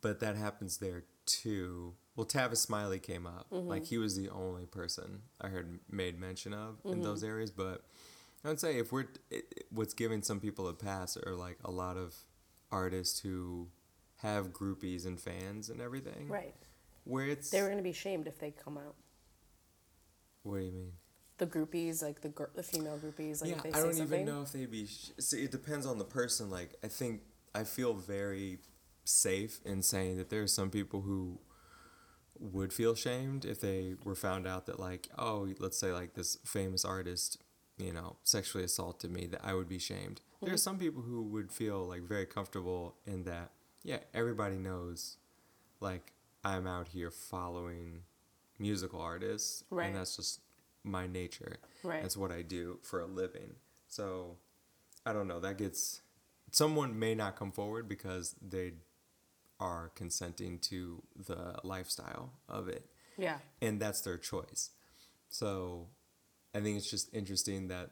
but 0.00 0.20
that 0.20 0.36
happens 0.36 0.78
there 0.78 1.04
too 1.26 1.94
well 2.16 2.26
tavis 2.26 2.58
smiley 2.58 2.98
came 2.98 3.26
up 3.26 3.46
Mm-hmm. 3.50 3.68
like 3.68 3.86
he 3.86 3.98
was 3.98 4.14
the 4.16 4.28
only 4.28 4.66
person 4.66 5.22
i 5.40 5.48
heard 5.48 5.78
made 5.90 6.18
mention 6.18 6.52
of 6.52 6.76
Mm-hmm. 6.82 6.92
in 6.92 7.02
those 7.02 7.24
areas 7.24 7.50
but 7.50 7.82
i 8.44 8.48
would 8.48 8.60
say 8.60 8.78
if 8.78 8.92
we're 8.92 9.06
it- 9.30 9.64
what's 9.70 9.94
giving 9.94 10.22
some 10.22 10.38
people 10.40 10.68
a 10.68 10.72
pass 10.74 11.16
are 11.16 11.34
like 11.34 11.58
a 11.64 11.70
lot 11.70 11.96
of 11.96 12.14
artists 12.72 13.20
who 13.20 13.68
have 14.16 14.52
groupies 14.52 15.06
and 15.06 15.18
fans 15.20 15.68
and 15.70 15.80
everything 15.80 16.28
Right. 16.28 16.54
where 17.04 17.26
it's 17.26 17.50
They 17.50 17.62
were 17.62 17.68
gonna 17.70 17.82
be 17.82 17.92
shamed 17.92 18.26
if 18.26 18.38
they 18.38 18.50
come 18.50 18.76
out. 18.78 18.96
what 20.42 20.58
do 20.58 20.64
you 20.64 20.72
mean? 20.72 20.92
The 21.38 21.46
groupies, 21.46 22.02
like 22.02 22.20
the 22.20 22.28
gr- 22.28 22.44
the 22.54 22.62
female 22.62 22.98
groupies, 22.98 23.40
like 23.40 23.50
yeah, 23.50 23.56
if 23.56 23.62
they 23.62 23.68
I 23.72 23.80
don't 23.80 23.94
something. 23.94 24.20
even 24.20 24.26
know 24.26 24.42
if 24.42 24.52
they'd 24.52 24.70
be. 24.70 24.86
Sh- 24.86 25.12
see, 25.18 25.42
it 25.44 25.50
depends 25.50 25.86
on 25.86 25.98
the 25.98 26.04
person. 26.04 26.50
Like, 26.50 26.76
I 26.84 26.88
think 26.88 27.22
I 27.54 27.64
feel 27.64 27.94
very 27.94 28.58
safe 29.04 29.60
in 29.64 29.82
saying 29.82 30.18
that 30.18 30.28
there 30.28 30.42
are 30.42 30.46
some 30.46 30.70
people 30.70 31.00
who 31.00 31.40
would 32.38 32.72
feel 32.74 32.94
shamed 32.94 33.44
if 33.46 33.60
they 33.60 33.94
were 34.04 34.14
found 34.14 34.46
out 34.46 34.66
that, 34.66 34.78
like, 34.78 35.08
oh, 35.18 35.48
let's 35.58 35.78
say 35.78 35.92
like 35.92 36.12
this 36.14 36.36
famous 36.44 36.84
artist, 36.84 37.38
you 37.78 37.92
know, 37.92 38.16
sexually 38.22 38.64
assaulted 38.64 39.10
me. 39.10 39.26
That 39.26 39.42
I 39.42 39.54
would 39.54 39.68
be 39.68 39.78
shamed. 39.78 40.20
There 40.42 40.54
are 40.54 40.58
some 40.58 40.78
people 40.78 41.02
who 41.02 41.22
would 41.24 41.52
feel 41.52 41.86
like 41.86 42.02
very 42.02 42.26
comfortable 42.26 42.96
in 43.06 43.24
that. 43.24 43.50
Yeah, 43.82 43.98
everybody 44.14 44.56
knows, 44.56 45.16
like, 45.80 46.12
I'm 46.44 46.66
out 46.66 46.88
here 46.88 47.10
following 47.10 48.02
musical 48.58 49.00
artists, 49.00 49.64
Right. 49.70 49.86
and 49.86 49.96
that's 49.96 50.16
just 50.16 50.40
my 50.82 51.06
nature. 51.06 51.58
Right. 51.82 52.02
That's 52.02 52.16
what 52.16 52.32
I 52.32 52.42
do 52.42 52.78
for 52.82 53.00
a 53.00 53.06
living. 53.06 53.56
So 53.88 54.36
I 55.04 55.12
don't 55.12 55.28
know. 55.28 55.40
That 55.40 55.58
gets 55.58 56.00
someone 56.52 56.98
may 56.98 57.14
not 57.14 57.36
come 57.36 57.52
forward 57.52 57.88
because 57.88 58.34
they 58.40 58.72
are 59.58 59.90
consenting 59.94 60.58
to 60.58 61.02
the 61.16 61.58
lifestyle 61.62 62.32
of 62.48 62.68
it. 62.68 62.86
Yeah. 63.18 63.38
And 63.60 63.80
that's 63.80 64.00
their 64.00 64.16
choice. 64.16 64.70
So 65.28 65.88
I 66.54 66.60
think 66.60 66.76
it's 66.78 66.90
just 66.90 67.12
interesting 67.14 67.68
that 67.68 67.90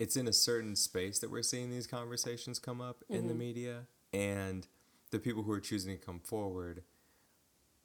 it's 0.00 0.16
in 0.16 0.26
a 0.26 0.32
certain 0.32 0.74
space 0.74 1.18
that 1.20 1.30
we're 1.30 1.42
seeing 1.42 1.70
these 1.70 1.86
conversations 1.86 2.58
come 2.58 2.80
up 2.80 3.04
in 3.08 3.26
the 3.28 3.34
mm-hmm. 3.34 3.38
media 3.38 3.86
and 4.12 4.66
the 5.10 5.18
people 5.18 5.42
who 5.42 5.52
are 5.52 5.60
choosing 5.60 5.96
to 5.96 6.04
come 6.04 6.18
forward 6.18 6.82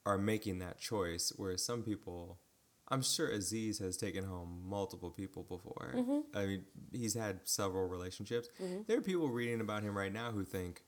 are 0.05 0.17
making 0.17 0.59
that 0.59 0.79
choice 0.79 1.33
whereas 1.35 1.63
some 1.63 1.83
people 1.83 2.39
i'm 2.87 3.01
sure 3.01 3.27
aziz 3.27 3.79
has 3.79 3.97
taken 3.97 4.23
home 4.23 4.61
multiple 4.65 5.11
people 5.11 5.43
before. 5.43 5.93
Mm-hmm. 5.95 6.19
I 6.33 6.45
mean 6.45 6.65
he's 6.91 7.13
had 7.13 7.41
several 7.43 7.87
relationships. 7.87 8.47
Mm-hmm. 8.61 8.81
There 8.87 8.97
are 8.97 9.01
people 9.01 9.29
reading 9.29 9.59
about 9.59 9.83
him 9.83 9.97
right 9.97 10.13
now 10.13 10.31
who 10.31 10.45
think 10.45 10.83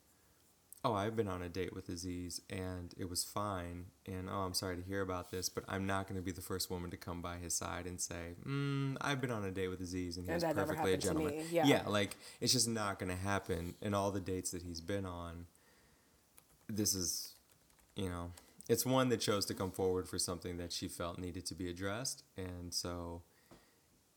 oh 0.83 0.93
i've 0.93 1.15
been 1.15 1.27
on 1.27 1.41
a 1.41 1.49
date 1.49 1.73
with 1.73 1.89
aziz 1.89 2.41
and 2.49 2.93
it 2.97 3.09
was 3.09 3.23
fine 3.23 3.85
and 4.05 4.29
oh 4.29 4.39
i'm 4.39 4.53
sorry 4.53 4.75
to 4.75 4.81
hear 4.83 5.01
about 5.01 5.31
this 5.31 5.49
but 5.49 5.63
i'm 5.67 5.85
not 5.85 6.07
going 6.07 6.15
to 6.15 6.21
be 6.23 6.31
the 6.31 6.41
first 6.41 6.69
woman 6.69 6.89
to 6.89 6.97
come 6.97 7.21
by 7.21 7.37
his 7.37 7.53
side 7.53 7.85
and 7.85 7.99
say 7.99 8.35
mm, 8.45 8.95
i've 9.01 9.19
been 9.19 9.31
on 9.31 9.43
a 9.43 9.51
date 9.51 9.67
with 9.67 9.81
aziz 9.81 10.17
and 10.17 10.27
he 10.27 10.33
was 10.33 10.43
perfectly 10.43 10.93
a 10.93 10.97
gentleman. 10.97 11.33
Yeah. 11.51 11.65
yeah 11.65 11.81
like 11.87 12.15
it's 12.39 12.53
just 12.53 12.67
not 12.67 12.99
going 12.99 13.09
to 13.09 13.17
happen 13.17 13.75
and 13.81 13.95
all 13.95 14.11
the 14.11 14.19
dates 14.19 14.51
that 14.51 14.61
he's 14.61 14.81
been 14.81 15.05
on 15.05 15.45
this 16.69 16.93
is 16.93 17.33
you 17.95 18.09
know 18.09 18.31
it's 18.69 18.85
one 18.85 19.09
that 19.09 19.21
chose 19.21 19.45
to 19.45 19.53
come 19.53 19.71
forward 19.71 20.07
for 20.07 20.19
something 20.19 20.57
that 20.57 20.71
she 20.71 20.87
felt 20.87 21.17
needed 21.17 21.45
to 21.45 21.55
be 21.55 21.69
addressed 21.69 22.23
and 22.37 22.73
so 22.73 23.21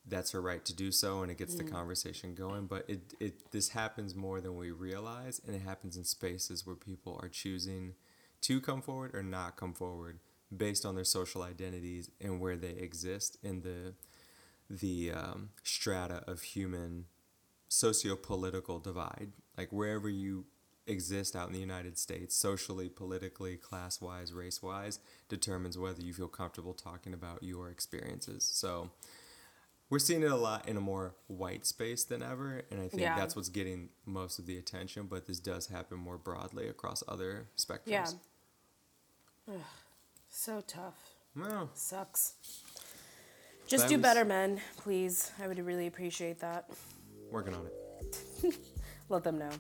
that's 0.07 0.33
her 0.33 0.41
right 0.41 0.65
to 0.65 0.75
do 0.75 0.91
so 0.91 1.23
and 1.23 1.31
it 1.31 1.39
gets 1.39 1.55
the 1.55 1.65
conversation 1.65 2.35
going. 2.35 2.67
But 2.67 2.85
it, 2.89 3.15
it 3.21 3.51
this 3.53 3.71
happens 3.71 4.15
more 4.15 4.41
than 4.41 4.57
we 4.57 4.71
realize 4.71 5.41
and 5.47 5.55
it 5.55 5.63
happens 5.63 5.97
in 5.97 6.05
spaces 6.05 6.67
where 6.67 6.77
people 6.77 7.19
are 7.23 7.29
choosing 7.29 7.95
to 8.43 8.61
come 8.61 8.83
forward 8.83 9.15
or 9.15 9.23
not 9.23 9.57
come 9.57 9.75
forward 9.75 10.19
based 10.55 10.85
on 10.85 10.95
their 10.95 11.05
social 11.05 11.43
identities 11.43 12.11
and 12.21 12.41
where 12.41 12.57
they 12.57 12.71
exist 12.71 13.37
in 13.43 13.63
the 13.63 13.95
the 14.69 15.13
um, 15.13 15.51
strata 15.63 16.23
of 16.27 16.43
human 16.43 17.07
socio-political 17.69 18.79
divide. 18.79 19.33
Like 19.57 19.73
wherever 19.73 20.09
you 20.09 20.47
exist 20.87 21.37
out 21.37 21.47
in 21.47 21.53
the 21.53 21.61
united 21.61 21.97
states 21.97 22.35
socially 22.35 22.89
politically 22.89 23.57
class-wise 23.57 24.33
race-wise 24.33 24.99
determines 25.29 25.79
whether 25.79 26.01
you 26.01 26.13
feel 26.13 26.27
comfortable 26.27 26.73
talking 26.73 27.15
about 27.15 27.43
your 27.43 27.71
experiences. 27.71 28.49
So 28.53 28.91
we're 29.91 29.99
seeing 29.99 30.23
it 30.23 30.31
a 30.31 30.37
lot 30.37 30.69
in 30.69 30.77
a 30.77 30.81
more 30.81 31.15
white 31.27 31.67
space 31.67 32.05
than 32.05 32.23
ever 32.23 32.63
and 32.71 32.81
i 32.81 32.89
think 32.89 33.03
Yeah. 33.03 33.17
that's 33.17 33.35
what's 33.37 33.49
getting 33.49 33.89
most 34.07 34.39
of 34.39 34.47
the 34.47 34.57
attention 34.57 35.07
but 35.07 35.27
this 35.27 35.39
does 35.41 35.67
happen 35.67 35.99
more 35.99 36.17
broadly 36.19 36.69
across 36.69 37.03
other 37.09 37.49
spectrums 37.57 37.81
Yeah. 37.87 38.07
Ugh, 39.49 39.55
so 40.29 40.61
tough. 40.67 40.95
well 41.37 41.71
Sucks. 41.75 42.35
Just 43.67 43.85
That 43.85 43.89
do 43.91 43.95
was- 43.97 44.03
better, 44.03 44.25
men, 44.25 44.61
please. 44.79 45.31
I 45.41 45.47
would 45.47 45.59
really 45.65 45.87
appreciate 45.87 46.41
that. 46.41 46.69
working 47.31 47.55
on 47.55 47.67
it 47.67 48.55
Let 49.09 49.23
them 49.25 49.39
know. 49.39 49.51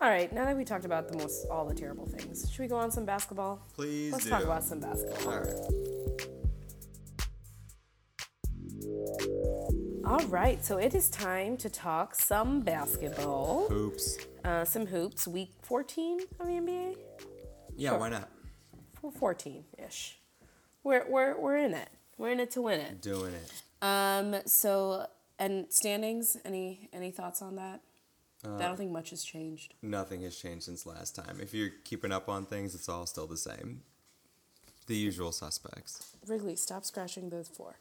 All 0.00 0.08
right, 0.08 0.32
now 0.32 0.44
that 0.44 0.56
we 0.56 0.64
talked 0.64 0.84
about 0.84 1.08
the 1.08 1.18
most 1.18 1.46
all 1.50 1.64
the 1.66 1.74
terrible 1.74 2.06
things, 2.06 2.48
should 2.50 2.60
we 2.62 2.68
go 2.68 2.76
on 2.76 2.90
some 2.92 3.04
basketball? 3.04 3.60
please 3.74 4.12
Let's 4.12 4.24
do 4.24 4.30
talk 4.30 4.42
about 4.44 4.62
some 4.64 4.80
basketball. 4.80 5.32
all 5.32 5.40
right 5.40 5.54
All 10.08 10.24
right, 10.28 10.64
so 10.64 10.78
it 10.78 10.94
is 10.94 11.10
time 11.10 11.58
to 11.58 11.68
talk 11.68 12.14
some 12.14 12.60
basketball, 12.62 13.68
oops 13.70 14.16
uh, 14.42 14.64
some 14.64 14.86
hoops. 14.86 15.28
Week 15.28 15.52
14 15.62 16.20
of 16.40 16.46
the 16.46 16.52
NBA, 16.54 16.96
yeah 17.76 17.94
why 17.94 18.08
not 18.08 18.30
14 19.18 19.64
ish. 19.86 20.18
We're 20.82 21.04
we're 21.10 21.38
we're 21.38 21.58
in 21.58 21.74
it. 21.74 21.90
We're 22.16 22.30
in 22.30 22.40
it 22.40 22.50
to 22.52 22.62
win 22.62 22.80
it. 22.80 23.02
doing 23.02 23.34
it 23.34 23.52
Um. 23.84 24.36
So 24.46 25.06
and 25.38 25.66
standings. 25.68 26.38
Any 26.42 26.88
any 26.94 27.10
thoughts 27.10 27.42
on 27.42 27.56
that? 27.56 27.80
I 28.44 28.48
Uh, 28.48 28.58
don't 28.58 28.76
think 28.78 28.90
much 28.92 29.10
has 29.10 29.22
changed. 29.22 29.74
nothing 29.82 30.22
has 30.22 30.34
changed 30.36 30.64
since 30.64 30.86
last 30.86 31.14
time 31.16 31.38
if 31.42 31.52
you're 31.52 31.72
keeping 31.84 32.12
up 32.12 32.28
on 32.30 32.46
things 32.46 32.74
it's 32.74 32.88
all 32.88 33.04
still 33.04 33.26
the 33.26 33.36
same 33.36 33.82
the 34.86 34.96
usual 34.96 35.32
suspects 35.32 36.14
Wrigley, 36.26 36.56
stop 36.56 36.84
scratching 36.84 37.28
the 37.30 37.42
floor. 37.44 37.76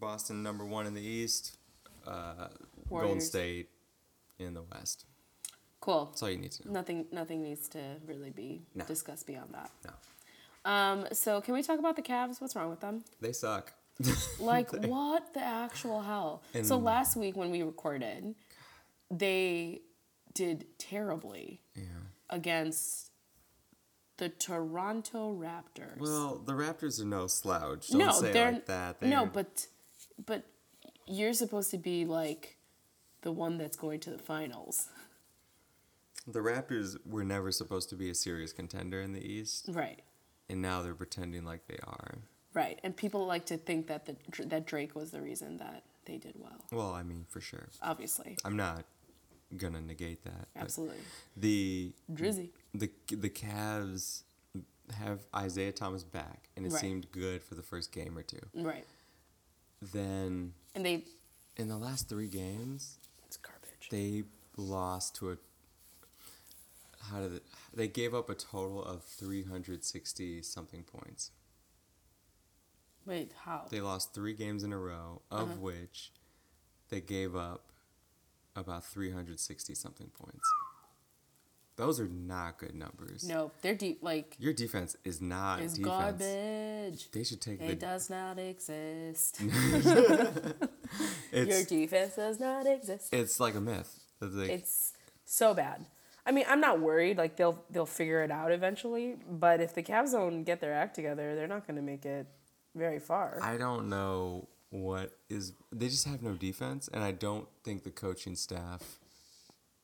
Boston 0.00 0.42
number 0.42 0.64
one 0.64 0.86
in 0.86 0.94
the 0.94 1.02
east 1.02 1.56
uh, 2.06 2.48
golden 2.88 3.20
state 3.20 3.68
in 4.38 4.54
the 4.54 4.62
west 4.62 5.04
Cool. 5.80 6.06
that's 6.06 6.22
all 6.22 6.30
you 6.30 6.38
need 6.38 6.52
to 6.52 6.66
know 6.66 6.72
Nothing. 6.74 7.06
Nothing 7.12 7.42
needs 7.42 7.68
to 7.70 7.78
really 8.06 8.30
be 8.30 8.62
No. 8.74 8.84
discussed 8.84 9.26
beyond 9.26 9.54
that. 9.54 9.70
no 9.84 10.70
Um. 10.70 11.06
So 11.12 11.40
can 11.40 11.54
we 11.54 11.62
talk 11.62 11.78
about 11.78 11.94
the 11.96 12.02
Cavs? 12.02 12.40
What's 12.40 12.54
wrong 12.56 12.68
with 12.70 12.80
them? 12.80 13.04
they 13.20 13.32
suck 13.32 13.72
Like 14.40 14.70
what 14.86 15.32
the 15.34 15.40
actual 15.40 16.02
hell? 16.02 16.42
so 16.62 16.76
last 16.76 17.16
week 17.16 17.36
when 17.36 17.50
we 17.50 17.62
recorded, 17.62 18.34
they 19.10 19.80
did 20.34 20.66
terribly 20.78 21.60
yeah 21.74 21.82
against 22.30 23.10
the 24.18 24.28
Toronto 24.28 25.32
Raptors. 25.34 25.98
well 26.00 26.42
the 26.44 26.52
raptors 26.52 27.00
are 27.00 27.04
no 27.06 27.26
slouch 27.28 27.88
don't 27.88 27.98
no, 27.98 28.12
say 28.12 28.32
they're 28.32 28.52
like 28.52 28.66
that 28.66 29.00
no, 29.02 29.22
They're- 29.22 29.30
but 29.32 29.66
but 30.26 30.44
you're 31.06 31.32
supposed 31.32 31.70
to 31.70 31.78
be 31.78 32.04
like 32.04 32.56
the 33.22 33.32
one 33.32 33.58
that's 33.58 33.76
going 33.76 34.00
to 34.00 34.10
the 34.10 34.18
finals, 34.18 34.88
the 36.26 36.40
raptors 36.40 36.96
were 37.06 37.24
never 37.24 37.50
supposed 37.50 37.88
to 37.90 37.96
be 37.96 38.10
a 38.10 38.14
serious 38.14 38.52
contender 38.52 39.00
in 39.00 39.12
the 39.12 39.24
east 39.24 39.66
right? 39.72 40.00
and 40.48 40.60
now 40.60 40.82
they're 40.82 40.94
pretending 40.94 41.44
like 41.44 41.66
they 41.68 41.78
are 41.86 42.18
Right, 42.54 42.80
and 42.82 42.96
people 42.96 43.26
like 43.26 43.44
to 43.46 43.56
think 43.58 43.86
that 43.88 44.06
the 44.06 44.16
that 44.46 44.66
Drake 44.66 44.94
was 44.96 45.10
the 45.10 45.20
reason 45.20 45.58
that 45.58 45.84
they 46.06 46.16
did 46.16 46.34
well. 46.38 46.64
well 46.72 46.92
i 46.92 47.02
mean 47.02 47.24
for 47.28 47.40
sure 47.40 47.68
Obviously, 47.82 48.36
i'm 48.44 48.56
not 48.56 48.84
gonna 49.56 49.80
negate 49.80 50.24
that 50.24 50.48
absolutely. 50.56 50.96
the 51.36 51.92
Drizzy, 52.12 52.50
the 52.74 52.90
the 53.10 53.30
Cavs 53.30 54.22
have 54.98 55.20
Isaiah 55.36 55.72
Thomas 55.72 56.02
back, 56.02 56.48
and 56.56 56.64
it 56.66 56.72
Right. 56.72 56.80
seemed 56.80 57.10
good 57.12 57.42
for 57.42 57.54
the 57.54 57.62
first 57.62 57.92
game 57.92 58.16
or 58.16 58.22
two. 58.22 58.40
right? 58.54 58.84
Then 59.80 60.52
And 60.74 60.84
they 60.84 61.04
in 61.56 61.68
the 61.68 61.76
last 61.76 62.08
three 62.08 62.28
games, 62.28 62.98
it's 63.26 63.36
garbage. 63.36 63.88
they 63.90 64.24
lost 64.56 65.16
to 65.16 65.30
a. 65.32 65.36
How 67.10 67.20
did 67.20 67.32
it, 67.34 67.42
they 67.72 67.88
gave 67.88 68.14
up 68.14 68.28
a 68.28 68.34
total 68.34 68.82
of 68.84 69.04
three 69.04 69.44
hundred 69.44 69.84
sixty 69.84 70.42
something 70.42 70.82
points? 70.82 71.30
Wait, 73.06 73.32
how? 73.44 73.64
They 73.70 73.80
lost 73.80 74.12
three 74.14 74.34
games 74.34 74.62
in 74.64 74.72
a 74.72 74.78
row, 74.78 75.22
of 75.30 75.48
Uh-huh. 75.50 75.60
which 75.60 76.12
they 76.90 77.00
gave 77.00 77.34
up 77.34 77.72
about 78.56 78.84
three 78.84 79.10
hundred 79.12 79.40
sixty 79.40 79.74
something 79.74 80.08
points. 80.10 80.46
Those 81.78 82.00
are 82.00 82.08
not 82.08 82.58
good 82.58 82.74
numbers. 82.74 83.22
no, 83.26 83.52
they're 83.62 83.74
deep. 83.76 84.00
Like 84.02 84.36
Your 84.38 84.52
defense 84.52 84.96
is 85.04 85.22
not 85.22 85.60
is 85.62 85.74
defense. 85.74 85.88
garbage. 85.88 87.10
They 87.12 87.24
should 87.24 87.40
take 87.40 87.62
It 87.62 87.68
the 87.68 87.74
does 87.76 88.10
not 88.10 88.38
exist. 88.38 89.40
It's 91.32 91.50
Your 91.50 91.64
defense 91.64 92.16
does 92.16 92.40
not 92.40 92.66
exist. 92.66 93.12
it's 93.14 93.38
like 93.38 93.54
a 93.54 93.60
myth. 93.60 94.00
It's 94.20 94.34
like, 94.34 94.50
It's 94.50 94.92
so 95.24 95.54
bad. 95.54 95.86
I 96.26 96.32
mean, 96.32 96.44
I'm 96.48 96.60
not 96.60 96.80
worried. 96.80 97.16
Like 97.16 97.36
they'll 97.36 97.62
they'll 97.70 97.86
figure 97.86 98.22
it 98.22 98.30
out 98.30 98.50
eventually. 98.52 99.16
But 99.30 99.60
if 99.60 99.72
the 99.74 99.82
Cavs 99.82 100.12
don't 100.12 100.44
get 100.44 100.60
their 100.60 100.74
act 100.74 100.94
together, 100.94 101.34
they're 101.36 101.46
not 101.46 101.66
going 101.66 101.76
to 101.76 101.82
make 101.82 102.04
it 102.04 102.26
very 102.74 102.98
far. 102.98 103.38
I 103.40 103.56
don't 103.56 103.88
know 103.88 104.48
what 104.70 105.16
is. 105.30 105.52
They 105.72 105.88
just 105.88 106.06
have 106.06 106.22
no 106.22 106.32
defense, 106.34 106.88
and 106.92 107.02
I 107.04 107.12
don't 107.12 107.46
think 107.64 107.84
the 107.84 107.90
coaching 107.90 108.34
staff 108.36 108.98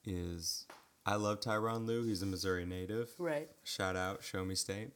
is. 0.05 0.67
I 1.07 1.17
love 1.17 1.41
Tyronn 1.41 1.87
Lue. 1.87 2.03
He's 2.05 2.23
a 2.23 2.27
Missouri 2.27 2.65
native. 2.65 3.11
right. 3.19 3.49
Shout 3.63 3.97
out, 3.97 4.23
Show 4.23 4.45
Me 4.45 4.55
State. 4.55 4.91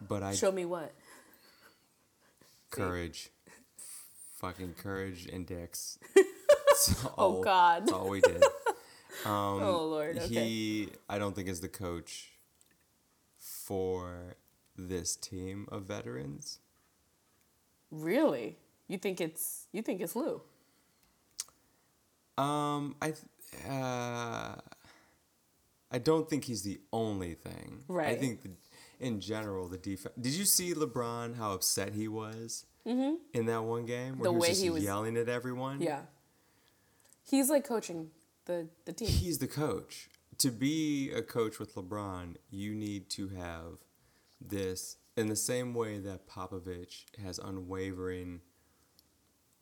But 0.00 0.22
I 0.22 0.34
Show 0.34 0.52
me 0.52 0.64
what. 0.64 0.92
courage, 2.70 3.30
fucking 4.36 4.74
courage 4.74 5.26
and 5.26 5.46
dicks. 5.46 5.98
That's 6.14 7.04
Oh, 7.18 7.42
God. 7.42 7.82
That's 7.82 7.92
all 7.92 8.08
we 8.08 8.20
did. 8.20 8.44
oh 9.26 9.88
Lord. 9.90 10.18
Okay. 10.18 10.26
He, 10.44 10.88
I 11.08 11.18
don't 11.18 11.34
think 11.34 11.48
is 11.48 11.60
the 11.60 11.68
coach 11.68 12.32
for 13.38 14.36
this 14.76 15.16
team 15.16 15.66
of 15.72 15.84
veterans. 15.84 16.58
Really? 17.90 18.58
You 18.88 18.98
think 18.98 19.20
it's 19.20 19.66
you 19.72 19.82
think 19.82 20.00
it's 20.00 20.14
Lue? 20.14 20.42
Um, 22.38 22.94
I, 23.00 23.06
th- 23.06 23.64
uh, 23.68 24.56
I 25.90 25.98
don't 25.98 26.28
think 26.28 26.44
he's 26.44 26.62
the 26.62 26.80
only 26.92 27.34
thing. 27.34 27.84
Right. 27.88 28.08
I 28.08 28.14
think 28.16 28.42
the, 28.42 28.50
in 28.98 29.20
general 29.20 29.68
the 29.68 29.78
defense. 29.78 30.14
Did 30.20 30.32
you 30.34 30.44
see 30.44 30.74
LeBron 30.74 31.36
how 31.36 31.52
upset 31.52 31.92
he 31.94 32.08
was 32.08 32.64
in 32.84 33.46
that 33.46 33.62
one 33.64 33.84
game 33.86 34.18
where 34.18 34.30
Mm-hmm. 34.30 34.30
The 34.30 34.30
he 34.30 34.34
was 34.36 34.42
way 34.42 34.48
just 34.48 34.62
he 34.62 34.70
was- 34.70 34.82
yelling 34.84 35.16
at 35.16 35.28
everyone? 35.28 35.80
Yeah. 35.80 36.02
He's 37.24 37.50
like 37.50 37.66
coaching 37.66 38.10
the 38.46 38.68
the 38.84 38.92
team. 38.92 39.08
He's 39.08 39.38
the 39.38 39.48
coach. 39.48 40.08
To 40.38 40.50
be 40.50 41.10
a 41.12 41.22
coach 41.22 41.58
with 41.58 41.74
LeBron, 41.74 42.36
you 42.50 42.74
need 42.74 43.08
to 43.10 43.28
have 43.28 43.78
this 44.40 44.96
in 45.16 45.28
the 45.28 45.36
same 45.36 45.72
way 45.72 45.98
that 45.98 46.28
Popovich 46.28 47.04
has 47.22 47.38
unwavering 47.38 48.42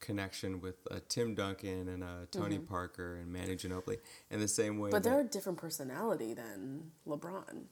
connection 0.01 0.61
with 0.61 0.77
uh, 0.91 1.01
Tim 1.09 1.35
Duncan 1.35 1.89
and 1.89 2.03
uh, 2.05 2.27
Tony 2.31 2.59
Parker 2.59 3.16
and 3.16 3.33
Manu 3.33 3.57
Ginobili. 3.57 3.99
In 4.31 4.41
the 4.41 4.49
same 4.49 4.79
way, 4.79 4.89
Mm-hmm. 4.91 4.97
But 4.97 5.03
that, 5.05 5.11
they're 5.11 5.21
a 5.21 5.25
different 5.25 5.59
personality 5.59 6.35
than 6.35 6.91
LeBron. 7.07 7.65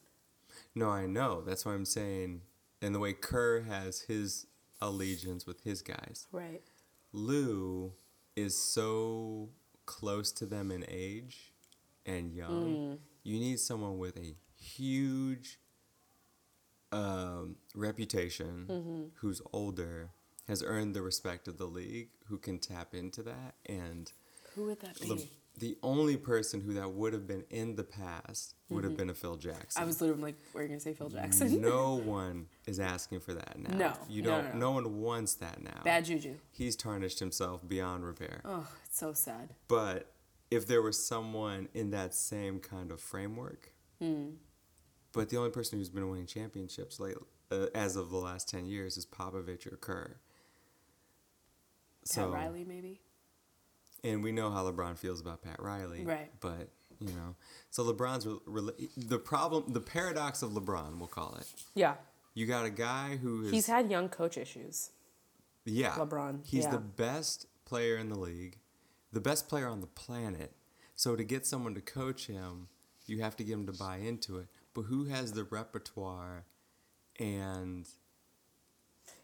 no, 0.74 0.89
I 0.89 1.07
know. 1.07 1.43
That's 1.43 1.65
why 1.65 1.74
I'm 1.74 1.85
saying. 1.85 2.43
and 2.81 2.94
the 2.94 2.99
way 2.99 3.12
Kerr 3.12 3.61
has 3.62 4.03
his 4.03 4.47
allegiance 4.81 5.47
with 5.47 5.62
his 5.62 5.82
guys, 5.82 6.27
Right. 6.32 6.62
Lue 7.12 7.93
is 8.35 8.57
so 8.57 9.51
close 9.86 10.32
to 10.32 10.47
them 10.47 10.70
in 10.70 10.85
age 10.89 11.53
and 12.07 12.32
young. 12.32 12.99
You 13.23 13.39
need 13.39 13.61
someone 13.61 13.99
with 13.99 14.16
a 14.16 14.35
huge 14.57 15.59
um, 16.90 17.57
reputation 17.74 19.11
who's 19.16 19.40
older, 19.53 20.11
has 20.48 20.62
earned 20.62 20.94
the 20.94 21.02
respect 21.02 21.48
of 21.48 21.59
the 21.59 21.66
league, 21.66 22.09
who 22.27 22.39
can 22.39 22.59
tap 22.59 22.94
into 22.94 23.23
that. 23.23 23.55
And 23.66 24.10
Who 24.55 24.66
would 24.66 24.81
that 24.81 25.01
be? 25.01 25.09
the, 25.09 25.28
the 25.59 25.78
only 25.82 26.16
person 26.16 26.60
who 26.60 26.73
that 26.74 26.90
would 26.93 27.12
have 27.12 27.27
been 27.27 27.44
in 27.51 27.77
the 27.77 27.85
past 27.85 28.55
would 28.70 28.85
have 28.85 28.97
been 28.97 29.10
a 29.10 29.14
Phil 29.14 29.36
Jackson. 29.36 29.82
I 29.82 29.85
was 29.85 30.01
literally 30.01 30.23
like, 30.23 30.36
"Were 30.55 30.62
you 30.62 30.69
gonna 30.69 30.81
say 30.81 30.94
Phil 30.94 31.10
Jackson?" 31.10 31.60
no 31.60 31.94
one 32.05 32.47
is 32.66 32.81
asking 32.81 33.20
for 33.20 33.35
that 33.35 33.59
now. 33.59 33.77
No, 33.77 33.93
you 34.09 34.23
don't. 34.23 34.44
no, 34.47 34.52
No, 34.52 34.59
no. 34.59 34.70
one 34.73 35.01
wants 35.01 35.35
that 35.35 35.62
now. 35.62 35.81
Bad 35.85 36.06
juju. 36.06 36.36
He's 36.52 36.74
tarnished 36.74 37.19
himself 37.20 37.66
beyond 37.69 38.05
repair. 38.05 38.40
Oh, 38.47 38.66
it's 38.86 38.98
so 38.98 39.12
sad. 39.12 39.51
But 39.69 40.10
if 40.51 40.66
there 40.66 40.81
was 40.82 41.05
someone 41.06 41.69
in 41.74 41.90
that 41.90 42.14
same 42.14 42.59
kind 42.59 42.90
of 42.90 43.01
framework, 43.01 43.73
Hmm. 44.01 44.31
but 45.12 45.28
the 45.28 45.36
only 45.36 45.51
person 45.51 45.78
who's 45.78 45.90
been 45.90 46.09
winning 46.10 46.27
championships 46.27 46.98
late, 46.98 47.16
uh, 47.51 47.66
as 47.74 47.94
of 47.97 48.09
the 48.10 48.16
last 48.16 48.48
10 48.48 48.64
years 48.66 48.97
is 48.97 49.05
Popovich 49.06 49.70
or 49.70 49.77
Kerr. 49.77 50.16
Pat 52.14 52.30
Riley, 52.30 52.64
maybe. 52.64 53.00
And 54.04 54.22
we 54.22 54.32
know 54.32 54.50
how 54.50 54.64
LeBron 54.64 54.98
feels 54.98 55.20
about 55.20 55.42
Pat 55.42 55.60
Riley. 55.60 56.04
Right. 56.04 56.30
But, 56.40 56.70
you 57.00 57.12
know, 57.12 57.36
so 57.70 57.84
LeBron's, 57.84 58.26
re- 58.46 58.88
the 58.96 59.18
problem, 59.18 59.72
the 59.72 59.80
paradox 59.80 60.42
of 60.42 60.50
LeBron, 60.50 60.98
we'll 60.98 61.08
call 61.08 61.36
it. 61.40 61.46
Yeah. 61.74 61.94
You 62.34 62.46
got 62.46 62.64
a 62.64 62.70
guy 62.70 63.16
who 63.16 63.44
is. 63.44 63.50
He's 63.52 63.66
had 63.66 63.90
young 63.90 64.08
coach 64.08 64.36
issues. 64.36 64.90
Yeah. 65.64 65.92
LeBron, 65.92 66.40
He's 66.44 66.64
yeah. 66.64 66.70
the 66.70 66.78
best 66.78 67.46
player 67.64 67.96
in 67.96 68.08
the 68.08 68.18
league, 68.18 68.58
the 69.12 69.20
best 69.20 69.48
player 69.48 69.68
on 69.68 69.80
the 69.80 69.86
planet. 69.86 70.52
So 70.96 71.14
to 71.16 71.24
get 71.24 71.46
someone 71.46 71.74
to 71.74 71.80
coach 71.80 72.26
him, 72.26 72.68
you 73.06 73.20
have 73.22 73.36
to 73.36 73.44
get 73.44 73.54
him 73.54 73.66
to 73.66 73.72
buy 73.72 73.98
into 73.98 74.38
it. 74.38 74.46
But 74.74 74.82
who 74.82 75.04
has 75.04 75.32
the 75.32 75.44
repertoire 75.44 76.44
and 77.18 77.86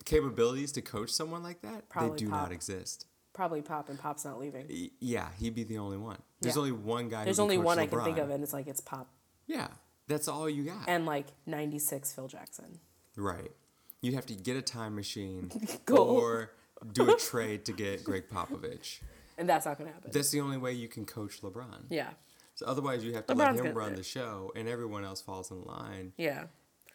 capabilities 0.08 0.72
to 0.72 0.82
coach 0.82 1.10
someone 1.10 1.42
like 1.42 1.60
that? 1.62 1.88
Probably 1.88 2.10
they 2.10 2.16
do 2.24 2.30
Pop. 2.30 2.42
not 2.42 2.52
exist. 2.52 3.06
Probably 3.34 3.62
Pop, 3.62 3.88
and 3.88 3.98
Pop's 3.98 4.24
not 4.24 4.40
leaving. 4.40 4.66
Y- 4.68 4.90
Yeah, 4.98 5.28
he'd 5.38 5.54
be 5.54 5.62
the 5.64 5.78
only 5.78 5.96
one. 5.98 6.18
There's 6.40 6.56
Yeah. 6.56 6.60
only 6.60 6.72
one 6.72 7.08
guy. 7.08 7.24
There's 7.24 7.36
who 7.36 7.42
can 7.42 7.44
only 7.44 7.56
coach 7.58 7.64
one 7.66 7.78
I 7.78 7.86
can 7.86 8.02
think 8.04 8.18
of, 8.18 8.30
and 8.30 8.42
it's 8.42 8.52
like 8.52 8.66
it's 8.66 8.80
Pop 8.80 9.08
Yeah, 9.46 9.68
that's 10.08 10.26
all 10.28 10.48
you 10.50 10.64
got. 10.64 10.88
and 10.88 11.06
like 11.06 11.26
'96 11.46 12.12
Phil 12.12 12.26
Jackson. 12.28 12.80
right. 13.16 13.52
You'd 14.00 14.14
have 14.14 14.26
to 14.26 14.34
get 14.34 14.56
a 14.56 14.62
time 14.62 14.94
machine 14.94 15.50
Go. 15.84 15.96
or 15.96 16.52
do 16.92 17.12
a 17.12 17.16
trade 17.18 17.64
to 17.64 17.72
get 17.72 18.04
Gregg 18.04 18.28
Popovich. 18.28 19.00
And 19.36 19.48
that's 19.48 19.66
not 19.66 19.76
gonna 19.78 19.90
happen. 19.92 20.10
That's 20.12 20.30
the 20.30 20.40
only 20.40 20.56
way 20.56 20.72
you 20.72 20.86
can 20.88 21.04
coach 21.04 21.40
LeBron. 21.42 21.86
yeah. 21.90 22.10
So 22.54 22.66
otherwise, 22.66 23.04
you 23.04 23.12
have 23.14 23.26
to 23.26 23.34
LeBron's 23.34 23.38
let 23.38 23.50
him 23.56 23.62
gonna- 23.66 23.74
run 23.74 23.94
the 23.94 24.02
show, 24.02 24.50
and 24.56 24.68
everyone 24.68 25.04
else 25.04 25.20
falls 25.20 25.50
in 25.52 25.62
line. 25.62 26.12
Yeah. 26.16 26.46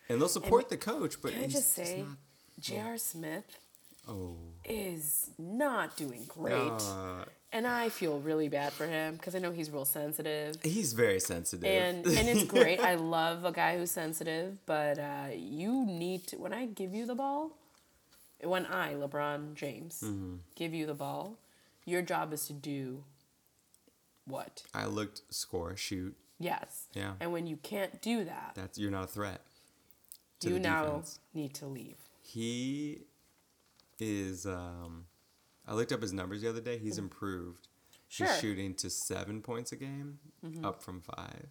And 0.10 0.20
they'll 0.20 0.28
support 0.30 0.68
the 0.70 0.76
coach, 0.78 1.22
but 1.22 1.32
Can 1.32 1.40
I 1.42 1.44
he's 1.46 1.54
just 1.54 1.76
just 1.76 1.90
say, 1.90 2.02
not- 2.04 2.18
J.R. 2.60 2.98
Smith 2.98 3.58
oh, 4.08 4.36
is 4.66 5.30
not 5.38 5.98
doing 5.98 6.24
great, 6.28 6.56
Uh, 6.82 7.26
and 7.52 7.68
I 7.68 7.90
feel 7.90 8.20
really 8.20 8.50
bad 8.50 8.74
for 8.74 8.88
him 8.88 9.16
because 9.16 9.36
I 9.36 9.40
know 9.40 9.52
he's 9.52 9.70
real 9.70 9.86
sensitive. 9.86 10.56
he's 10.64 10.94
very 10.94 11.20
sensitive. 11.20 11.66
and 11.66 12.06
and 12.06 12.28
it's 12.30 12.44
great. 12.56 12.80
I 12.80 12.96
love 12.96 13.46
a 13.46 13.52
guy 13.52 13.78
who's 13.78 13.92
sensitive, 13.92 14.58
but 14.66 14.98
uh, 15.00 15.28
you 15.36 15.86
need 15.86 16.28
to. 16.28 16.38
When 16.38 16.54
I 16.54 16.66
give 16.66 16.94
you 16.94 17.06
the 17.06 17.16
ball, 17.16 17.52
when 18.42 18.66
I 18.66 18.94
LeBron 18.94 19.56
James 19.56 20.02
Mm-hmm. 20.04 20.36
give 20.56 20.74
you 20.74 20.86
the 20.86 20.94
ball, 20.96 21.38
your 21.86 22.02
job 22.02 22.34
is 22.34 22.48
to 22.48 22.54
do 22.54 23.04
what? 24.26 24.64
I 24.74 24.86
looked, 24.86 25.22
score, 25.30 25.76
shoot. 25.76 26.16
Yes. 26.40 26.88
Yeah. 26.94 27.14
And 27.20 27.32
when 27.32 27.46
you 27.48 27.58
can't 27.58 28.02
do 28.02 28.24
that, 28.26 28.52
That's 28.56 28.78
you're 28.78 28.92
not 28.92 29.04
a 29.06 29.08
threat. 29.08 29.42
You 30.42 30.60
now 30.60 30.86
defense. 30.86 31.20
need 31.34 31.54
to 31.56 31.66
leave. 31.68 31.98
He 32.34 33.02
is. 34.00 34.46
Um, 34.46 35.06
I 35.68 35.74
looked 35.76 35.92
up 35.92 36.02
his 36.02 36.14
numbers 36.14 36.42
the 36.42 36.50
other 36.50 36.62
day. 36.62 36.78
He's 36.78 36.98
improved. 36.98 37.68
Sure. 38.08 38.28
He's 38.28 38.40
shooting 38.40 38.74
to 38.76 38.90
seven 38.90 39.42
points 39.42 39.72
a 39.72 39.76
game, 39.76 40.20
Mm-hmm. 40.46 40.66
up 40.66 40.82
from 40.82 41.02
five. 41.02 41.48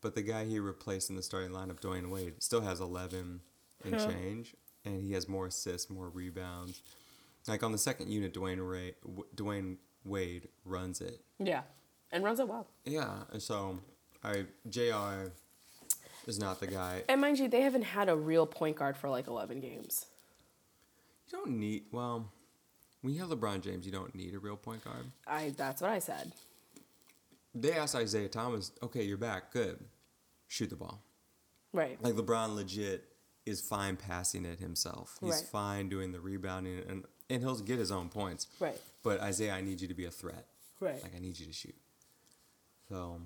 But 0.00 0.14
the 0.14 0.22
guy 0.22 0.44
he 0.44 0.58
replaced 0.60 1.08
in 1.10 1.16
the 1.16 1.22
starting 1.22 1.50
lineup, 1.50 1.80
Dwyane 1.80 2.10
Wade, 2.10 2.34
still 2.42 2.60
has 2.60 2.78
11 2.80 3.40
and 3.84 3.98
change, 3.98 4.54
and 4.84 5.00
he 5.00 5.12
has 5.12 5.28
more 5.28 5.46
assists, 5.46 5.88
more 5.90 6.08
rebounds. 6.08 6.82
Like 7.48 7.62
on 7.62 7.72
the 7.72 7.78
second 7.78 8.10
unit, 8.10 8.34
Dwayne 8.34 8.58
Ray, 8.68 8.94
Dwyane 9.34 9.76
Wade 10.04 10.48
runs 10.64 11.00
it. 11.00 11.20
Yeah. 11.38 11.62
And 12.12 12.22
runs 12.24 12.38
it 12.40 12.46
well. 12.48 12.68
Yeah, 12.84 13.10
and 13.32 13.42
so 13.42 13.78
I 14.22 14.46
J.R. 14.68 15.32
is 16.28 16.38
not 16.38 16.60
the 16.60 16.66
guy. 16.66 17.02
And 17.08 17.20
mind 17.20 17.38
you, 17.38 17.48
they 17.48 17.62
haven't 17.62 17.82
had 17.82 18.08
a 18.08 18.14
real 18.16 18.46
point 18.46 18.76
guard 18.76 18.96
for 18.96 19.08
like 19.08 19.26
11 19.26 19.60
games. 19.60 20.06
You 21.32 21.38
don't 21.38 21.58
need 21.58 21.84
well. 21.90 22.30
When 23.00 23.14
you 23.14 23.20
have 23.20 23.30
LeBron 23.30 23.62
James, 23.62 23.86
you 23.86 23.92
don't 23.92 24.14
need 24.14 24.34
a 24.34 24.38
real 24.38 24.56
point 24.56 24.84
guard. 24.84 25.06
I 25.26 25.50
that's 25.56 25.80
what 25.82 25.90
I 25.90 25.98
said. 25.98 26.32
They 27.54 27.72
asked 27.72 27.94
Isaiah 27.94 28.28
Thomas, 28.28 28.72
"Okay, 28.82 29.02
you're 29.04 29.16
back. 29.18 29.52
Good. 29.52 29.78
Shoot 30.46 30.70
the 30.70 30.76
ball." 30.76 31.02
Right. 31.72 32.02
Like 32.02 32.14
LeBron 32.14 32.54
legit 32.54 33.04
is 33.46 33.60
fine 33.60 33.96
passing 33.96 34.44
it 34.44 34.58
himself. 34.58 35.16
He's 35.20 35.34
Right. 35.34 35.44
fine 35.44 35.88
doing 35.88 36.12
the 36.12 36.20
rebounding 36.20 36.78
and 36.88 37.04
and 37.30 37.42
he'll 37.42 37.58
get 37.58 37.78
his 37.78 37.90
own 37.90 38.08
points. 38.08 38.46
Right. 38.58 38.80
But 39.02 39.20
Isaiah, 39.20 39.52
I 39.54 39.60
need 39.60 39.80
you 39.82 39.88
to 39.88 39.94
be 39.94 40.06
a 40.06 40.10
threat. 40.10 40.46
Right. 40.80 41.02
Like 41.02 41.14
I 41.14 41.18
need 41.18 41.38
you 41.38 41.46
to 41.46 41.52
shoot. 41.52 41.76
So 42.88 43.20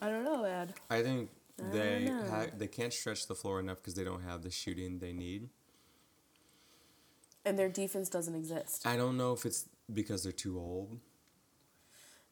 I 0.00 0.08
don't 0.10 0.24
know, 0.24 0.44
Ed. 0.44 0.74
I 0.90 1.02
think 1.02 1.30
they 1.58 2.08
ha- 2.08 2.46
they 2.56 2.66
can't 2.66 2.92
stretch 2.92 3.26
the 3.26 3.34
floor 3.34 3.60
enough 3.60 3.78
because 3.78 3.94
they 3.94 4.04
don't 4.04 4.22
have 4.22 4.42
the 4.42 4.50
shooting 4.50 4.98
they 4.98 5.12
need. 5.12 5.48
And 7.44 7.58
their 7.58 7.68
defense 7.68 8.08
doesn't 8.08 8.34
exist. 8.34 8.86
I 8.86 8.96
don't 8.96 9.16
know 9.16 9.32
if 9.32 9.46
it's 9.46 9.68
because 9.92 10.22
they're 10.22 10.32
too 10.32 10.58
old. 10.58 10.98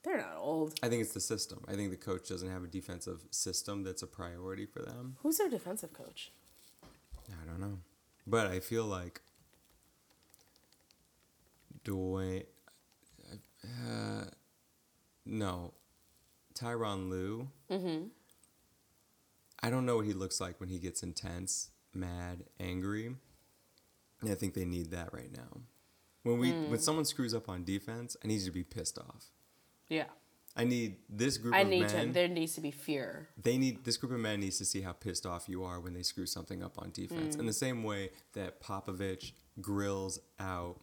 They're 0.02 0.18
not 0.18 0.36
old. 0.38 0.74
I 0.82 0.88
think 0.88 1.00
it's 1.02 1.14
the 1.14 1.20
system. 1.20 1.64
I 1.66 1.74
think 1.74 1.90
the 1.90 1.96
coach 1.96 2.28
doesn't 2.28 2.50
have 2.50 2.62
a 2.62 2.66
defensive 2.66 3.24
system 3.30 3.84
that's 3.84 4.02
a 4.02 4.06
priority 4.06 4.66
for 4.66 4.80
them. 4.80 5.16
Who's 5.22 5.38
their 5.38 5.48
defensive 5.48 5.92
coach? 5.94 6.30
I 7.30 7.46
don't 7.46 7.60
know. 7.60 7.78
But 8.26 8.48
I 8.48 8.60
feel 8.60 8.84
like 8.84 9.22
Dwayne. 11.84 12.44
Uh, 13.64 14.24
no. 15.24 15.72
Tyronn 16.54 17.08
Lue. 17.08 17.48
Mm-hmm. 17.70 18.08
I 19.64 19.70
don't 19.70 19.86
know 19.86 19.96
what 19.96 20.04
he 20.04 20.12
looks 20.12 20.42
like 20.42 20.60
when 20.60 20.68
he 20.68 20.78
gets 20.78 21.02
intense, 21.02 21.70
mad, 21.94 22.44
angry. 22.60 23.16
And 24.20 24.30
I 24.30 24.34
think 24.34 24.52
they 24.52 24.66
need 24.66 24.90
that 24.90 25.14
right 25.14 25.32
now. 25.32 25.62
When 26.22 26.38
we 26.38 26.52
when 26.52 26.78
someone 26.78 27.06
screws 27.06 27.34
up 27.34 27.48
on 27.48 27.64
defense, 27.64 28.14
I 28.22 28.28
need 28.28 28.40
you 28.40 28.46
to 28.46 28.52
be 28.52 28.62
pissed 28.62 28.98
off. 28.98 29.26
Yeah. 29.88 30.04
I 30.56 30.64
need 30.64 30.96
this 31.08 31.38
group 31.38 31.54
I 31.54 31.60
of 31.60 31.68
need 31.68 31.80
men. 31.82 32.08
to. 32.08 32.12
There 32.12 32.28
needs 32.28 32.54
to 32.54 32.60
be 32.60 32.70
fear. 32.70 33.28
they 33.42 33.56
need 33.58 33.84
this 33.84 33.96
group 33.96 34.12
of 34.12 34.20
men 34.20 34.40
needs 34.40 34.58
to 34.58 34.64
see 34.64 34.82
how 34.82 34.92
pissed 34.92 35.26
off 35.26 35.48
you 35.48 35.64
are 35.64 35.80
when 35.80 35.94
they 35.94 36.02
screw 36.02 36.26
something 36.26 36.62
up 36.62 36.78
on 36.78 36.90
defense. 36.92 37.36
Mm. 37.36 37.40
In 37.40 37.46
the 37.46 37.52
same 37.52 37.82
way 37.82 38.10
that 38.34 38.62
Popovich 38.62 39.32
grills 39.60 40.18
out 40.38 40.80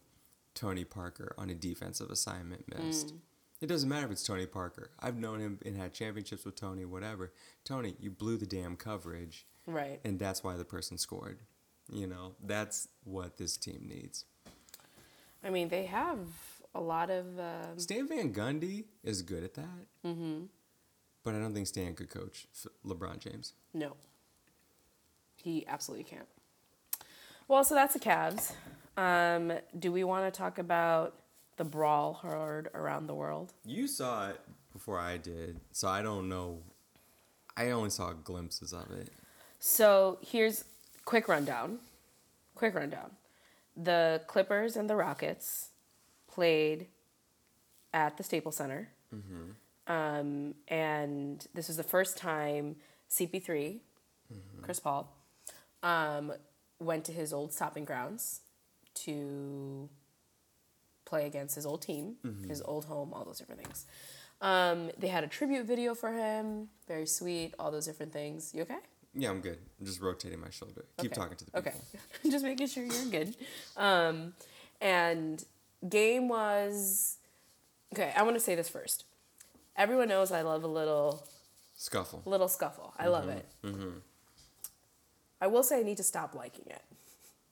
Tony 0.56 0.84
Parker 0.84 1.34
on 1.38 1.50
a 1.50 1.56
defensive 1.56 2.10
assignment 2.10 2.66
missed. 2.68 3.14
Mm. 3.14 3.20
It 3.62 3.68
doesn't 3.68 3.88
matter 3.88 4.06
if 4.08 4.12
it's 4.12 4.24
Tony 4.24 4.46
Parker. 4.48 4.90
I've 5.00 5.18
known 5.18 5.40
him 5.40 5.60
and 5.66 5.78
had 5.78 5.94
championships 5.94 6.44
with 6.46 6.56
Tony, 6.56 6.84
whatever. 6.84 7.32
Tony, 7.64 7.96
you 8.00 8.10
blew 8.10 8.36
the 8.38 8.48
damn 8.48 8.76
coverage, 8.76 9.46
Right. 9.68 10.00
and 10.04 10.18
that's 10.20 10.44
why 10.44 10.58
the 10.58 10.66
person 10.66 10.98
scored. 10.98 11.40
You 11.92 12.08
know, 12.08 12.34
that's 12.44 12.88
what 13.04 13.38
this 13.38 13.58
team 13.58 13.86
needs. 13.88 14.26
I 15.44 15.50
mean, 15.52 15.70
they 15.70 15.86
have 15.86 16.18
a 16.74 16.82
lot 16.82 17.10
of. 17.12 17.26
Um, 17.40 17.78
Stan 17.78 18.08
Van 18.08 18.34
Gundy 18.34 18.86
is 19.04 19.22
good 19.22 19.44
at 19.44 19.54
that. 19.56 19.86
Mm-hmm. 20.06 20.46
But 21.24 21.36
I 21.36 21.40
don't 21.40 21.54
think 21.54 21.68
Stan 21.68 21.94
could 21.94 22.10
coach 22.10 22.48
LeBron 22.86 23.20
James. 23.20 23.54
no. 23.74 23.96
He 25.36 25.66
absolutely 25.68 26.04
can't. 26.04 26.28
Well, 27.48 27.64
so 27.64 27.74
that's 27.74 27.94
the 27.96 28.00
Cavs. 28.00 28.54
Um, 28.96 29.54
do 29.80 29.92
we 29.92 30.04
want 30.04 30.32
to 30.32 30.38
talk 30.38 30.60
about 30.60 31.16
the 31.58 31.64
brawl 31.64 32.14
heard 32.16 32.70
around 32.74 33.08
the 33.08 33.16
world? 33.16 33.54
You 33.66 33.88
saw 33.88 34.30
it 34.30 34.40
before 34.74 35.00
I 35.00 35.18
did, 35.18 35.60
so 35.72 35.88
I 35.88 36.02
don't 36.02 36.30
know. 36.30 36.60
I 37.58 37.72
only 37.72 37.90
saw 37.90 38.14
glimpses 38.14 38.74
of 38.74 38.90
it. 38.92 39.10
So 39.60 40.18
here's 40.22 40.64
quick 41.06 41.28
rundown. 41.28 41.80
Quick 42.56 42.74
rundown. 42.76 43.12
The 43.76 44.22
Clippers 44.28 44.76
and 44.76 44.90
the 44.90 44.96
Rockets 44.96 45.70
played 46.28 46.88
at 47.94 48.18
the 48.18 48.24
Staples 48.24 48.56
Center, 48.56 48.90
um, 49.88 50.56
and 50.68 51.46
this 51.54 51.68
was 51.68 51.78
the 51.78 51.84
first 51.84 52.18
time 52.18 52.78
CP3, 53.10 53.80
Chris 54.62 54.80
Paul, 54.80 55.14
um, 55.84 56.32
went 56.80 57.04
to 57.06 57.12
his 57.12 57.34
old 57.34 57.54
stopping 57.54 57.84
grounds 57.86 58.42
to 58.96 59.90
play 61.12 61.28
against 61.28 61.54
his 61.56 61.66
old 61.66 61.82
team, 61.82 62.16
his 62.48 62.62
old 62.62 62.86
home, 62.86 63.14
all 63.14 63.26
those 63.26 63.38
different 63.38 63.62
things. 63.64 63.86
Um, 64.42 64.90
they 64.98 65.10
had 65.10 65.24
a 65.24 65.28
tribute 65.28 65.66
video 65.68 65.94
for 65.94 66.12
him, 66.12 66.70
very 66.88 67.06
sweet, 67.06 67.54
all 67.60 67.70
those 67.70 67.86
different 67.86 68.14
things. 68.14 68.54
You 68.56 68.62
okay? 68.64 68.78
Yeah, 69.14 69.30
I'm 69.30 69.42
good. 69.42 69.60
I'm 69.80 69.86
just 69.86 70.00
rotating 70.02 70.40
my 70.40 70.50
shoulder. 70.50 70.86
Keep 70.98 71.14
talking 71.14 71.36
to 71.38 71.46
the 71.46 71.52
people. 71.52 71.72
Okay. 71.72 71.76
Just 72.32 72.46
making 72.46 72.68
sure 72.68 72.86
you're 72.86 73.12
good. 73.12 73.36
Um, 73.76 74.34
and 74.80 75.44
game 75.90 76.30
was 76.30 77.18
okay. 77.94 78.14
I 78.16 78.24
want 78.24 78.36
to 78.38 78.40
say 78.40 78.56
this 78.56 78.70
first. 78.70 79.04
Everyone 79.76 80.08
knows 80.08 80.32
I 80.32 80.44
love 80.44 80.64
a 80.64 80.68
little 80.80 81.28
Scuffle. 81.76 82.22
little 82.26 82.48
scuffle. 82.48 82.94
I 82.98 83.08
love 83.08 83.28
it. 83.28 83.46
I 85.42 85.48
will 85.48 85.64
say 85.64 85.80
I 85.80 85.84
need 85.84 85.98
to 85.98 86.04
stop 86.14 86.34
liking 86.36 86.66
it 86.68 86.84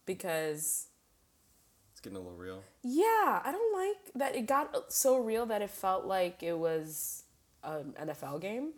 because 0.05 0.87
It's 1.99 2.05
getting 2.05 2.15
a 2.17 2.21
little 2.21 2.37
real. 2.37 2.63
yeah, 2.81 3.41
I 3.43 3.51
don't 3.51 3.77
like 3.77 3.97
that 4.15 4.33
it 4.33 4.47
got 4.47 4.93
so 4.93 5.17
real 5.17 5.45
that 5.47 5.61
it 5.61 5.69
felt 5.69 6.05
like 6.05 6.41
it 6.41 6.57
was 6.57 7.23
an 7.61 7.93
NFL 7.99 8.39
game, 8.39 8.71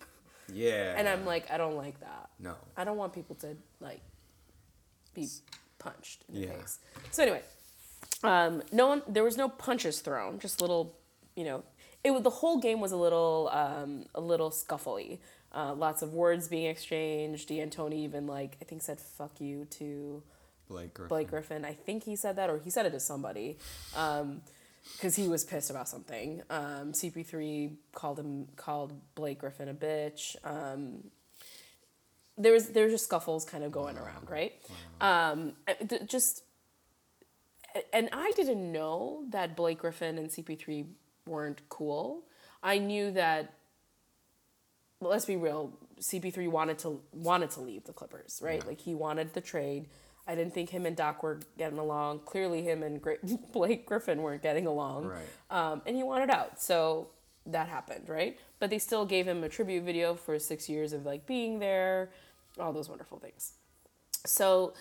Yeah. 0.51 0.95
and 0.97 1.07
I'm 1.07 1.23
like, 1.23 1.51
I 1.51 1.57
don't 1.57 1.75
like 1.77 1.99
that. 1.99 2.31
no. 2.39 2.55
I 2.75 2.83
don't 2.83 2.97
want 2.97 3.13
people 3.13 3.35
to 3.37 3.55
like 3.79 4.01
be 5.13 5.27
punched 5.77 6.23
in 6.29 6.33
the 6.33 6.41
Yeah. 6.47 6.53
face. 6.61 6.79
So 7.11 7.21
anyway, 7.21 7.43
um, 8.23 8.63
no 8.71 8.87
one. 8.87 9.03
There 9.07 9.23
was 9.23 9.37
no 9.37 9.49
punches 9.49 9.99
thrown. 10.01 10.39
Just 10.39 10.59
little, 10.59 10.95
you 11.35 11.43
know. 11.43 11.63
It 12.03 12.09
was 12.09 12.23
the 12.23 12.31
whole 12.31 12.57
game 12.57 12.79
was 12.81 12.91
a 12.91 12.97
little, 12.97 13.49
um, 13.53 14.05
a 14.15 14.21
little 14.21 14.49
scuffly. 14.49 15.19
Uh, 15.53 15.75
lots 15.75 16.01
of 16.01 16.13
words 16.15 16.47
being 16.47 16.65
exchanged. 16.65 17.49
D'Antoni 17.49 17.93
even 17.97 18.25
like 18.25 18.57
I 18.59 18.65
think 18.65 18.81
said 18.81 18.99
"fuck 18.99 19.39
you" 19.39 19.65
to 19.65 20.23
Blake 20.71 20.93
Griffin. 20.93 21.09
Blake 21.09 21.29
Griffin. 21.29 21.65
I 21.65 21.73
think 21.73 22.03
he 22.03 22.15
said 22.15 22.35
that, 22.37 22.49
or 22.49 22.57
he 22.57 22.69
said 22.69 22.85
it 22.85 22.91
to 22.91 22.99
somebody, 22.99 23.57
because 23.91 25.15
he 25.15 25.27
was 25.27 25.43
pissed 25.43 25.69
about 25.69 25.87
something. 25.89 26.41
Um, 26.49 26.93
CP3 26.93 27.75
called 27.93 28.19
him 28.19 28.47
called 28.55 28.93
Blake 29.15 29.39
Griffin 29.39 29.67
a 29.69 29.73
bitch. 29.73 30.35
Um, 30.43 31.03
there 32.37 32.53
was 32.53 32.69
there 32.69 32.85
was 32.85 32.93
just 32.93 33.05
scuffles 33.05 33.45
kind 33.45 33.63
of 33.63 33.71
going 33.71 33.97
around, 33.97 34.29
right? 34.29 34.53
Um, 35.01 35.53
uh, 35.67 35.73
th- 35.87 36.07
just, 36.09 36.43
and 37.93 38.09
I 38.13 38.31
didn't 38.35 38.71
know 38.71 39.25
that 39.29 39.55
Blake 39.55 39.79
Griffin 39.79 40.17
and 40.17 40.29
CP3 40.29 40.85
weren't 41.27 41.61
cool. 41.69 42.23
I 42.63 42.77
knew 42.77 43.11
that. 43.11 43.53
well, 44.99 45.11
Let's 45.11 45.25
be 45.25 45.35
real. 45.35 45.73
CP3 45.99 46.49
wanted 46.49 46.79
to 46.79 46.99
wanted 47.13 47.51
to 47.51 47.61
leave 47.61 47.83
the 47.83 47.93
Clippers, 47.93 48.39
right? 48.43 48.65
Like 48.65 48.79
he 48.81 48.95
wanted 48.95 49.33
the 49.33 49.41
trade. 49.41 49.87
I 50.31 50.35
didn't 50.35 50.53
think 50.53 50.69
him 50.69 50.85
and 50.85 50.95
Doc 50.95 51.23
were 51.23 51.39
getting 51.57 51.77
along. 51.77 52.19
Clearly, 52.25 52.61
him 52.63 52.83
and 52.83 53.01
Gr- 53.01 53.13
Blake 53.51 53.85
Griffin 53.85 54.21
weren't 54.21 54.41
getting 54.41 54.65
along 54.65 55.05
Right. 55.07 55.25
um, 55.49 55.81
and 55.85 55.95
he 55.95 56.03
wanted 56.03 56.29
out. 56.29 56.61
So 56.61 57.09
that 57.45 57.67
happened, 57.67 58.07
right? 58.07 58.39
But 58.59 58.69
they 58.69 58.79
still 58.79 59.05
gave 59.05 59.27
him 59.27 59.43
a 59.43 59.49
tribute 59.49 59.83
video 59.83 60.15
for 60.15 60.39
six 60.39 60.69
years 60.69 60.93
of 60.93 61.05
like 61.05 61.25
being 61.25 61.59
there, 61.59 62.11
all 62.59 62.71
those 62.71 62.87
wonderful 62.87 63.17
things. 63.19 63.53
So 64.25 64.73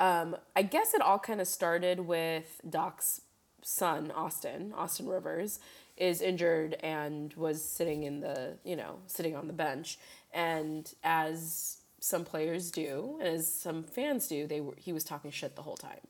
um, 0.00 0.36
I 0.54 0.62
guess 0.62 0.94
it 0.94 1.00
all 1.02 1.18
kind 1.18 1.40
of 1.40 1.46
started 1.48 2.00
with 2.00 2.60
Doc's 2.68 3.20
son, 3.62 4.10
Austin, 4.12 4.72
Austin 4.76 5.08
Rivers, 5.08 5.58
is 5.96 6.20
injured 6.22 6.74
and 6.82 7.32
was 7.34 7.62
sitting 7.64 8.04
in 8.04 8.20
the, 8.20 8.54
you 8.64 8.76
know, 8.76 8.96
sitting 9.06 9.34
on 9.34 9.46
the 9.46 9.52
bench. 9.52 9.98
And 10.32 10.90
as 11.02 11.78
some 12.06 12.24
players 12.24 12.70
do, 12.70 13.18
and 13.18 13.28
as 13.28 13.52
some 13.52 13.82
fans 13.82 14.28
do, 14.28 14.46
they 14.46 14.60
were 14.60 14.74
he 14.76 14.92
was 14.92 15.02
talking 15.02 15.30
shit 15.32 15.56
the 15.56 15.62
whole 15.62 15.76
time. 15.76 16.00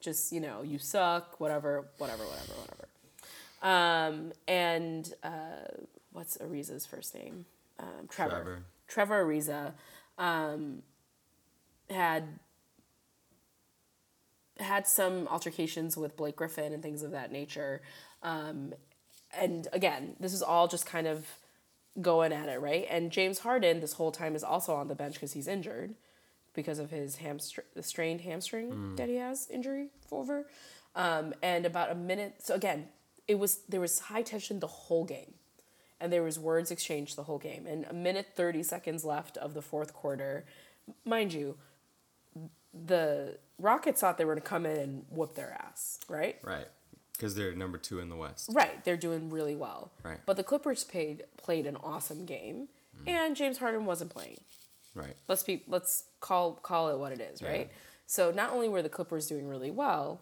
Just, 0.00 0.32
you 0.32 0.40
know, 0.40 0.62
you 0.62 0.78
suck, 0.78 1.38
whatever, 1.38 1.88
whatever, 1.98 2.24
whatever, 2.24 2.52
whatever. 2.60 2.88
Um, 3.62 4.32
and 4.48 5.14
uh, 5.22 5.68
what's 6.12 6.36
Ariza's 6.38 6.84
first 6.84 7.14
name? 7.14 7.46
Um, 7.78 8.08
Trevor. 8.08 8.30
Trevor. 8.30 8.62
Trevor 8.88 9.24
Ariza 9.24 9.72
um, 10.18 10.82
had 11.88 12.24
had 14.58 14.86
some 14.86 15.28
altercations 15.28 15.96
with 15.96 16.16
Blake 16.16 16.36
Griffin 16.36 16.72
and 16.72 16.82
things 16.82 17.02
of 17.02 17.12
that 17.12 17.30
nature. 17.30 17.82
Um, 18.22 18.74
and 19.38 19.68
again, 19.72 20.16
this 20.18 20.32
is 20.32 20.42
all 20.42 20.66
just 20.66 20.86
kind 20.86 21.06
of 21.06 21.26
going 22.00 22.32
at 22.32 22.48
it, 22.48 22.60
right? 22.60 22.86
And 22.90 23.10
James 23.10 23.40
Harden 23.40 23.80
this 23.80 23.94
whole 23.94 24.12
time 24.12 24.34
is 24.34 24.44
also 24.44 24.74
on 24.74 24.88
the 24.88 24.94
bench 24.94 25.14
because 25.14 25.32
he's 25.32 25.48
injured 25.48 25.94
because 26.54 26.78
of 26.78 26.90
his 26.90 27.16
hamstring, 27.16 27.66
the 27.74 27.82
strained 27.82 28.22
hamstring 28.22 28.96
that 28.96 29.08
he 29.08 29.16
has 29.16 29.48
injury 29.50 29.88
over. 30.10 30.46
Um, 30.94 31.34
and 31.42 31.66
about 31.66 31.90
a 31.90 31.94
minute, 31.94 32.36
so 32.38 32.54
again, 32.54 32.88
it 33.28 33.38
was 33.38 33.60
there 33.68 33.80
was 33.80 33.98
high 33.98 34.22
tension 34.22 34.60
the 34.60 34.66
whole 34.66 35.04
game, 35.04 35.34
and 36.00 36.12
there 36.12 36.22
was 36.22 36.38
words 36.38 36.70
exchanged 36.70 37.16
the 37.16 37.24
whole 37.24 37.38
game. 37.38 37.66
And 37.66 37.84
a 37.90 37.92
minute 37.92 38.28
thirty 38.34 38.62
seconds 38.62 39.04
left 39.04 39.36
of 39.36 39.52
the 39.52 39.62
fourth 39.62 39.92
quarter, 39.92 40.44
mind 41.04 41.32
you, 41.32 41.56
the 42.72 43.38
Rockets 43.58 44.00
thought 44.00 44.16
they 44.18 44.24
were 44.24 44.34
going 44.34 44.42
to 44.42 44.48
come 44.48 44.66
in 44.66 44.78
and 44.78 45.04
whoop 45.10 45.34
their 45.34 45.52
ass, 45.52 45.98
right? 46.08 46.36
Right. 46.42 46.68
Because 47.16 47.34
they're 47.34 47.54
number 47.54 47.78
two 47.78 47.98
in 47.98 48.08
the 48.08 48.16
West. 48.16 48.50
Right, 48.52 48.84
they're 48.84 48.96
doing 48.96 49.30
really 49.30 49.56
well. 49.56 49.92
Right. 50.02 50.18
But 50.26 50.36
the 50.36 50.44
Clippers 50.44 50.84
played 50.84 51.24
played 51.36 51.66
an 51.66 51.76
awesome 51.76 52.26
game, 52.26 52.68
mm. 53.04 53.10
and 53.10 53.34
James 53.36 53.58
Harden 53.58 53.86
wasn't 53.86 54.10
playing. 54.10 54.38
Right. 54.94 55.16
Let's 55.28 55.42
be 55.42 55.62
let's 55.66 56.04
call 56.20 56.52
call 56.54 56.88
it 56.90 56.98
what 56.98 57.12
it 57.12 57.20
is, 57.20 57.42
right? 57.42 57.70
So 58.06 58.30
not 58.30 58.52
only 58.52 58.68
were 58.68 58.82
the 58.82 58.88
Clippers 58.88 59.26
doing 59.26 59.48
really 59.48 59.70
well, 59.70 60.20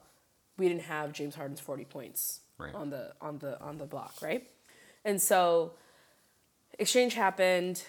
we 0.57 0.69
didn't 0.69 0.83
have 0.85 1.13
James 1.13 1.35
Harden's 1.35 1.61
forty 1.61 1.85
points 1.85 2.41
Right. 2.57 2.75
on 2.75 2.91
the 2.91 3.13
on 3.21 3.39
the 3.39 3.61
on 3.61 3.79
the 3.79 3.85
block, 3.85 4.15
right? 4.23 4.47
And 5.05 5.21
so 5.21 5.73
exchange 6.79 7.15
happened. 7.15 7.83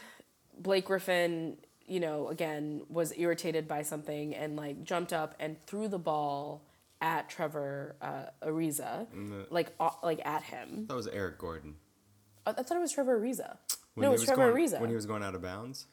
Blake 0.57 0.85
Griffin, 0.85 1.57
you 1.85 1.99
know, 1.99 2.29
again 2.29 2.81
was 2.89 3.13
irritated 3.17 3.67
by 3.67 3.83
something 3.83 4.33
and 4.33 4.55
like 4.55 4.83
jumped 4.83 5.13
up 5.13 5.35
and 5.39 5.57
threw 5.67 5.87
the 5.87 5.99
ball 5.99 6.61
at 7.01 7.29
Trevor 7.29 7.95
uh, 8.01 8.25
Ariza, 8.45 9.07
the- 9.11 9.47
like 9.49 9.73
uh, 9.79 9.89
like 10.03 10.25
at 10.25 10.43
him. 10.43 10.85
That 10.87 10.95
was 10.95 11.07
Eric 11.07 11.37
Gordon. 11.37 11.75
I, 12.45 12.51
I 12.51 12.53
thought 12.63 12.77
it 12.77 12.81
was 12.81 12.91
Trevor 12.91 13.19
Ariza. 13.19 13.57
When 13.95 14.03
no, 14.03 14.09
it 14.09 14.13
was 14.13 14.23
Trevor 14.25 14.51
going, 14.51 14.63
Ariza. 14.69 14.79
When 14.81 14.89
he 14.89 14.95
was 14.95 15.05
going 15.05 15.23
out 15.23 15.35
of 15.35 15.41
bounds. 15.41 15.87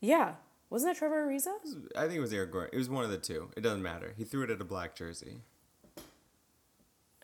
yeah, 0.00 0.34
wasn't 0.70 0.92
that 0.94 0.98
Trevor 0.98 1.26
Ariza? 1.26 1.50
I 1.96 2.02
think 2.02 2.14
it 2.14 2.20
was 2.20 2.32
Eric 2.32 2.52
Gordon. 2.52 2.70
It 2.72 2.78
was 2.78 2.88
one 2.90 3.04
of 3.04 3.10
the 3.10 3.18
two. 3.18 3.50
It 3.56 3.60
doesn't 3.62 3.82
matter. 3.82 4.14
He 4.16 4.24
threw 4.24 4.42
it 4.44 4.50
at 4.50 4.60
a 4.60 4.64
black 4.64 4.94
jersey. 4.94 5.38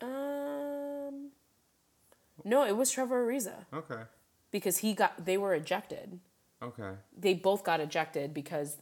Um, 0.01 1.29
no, 2.43 2.65
it 2.65 2.75
was 2.75 2.91
Trevor 2.91 3.25
Ariza 3.25 3.65
Okay. 3.73 4.01
because 4.51 4.79
he 4.79 4.93
got 4.93 5.25
they 5.25 5.37
were 5.37 5.53
ejected. 5.53 6.19
Okay. 6.61 6.91
They 7.17 7.33
both 7.33 7.63
got 7.63 7.79
ejected 7.79 8.33
because 8.33 8.77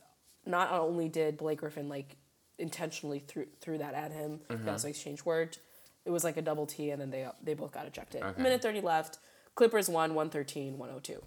not 0.45 0.71
only 0.71 1.09
did 1.09 1.37
Blake 1.37 1.59
Griffin 1.59 1.89
like 1.89 2.15
intentionally 2.61 3.19
threw 3.19 3.47
threw 3.59 3.77
that 3.79 3.93
at 3.93 4.11
him, 4.11 4.39
they 4.47 4.55
mm-hmm. 4.55 4.69
also 4.69 4.87
exchanged 4.87 5.25
words. 5.25 5.59
It 6.05 6.11
was 6.11 6.23
like 6.23 6.37
a 6.37 6.41
double 6.41 6.65
T, 6.65 6.91
and 6.91 7.01
then 7.01 7.11
they 7.11 7.27
they 7.43 7.53
both 7.53 7.71
got 7.71 7.85
ejected. 7.85 8.23
Okay. 8.23 8.41
Minute 8.41 8.61
thirty 8.61 8.81
left. 8.81 9.17
Clippers 9.55 9.89
won 9.89 10.15
113, 10.15 10.77
102. 10.77 11.21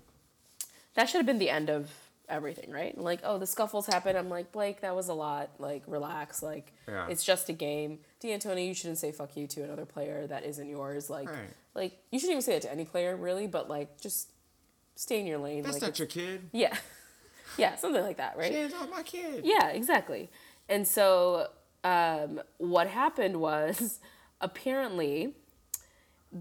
That 0.94 1.09
should 1.09 1.19
have 1.19 1.27
been 1.27 1.39
the 1.39 1.51
end 1.51 1.69
of 1.69 1.90
everything, 2.28 2.70
right? 2.70 2.97
Like, 2.97 3.20
oh, 3.23 3.39
the 3.39 3.47
scuffles 3.47 3.86
happened. 3.86 4.16
I'm 4.16 4.31
like, 4.31 4.52
Blake, 4.52 4.81
that 4.81 4.97
was 4.97 5.09
a 5.09 5.15
lot. 5.15 5.51
Like, 5.59 5.82
relax. 5.86 6.43
Like, 6.43 6.73
Yeah. 6.89 7.06
it's 7.09 7.24
just 7.24 7.48
a 7.48 7.52
game. 7.52 7.98
D'Antoni, 8.20 8.66
you 8.66 8.74
shouldn't 8.74 8.98
say 8.98 9.12
fuck 9.12 9.36
you 9.36 9.47
to 9.48 9.62
another 9.62 9.85
player 9.85 10.27
that 10.27 10.44
isn't 10.44 10.69
yours. 10.69 11.11
Like, 11.11 11.28
Right. 11.28 11.51
like 11.74 11.98
you 12.11 12.19
shouldn't 12.19 12.32
even 12.32 12.43
say 12.43 12.55
that 12.55 12.62
to 12.62 12.73
any 12.73 12.85
player, 12.85 13.16
really. 13.16 13.47
But 13.47 13.69
like, 13.69 14.01
just 14.01 14.31
stay 14.94 15.20
in 15.20 15.27
your 15.27 15.39
lane. 15.39 15.62
That's 15.62 15.74
like, 15.74 15.82
not 15.82 15.98
your 15.98 16.09
kid. 16.09 16.48
yeah, 16.52 16.77
yeah, 17.59 17.77
something 17.77 18.02
like 18.02 18.16
that, 18.16 18.36
right? 18.36 18.52
Hands 18.52 18.73
on 18.74 18.90
my 18.90 19.02
kid. 19.02 19.44
Yeah, 19.44 19.69
exactly. 19.69 20.31
And 20.68 20.86
so 20.88 21.48
um, 21.82 22.40
what 22.58 22.86
happened 22.88 23.40
was 23.40 24.00
apparently, 24.40 25.34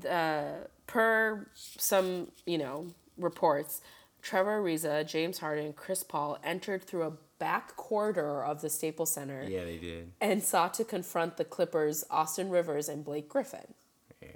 uh, 0.10 0.66
per 0.88 1.48
some 1.56 2.32
you 2.46 2.58
know 2.58 2.88
reports, 3.18 3.82
Trevor 4.22 4.62
Ariza, 4.62 5.06
James 5.08 5.40
Harden, 5.40 5.74
Chris 5.74 6.04
Paul 6.04 6.38
entered 6.44 6.84
through 6.84 7.04
a 7.04 7.14
back 7.40 7.76
corridor 7.76 8.44
of 8.44 8.62
the 8.62 8.70
Staples 8.70 9.12
Center 9.12 9.44
Yeah, 9.44 9.66
they 9.66 9.78
did. 9.78 10.12
and 10.22 10.42
sought 10.42 10.74
to 10.76 10.86
confront 10.86 11.36
the 11.38 11.44
Clippers' 11.44 12.06
Austin 12.10 12.50
Rivers 12.50 12.88
and 12.88 13.04
Blake 13.04 13.28
Griffin. 13.28 13.74
Yeah. 14.22 14.30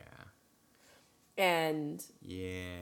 And 1.38 2.04
Yeah. 2.22 2.80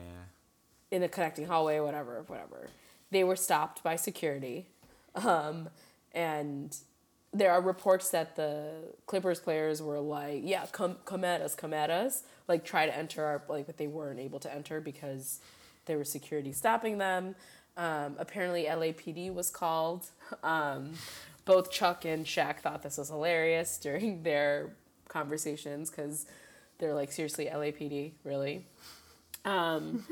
in 0.91 1.03
a 1.03 1.10
connecting 1.10 1.45
hallway, 1.48 1.80
whatever, 1.80 2.23
whatever. 2.27 2.69
They 3.11 3.23
were 3.23 3.36
stopped 3.36 3.84
by 3.84 3.95
security. 3.98 4.68
Um, 5.14 5.69
and 6.14 6.76
there 7.36 7.52
are 7.52 7.62
reports 7.62 8.10
that 8.12 8.36
the 8.36 8.72
Clippers 9.06 9.40
players 9.40 9.82
were 9.82 9.99
like, 9.99 10.41
yeah, 10.44 10.66
come 10.72 10.98
come 11.06 11.24
at 11.24 11.41
us, 11.41 11.53
come 11.53 11.74
at 11.74 11.90
us. 11.90 12.24
Like 12.48 12.64
try 12.64 12.86
to 12.86 12.95
enter 12.95 13.24
our 13.24 13.44
like 13.49 13.66
but 13.66 13.78
they 13.78 13.88
weren't 13.88 14.20
able 14.20 14.40
to 14.40 14.53
enter 14.53 14.80
because 14.80 15.41
there 15.86 15.98
was 15.98 16.10
security 16.10 16.53
stopping 16.53 16.98
them. 16.98 17.36
Um, 17.78 18.16
apparently 18.18 18.66
LAPD 18.66 19.34
was 19.34 19.49
called. 19.49 20.07
Um, 20.44 20.94
both 21.45 21.72
Chuck 21.72 22.06
and 22.06 22.26
Shaq 22.26 22.60
thought 22.60 22.82
this 22.82 22.98
was 22.98 23.10
hilarious 23.10 23.78
during 23.82 24.24
their 24.24 24.74
conversations 25.07 25.91
because 25.91 26.26
they're 26.80 26.95
like, 26.95 27.12
seriously, 27.12 27.45
LAPD, 27.45 28.14
really? 28.24 28.66
Um, 29.45 30.03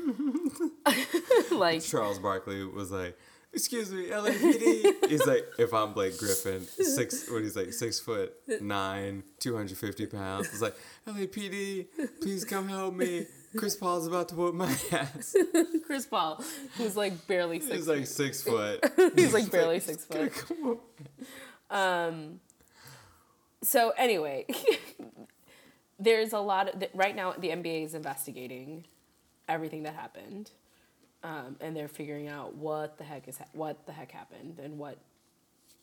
like 1.50 1.82
Charles 1.82 2.20
Barkley 2.20 2.64
was 2.64 2.92
like, 2.92 3.18
"Excuse 3.54 3.92
me, 3.92 4.08
LAPD." 4.08 5.08
he's 5.08 5.26
like, 5.26 5.46
"If 5.58 5.72
I'm 5.72 5.92
Blake 5.92 6.18
Griffin, 6.18 6.66
six, 6.66 7.30
what 7.30 7.42
he's 7.42 7.56
like, 7.56 7.72
six 7.72 8.00
foot 8.00 8.34
nine, 8.60 9.22
two 9.38 9.56
hundred 9.56 9.78
fifty 9.78 10.06
pounds." 10.06 10.48
It's 10.48 10.62
like, 10.62 10.76
"LAPD, 11.06 11.86
please 12.20 12.44
come 12.44 12.68
help 12.68 12.94
me." 12.94 13.26
Chris 13.56 13.76
Paul's 13.76 14.06
about 14.06 14.28
to 14.30 14.34
whoop 14.34 14.54
my 14.54 14.70
ass. 14.92 15.36
Chris 15.86 16.06
Paul, 16.06 16.42
who's 16.76 16.96
like 16.96 17.26
barely 17.26 17.60
six. 17.60 17.72
He's 17.72 17.88
like 17.88 18.06
six 18.06 18.42
foot. 18.42 18.84
He's 19.14 19.32
like 19.32 19.50
barely 19.50 19.80
six 19.80 20.04
foot. 20.04 20.32
come 20.32 20.80
um, 21.70 22.40
whoop 22.40 22.40
So 23.62 23.90
anyway, 23.90 24.46
there's 25.98 26.32
a 26.32 26.40
lot 26.40 26.74
of 26.74 26.82
right 26.94 27.14
now. 27.14 27.32
The 27.32 27.48
NBA 27.48 27.84
is 27.84 27.94
investigating 27.94 28.84
everything 29.48 29.84
that 29.84 29.94
happened, 29.94 30.50
um, 31.24 31.56
and 31.60 31.74
they're 31.76 31.88
figuring 31.88 32.28
out 32.28 32.54
what 32.54 32.96
the 32.98 33.04
heck 33.04 33.26
is 33.26 33.38
ha- 33.38 33.44
what 33.54 33.84
the 33.86 33.92
heck 33.92 34.12
happened 34.12 34.58
and 34.62 34.78
what 34.78 34.98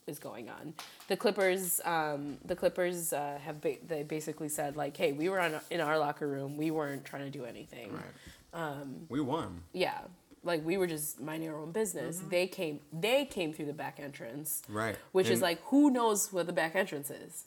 is 0.07 0.18
going 0.19 0.49
on. 0.49 0.73
The 1.09 1.18
Clippers, 1.18 1.81
um, 1.85 2.38
the 2.45 2.55
Clippers 2.55 3.11
uh, 3.13 3.38
have 3.43 3.59
ba- 3.61 3.77
they 3.85 4.03
basically 4.03 4.47
said 4.49 4.76
like, 4.77 4.95
"Hey, 4.95 5.11
we 5.11 5.27
were 5.30 5.39
on 5.39 5.59
in 5.69 5.81
our 5.81 5.97
locker 5.99 6.27
room. 6.27 6.55
We 6.57 6.72
weren't 6.72 7.03
trying 7.03 7.26
to 7.30 7.38
do 7.38 7.43
anything. 7.45 7.91
Right. 7.93 8.76
we 9.09 9.19
won. 9.22 9.63
Yeah, 9.73 9.99
like 10.43 10.65
we 10.65 10.77
were 10.77 10.88
just 10.88 11.19
minding 11.22 11.49
our 11.49 11.59
own 11.59 11.72
business. 11.72 12.22
They 12.30 12.47
came 12.47 12.80
they 12.91 13.26
came 13.26 13.53
through 13.53 13.68
the 13.68 13.73
back 13.73 13.99
entrance, 13.99 14.61
Right. 14.69 14.95
Which 15.11 15.30
is 15.30 15.41
like, 15.41 15.61
who 15.65 15.91
knows 15.91 16.31
what 16.34 16.47
the 16.47 16.53
back 16.53 16.76
entrance 16.76 17.09
is? 17.09 17.45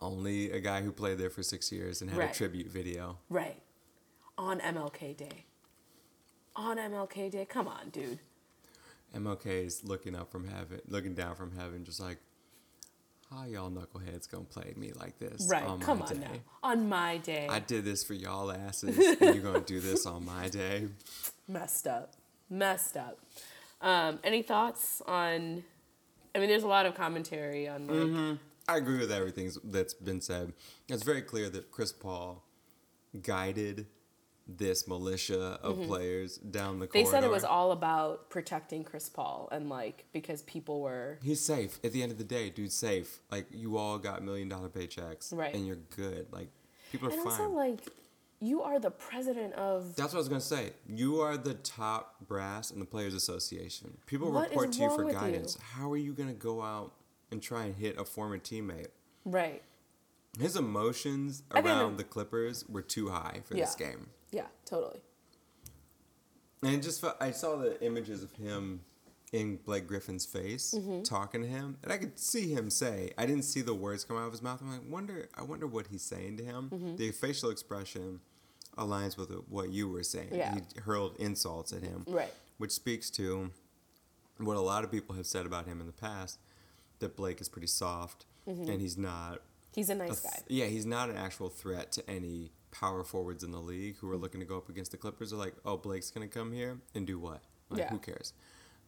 Only 0.00 0.50
a 0.50 0.58
guy 0.60 0.82
who 0.82 0.90
played 0.90 1.18
there 1.18 1.30
for 1.30 1.42
six 1.44 1.70
years 1.70 2.02
and 2.02 2.10
had 2.10 2.18
Right. 2.18 2.30
a 2.30 2.34
tribute 2.34 2.66
video. 2.66 3.18
Right. 3.30 3.60
On 4.36 4.58
MLK 4.60 5.16
Day. 5.16 5.44
On 6.56 6.76
MLK 6.76 7.30
Day. 7.30 7.44
Come 7.46 7.66
on, 7.68 7.88
dude. 7.90 8.18
MLK 9.16 9.46
is 9.66 9.84
looking 9.84 10.14
up 10.14 10.30
from 10.30 10.46
heaven, 10.48 10.80
looking 10.88 11.14
down 11.14 11.34
from 11.34 11.56
heaven, 11.56 11.84
just 11.84 12.00
like, 12.00 12.18
how 13.30 13.44
y'all 13.44 13.70
knuckleheads 13.70 14.30
gonna 14.30 14.44
play 14.44 14.72
me 14.76 14.92
like 14.98 15.18
this 15.18 15.46
Right. 15.50 15.64
on 15.64 15.78
my 15.78 15.84
Come 15.84 16.02
on 16.02 16.08
day? 16.08 16.18
now. 16.20 16.28
On 16.62 16.88
my 16.88 17.16
day. 17.18 17.46
I 17.50 17.58
did 17.60 17.84
this 17.84 18.04
for 18.04 18.14
y'all 18.14 18.50
asses, 18.52 18.96
and 19.20 19.34
you're 19.34 19.42
gonna 19.44 19.60
do 19.60 19.80
this 19.80 20.04
on 20.06 20.24
my 20.26 20.48
day. 20.48 20.88
Messed 21.48 21.86
up. 21.86 22.14
Messed 22.50 22.96
up. 22.96 23.18
Um, 23.80 24.18
any 24.22 24.42
thoughts 24.42 25.00
on 25.06 25.64
I 26.34 26.38
mean 26.38 26.48
there's 26.48 26.62
a 26.62 26.68
lot 26.68 26.86
of 26.86 26.94
commentary 26.94 27.68
on 27.68 27.86
like 27.86 27.96
Mm-hmm. 27.96 28.34
I 28.68 28.76
agree 28.76 28.98
with 28.98 29.10
everything 29.10 29.50
that's 29.64 29.92
been 29.94 30.20
said. 30.20 30.52
It's 30.88 31.02
very 31.02 31.22
clear 31.22 31.48
that 31.50 31.70
Chris 31.72 31.92
Paul 31.92 32.44
guided 33.22 33.86
this 34.48 34.88
militia 34.88 35.58
of 35.62 35.80
players 35.86 36.36
down 36.38 36.78
the 36.80 36.86
Mm-hmm. 36.86 36.98
they 36.98 37.04
said 37.04 37.22
it 37.24 37.30
was 37.30 37.44
all 37.44 37.70
about 37.72 38.28
protecting 38.28 38.82
Chris 38.84 39.08
Paul 39.08 39.48
and 39.52 39.68
like 39.68 40.04
because 40.12 40.42
people 40.42 40.80
were 40.80 41.18
He's 41.22 41.40
safe. 41.40 41.78
At 41.84 41.92
the 41.92 42.02
end 42.02 42.12
of 42.12 42.18
the 42.18 42.24
day, 42.24 42.50
dude's 42.50 42.74
safe. 42.74 43.20
Like 43.30 43.46
you 43.50 43.76
all 43.76 43.98
got 43.98 44.22
million 44.22 44.48
dollar 44.48 44.68
paychecks, 44.68 45.32
Right. 45.34 45.54
And 45.54 45.66
you're 45.66 45.78
good. 45.96 46.26
Like 46.32 46.48
people 46.90 47.08
are 47.08 47.12
and 47.12 47.22
fine. 47.22 47.32
also 47.32 47.48
like 47.50 47.80
you 48.40 48.62
are 48.62 48.80
the 48.80 48.90
president 48.90 49.52
of 49.54 49.94
That's 49.94 50.12
what 50.12 50.18
I 50.18 50.18
was 50.18 50.28
gonna 50.28 50.40
say. 50.40 50.72
You 50.88 51.20
are 51.20 51.36
the 51.36 51.54
top 51.54 52.16
brass 52.26 52.72
in 52.72 52.80
the 52.80 52.84
Players 52.84 53.14
Association. 53.14 53.98
People 54.06 54.32
What 54.32 54.50
report 54.50 54.72
to 54.72 54.82
you 54.82 54.90
for 54.90 55.04
with 55.04 55.14
you? 55.14 55.20
guidance. 55.20 55.56
How 55.74 55.90
are 55.92 55.96
you 55.96 56.12
gonna 56.12 56.32
go 56.32 56.60
out 56.62 56.92
and 57.30 57.40
try 57.40 57.64
and 57.64 57.76
hit 57.76 57.96
a 57.98 58.04
former 58.04 58.38
teammate? 58.38 58.88
right. 59.24 59.62
His 60.40 60.56
emotions 60.56 61.42
around 61.54 61.98
the- 61.98 62.04
the 62.04 62.08
Clippers 62.08 62.66
were 62.68 62.80
too 62.82 63.10
high 63.10 63.42
for 63.44 63.52
this 63.54 63.74
game, 63.74 64.08
Yeah, 64.32 64.46
totally. 64.64 65.00
and 66.62 66.82
just 66.82 67.00
felt, 67.00 67.16
I 67.20 67.30
saw 67.32 67.56
the 67.56 67.80
images 67.84 68.22
of 68.22 68.32
him 68.32 68.80
in 69.32 69.56
Blake 69.64 69.86
Griffin's 69.86 70.26
face 70.26 70.74
Mm-hmm. 70.76 71.02
talking 71.02 71.42
to 71.42 71.46
him, 71.48 71.76
and 71.82 71.92
I 71.92 71.98
could 71.98 72.18
see 72.18 72.52
him 72.52 72.70
say. 72.70 73.12
I 73.18 73.26
didn't 73.26 73.44
see 73.44 73.60
the 73.62 73.74
words 73.74 74.04
come 74.04 74.16
out 74.16 74.26
of 74.26 74.32
his 74.32 74.42
mouth. 74.42 74.60
I'm 74.62 74.70
like, 74.70 74.80
wonder. 74.88 75.28
I 75.36 75.42
wonder 75.42 75.66
what 75.66 75.86
he's 75.88 76.02
saying 76.02 76.36
to 76.38 76.44
him. 76.44 76.70
Mm-hmm. 76.72 76.96
The 76.96 77.10
facial 77.12 77.50
expression 77.50 78.20
aligns 78.78 79.16
with 79.18 79.30
what 79.48 79.70
you 79.70 79.88
were 79.88 80.02
saying. 80.02 80.28
Yeah. 80.32 80.54
He 80.54 80.80
hurled 80.80 81.16
insults 81.18 81.72
at 81.72 81.82
him. 81.82 82.04
Right. 82.06 82.32
which 82.58 82.70
speaks 82.72 83.10
to 83.10 83.50
what 84.38 84.56
a 84.56 84.60
lot 84.60 84.82
of 84.84 84.90
people 84.90 85.14
have 85.16 85.26
said 85.26 85.46
about 85.46 85.66
him 85.66 85.80
in 85.80 85.86
the 85.86 85.92
past 85.92 86.38
that 87.00 87.16
Blake 87.16 87.40
is 87.40 87.48
pretty 87.48 87.66
soft 87.66 88.24
and 88.46 88.80
he's 88.80 88.96
not 88.96 89.40
He's 89.74 89.88
a 89.90 89.92
a 89.92 89.96
nice 89.96 90.20
th- 90.20 90.32
guy. 90.32 90.40
yeah 90.48 90.66
he's 90.66 90.86
not 90.86 91.10
an 91.10 91.16
actual 91.16 91.48
threat 91.48 91.92
to 91.92 92.10
any 92.10 92.50
power 92.72 93.04
forwards 93.04 93.44
in 93.44 93.52
the 93.52 93.60
league 93.60 93.96
who 93.98 94.10
are 94.10 94.16
looking 94.16 94.40
to 94.40 94.46
go 94.46 94.56
up 94.56 94.68
against 94.68 94.90
the 94.90 94.96
Clippers 94.96 95.30
They're 95.30 95.38
like 95.38 95.54
oh 95.64 95.76
Blake's 95.76 96.10
gonna 96.10 96.26
come 96.26 96.52
here 96.52 96.78
and 96.94 97.06
do 97.06 97.18
what 97.18 97.42
like 97.70 97.80
Yeah. 97.80 97.90
who 97.90 97.98
cares 97.98 98.32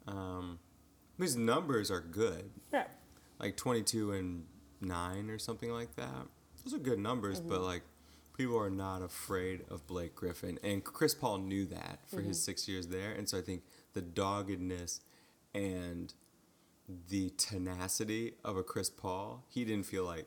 um, 0.09 0.59
his 1.19 1.37
numbers 1.37 1.91
are 1.91 2.01
good 2.01 2.51
Yeah. 2.73 2.87
like 3.39 3.57
22 3.57 4.13
and 4.13 4.47
9 4.81 5.31
or 5.31 5.39
something 5.39 5.71
like 5.71 5.95
that 5.97 6.27
those 6.65 6.75
are 6.75 6.79
good 6.79 6.99
numbers 6.99 7.41
but 7.41 7.57
Mm-hmm. 7.57 7.65
like 7.65 7.83
people 8.37 8.59
are 8.59 8.71
not 8.71 9.01
afraid 9.03 9.65
of 9.71 9.87
blake 9.87 10.15
griffin 10.15 10.59
and 10.65 10.83
chris 10.83 11.15
paul 11.15 11.39
knew 11.39 11.65
that 11.67 12.01
for 12.07 12.17
his 12.21 12.37
Mm-hmm. 12.39 12.45
six 12.45 12.69
years 12.69 12.89
there 12.89 13.13
and 13.13 13.29
so 13.29 13.39
i 13.39 13.43
think 13.43 13.63
the 13.93 14.03
doggedness 14.03 15.01
and 15.55 16.13
the 17.09 17.31
tenacity 17.31 18.35
of 18.45 18.57
a 18.57 18.63
chris 18.63 18.91
paul 18.91 19.45
he 19.49 19.65
didn't 19.65 19.87
feel 19.87 20.05
like 20.05 20.27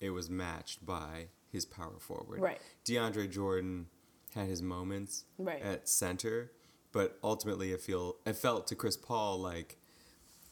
it 0.00 0.10
was 0.10 0.28
matched 0.30 0.84
by 0.86 1.26
his 1.50 1.64
power 1.64 1.98
forward 1.98 2.40
Right. 2.40 2.60
deandre 2.84 3.30
jordan 3.30 3.86
had 4.34 4.46
his 4.48 4.62
moments 4.62 5.24
Right. 5.38 5.62
at 5.62 5.88
center 5.88 6.52
but 6.92 7.18
ultimately 7.22 7.72
it 7.72 7.80
feel 7.80 8.16
it 8.26 8.36
felt 8.36 8.66
to 8.68 8.74
chris 8.74 8.96
paul 8.96 9.38
like 9.38 9.76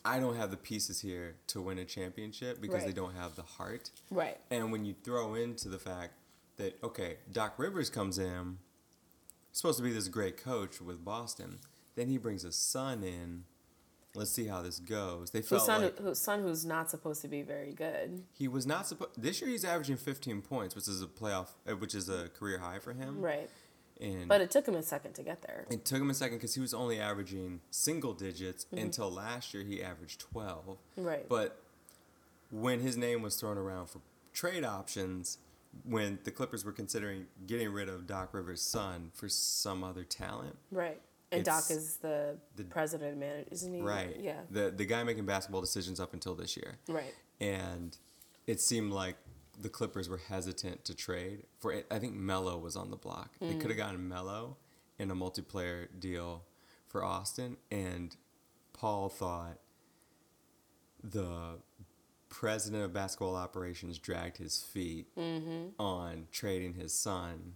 I 0.05 0.21
don't 0.21 0.37
have 0.37 0.53
the 0.53 0.57
pieces 0.57 1.01
here 1.01 1.35
to 1.49 1.61
win 1.61 1.79
a 1.79 1.85
championship 1.85 2.61
because 2.61 2.85
they 2.85 2.93
don't 2.93 3.17
have 3.17 3.35
the 3.35 3.43
heart. 3.43 3.91
Right. 4.09 4.39
And 4.53 4.71
when 4.71 4.85
you 4.85 4.95
throw 5.03 5.35
into 5.35 5.69
the 5.69 5.81
fact 5.81 6.13
that 6.59 6.79
okay, 6.85 7.17
Doc 7.33 7.55
Rivers 7.59 7.91
comes 7.91 8.17
in, 8.17 8.59
supposed 9.51 9.79
to 9.79 9.83
be 9.83 9.93
this 9.93 10.07
great 10.07 10.37
coach 10.37 10.81
with 10.81 11.05
Boston, 11.05 11.59
then 11.97 12.07
he 12.07 12.19
brings 12.19 12.45
a 12.45 12.53
son 12.53 13.03
in. 13.03 13.47
Let's 14.17 14.31
see 14.33 14.47
how 14.47 14.63
this 14.63 14.79
goes. 14.79 15.31
They 15.31 15.43
felt 15.43 15.63
son, 15.67 15.83
like 15.83 15.99
whose 15.99 16.19
son 16.21 16.43
who's 16.43 16.65
not 16.65 16.91
supposed 16.91 17.23
to 17.23 17.29
be 17.29 17.43
very 17.43 17.73
good. 17.73 18.23
he 18.33 18.49
was 18.49 18.67
not 18.67 18.87
supposed. 18.87 19.11
This 19.21 19.41
year 19.41 19.51
he's 19.51 19.65
averaging 19.65 19.97
15 19.97 20.43
points, 20.43 20.75
which 20.75 20.89
is 20.89 21.03
a 21.03 21.07
playoff, 21.07 21.49
uh, 21.69 21.77
which 21.77 21.95
is 21.95 22.09
a 22.09 22.29
career 22.31 22.59
high 22.59 22.79
for 22.79 22.93
him. 22.93 23.21
Right. 23.21 23.51
And 24.01 24.29
But 24.29 24.41
it 24.41 24.51
took 24.51 24.67
him 24.69 24.75
a 24.75 24.83
second 24.83 25.15
to 25.15 25.23
get 25.23 25.43
there. 25.43 25.67
It 25.71 25.85
took 25.85 26.01
him 26.01 26.11
a 26.11 26.15
second 26.15 26.39
because 26.39 26.55
he 26.55 26.61
was 26.61 26.75
only 26.75 26.99
averaging 27.01 27.61
single 27.71 28.13
digits 28.15 28.65
Mm-hmm. 28.67 28.79
until 28.85 29.11
last 29.11 29.55
year 29.55 29.63
he 29.65 29.83
averaged 29.83 30.21
12. 30.21 30.77
Right. 30.99 31.29
But 31.29 31.61
when 32.51 32.81
his 32.81 32.97
name 32.97 33.23
was 33.23 33.37
thrown 33.37 33.57
around 33.59 33.89
for 33.89 34.01
trade 34.33 34.65
options, 34.65 35.39
when 35.85 36.19
the 36.25 36.31
Clippers 36.31 36.65
were 36.65 36.73
considering 36.73 37.27
getting 37.47 37.71
rid 37.71 37.89
of 37.89 38.07
Doc 38.07 38.33
Rivers' 38.33 38.63
son 38.63 39.11
for 39.15 39.29
some 39.29 39.83
other 39.85 40.05
talent. 40.05 40.57
Right. 40.71 41.01
And 41.33 41.45
Doc 41.45 41.65
is 41.71 41.97
the, 41.97 42.39
the- 42.55 42.65
president 42.65 43.11
and 43.13 43.21
manager, 43.21 43.49
isn't 43.51 43.75
he? 43.75 43.81
Right. 43.83 44.17
Yeah. 44.21 44.41
The 44.51 44.71
the 44.71 44.85
guy 44.85 45.03
making 45.03 45.27
basketball 45.27 45.61
decisions 45.61 45.99
up 46.01 46.13
until 46.15 46.35
this 46.35 46.57
year. 46.57 46.79
Right. 46.89 47.15
And 47.41 47.97
it 48.47 48.61
seemed 48.61 48.93
like 48.93 49.17
the 49.61 49.69
Clippers 49.69 50.09
were 50.09 50.19
hesitant 50.29 50.85
to 50.85 50.95
trade 50.95 51.45
for 51.59 51.73
it. 51.73 51.87
I 51.91 51.99
think 51.99 52.15
Melo 52.15 52.59
was 52.59 52.77
on 52.77 52.91
the 52.91 52.97
block. 52.97 53.31
They 53.41 53.55
Mm. 53.55 53.61
could 53.61 53.71
have 53.71 53.77
gotten 53.79 54.09
Melo 54.09 54.57
in 54.99 55.11
a 55.11 55.15
multiplayer 55.17 55.89
deal 55.99 56.45
for 56.87 57.03
Austin 57.03 57.57
and 57.71 58.17
Paul 58.73 59.09
thought 59.09 59.59
the 61.03 61.59
president 62.29 62.85
of 62.85 62.93
basketball 62.93 63.37
operations 63.37 63.99
dragged 63.99 64.37
his 64.39 64.61
feet 64.63 65.07
on 65.79 66.29
trading 66.33 66.75
his 66.75 66.93
son 66.93 67.55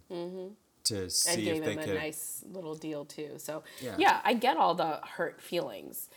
to 0.85 1.09
see 1.09 1.31
and 1.33 1.43
gave 1.43 1.55
if 1.57 1.63
they 1.65 1.71
him 1.73 1.79
a 1.79 1.83
could 1.85 1.95
nice 1.95 2.43
little 2.51 2.75
deal 2.75 3.05
too. 3.05 3.31
So 3.37 3.63
Yeah. 3.79 3.95
yeah. 3.97 4.21
I 4.23 4.33
get 4.33 4.57
all 4.57 4.73
the 4.75 4.99
hurt 5.03 5.41
feelings, 5.41 6.09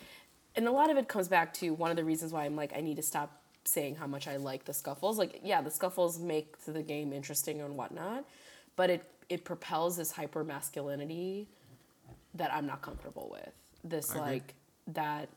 and 0.56 0.66
a 0.66 0.72
lot 0.72 0.90
of 0.90 0.96
it 0.96 1.08
comes 1.08 1.28
back 1.28 1.52
to 1.54 1.72
one 1.74 1.90
of 1.90 1.96
the 1.96 2.04
reasons 2.04 2.32
why 2.32 2.44
I'm 2.44 2.56
like 2.56 2.72
I 2.76 2.80
need 2.80 2.96
to 2.96 3.02
stop 3.02 3.40
saying 3.64 3.96
how 3.96 4.06
much 4.06 4.28
I 4.28 4.36
like 4.36 4.64
the 4.64 4.74
scuffles. 4.74 5.18
Like 5.18 5.40
yeah, 5.44 5.60
the 5.62 5.70
scuffles 5.70 6.18
make 6.18 6.64
the 6.64 6.82
game 6.82 7.12
interesting 7.12 7.60
and 7.60 7.76
whatnot, 7.76 8.24
but 8.76 8.90
it 8.90 9.04
it 9.28 9.44
propels 9.44 9.96
this 9.96 10.12
hyper 10.12 10.44
masculinity 10.44 11.48
that 12.34 12.52
I'm 12.52 12.66
not 12.66 12.82
comfortable 12.82 13.28
with. 13.30 13.52
This 13.82 14.10
I 14.10 14.14
agree. 14.18 14.30
like 14.30 14.54
that, 14.88 15.28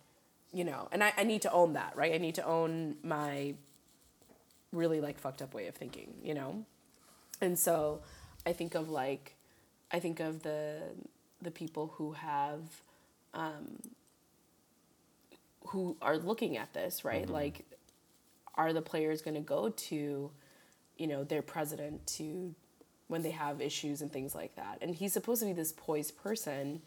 you 0.51 0.63
know, 0.63 0.87
and 0.91 1.03
I, 1.03 1.13
I 1.17 1.23
need 1.23 1.41
to 1.43 1.51
own 1.51 1.73
that, 1.73 1.95
right? 1.95 2.13
I 2.13 2.17
need 2.17 2.35
to 2.35 2.45
own 2.45 2.95
my 3.03 3.53
really 4.73 4.99
like 5.01 5.19
fucked 5.19 5.41
up 5.41 5.53
way 5.53 5.67
of 5.67 5.75
thinking, 5.75 6.13
you 6.23 6.33
know? 6.33 6.65
And 7.41 7.57
so 7.57 8.01
I 8.47 8.53
think 8.53 8.75
of 8.75 8.89
like 8.89 9.35
I 9.91 9.99
think 9.99 10.19
of 10.19 10.43
the 10.43 10.79
the 11.41 11.51
people 11.51 11.93
who 11.97 12.13
have 12.13 12.61
um 13.33 13.79
who 15.67 15.97
are 16.01 16.17
looking 16.17 16.57
at 16.57 16.73
this, 16.73 17.03
right? 17.03 17.29
Like 17.29 17.65
are 18.55 18.73
the 18.73 18.81
players 18.81 19.21
going 19.21 19.35
to 19.35 19.41
go 19.41 19.69
to 19.69 20.31
you 20.97 21.07
know 21.07 21.23
their 21.23 21.41
president 21.41 22.05
to 22.07 22.55
when 23.07 23.21
they 23.21 23.31
have 23.31 23.61
issues 23.61 24.01
and 24.01 24.11
things 24.11 24.33
like 24.33 24.55
that 24.55 24.79
and 24.81 24.95
he's 24.95 25.13
supposed 25.13 25.39
to 25.41 25.45
be 25.45 25.53
this 25.53 25.71
poised 25.71 26.17
person 26.17 26.81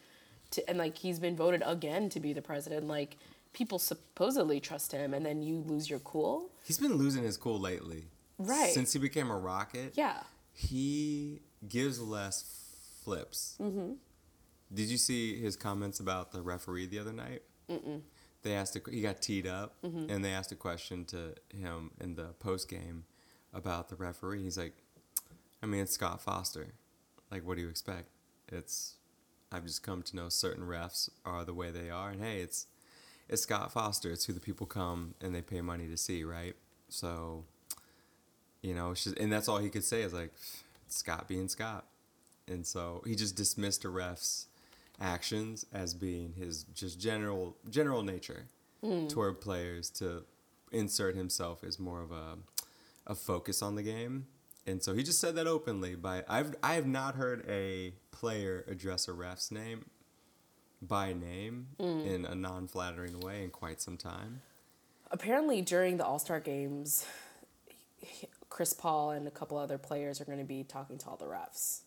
to 0.50 0.68
and 0.68 0.76
like 0.78 0.98
he's 0.98 1.18
been 1.20 1.36
voted 1.36 1.62
again 1.64 2.08
to 2.10 2.18
be 2.20 2.32
the 2.32 2.42
president 2.42 2.88
like 2.88 3.16
people 3.52 3.78
supposedly 3.78 4.58
trust 4.60 4.92
him 4.92 5.14
and 5.14 5.24
then 5.24 5.42
you 5.42 5.62
lose 5.66 5.88
your 5.88 6.00
cool 6.00 6.50
He's 6.64 6.78
been 6.78 6.94
losing 6.94 7.22
his 7.24 7.36
cool 7.36 7.58
lately. 7.58 8.04
Right. 8.38 8.72
Since 8.72 8.92
he 8.92 8.98
became 8.98 9.30
a 9.30 9.36
Rocket. 9.38 9.92
yeah 9.94 10.22
He 10.52 11.40
gives 11.68 12.00
less 12.00 12.44
flips. 13.04 13.56
Mm-hmm. 13.60 13.92
Did 14.72 14.88
you 14.88 14.98
see 14.98 15.40
his 15.40 15.56
comments 15.56 15.98
about 16.00 16.32
the 16.32 16.42
referee 16.42 16.86
the 16.86 16.98
other 16.98 17.12
night? 17.12 17.42
Mm-mm. 17.68 18.00
They 18.42 18.54
asked 18.54 18.76
a, 18.76 18.80
he 18.90 19.02
got 19.02 19.20
teed 19.20 19.46
up, 19.46 19.74
Mm-hmm. 19.84 20.10
and 20.10 20.24
they 20.24 20.30
asked 20.32 20.52
a 20.52 20.56
question 20.56 21.04
to 21.06 21.34
him 21.54 21.90
in 22.00 22.14
the 22.14 22.28
post 22.38 22.68
game 22.68 23.04
about 23.52 23.88
the 23.88 23.96
referee. 23.96 24.42
He's 24.42 24.56
like, 24.58 24.74
"I 25.62 25.66
mean, 25.66 25.82
it's 25.82 25.92
Scott 25.92 26.20
Foster. 26.22 26.68
Like, 27.30 27.46
what 27.46 27.56
do 27.56 27.62
you 27.62 27.68
expect? 27.68 28.08
It's 28.48 28.94
I've 29.52 29.64
just 29.66 29.82
come 29.82 30.02
to 30.02 30.16
know 30.16 30.28
certain 30.28 30.64
refs 30.64 31.10
are 31.24 31.44
the 31.44 31.52
way 31.54 31.70
they 31.70 31.90
are, 31.90 32.10
and 32.10 32.22
hey, 32.22 32.40
it's 32.40 32.66
it's 33.28 33.42
Scott 33.42 33.72
Foster. 33.72 34.10
It's 34.10 34.24
who 34.24 34.32
the 34.32 34.40
people 34.40 34.66
come 34.66 35.14
and 35.20 35.34
they 35.34 35.42
pay 35.42 35.60
money 35.60 35.86
to 35.88 35.96
see, 35.96 36.24
right? 36.24 36.54
So, 36.88 37.44
you 38.62 38.74
know, 38.74 38.92
it's 38.92 39.04
just, 39.04 39.18
and 39.18 39.32
that's 39.32 39.48
all 39.48 39.58
he 39.58 39.68
could 39.70 39.84
say 39.84 40.02
is 40.02 40.12
like 40.12 40.32
Scott 40.92 41.28
being 41.28 41.48
Scott, 41.48 41.86
and 42.48 42.66
so 42.66 43.02
he 43.06 43.14
just 43.14 43.36
dismissed 43.36 43.84
a 43.84 43.88
ref's 43.88 44.46
actions 45.00 45.64
as 45.72 45.94
being 45.94 46.34
his 46.34 46.64
just 46.74 47.00
general 47.00 47.56
general 47.70 48.02
nature 48.02 48.46
hmm. 48.82 49.06
toward 49.06 49.40
players 49.40 49.88
to 49.90 50.24
insert 50.72 51.16
himself 51.16 51.64
as 51.64 51.78
more 51.78 52.02
of 52.02 52.12
a 52.12 52.36
a 53.06 53.14
focus 53.14 53.62
on 53.62 53.74
the 53.74 53.82
game. 53.82 54.26
And 54.66 54.82
so 54.82 54.94
he 54.94 55.02
just 55.02 55.18
said 55.18 55.34
that 55.36 55.46
openly 55.46 55.94
by 55.94 56.22
I've 56.28 56.54
I 56.62 56.74
have 56.74 56.86
not 56.86 57.14
heard 57.14 57.44
a 57.48 57.94
player 58.12 58.64
address 58.68 59.08
a 59.08 59.12
ref's 59.12 59.50
name 59.50 59.86
by 60.82 61.12
name 61.12 61.68
hmm. 61.78 62.00
in 62.00 62.24
a 62.24 62.34
non-flattering 62.34 63.20
way 63.20 63.42
in 63.44 63.50
quite 63.50 63.80
some 63.80 63.96
time. 63.96 64.42
apparently 65.10 65.60
during 65.60 65.96
the 65.96 66.04
all-star 66.04 66.40
games 66.40 67.04
chris 68.60 68.74
paul 68.74 69.10
and 69.12 69.26
a 69.26 69.30
couple 69.30 69.56
other 69.56 69.78
players 69.78 70.20
are 70.20 70.26
going 70.26 70.36
to 70.36 70.44
be 70.44 70.62
talking 70.62 70.98
to 70.98 71.06
all 71.08 71.16
the 71.16 71.24
refs 71.24 71.80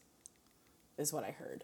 is 0.98 1.14
what 1.14 1.24
i 1.24 1.30
heard 1.30 1.64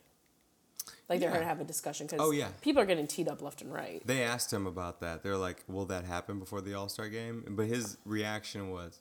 like 1.10 1.20
they're 1.20 1.30
Yeah. 1.30 1.34
going 1.38 1.42
to 1.42 1.48
have 1.48 1.60
a 1.60 1.64
discussion 1.64 2.06
because 2.06 2.20
Oh, 2.22 2.30
yeah. 2.30 2.50
people 2.62 2.80
are 2.80 2.86
getting 2.86 3.08
teed 3.08 3.28
up 3.28 3.42
left 3.42 3.64
and 3.64 3.74
right 3.74 4.06
They 4.06 4.22
asked 4.22 4.54
him 4.54 4.68
about 4.68 5.00
that. 5.02 5.24
They're 5.24 5.36
like, 5.38 5.64
"Will 5.68 5.86
that 5.86 6.06
happen 6.06 6.38
before 6.38 6.62
the 6.62 6.76
All 6.76 6.90
Star 6.90 7.10
game?" 7.10 7.44
But 7.50 7.66
his 7.66 7.98
reaction 8.06 8.70
was, 8.70 9.00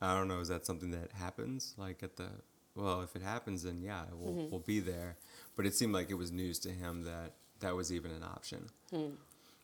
"I 0.00 0.14
don't 0.16 0.28
know. 0.28 0.40
Is 0.40 0.48
that 0.48 0.64
something 0.64 0.90
that 0.92 1.12
happens? 1.12 1.74
Like 1.76 2.02
at 2.02 2.16
the 2.16 2.28
well, 2.74 3.02
if 3.02 3.14
it 3.14 3.20
happens, 3.22 3.62
then 3.64 3.82
yeah, 3.82 4.04
we'll 4.14 4.32
Mm-hmm. 4.32 4.50
we'll 4.50 4.60
be 4.74 4.80
there." 4.80 5.16
But 5.56 5.66
it 5.66 5.74
seemed 5.74 5.92
like 5.92 6.08
it 6.10 6.14
was 6.14 6.32
news 6.32 6.58
to 6.60 6.70
him 6.70 7.02
that 7.04 7.34
that 7.60 7.74
was 7.76 7.92
even 7.92 8.10
an 8.10 8.22
option. 8.22 8.70
Hmm. 8.90 9.14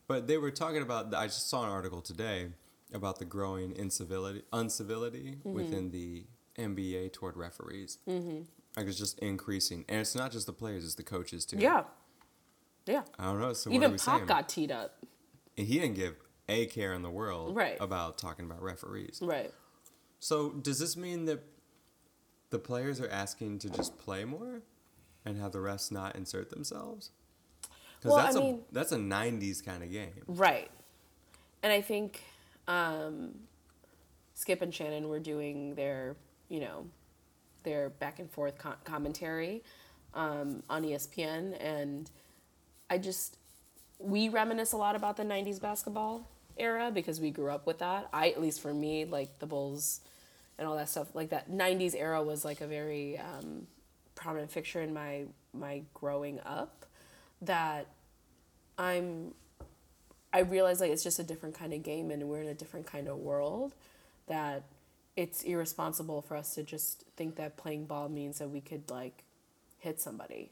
But 0.07 0.27
they 0.27 0.37
were 0.37 0.51
talking 0.51 0.83
about. 0.83 1.13
I 1.15 1.25
just 1.25 1.49
saw 1.49 1.63
an 1.63 1.69
article 1.69 2.01
today 2.01 2.49
about 2.93 3.19
the 3.19 3.25
growing 3.25 3.71
incivility, 3.75 4.43
uncivility 4.53 5.37
Mm-hmm. 5.39 5.53
within 5.53 5.91
the 5.91 6.25
NBA 6.57 7.13
toward 7.13 7.37
referees. 7.37 7.97
Mm-hmm. 8.07 8.41
Like 8.75 8.87
it's 8.87 8.97
just 8.97 9.17
increasing, 9.19 9.85
and 9.89 9.99
it's 9.99 10.15
not 10.15 10.31
just 10.31 10.45
the 10.45 10.53
players; 10.53 10.83
it's 10.85 10.95
the 10.95 11.03
coaches 11.03 11.45
too. 11.45 11.57
yeah 11.57 11.83
yeah 12.85 13.03
I 13.19 13.25
don't 13.25 13.39
know. 13.41 13.53
So 13.53 13.71
even 13.71 13.91
we 13.91 13.97
pop 13.97 14.15
saying? 14.17 14.27
got 14.27 14.47
teed 14.49 14.71
up 14.71 14.97
And 15.57 15.67
he 15.67 15.79
didn't 15.79 15.95
give 15.95 16.15
a 16.47 16.65
care 16.67 16.93
in 16.93 17.01
the 17.01 17.09
world 17.09 17.55
Right. 17.55 17.75
about 17.81 18.17
talking 18.17 18.45
about 18.45 18.61
referees. 18.61 19.19
right 19.21 19.51
So 20.19 20.51
does 20.51 20.79
this 20.79 20.95
mean 20.95 21.25
that 21.25 21.43
the 22.49 22.59
players 22.59 23.01
are 23.01 23.09
asking 23.09 23.59
to 23.59 23.69
just 23.69 23.97
play 23.97 24.23
more 24.23 24.61
and 25.25 25.37
have 25.37 25.51
the 25.51 25.59
refs 25.59 25.91
not 25.91 26.15
insert 26.15 26.49
themselves? 26.49 27.11
Because 27.99 28.11
Well, 28.11 28.19
I 28.19 28.23
that's 28.23 28.35
a 28.35 28.39
mean- 28.39 28.63
that's 28.71 28.91
a 28.93 28.97
'90s 28.97 29.61
kind 29.65 29.83
of 29.83 29.91
game. 29.91 30.23
Right. 30.27 30.71
And 31.63 31.73
I 31.73 31.81
think 31.81 32.21
um, 32.67 33.33
Skip 34.33 34.61
and 34.61 34.73
Shannon 34.73 35.07
were 35.07 35.19
doing 35.19 35.75
their, 35.75 36.15
you 36.49 36.59
know, 36.59 36.85
their 37.63 37.89
back 37.89 38.19
and 38.19 38.29
forth 38.29 38.57
co- 38.57 38.75
commentary 38.83 39.63
um, 40.13 40.63
on 40.69 40.83
ESPN. 40.83 41.55
And 41.59 42.09
I 42.89 42.97
just, 42.97 43.37
we 43.99 44.29
reminisce 44.29 44.73
a 44.73 44.77
lot 44.77 44.95
about 44.95 45.17
the 45.17 45.23
90s 45.23 45.59
basketball 45.59 46.27
era 46.57 46.91
because 46.93 47.19
we 47.19 47.31
grew 47.31 47.49
up 47.49 47.65
with 47.65 47.79
that. 47.79 48.09
I, 48.13 48.29
at 48.29 48.41
least 48.41 48.61
for 48.61 48.73
me, 48.73 49.05
like 49.05 49.39
the 49.39 49.45
Bulls 49.45 50.01
and 50.57 50.67
all 50.67 50.75
that 50.75 50.89
stuff, 50.89 51.13
like 51.13 51.29
that 51.29 51.51
90s 51.51 51.95
era 51.95 52.21
was 52.21 52.45
like 52.45 52.61
a 52.61 52.67
very 52.67 53.17
um, 53.17 53.67
prominent 54.15 54.51
fixture 54.51 54.81
in 54.81 54.93
my, 54.93 55.25
my 55.53 55.81
growing 55.93 56.39
up 56.45 56.85
that 57.41 57.87
I'm 58.77 59.33
I 60.33 60.39
realize 60.39 60.79
like 60.79 60.91
it's 60.91 61.03
just 61.03 61.19
a 61.19 61.23
different 61.23 61.55
kind 61.55 61.73
of 61.73 61.83
game 61.83 62.11
and 62.11 62.23
we're 62.27 62.41
in 62.41 62.47
a 62.47 62.53
different 62.53 62.85
kind 62.85 63.07
of 63.07 63.17
world 63.17 63.73
that 64.27 64.63
it's 65.15 65.43
irresponsible 65.43 66.21
for 66.21 66.35
us 66.35 66.53
to 66.55 66.63
just 66.63 67.03
think 67.15 67.35
that 67.37 67.57
playing 67.57 67.85
ball 67.85 68.09
means 68.09 68.39
that 68.39 68.49
we 68.49 68.61
could 68.61 68.89
like 68.89 69.23
hit 69.79 69.99
somebody. 69.99 70.51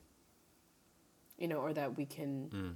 You 1.37 1.49
know, 1.49 1.57
or 1.57 1.73
that 1.73 1.97
we 1.97 2.05
can 2.05 2.47
hmm. 2.49 2.69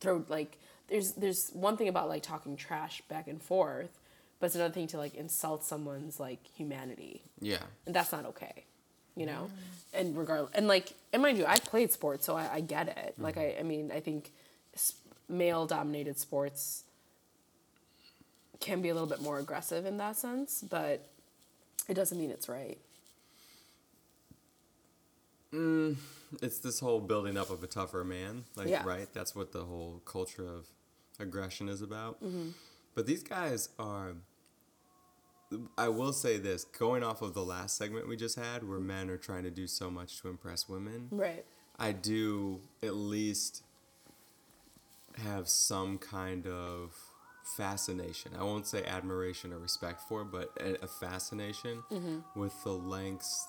throw 0.00 0.24
like 0.28 0.58
there's 0.88 1.12
there's 1.12 1.50
one 1.50 1.76
thing 1.76 1.88
about 1.88 2.08
like 2.08 2.24
talking 2.24 2.56
trash 2.56 3.02
back 3.02 3.28
and 3.28 3.40
forth, 3.40 4.00
but 4.40 4.46
it's 4.46 4.56
another 4.56 4.74
thing 4.74 4.88
to 4.88 4.98
like 4.98 5.14
insult 5.14 5.62
someone's 5.64 6.18
like 6.18 6.44
humanity. 6.56 7.22
Yeah. 7.40 7.62
and 7.86 7.94
that's 7.94 8.10
not 8.12 8.26
okay 8.26 8.64
you 9.16 9.26
know? 9.26 9.50
And 9.92 10.16
regardless 10.16 10.52
and 10.54 10.68
like 10.68 10.94
and 11.12 11.20
mind 11.20 11.36
you 11.36 11.44
i 11.44 11.58
played 11.58 11.92
sports 11.92 12.24
so 12.24 12.36
i, 12.36 12.54
I 12.54 12.60
get 12.60 12.88
it. 12.88 13.14
Hmm. 13.16 13.22
Like 13.22 13.36
I, 13.36 13.56
I 13.60 13.62
mean 13.62 13.90
i 13.92 14.00
think 14.00 14.30
male 15.30 15.66
dominated 15.66 16.18
sports 16.18 16.84
can 18.60 18.82
be 18.82 18.88
a 18.90 18.94
little 18.94 19.08
bit 19.08 19.22
more 19.22 19.38
aggressive 19.38 19.86
in 19.86 19.96
that 19.96 20.16
sense 20.16 20.62
but 20.68 21.08
it 21.88 21.94
doesn't 21.94 22.18
mean 22.18 22.30
it's 22.30 22.48
right 22.48 22.78
It's 26.42 26.58
this 26.60 26.78
whole 26.78 27.00
building 27.00 27.36
up 27.36 27.50
of 27.50 27.64
a 27.64 27.66
tougher 27.66 28.04
man, 28.04 28.44
like 28.54 28.68
Yeah. 28.68 28.84
right? 28.84 29.12
That's 29.12 29.34
what 29.34 29.50
the 29.50 29.64
whole 29.64 30.00
culture 30.04 30.46
of 30.46 30.68
aggression 31.18 31.68
is 31.68 31.82
about. 31.82 32.22
Mm-hmm. 32.22 32.50
But 32.94 33.06
these 33.06 33.22
guys 33.24 33.70
are. 33.78 34.14
I 35.76 35.88
will 35.88 36.12
say 36.12 36.38
this: 36.38 36.62
going 36.62 37.02
off 37.02 37.20
of 37.22 37.34
the 37.34 37.42
last 37.44 37.76
segment 37.76 38.06
we 38.06 38.16
just 38.16 38.36
had, 38.38 38.62
where 38.68 38.78
men 38.78 39.10
are 39.10 39.16
trying 39.16 39.42
to 39.42 39.50
do 39.50 39.66
so 39.66 39.90
much 39.90 40.20
to 40.22 40.28
impress 40.28 40.68
women, 40.68 41.08
right 41.10 41.44
I 41.80 41.90
do 41.92 42.60
at 42.80 42.94
least 42.94 43.64
have 45.18 45.48
some 45.48 45.98
kind 45.98 46.46
of 46.46 46.94
fascination. 47.56 48.32
I 48.38 48.42
won't 48.44 48.66
say 48.66 48.84
admiration 48.84 49.52
or 49.52 49.58
respect 49.58 50.02
for, 50.08 50.24
but 50.24 50.50
a, 50.60 50.84
a 50.84 50.86
fascination 50.86 51.82
mm-hmm. 51.90 52.18
with 52.38 52.62
the 52.64 52.72
lengths 52.72 53.48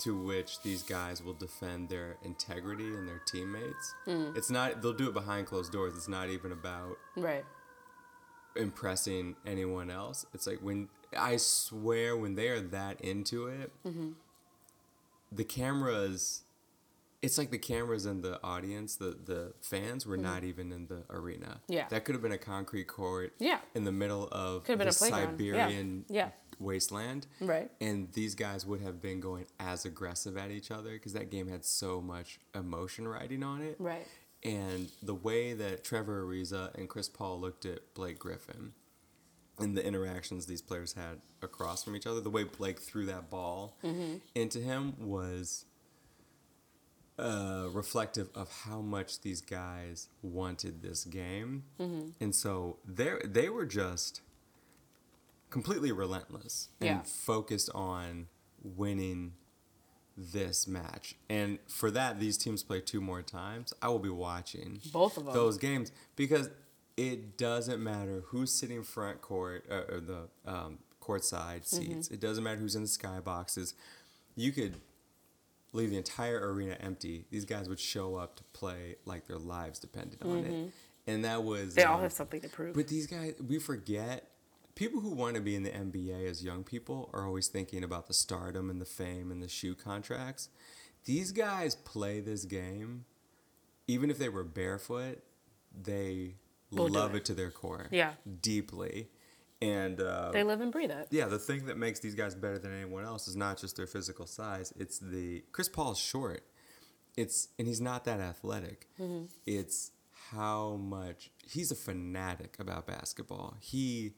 to 0.00 0.16
which 0.20 0.60
these 0.62 0.82
guys 0.82 1.22
will 1.22 1.34
defend 1.34 1.88
their 1.88 2.16
integrity 2.24 2.88
and 2.88 3.06
their 3.06 3.20
teammates. 3.26 3.94
Mm. 4.06 4.36
It's 4.36 4.50
not 4.50 4.82
they'll 4.82 4.92
do 4.92 5.08
it 5.08 5.14
behind 5.14 5.46
closed 5.46 5.70
doors. 5.72 5.94
It's 5.94 6.08
not 6.08 6.28
even 6.28 6.50
about 6.50 6.98
Right. 7.16 7.44
impressing 8.56 9.36
anyone 9.46 9.90
else. 9.90 10.26
It's 10.34 10.46
like 10.46 10.58
when 10.58 10.88
I 11.16 11.36
swear 11.36 12.16
when 12.16 12.34
they 12.34 12.48
are 12.48 12.60
that 12.60 13.00
into 13.00 13.46
it, 13.46 13.72
mm-hmm. 13.86 14.10
the 15.30 15.44
cameras. 15.44 16.42
It's 17.22 17.38
like 17.38 17.50
the 17.50 17.58
cameras 17.58 18.04
and 18.04 18.22
the 18.22 18.40
audience, 18.42 18.96
the 18.96 19.16
the 19.24 19.54
fans 19.60 20.04
were 20.04 20.16
mm-hmm. 20.16 20.24
not 20.24 20.44
even 20.44 20.72
in 20.72 20.86
the 20.86 21.04
arena. 21.08 21.60
Yeah. 21.68 21.86
that 21.90 22.04
could 22.04 22.14
have 22.14 22.22
been 22.22 22.32
a 22.32 22.38
concrete 22.38 22.88
court. 22.88 23.34
Yeah. 23.38 23.60
in 23.74 23.84
the 23.84 23.92
middle 23.92 24.28
of 24.32 24.64
Could 24.64 24.72
have 24.72 24.78
been 24.80 24.88
a 24.88 24.92
playground. 24.92 25.22
Yeah. 25.22 25.30
Siberian 25.30 26.04
Yeah. 26.08 26.28
wasteland. 26.58 27.26
Right. 27.40 27.70
And 27.80 28.12
these 28.12 28.34
guys 28.34 28.66
would 28.66 28.80
have 28.80 29.00
been 29.00 29.20
going 29.20 29.46
as 29.60 29.84
aggressive 29.84 30.36
at 30.36 30.50
each 30.50 30.70
other 30.70 30.92
because 30.92 31.12
that 31.12 31.30
game 31.30 31.48
had 31.48 31.64
so 31.64 32.00
much 32.00 32.40
emotion 32.54 33.06
riding 33.06 33.42
on 33.42 33.62
it. 33.62 33.76
Right. 33.78 34.06
And 34.44 34.90
the 35.02 35.14
way 35.14 35.52
that 35.52 35.84
Trevor 35.84 36.24
Ariza 36.24 36.74
and 36.74 36.88
Chris 36.88 37.08
Paul 37.08 37.40
looked 37.40 37.64
at 37.64 37.94
Blake 37.94 38.18
Griffin 38.18 38.72
and 39.58 39.76
the 39.76 39.86
interactions 39.86 40.46
these 40.46 40.62
players 40.62 40.94
had 40.94 41.20
across 41.42 41.84
from 41.84 41.94
each 41.94 42.06
other, 42.06 42.20
the 42.20 42.30
way 42.30 42.44
Blake 42.44 42.80
threw 42.80 43.06
that 43.06 43.30
ball 43.30 43.76
mm-hmm. 43.84 44.16
into 44.34 44.58
him 44.58 44.94
was 44.98 45.66
uh, 47.22 47.68
reflective 47.72 48.28
of 48.34 48.50
how 48.64 48.80
much 48.80 49.20
these 49.20 49.40
guys 49.40 50.08
wanted 50.22 50.82
this 50.82 51.04
game. 51.04 51.64
And 51.78 52.34
so 52.34 52.78
they 52.86 53.12
they 53.24 53.48
were 53.48 53.66
just 53.66 54.20
completely 55.50 55.92
relentless 55.92 56.68
and 56.80 56.86
Yeah. 56.88 57.02
focused 57.02 57.70
on 57.74 58.28
winning 58.62 59.34
this 60.16 60.66
match. 60.66 61.14
And 61.28 61.58
for 61.66 61.90
that, 61.90 62.20
these 62.20 62.36
teams 62.38 62.62
play 62.62 62.80
two 62.80 63.00
more 63.00 63.22
times. 63.22 63.72
I 63.82 63.88
will 63.88 63.98
be 63.98 64.08
watching 64.10 64.80
Both 64.92 65.16
of 65.16 65.24
them. 65.24 65.34
those 65.34 65.58
games 65.58 65.90
because 66.16 66.50
it 66.96 67.36
doesn't 67.38 67.82
matter 67.82 68.22
who's 68.26 68.52
sitting 68.52 68.82
front 68.82 69.20
court 69.22 69.64
uh, 69.70 69.84
or 69.94 70.00
the 70.00 70.28
um, 70.46 70.78
court 71.00 71.24
side 71.24 71.66
seats. 71.66 72.08
It 72.08 72.20
doesn't 72.20 72.44
matter 72.44 72.60
who's 72.60 72.76
in 72.76 72.82
the 72.82 72.88
sky 72.88 73.20
boxes. 73.20 73.74
You 74.36 74.52
could 74.52 74.76
leave 75.72 75.90
the 75.90 75.96
entire 75.96 76.52
arena 76.52 76.76
empty. 76.80 77.24
These 77.30 77.44
guys 77.44 77.68
would 77.68 77.80
show 77.80 78.16
up 78.16 78.36
to 78.36 78.44
play 78.52 78.96
like 79.04 79.26
their 79.26 79.38
lives 79.38 79.78
depended 79.78 80.22
on 80.22 80.38
it. 80.44 80.72
And 81.06 81.24
that 81.24 81.42
was 81.42 81.74
They 81.74 81.82
all 81.84 81.96
um, 81.96 82.02
have 82.02 82.12
something 82.12 82.40
to 82.42 82.48
prove. 82.48 82.74
but 82.74 82.88
these 82.88 83.06
guys, 83.06 83.34
we 83.46 83.58
forget. 83.58 84.28
People 84.74 85.00
who 85.00 85.10
want 85.10 85.34
to 85.34 85.42
be 85.42 85.54
in 85.54 85.64
the 85.64 85.70
NBA 85.70 86.26
as 86.30 86.42
young 86.42 86.64
people 86.64 87.10
are 87.12 87.26
always 87.26 87.48
thinking 87.48 87.84
about 87.84 88.06
the 88.06 88.14
stardom 88.14 88.70
and 88.70 88.80
the 88.80 88.86
fame 88.86 89.30
and 89.30 89.42
the 89.42 89.48
shoe 89.48 89.74
contracts. 89.74 90.48
These 91.04 91.32
guys 91.32 91.74
play 91.74 92.20
this 92.20 92.44
game, 92.46 93.04
even 93.86 94.10
if 94.10 94.18
they 94.18 94.30
were 94.30 94.44
barefoot, 94.44 95.22
they 95.78 96.36
Will 96.70 96.88
love 96.88 97.14
it. 97.14 97.18
it. 97.18 97.24
to 97.26 97.34
their 97.34 97.50
core. 97.50 97.88
Yeah. 97.90 98.12
Deeply. 98.40 99.08
And 99.62 100.00
uh, 100.00 100.30
they 100.32 100.42
live 100.42 100.60
and 100.60 100.72
breathe 100.72 100.90
it. 100.90 101.08
yeah, 101.10 101.26
the 101.26 101.38
thing 101.38 101.66
that 101.66 101.76
makes 101.78 102.00
these 102.00 102.14
guys 102.14 102.34
better 102.34 102.58
than 102.58 102.72
anyone 102.72 103.04
else 103.04 103.28
is 103.28 103.36
not 103.36 103.58
just 103.58 103.76
their 103.76 103.86
physical 103.86 104.26
size. 104.26 104.72
It's 104.78 104.98
the 104.98 105.44
Chris 105.52 105.68
Paul's 105.68 105.98
short. 105.98 106.42
It's 107.16 107.48
and 107.58 107.68
he's 107.68 107.80
not 107.80 108.04
that 108.06 108.20
athletic. 108.20 108.88
Mm-hmm. 109.00 109.26
It's 109.46 109.92
how 110.30 110.76
much 110.76 111.30
he's 111.46 111.70
a 111.70 111.74
fanatic 111.76 112.56
about 112.58 112.86
basketball. 112.86 113.56
He 113.60 114.14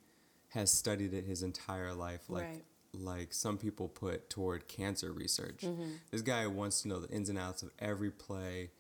has 0.51 0.71
studied 0.71 1.13
it 1.13 1.25
his 1.25 1.43
entire 1.43 1.93
life, 1.93 2.23
like 2.29 2.45
Right. 2.45 2.65
like 2.93 3.35
some 3.35 3.59
people 3.59 3.89
put 3.89 4.31
toward 4.31 4.69
cancer 4.69 5.13
research. 5.13 5.63
Mm-hmm. 5.63 5.91
This 6.13 6.23
guy 6.23 6.47
wants 6.47 6.83
to 6.83 6.89
know 6.89 7.01
the 7.01 7.09
ins 7.09 7.29
and 7.29 7.37
outs 7.39 7.63
of 7.65 7.71
every 7.81 8.13
play, 8.13 8.71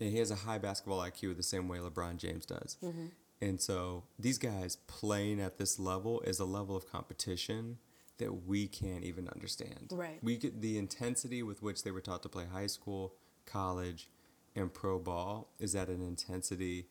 and 0.00 0.10
he 0.10 0.18
has 0.18 0.32
a 0.32 0.34
high 0.34 0.58
basketball 0.58 0.98
IQ 1.00 1.36
the 1.36 1.42
same 1.44 1.68
way 1.68 1.78
LeBron 1.78 2.16
James 2.16 2.44
does. 2.44 2.76
Mm-hmm. 2.82 3.06
And 3.40 3.60
so 3.60 4.04
these 4.18 4.38
guys 4.38 4.76
playing 4.86 5.40
at 5.40 5.58
this 5.58 5.78
level 5.78 6.20
is 6.22 6.38
a 6.38 6.44
level 6.44 6.76
of 6.76 6.90
competition 6.90 7.78
that 8.18 8.46
we 8.46 8.66
can't 8.66 9.04
even 9.04 9.28
understand. 9.28 9.90
Right. 9.92 10.18
We 10.22 10.36
get 10.36 10.62
the 10.62 10.78
intensity 10.78 11.42
with 11.42 11.62
which 11.62 11.82
they 11.82 11.90
were 11.90 12.00
taught 12.00 12.22
to 12.22 12.28
play 12.28 12.46
high 12.50 12.66
school, 12.66 13.14
college, 13.44 14.08
and 14.54 14.72
pro 14.72 14.98
ball 14.98 15.52
is 15.58 15.74
at 15.74 15.88
an 15.88 16.00
intensity 16.00 16.86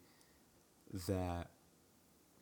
that 1.08 1.50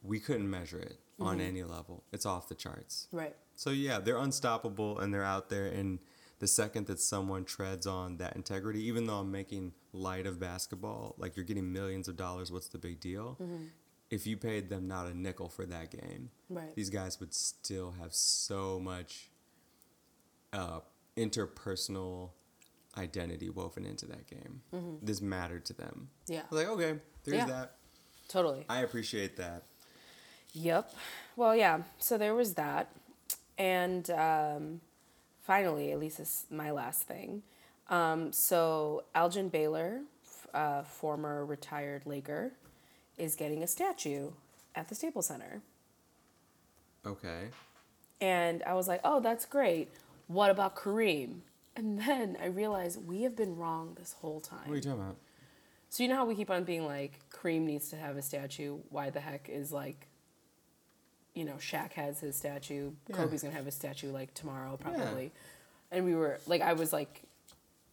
we 0.04 0.20
couldn't 0.20 0.50
measure 0.50 0.80
it 0.80 1.00
on 1.20 1.38
mm-hmm. 1.38 1.48
any 1.48 1.64
level. 1.64 2.04
It's 2.12 2.26
off 2.26 2.50
the 2.50 2.56
charts. 2.56 3.08
Right. 3.14 3.36
So 3.56 3.70
yeah, 3.70 4.00
they're 4.00 4.18
unstoppable 4.18 5.00
and 5.00 5.14
they're 5.14 5.24
out 5.24 5.50
there 5.50 5.68
and 5.68 6.00
the 6.40 6.48
second 6.48 6.88
that 6.88 7.00
someone 7.00 7.46
treads 7.46 7.88
on 7.88 8.18
that 8.18 8.36
integrity, 8.36 8.84
even 8.84 9.08
though 9.08 9.20
I'm 9.20 9.32
making 9.32 9.72
light 9.94 10.26
of 10.26 10.42
basketball, 10.42 11.16
like 11.18 11.38
you're 11.38 11.46
getting 11.46 11.72
millions 11.72 12.10
of 12.10 12.18
dollars, 12.18 12.52
what's 12.52 12.68
the 12.68 12.78
big 12.78 13.00
deal? 13.00 13.38
Mm-hmm. 13.42 13.64
If 14.14 14.28
you 14.28 14.38
paid 14.38 14.70
them 14.70 14.88
not 14.88 15.08
a 15.08 15.18
nickel 15.18 15.50
for 15.50 15.66
that 15.66 15.90
game, 15.90 16.30
Right. 16.50 16.76
these 16.76 16.92
guys 16.92 17.20
would 17.20 17.34
still 17.34 17.92
have 18.00 18.14
so 18.14 18.80
much 18.80 19.30
uh, 20.52 20.82
interpersonal 21.18 22.30
identity 22.96 23.50
woven 23.50 23.86
into 23.88 24.06
that 24.06 24.28
game. 24.28 24.62
This 25.02 25.20
mattered 25.20 25.66
to 25.66 25.74
them. 25.74 26.10
Yeah. 26.28 26.44
Like, 26.52 26.68
okay, 26.68 27.00
there's 27.24 27.38
Yeah. 27.38 27.46
that. 27.48 27.76
Totally. 28.28 28.66
I 28.70 28.82
appreciate 28.82 29.36
that. 29.38 29.64
Yep. 30.54 30.94
Well, 31.36 31.56
yeah. 31.56 31.82
So 31.98 32.20
there 32.20 32.36
was 32.36 32.54
that, 32.54 32.92
and 33.58 34.08
um, 34.12 34.82
finally, 35.42 35.92
at 35.92 35.98
least 36.00 36.20
this 36.20 36.44
is 36.44 36.46
my 36.52 36.70
last 36.70 37.04
thing. 37.08 37.42
Um, 37.90 38.32
so 38.32 39.06
Elgin 39.16 39.50
Baylor, 39.50 40.02
f- 40.24 40.48
uh, 40.54 40.84
former 40.84 41.44
retired 41.44 42.06
Laker, 42.06 42.52
is 43.18 43.36
getting 43.36 43.64
a 43.64 43.68
statue 43.68 44.32
at 44.76 44.88
the 44.90 44.96
Staples 44.96 45.28
Center, 45.28 45.62
Okay. 47.06 47.50
and 48.22 48.64
I 48.64 48.74
was 48.74 48.88
like, 48.88 49.02
"Oh, 49.04 49.20
that's 49.20 49.46
great. 49.46 49.90
What 50.28 50.50
about 50.50 50.76
Kareem?" 50.76 51.42
And 51.76 52.00
then 52.00 52.38
I 52.42 52.46
realized 52.46 53.06
we 53.08 53.24
have 53.24 53.36
been 53.36 53.58
wrong 53.58 53.96
this 54.00 54.14
whole 54.22 54.40
time. 54.40 54.60
What 54.66 54.74
are 54.74 54.76
you 54.76 54.82
talking 54.82 55.02
about? 55.02 55.16
So 55.90 56.04
you 56.04 56.10
know 56.10 56.16
how 56.16 56.26
we 56.26 56.36
keep 56.36 56.50
on 56.50 56.64
being 56.64 56.86
like, 56.86 57.20
Kareem 57.32 57.62
needs 57.62 57.90
to 57.90 57.96
have 57.98 58.16
a 58.18 58.22
statue. 58.22 58.78
Why 58.90 59.10
the 59.12 59.20
heck 59.20 59.48
is 59.50 59.72
like, 59.72 60.08
you 61.36 61.46
know, 61.46 61.54
Shaq 61.60 61.94
has 61.94 62.20
his 62.20 62.36
statue. 62.36 62.92
Yeah. 63.08 63.16
Kobe's 63.16 63.44
gonna 63.44 63.54
have 63.56 63.66
his 63.66 63.76
statue 63.76 64.12
like 64.12 64.34
tomorrow 64.34 64.78
probably. 64.78 65.26
Yeah. 65.26 65.98
And 65.98 66.06
we 66.06 66.16
were 66.16 66.40
like, 66.48 66.62
I 66.62 66.74
was 66.74 66.94
like, 66.94 67.22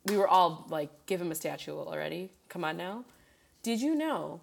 we 0.06 0.16
were 0.16 0.28
all 0.28 0.66
like, 0.70 0.90
give 1.06 1.20
him 1.20 1.30
a 1.30 1.34
statue 1.34 1.76
already. 1.76 2.30
Come 2.48 2.64
on 2.64 2.76
now. 2.78 3.04
Did 3.62 3.80
you 3.82 3.94
know? 3.94 4.40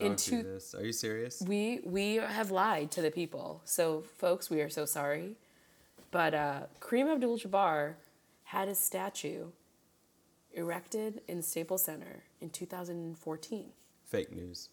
In 0.00 0.08
Don't 0.08 0.18
do 0.18 0.30
two, 0.30 0.42
this. 0.42 0.74
Are 0.74 0.84
you 0.84 0.92
serious? 0.92 1.42
we 1.46 1.80
we 1.84 2.14
have 2.16 2.50
lied 2.50 2.90
to 2.92 3.02
the 3.02 3.10
people. 3.10 3.60
So 3.64 4.02
folks, 4.18 4.48
we 4.50 4.60
are 4.62 4.70
so 4.70 4.84
sorry. 4.86 5.36
But 6.10 6.34
uh, 6.34 6.60
Kareem 6.80 7.12
Abdul-Jabbar 7.12 7.94
had 8.44 8.66
his 8.68 8.78
statue 8.78 9.46
erected 10.52 11.20
in 11.28 11.42
Staples 11.42 11.84
Center 11.84 12.24
in 12.40 12.50
2014. 12.50 13.66
Fake 14.06 14.32
news. 14.34 14.68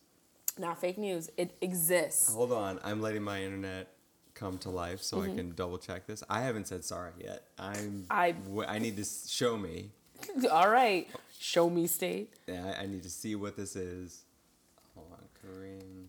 Not 0.58 0.82
fake 0.82 0.98
news. 0.98 1.30
It 1.38 1.56
exists. 1.62 2.34
Hold 2.34 2.52
on, 2.52 2.80
I'm 2.84 3.02
letting 3.02 3.22
my 3.22 3.44
internet 3.44 3.90
come 4.34 4.58
to 4.60 4.70
life 4.70 5.02
so 5.04 5.18
Mm-hmm. 5.18 5.32
I 5.32 5.36
can 5.36 5.52
double 5.56 5.78
check 5.78 6.08
this. 6.08 6.24
I 6.30 6.42
haven't 6.42 6.68
said 6.68 6.84
sorry 6.86 7.12
yet. 7.20 7.44
I'm. 7.60 8.06
I- 8.10 8.32
w- 8.32 8.66
I 8.68 8.80
need 8.80 8.98
to 8.98 9.06
show 9.06 9.58
me. 9.58 9.90
All 10.52 10.70
right. 10.70 11.08
Show 11.40 11.70
me 11.70 11.86
state. 11.86 12.34
Yeah, 12.48 12.74
I, 12.80 12.84
I 12.84 12.86
need 12.88 13.04
to 13.04 13.10
see 13.12 13.36
what 13.36 13.56
this 13.56 13.76
is. 13.76 14.24
Kareem 15.48 16.08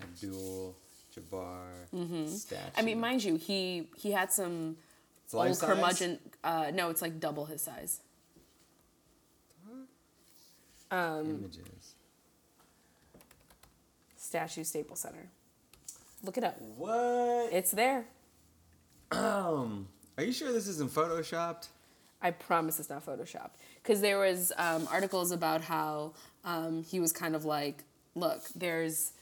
Abdul 0.00 0.74
Jabbar. 1.14 1.88
Mm-hmm. 1.94 2.54
I 2.76 2.82
mean, 2.82 3.00
mind 3.00 3.22
you, 3.22 3.36
he 3.36 3.88
he 3.96 4.12
had 4.12 4.32
some 4.32 4.76
It's 5.24 5.34
old 5.34 5.60
curmudgeon. 5.60 6.18
Uh, 6.42 6.70
no, 6.72 6.90
it's 6.90 7.02
like 7.02 7.20
double 7.20 7.44
his 7.46 7.62
size. 7.62 8.00
Um, 10.90 11.40
images. 11.40 11.94
Statue 14.16 14.64
Staples 14.64 15.00
Center. 15.00 15.28
Look 16.22 16.36
it 16.38 16.44
up. 16.44 16.60
What? 16.76 17.52
It's 17.52 17.70
there. 17.70 18.04
Um, 19.10 19.88
are 20.16 20.24
you 20.24 20.32
sure 20.32 20.52
this 20.52 20.68
isn't 20.68 20.90
photoshopped? 20.90 21.68
I 22.22 22.30
promise 22.30 22.78
it's 22.78 22.88
not 22.88 23.04
Photoshop. 23.04 23.50
Because 23.82 24.00
there 24.00 24.18
was 24.18 24.52
um, 24.56 24.86
articles 24.92 25.32
about 25.32 25.60
how 25.62 26.12
um, 26.44 26.84
he 26.84 27.00
was 27.00 27.12
kind 27.12 27.34
of 27.34 27.44
like, 27.44 27.82
look, 28.14 28.44
there's, 28.54 29.12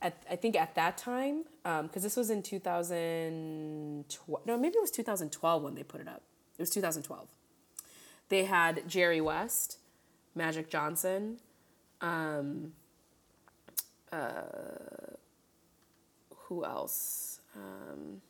at, 0.00 0.22
I 0.30 0.36
think 0.36 0.56
at 0.56 0.74
that 0.74 0.98
time, 0.98 1.44
because 1.62 2.02
this 2.02 2.16
was 2.16 2.30
in 2.30 2.42
2012, 2.42 4.46
no, 4.46 4.58
maybe 4.58 4.76
it 4.76 4.80
was 4.80 4.90
2012 4.90 5.62
when 5.62 5.74
they 5.74 5.82
put 5.82 6.00
it 6.00 6.08
up. 6.08 6.22
It 6.58 6.62
was 6.62 6.70
2012. 6.70 7.28
They 8.28 8.44
had 8.44 8.88
Jerry 8.88 9.20
West, 9.20 9.78
Magic 10.34 10.70
Johnson, 10.70 11.38
um, 12.00 12.72
uh, 14.10 14.42
who 16.36 16.64
else? 16.64 17.40
Um, 17.56 18.20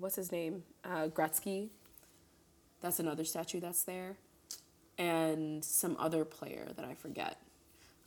what's 0.00 0.16
his 0.16 0.32
name? 0.32 0.64
Uh, 0.84 1.08
Gretzky. 1.08 1.68
That's 2.80 2.98
another 2.98 3.24
statue 3.24 3.60
that's 3.60 3.84
there. 3.84 4.16
And 4.98 5.64
some 5.64 5.96
other 5.98 6.24
player 6.24 6.68
that 6.76 6.84
I 6.84 6.94
forget. 6.94 7.38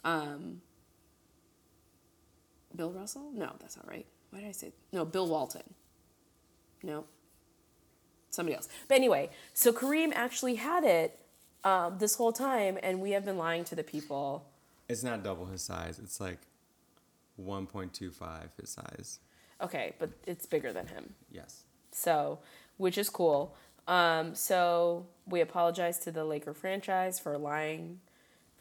Um, 0.03 0.61
Bill 2.75 2.91
Russell? 2.91 3.31
No, 3.33 3.53
that's 3.59 3.77
not 3.77 3.87
right. 3.87 4.05
Why 4.31 4.39
did 4.39 4.49
I 4.49 4.51
say? 4.51 4.71
No, 4.91 5.05
Bill 5.05 5.27
Walton. 5.27 5.63
No. 6.81 7.05
Somebody 8.29 8.55
else. 8.55 8.67
But 8.87 8.95
anyway, 8.95 9.29
so 9.53 9.71
Kareem 9.71 10.11
actually 10.13 10.55
had 10.55 10.83
it 10.83 11.19
um, 11.63 11.97
this 11.99 12.15
whole 12.15 12.33
time, 12.33 12.77
and 12.81 12.99
we 12.99 13.11
have 13.11 13.23
been 13.23 13.37
lying 13.37 13.63
to 13.65 13.75
the 13.75 13.83
people. 13.83 14.45
It's 14.89 15.03
not 15.03 15.23
double 15.23 15.45
his 15.45 15.61
size. 15.61 15.99
It's 15.99 16.19
like 16.19 16.39
1.25 17.41 18.49
his 18.59 18.69
size. 18.69 19.19
Okay, 19.61 19.93
but 19.99 20.09
it's 20.25 20.45
bigger 20.45 20.73
than 20.73 20.87
him. 20.87 21.13
Yes. 21.31 21.63
So, 21.91 22.39
which 22.77 22.97
is 22.97 23.09
cool. 23.09 23.55
Um, 23.87 24.33
so 24.33 25.05
we 25.27 25.41
apologize 25.41 25.99
to 25.99 26.11
the 26.11 26.23
Laker 26.23 26.53
franchise 26.53 27.19
for 27.19 27.37
lying 27.37 27.99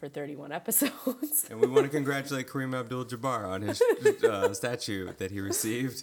for 0.02 0.08
31 0.08 0.50
episodes. 0.50 1.46
And 1.48 1.60
we 1.60 1.68
want 1.68 1.84
to 1.84 1.88
congratulate 1.88 2.48
Kareem 2.48 2.74
Abdul-Jabbar 2.74 3.46
on 3.46 3.62
his 3.62 3.80
uh, 4.24 4.52
statue 4.52 5.12
that 5.18 5.30
he 5.30 5.38
received 5.38 6.02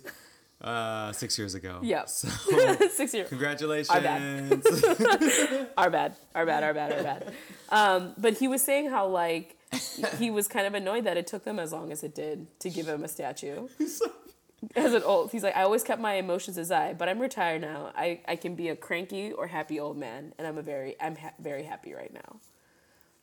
uh, 0.62 1.12
six 1.12 1.38
years 1.38 1.54
ago. 1.54 1.80
Yep. 1.84 2.08
So 2.08 2.30
Six 2.94 3.14
years. 3.14 3.28
congratulations. 3.28 3.90
Our 3.90 4.00
bad. 4.00 5.68
Our 5.78 5.90
bad. 5.90 6.16
Our 6.34 6.46
bad. 6.46 6.64
Our 6.64 6.74
bad. 6.74 6.94
Our 6.94 7.04
bad. 7.04 7.34
Um, 7.68 8.14
but 8.18 8.38
he 8.38 8.48
was 8.48 8.62
saying 8.62 8.90
how 8.90 9.06
like 9.08 9.58
he 10.18 10.32
was 10.32 10.48
kind 10.48 10.66
of 10.66 10.76
annoyed 10.76 11.04
that 11.04 11.18
it 11.18 11.28
took 11.28 11.44
them 11.44 11.60
as 11.60 11.74
long 11.74 11.92
as 11.92 12.02
it 12.02 12.16
did 12.16 12.48
to 12.62 12.70
give 12.70 12.88
him 12.88 13.04
a 13.04 13.10
statue. 13.10 13.68
As 14.76 14.94
an 14.94 15.04
old, 15.04 15.32
he's 15.32 15.42
like, 15.42 15.56
I 15.56 15.64
always 15.64 15.84
kept 15.84 16.02
my 16.02 16.16
emotions 16.16 16.58
as 16.58 16.70
I, 16.70 16.92
but 16.94 17.08
I'm 17.08 17.18
retired 17.20 17.62
now. 17.62 17.94
I, 17.96 18.20
I 18.28 18.36
can 18.36 18.56
be 18.56 18.68
a 18.68 18.76
cranky 18.76 19.32
or 19.32 19.48
happy 19.48 19.80
old 19.80 19.98
man, 19.98 20.34
and 20.38 20.46
I'm 20.46 20.58
a 20.58 20.62
very 20.62 20.98
I'm 21.00 21.16
ha- 21.16 21.32
very 21.40 21.64
happy 21.64 21.94
right 21.94 22.14
now. 22.14 22.42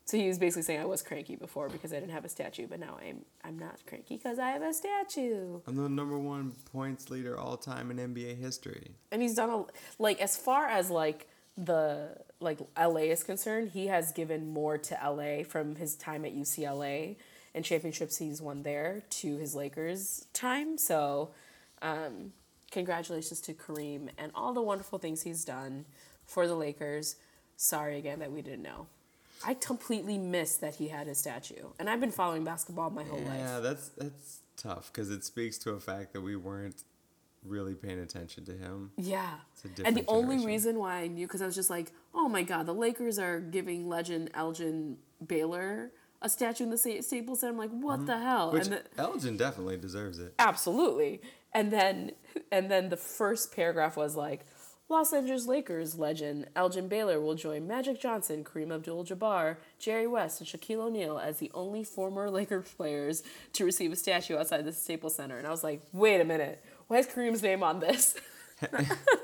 So 0.06 0.16
he 0.16 0.28
was 0.28 0.38
basically 0.38 0.62
saying 0.62 0.80
I 0.80 0.84
was 0.84 1.02
cranky 1.02 1.34
before 1.34 1.68
because 1.68 1.92
I 1.92 1.98
didn't 1.98 2.12
have 2.12 2.24
a 2.24 2.28
statue, 2.28 2.68
but 2.68 2.78
now 2.78 2.96
I'm 3.04 3.24
I'm 3.44 3.58
not 3.58 3.84
cranky 3.86 4.16
because 4.16 4.38
I 4.38 4.50
have 4.50 4.62
a 4.62 4.72
statue. 4.72 5.60
I'm 5.66 5.74
the 5.74 5.88
number 5.88 6.16
one 6.16 6.52
points 6.72 7.10
leader 7.10 7.36
all 7.38 7.56
time 7.56 7.90
in 7.90 7.96
NBA 7.98 8.38
history. 8.38 8.92
and 9.10 9.20
he's 9.20 9.34
done 9.34 9.50
a 9.50 9.64
like 9.98 10.20
as 10.20 10.36
far 10.36 10.66
as 10.66 10.90
like 10.90 11.26
the 11.56 12.18
like 12.38 12.60
LA 12.78 13.10
is 13.10 13.24
concerned, 13.24 13.70
he 13.72 13.88
has 13.88 14.12
given 14.12 14.48
more 14.48 14.78
to 14.78 14.94
LA 15.04 15.42
from 15.42 15.74
his 15.74 15.96
time 15.96 16.24
at 16.24 16.36
UCLA 16.36 17.16
and 17.54 17.64
championships 17.64 18.18
he's 18.18 18.40
won 18.40 18.62
there 18.62 19.02
to 19.08 19.38
his 19.38 19.54
Lakers 19.56 20.26
time. 20.34 20.76
So, 20.78 21.30
um, 21.82 22.32
congratulations 22.70 23.40
to 23.40 23.54
Kareem 23.54 24.10
and 24.18 24.30
all 24.34 24.52
the 24.52 24.62
wonderful 24.62 24.98
things 24.98 25.22
he's 25.22 25.44
done 25.44 25.86
for 26.26 26.46
the 26.46 26.54
Lakers. 26.54 27.16
Sorry 27.56 27.96
again 27.98 28.18
that 28.18 28.30
we 28.30 28.42
didn't 28.42 28.62
know. 28.62 28.86
I 29.44 29.54
completely 29.54 30.18
missed 30.18 30.60
that 30.60 30.76
he 30.76 30.88
had 30.88 31.08
a 31.08 31.14
statue, 31.14 31.68
and 31.78 31.90
I've 31.90 32.00
been 32.00 32.10
following 32.10 32.44
basketball 32.44 32.90
my 32.90 33.04
whole 33.04 33.20
Yeah, 33.20 33.28
life. 33.28 33.38
Yeah, 33.38 33.60
that's 33.60 33.88
that's 33.90 34.40
tough 34.56 34.90
because 34.92 35.10
it 35.10 35.24
speaks 35.24 35.58
to 35.58 35.72
a 35.72 35.80
fact 35.80 36.12
that 36.14 36.22
we 36.22 36.36
weren't 36.36 36.82
really 37.44 37.74
paying 37.74 38.00
attention 38.00 38.44
to 38.46 38.52
him. 38.52 38.90
Yeah. 38.96 39.34
a 39.64 39.68
And 39.68 39.96
the 39.96 40.00
different 40.00 40.08
only 40.08 40.44
reason 40.44 40.78
why 40.78 40.96
I 41.00 41.06
knew, 41.06 41.26
because 41.26 41.42
I 41.42 41.46
was 41.46 41.54
just 41.54 41.70
like, 41.70 41.92
oh 42.14 42.28
my 42.28 42.42
God, 42.42 42.66
the 42.66 42.74
Lakers 42.74 43.18
are 43.18 43.40
giving 43.40 43.88
legend 43.88 44.30
Elgin 44.34 44.98
Baylor 45.24 45.92
a 46.22 46.28
statue 46.28 46.64
in 46.64 46.70
the 46.70 46.78
Sta- 46.78 47.02
Staples 47.02 47.40
Center. 47.40 47.52
I'm 47.52 47.58
like, 47.58 47.70
what 47.70 47.98
mm-hmm. 47.98 48.06
the 48.06 48.18
hell? 48.18 48.52
Which 48.52 48.66
and 48.66 48.72
the, 48.72 48.82
Elgin 49.00 49.36
definitely 49.36 49.76
deserves 49.76 50.18
it. 50.18 50.34
absolutely. 50.38 51.20
And 51.52 51.70
then, 51.70 52.12
and 52.52 52.70
then 52.70 52.88
the 52.88 52.96
first 52.96 53.54
paragraph 53.54 53.96
was 53.96 54.16
like, 54.16 54.46
Los 54.88 55.12
Angeles 55.12 55.46
Lakers 55.46 55.98
legend 55.98 56.46
Elgin 56.54 56.86
Baylor 56.86 57.20
will 57.20 57.34
join 57.34 57.66
Magic 57.66 58.00
Johnson, 58.00 58.44
Kareem 58.44 58.72
Abdul-Jabbar, 58.72 59.56
Jerry 59.80 60.06
West, 60.06 60.40
and 60.40 60.48
Shaquille 60.48 60.78
O'Neal 60.78 61.18
as 61.18 61.38
the 61.38 61.50
only 61.54 61.82
former 61.82 62.30
Lakers 62.38 62.72
players 62.72 63.24
to 63.54 63.64
receive 63.64 63.90
a 63.90 63.96
statue 63.96 64.36
outside 64.36 64.64
the 64.64 64.72
Staples 64.72 65.16
Center. 65.16 65.38
And 65.38 65.46
I 65.46 65.50
was 65.50 65.64
like, 65.64 65.82
wait 65.92 66.20
a 66.20 66.24
minute, 66.24 66.64
why 66.86 66.98
is 66.98 67.06
Kareem's 67.08 67.42
name 67.42 67.64
on 67.64 67.80
this? 67.80 68.14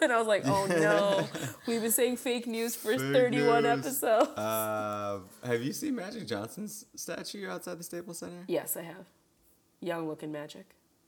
and 0.03 0.13
I 0.13 0.19
was 0.19 0.27
like, 0.27 0.43
oh 0.45 0.67
no, 0.67 1.27
we've 1.67 1.81
been 1.81 1.91
saying 1.91 2.17
fake 2.19 2.47
news 2.47 2.77
for 2.77 2.99
31 2.99 3.63
news. 3.63 3.79
episodes. 3.79 4.29
Uh, 4.37 5.21
have 5.43 5.63
you 5.63 5.73
seen 5.73 5.95
Magic 5.95 6.27
Johnson's 6.27 6.85
statue 6.97 7.49
outside 7.49 7.79
the 7.79 7.83
Staples 7.83 8.19
Center? 8.19 8.45
yes, 8.47 8.77
I 8.77 8.83
have. 8.83 9.07
Young 9.81 10.07
looking 10.07 10.31
magic. 10.33 10.67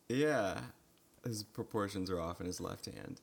Yeah, 0.09 0.59
his 1.23 1.43
proportions 1.43 2.11
are 2.11 2.19
off 2.19 2.41
in 2.41 2.47
his 2.47 2.63
left 2.63 2.87
hand. 2.87 3.21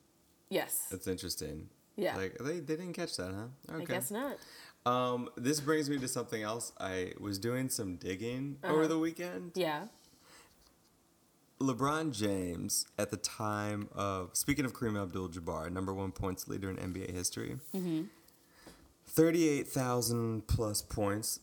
Yes. 0.52 0.86
That's 0.90 1.06
interesting. 1.06 1.68
Yeah. 1.96 2.16
Like 2.16 2.38
they, 2.38 2.60
they 2.60 2.76
didn't 2.76 2.92
catch 2.94 3.16
that, 3.16 3.32
huh? 3.34 3.74
Okay. 3.76 3.82
I 3.82 3.86
guess 3.86 4.10
not. 4.10 4.36
Um, 4.84 5.28
this 5.36 5.60
brings 5.60 5.88
me 5.88 5.98
to 5.98 6.08
something 6.08 6.42
else. 6.42 6.72
I 6.80 7.12
was 7.20 7.38
doing 7.38 7.68
some 7.68 7.96
digging 7.96 8.56
Uh-huh. 8.64 8.72
over 8.74 8.86
the 8.88 8.98
weekend. 8.98 9.52
Yeah. 9.54 9.86
LeBron 11.60 12.10
James, 12.12 12.86
at 12.98 13.10
the 13.10 13.16
time 13.16 13.88
of 13.94 14.30
speaking 14.32 14.64
of 14.64 14.72
Kareem 14.72 15.00
Abdul-Jabbar, 15.00 15.70
number 15.70 15.94
one 15.94 16.10
points 16.10 16.48
leader 16.48 16.68
in 16.68 16.76
NBA 16.76 17.12
history, 17.12 17.58
thirty-eight 19.06 19.68
thousand 19.68 20.48
plus 20.48 20.82
points 20.82 21.38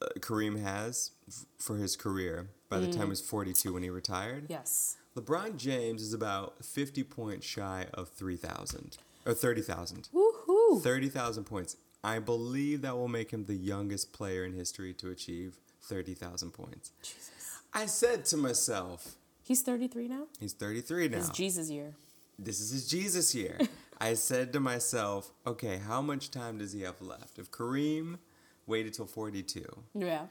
uh, 0.00 0.06
Kareem 0.20 0.62
has 0.62 1.10
f- 1.28 1.44
for 1.58 1.76
his 1.76 1.96
career. 1.96 2.48
By 2.70 2.78
the 2.80 2.90
time 2.90 3.04
he 3.04 3.08
was 3.10 3.20
forty-two 3.20 3.74
when 3.74 3.82
he 3.82 3.90
retired, 3.90 4.46
Yes. 4.48 4.96
LeBron 5.16 5.56
James 5.56 6.02
is 6.02 6.14
about 6.14 6.64
fifty 6.64 7.02
points 7.02 7.46
shy 7.46 7.86
of 7.94 8.08
three 8.08 8.36
thousand 8.36 8.96
or 9.26 9.34
thirty 9.34 9.60
thousand. 9.62 10.08
Woohoo. 10.14 10.82
30,000 10.82 11.44
points. 11.44 11.76
I 12.02 12.18
believe 12.18 12.80
that 12.82 12.96
will 12.96 13.08
make 13.08 13.30
him 13.30 13.44
the 13.44 13.54
youngest 13.54 14.12
player 14.14 14.42
in 14.44 14.54
history 14.54 14.94
to 14.94 15.10
achieve 15.10 15.58
30,000 15.82 16.50
points. 16.50 16.92
Jesus. 17.02 17.58
I 17.74 17.84
said 17.86 18.24
to 18.26 18.36
myself, 18.38 19.16
He's 19.44 19.60
33 19.60 20.08
now? 20.08 20.24
he's 20.40 20.54
33 20.54 21.08
now. 21.08 21.18
It's 21.18 21.28
Jesus 21.28 21.68
year. 21.70 21.94
this 22.38 22.58
is 22.60 22.70
his 22.70 22.88
Jesus 22.88 23.34
year. 23.34 23.58
I 24.00 24.14
said 24.14 24.52
to 24.54 24.60
myself, 24.60 25.30
okay, 25.46 25.76
how 25.78 26.00
much 26.00 26.30
time 26.30 26.56
does 26.58 26.72
he 26.72 26.80
have 26.82 27.00
left? 27.02 27.38
If 27.38 27.50
Kareem 27.50 28.18
waited 28.66 28.94
till 28.94 29.06
42 29.06 29.64
Yeah. 29.94 30.26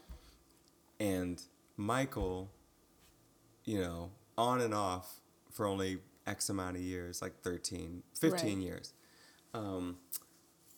and 1.00 1.42
Michael, 1.78 2.50
you 3.64 3.80
know, 3.80 4.10
on 4.38 4.62
and 4.62 4.74
off 4.74 5.20
for 5.52 5.66
only 5.66 6.00
X 6.28 6.50
amount 6.50 6.78
of 6.78 6.82
years, 6.82 7.22
like 7.22 7.42
13, 7.42 8.04
15 8.20 8.58
Right. 8.58 8.64
years. 8.66 8.94
Um, 9.54 9.98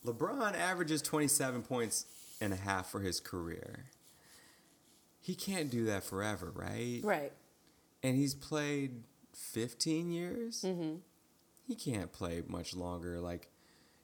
LeBron 0.04 0.54
averages 0.54 1.00
27 1.02 1.62
points 1.62 2.06
and 2.40 2.52
a 2.52 2.56
half 2.56 2.90
for 2.90 3.00
his 3.00 3.20
career. 3.20 3.86
He 5.20 5.34
can't 5.34 5.70
do 5.70 5.84
that 5.86 6.04
forever, 6.04 6.52
right? 6.54 7.00
Right. 7.02 7.32
And 8.02 8.16
he's 8.16 8.34
played 8.34 9.04
15 9.32 10.10
years? 10.10 10.62
Mm-hmm. 10.62 10.96
He 11.66 11.74
can't 11.74 12.12
play 12.12 12.42
much 12.46 12.74
longer. 12.76 13.20
Like, 13.20 13.48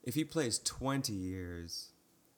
if 0.02 0.14
he 0.14 0.24
plays 0.24 0.58
20 0.60 1.12
years, 1.12 1.88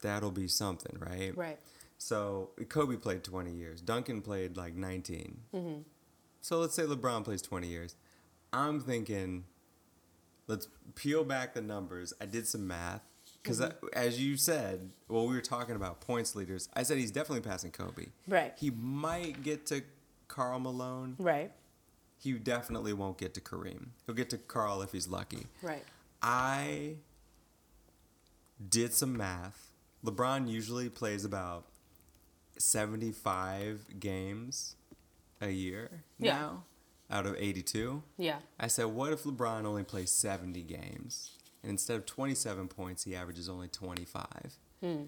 that'll 0.00 0.32
be 0.32 0.48
something, 0.48 0.96
right? 0.98 1.36
Right. 1.36 1.58
So 1.98 2.50
Kobe 2.68 2.96
played 2.96 3.22
20 3.22 3.52
years. 3.52 3.80
Duncan 3.80 4.20
played 4.22 4.56
like 4.56 4.74
19. 4.74 5.84
So 6.42 6.58
let's 6.58 6.74
say 6.74 6.82
LeBron 6.82 7.24
plays 7.24 7.40
20 7.40 7.68
years. 7.68 7.94
I'm 8.52 8.80
thinking, 8.80 9.44
let's 10.48 10.68
peel 10.96 11.24
back 11.24 11.54
the 11.54 11.62
numbers. 11.62 12.12
I 12.20 12.26
did 12.26 12.46
some 12.46 12.66
math. 12.66 13.02
Because 13.42 13.60
mm-hmm. 13.60 13.86
as 13.92 14.20
you 14.20 14.36
said, 14.36 14.90
well, 15.08 15.26
we 15.26 15.34
were 15.34 15.40
talking 15.40 15.76
about 15.76 16.00
points 16.00 16.36
leaders. 16.36 16.68
I 16.74 16.82
said 16.82 16.98
he's 16.98 17.10
definitely 17.10 17.48
passing 17.48 17.70
Kobe. 17.70 18.06
Right. 18.28 18.52
He 18.58 18.70
might 18.70 19.42
get 19.42 19.66
to 19.66 19.82
Karl 20.28 20.58
Malone. 20.58 21.16
Right. 21.18 21.52
He 22.18 22.32
definitely 22.34 22.92
won't 22.92 23.18
get 23.18 23.34
to 23.34 23.40
Kareem. 23.40 23.88
He'll 24.06 24.14
get 24.14 24.30
to 24.30 24.38
Karl 24.38 24.82
if 24.82 24.92
he's 24.92 25.08
lucky. 25.08 25.46
Right. 25.60 25.84
I 26.22 26.96
did 28.68 28.94
some 28.94 29.16
math. 29.16 29.72
LeBron 30.04 30.48
usually 30.48 30.88
plays 30.88 31.24
about 31.24 31.66
75 32.58 33.98
games 33.98 34.76
a 35.42 35.50
year 35.50 36.04
Yeah. 36.18 36.32
now 36.38 36.64
out 37.10 37.26
of 37.26 37.36
82. 37.38 38.02
Yeah. 38.16 38.38
I 38.58 38.68
said, 38.68 38.86
what 38.86 39.12
if 39.12 39.24
LeBron 39.24 39.66
only 39.66 39.82
plays 39.84 40.10
70 40.10 40.62
games? 40.62 41.32
And 41.62 41.70
instead 41.72 41.96
of 41.96 42.06
27 42.06 42.68
points, 42.68 43.04
he 43.04 43.14
averages 43.14 43.48
only 43.48 43.68
25. 43.68 44.26
Hmm. 44.80 45.02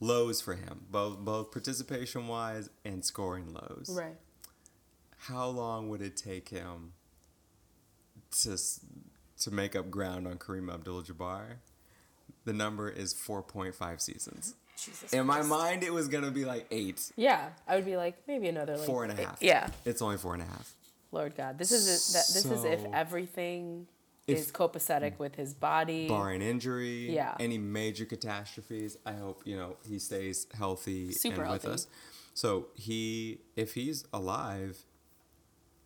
Lows 0.00 0.40
for 0.42 0.54
him, 0.54 0.86
both 0.90 1.18
both 1.20 1.50
participation 1.52 2.28
wise 2.28 2.68
and 2.84 3.02
scoring 3.04 3.54
lows. 3.54 3.88
Right. 3.90 4.16
How 5.16 5.46
long 5.48 5.88
would 5.88 6.02
it 6.02 6.16
take 6.18 6.50
him 6.50 6.92
to 8.42 8.58
to 9.40 9.50
make 9.50 9.74
up 9.74 9.90
ground 9.90 10.26
on 10.26 10.36
Kareem 10.36 10.70
Abdul-Jabbar? 10.72 11.56
The 12.44 12.52
number 12.52 12.90
is 12.90 13.14
4.5 13.14 14.00
seasons. 14.00 14.54
Jesus. 14.76 15.12
In 15.12 15.26
my 15.26 15.36
Christ. 15.36 15.48
mind, 15.48 15.82
it 15.84 15.92
was 15.92 16.08
gonna 16.08 16.30
be 16.30 16.44
like 16.44 16.66
eight, 16.70 17.10
Yeah, 17.16 17.48
I 17.66 17.76
would 17.76 17.84
be 17.86 17.96
like 17.96 18.16
maybe 18.28 18.48
another 18.48 18.76
like 18.76 18.86
four 18.86 19.04
and 19.04 19.12
a 19.12 19.20
eight- 19.20 19.26
half. 19.26 19.42
Yeah, 19.42 19.70
It's 19.84 20.02
only 20.02 20.16
four 20.18 20.34
and 20.34 20.42
a 20.42 20.46
half. 20.46 20.74
Lord 21.12 21.34
God, 21.36 21.58
this 21.58 21.72
is 21.72 22.12
that. 22.12 22.26
This 22.34 22.44
is 22.44 22.64
if 22.64 22.84
everything 22.92 23.86
If- 24.26 24.38
is 24.38 24.52
copacetic 24.52 25.18
with 25.18 25.36
his 25.36 25.54
body. 25.54 26.08
Barring 26.08 26.42
injury, 26.42 27.12
Yeah. 27.14 27.36
any 27.40 27.58
major 27.58 28.04
catastrophes, 28.04 28.96
I 29.06 29.12
hope 29.14 29.46
you 29.46 29.56
know 29.56 29.76
he 29.88 29.98
stays 29.98 30.46
healthy 30.52 31.12
Super 31.12 31.42
and 31.42 31.52
with 31.52 31.64
us. 31.64 31.86
So 32.34 32.66
he, 32.74 33.38
if 33.56 33.72
he's 33.74 34.04
alive, 34.12 34.84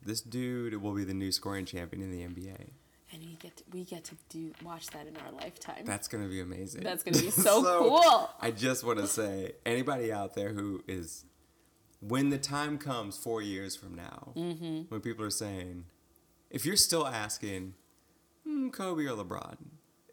this 0.03 0.21
dude 0.21 0.75
will 0.83 0.95
be 0.95 1.05
the 1.05 1.15
new 1.15 1.31
scoring 1.31 1.65
champion 1.65 2.03
in 2.03 2.11
the 2.11 2.23
NBA. 2.23 2.71
And 3.13 3.23
we 3.23 3.35
get 3.41 3.57
to, 3.57 3.65
we 3.73 3.85
get 3.85 4.05
to 4.05 4.15
do 4.29 4.53
watch 4.65 4.87
that 4.89 5.07
in 5.07 5.17
our 5.17 5.33
lifetime. 5.33 5.85
That's 5.85 6.09
gonna 6.09 6.29
be 6.29 6.41
amazing. 6.41 6.83
That's 6.83 7.03
gonna 7.03 7.19
be 7.21 7.31
so 7.49 7.63
cool. 7.63 8.31
I 8.41 8.51
just 8.51 8.85
want 8.85 8.99
to 8.99 9.07
say, 9.07 9.53
anybody 9.67 10.13
out 10.13 10.35
there 10.35 10.53
who 10.53 10.83
is, 10.87 11.25
when 12.01 12.31
the 12.31 12.39
time 12.39 12.79
comes 12.79 13.17
four 13.19 13.43
years 13.43 13.77
from 13.77 13.95
now, 13.95 14.33
Mm-hmm. 14.37 14.83
when 14.89 15.01
people 15.01 15.25
are 15.25 15.31
saying, 15.31 15.85
if 16.51 16.65
you're 16.65 16.77
still 16.77 17.07
asking, 17.07 17.75
mm, 18.47 18.73
Kobe 18.73 19.05
or 19.07 19.17
LeBron, 19.17 19.57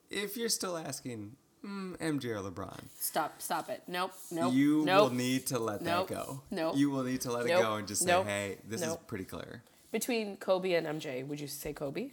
if 0.10 0.36
you're 0.38 0.50
still 0.50 0.78
asking, 0.78 1.36
mm, 1.66 1.98
MJ 1.98 2.26
or 2.36 2.50
LeBron, 2.52 2.80
Stop! 3.00 3.42
Stop 3.42 3.70
it! 3.70 3.84
Nope! 3.88 4.12
Nope! 4.32 4.54
you 4.54 4.84
nope. 4.86 5.10
will 5.12 5.18
need 5.18 5.46
to 5.48 5.60
let 5.60 5.82
Nope. 5.82 6.08
that 6.08 6.16
go. 6.16 6.42
Nope. 6.52 6.76
You 6.78 6.90
will 6.92 7.04
need 7.04 7.22
to 7.22 7.32
let 7.32 7.46
it 7.46 7.50
go 7.50 7.76
and 7.76 7.88
just 7.88 8.02
say, 8.04 8.08
Nope. 8.08 8.26
hey, 8.26 8.58
this 8.68 8.82
is 8.82 8.96
pretty 9.08 9.26
clear. 9.26 9.64
Between 9.92 10.36
Kobe 10.38 10.74
and 10.74 10.86
MJ, 10.86 11.26
would 11.26 11.40
you 11.40 11.48
say 11.48 11.74
Kobe? 11.74 12.10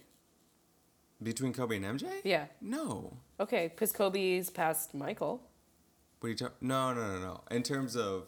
Between 1.25 1.53
Kobe 1.53 1.77
and 1.77 1.83
MJ? 1.99 2.05
Yeah. 2.23 2.45
No. 2.61 3.17
Okay, 3.39 3.67
because 3.69 3.91
Kobe's 3.91 4.51
past 4.51 4.93
Michael. 4.93 5.41
What 6.19 6.27
are 6.27 6.29
you 6.29 6.35
talking? 6.37 6.55
No, 6.61 6.93
no, 6.93 7.01
no, 7.13 7.19
no. 7.19 7.41
In 7.49 7.63
terms 7.63 7.95
of, 7.95 8.27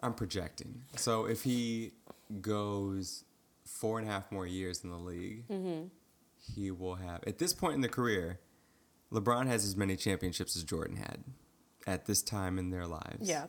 I'm 0.00 0.12
projecting. 0.12 0.82
So 0.96 1.24
if 1.26 1.44
he 1.44 1.92
goes 2.40 3.22
four 3.64 4.00
and 4.00 4.08
a 4.08 4.10
half 4.10 4.30
more 4.32 4.44
years 4.46 4.82
in 4.82 4.90
the 4.90 4.96
league, 4.98 5.46
Mm-hmm. 5.48 5.84
he 6.54 6.72
will 6.72 6.96
have. 6.96 7.20
At 7.28 7.38
this 7.38 7.54
point 7.54 7.76
in 7.76 7.80
the 7.80 7.88
career, 7.88 8.40
LeBron 9.12 9.46
has 9.46 9.64
as 9.64 9.76
many 9.76 9.94
championships 9.94 10.56
as 10.56 10.64
Jordan 10.64 10.96
had 10.96 11.22
at 11.86 12.06
this 12.06 12.22
time 12.22 12.58
in 12.58 12.70
their 12.70 12.86
lives. 12.88 13.28
Yeah, 13.28 13.46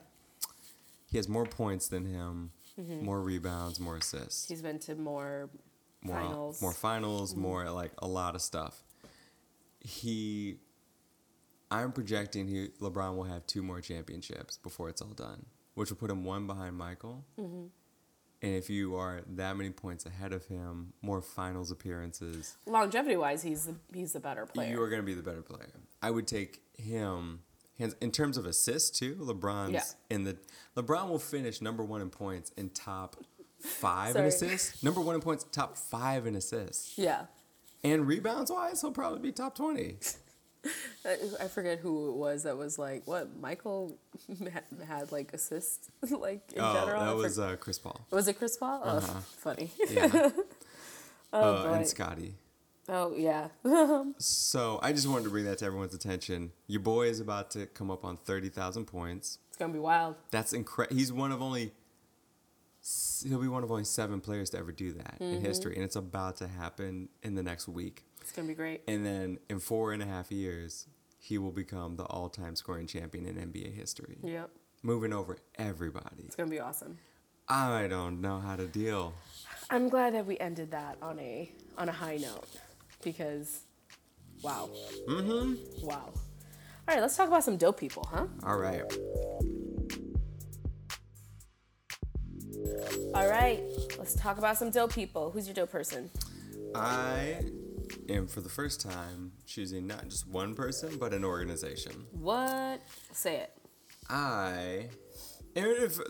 He 1.10 1.16
has 1.16 1.28
more 1.28 1.46
points 1.46 1.88
than 1.88 2.04
him, 2.06 2.52
Mm-hmm. 2.80 3.04
more 3.04 3.20
rebounds, 3.20 3.78
more 3.80 3.96
assists, 3.96 4.48
he's 4.48 4.60
been 4.62 4.78
to 4.80 4.96
more, 4.96 5.48
more 6.04 6.16
finals. 6.20 6.62
more 6.62 6.72
finals, 6.72 7.32
Mm-hmm. 7.32 7.42
more 7.42 7.70
like 7.70 7.92
a 7.98 8.06
lot 8.06 8.34
of 8.34 8.42
stuff. 8.42 8.82
He, 9.80 10.56
I'm 11.70 11.92
projecting 11.92 12.48
he 12.48 12.68
LeBron 12.80 13.16
will 13.16 13.24
have 13.24 13.46
two 13.46 13.62
more 13.62 13.80
championships 13.80 14.56
before 14.58 14.88
it's 14.88 15.02
all 15.02 15.08
done, 15.08 15.46
which 15.74 15.90
will 15.90 15.96
put 15.96 16.10
him 16.10 16.24
one 16.24 16.46
behind 16.46 16.76
Michael. 16.76 17.24
Mm-hmm. 17.38 17.66
And 18.42 18.54
if 18.54 18.68
you 18.68 18.96
are 18.96 19.22
that 19.36 19.56
many 19.56 19.70
points 19.70 20.04
ahead 20.04 20.32
of 20.34 20.44
him, 20.46 20.92
more 21.00 21.22
finals 21.22 21.70
appearances, 21.70 22.56
longevity 22.66 23.16
wise, 23.16 23.42
he's 23.42 23.64
the 23.66 23.74
he's 23.92 24.12
the 24.12 24.20
better 24.20 24.44
player. 24.46 24.70
you 24.70 24.82
are 24.82 24.88
going 24.88 25.00
to 25.00 25.06
be 25.06 25.14
the 25.14 25.22
better 25.22 25.42
player. 25.42 25.72
I 26.02 26.10
would 26.10 26.26
take 26.26 26.60
him. 26.76 27.40
hands- 27.78 27.96
In 28.02 28.10
terms 28.10 28.36
of 28.36 28.44
assists 28.44 28.98
too, 28.98 29.14
LeBron's 29.16 29.72
Yeah. 29.72 29.82
in 30.10 30.24
the 30.24 30.36
LeBron 30.76 31.08
will 31.08 31.18
finish 31.18 31.60
number 31.62 31.82
one 31.82 32.02
in 32.02 32.10
points 32.10 32.50
in 32.56 32.68
top 32.70 33.16
five 33.64 34.16
in 34.16 34.24
assists. 34.24 34.82
Number 34.82 35.00
one 35.00 35.14
in 35.14 35.20
points, 35.20 35.44
top 35.50 35.76
five 35.76 36.26
in 36.26 36.36
assists. 36.36 36.96
yeah, 36.98 37.26
And 37.82 38.06
rebounds 38.06 38.50
wise, 38.50 38.80
he'll 38.80 38.92
probably 38.92 39.20
be 39.20 39.32
top 39.32 39.56
20. 39.56 39.96
I, 41.40 41.48
forget 41.48 41.78
who 41.80 42.08
it 42.08 42.14
was 42.14 42.44
that 42.44 42.56
was 42.56 42.78
like 42.78 43.06
what 43.06 43.36
Michael 43.38 43.98
had, 44.88 45.12
like 45.12 45.34
assists 45.34 45.90
like 46.10 46.52
in 46.54 46.62
oh, 46.62 46.72
general. 46.72 47.04
That 47.04 47.16
was 47.16 47.38
uh, 47.38 47.56
Chris 47.56 47.78
Paul. 47.78 48.06
was 48.10 48.28
it 48.28 48.38
Chris 48.38 48.56
Paul? 48.56 48.80
Uh 48.82 49.00
Oh, 49.02 49.24
funny. 49.36 49.70
Yeah. 49.90 50.30
oh 51.34 51.68
uh, 51.68 51.74
and 51.74 51.86
Scotty. 51.86 52.34
oh 52.88 53.12
yeah. 53.14 53.48
So 54.18 54.78
I 54.82 54.92
just 54.92 55.06
wanted 55.06 55.24
to 55.24 55.30
bring 55.30 55.44
that 55.44 55.58
to 55.58 55.66
everyone's 55.66 55.92
attention. 55.94 56.52
Your 56.66 56.80
boy 56.80 57.08
is 57.08 57.20
about 57.20 57.50
to 57.52 57.66
come 57.66 57.90
up 57.90 58.02
on 58.04 58.16
30,000 58.16 58.86
points. 58.86 59.38
it's 59.48 59.58
gonna 59.58 59.72
be 59.72 59.78
wild. 59.78 60.14
That's 60.30 60.54
incredible. 60.54 60.96
He's 60.96 61.12
one 61.12 61.30
of 61.30 61.42
only, 61.42 61.72
he'll 63.26 63.40
be 63.40 63.48
one 63.48 63.62
of 63.64 63.70
only 63.70 63.84
seven 63.84 64.20
players 64.20 64.50
to 64.50 64.58
ever 64.58 64.72
do 64.72 64.92
that 64.92 65.16
in 65.20 65.36
Mm-hmm. 65.36 65.44
history. 65.44 65.74
And 65.74 65.84
it's 65.84 65.96
about 65.96 66.36
to 66.36 66.48
happen 66.48 67.08
in 67.22 67.34
the 67.34 67.42
next 67.42 67.66
week. 67.68 68.04
It's 68.20 68.32
gonna 68.32 68.48
be 68.48 68.54
great. 68.54 68.82
And 68.88 69.04
then 69.04 69.38
in 69.48 69.58
four 69.60 69.92
and 69.92 70.02
a 70.02 70.06
half 70.06 70.30
years, 70.30 70.86
he 71.18 71.38
will 71.38 71.52
become 71.52 71.96
the 71.96 72.04
all 72.04 72.28
time 72.28 72.56
scoring 72.56 72.86
champion 72.86 73.26
in 73.26 73.36
NBA 73.36 73.72
history. 73.74 74.18
Yep, 74.22 74.50
Moving 74.82 75.12
over 75.14 75.38
everybody. 75.56 76.24
it's 76.26 76.36
gonna 76.36 76.50
be 76.50 76.60
awesome. 76.60 76.98
I 77.48 77.88
don't 77.88 78.20
know 78.22 78.38
how 78.40 78.56
to 78.56 78.66
deal. 78.66 79.12
I'm 79.70 79.88
glad 79.90 80.14
that 80.14 80.26
we 80.26 80.38
ended 80.38 80.70
that 80.72 80.96
on 81.02 81.18
a 81.18 81.50
on 81.78 81.88
a 81.88 81.92
high 81.92 82.16
note 82.16 82.48
because, 83.02 83.60
wow. 84.42 84.68
Mm-hmm. 85.08 85.86
Wow. 85.86 86.12
All 86.12 86.94
right, 86.94 87.00
let's 87.00 87.16
talk 87.16 87.28
about 87.28 87.44
some 87.44 87.56
dope 87.56 87.78
people, 87.78 88.06
huh? 88.10 88.26
All 88.42 88.58
right. 88.58 88.82
All 93.14 93.28
right, 93.28 93.62
let's 93.96 94.14
talk 94.14 94.38
about 94.38 94.56
some 94.56 94.70
dope 94.70 94.92
people. 94.92 95.30
Who's 95.30 95.46
your 95.46 95.54
dope 95.54 95.70
person? 95.70 96.10
I 96.74 97.44
am 98.08 98.26
for 98.26 98.40
the 98.40 98.48
first 98.48 98.80
time 98.80 99.30
choosing 99.46 99.86
not 99.86 100.08
just 100.08 100.26
one 100.26 100.56
person, 100.56 100.96
but 100.98 101.14
an 101.14 101.24
organization. 101.24 101.92
What? 102.10 102.82
Say 103.12 103.36
it. 103.36 103.52
I, 104.10 104.88
if 105.54 106.00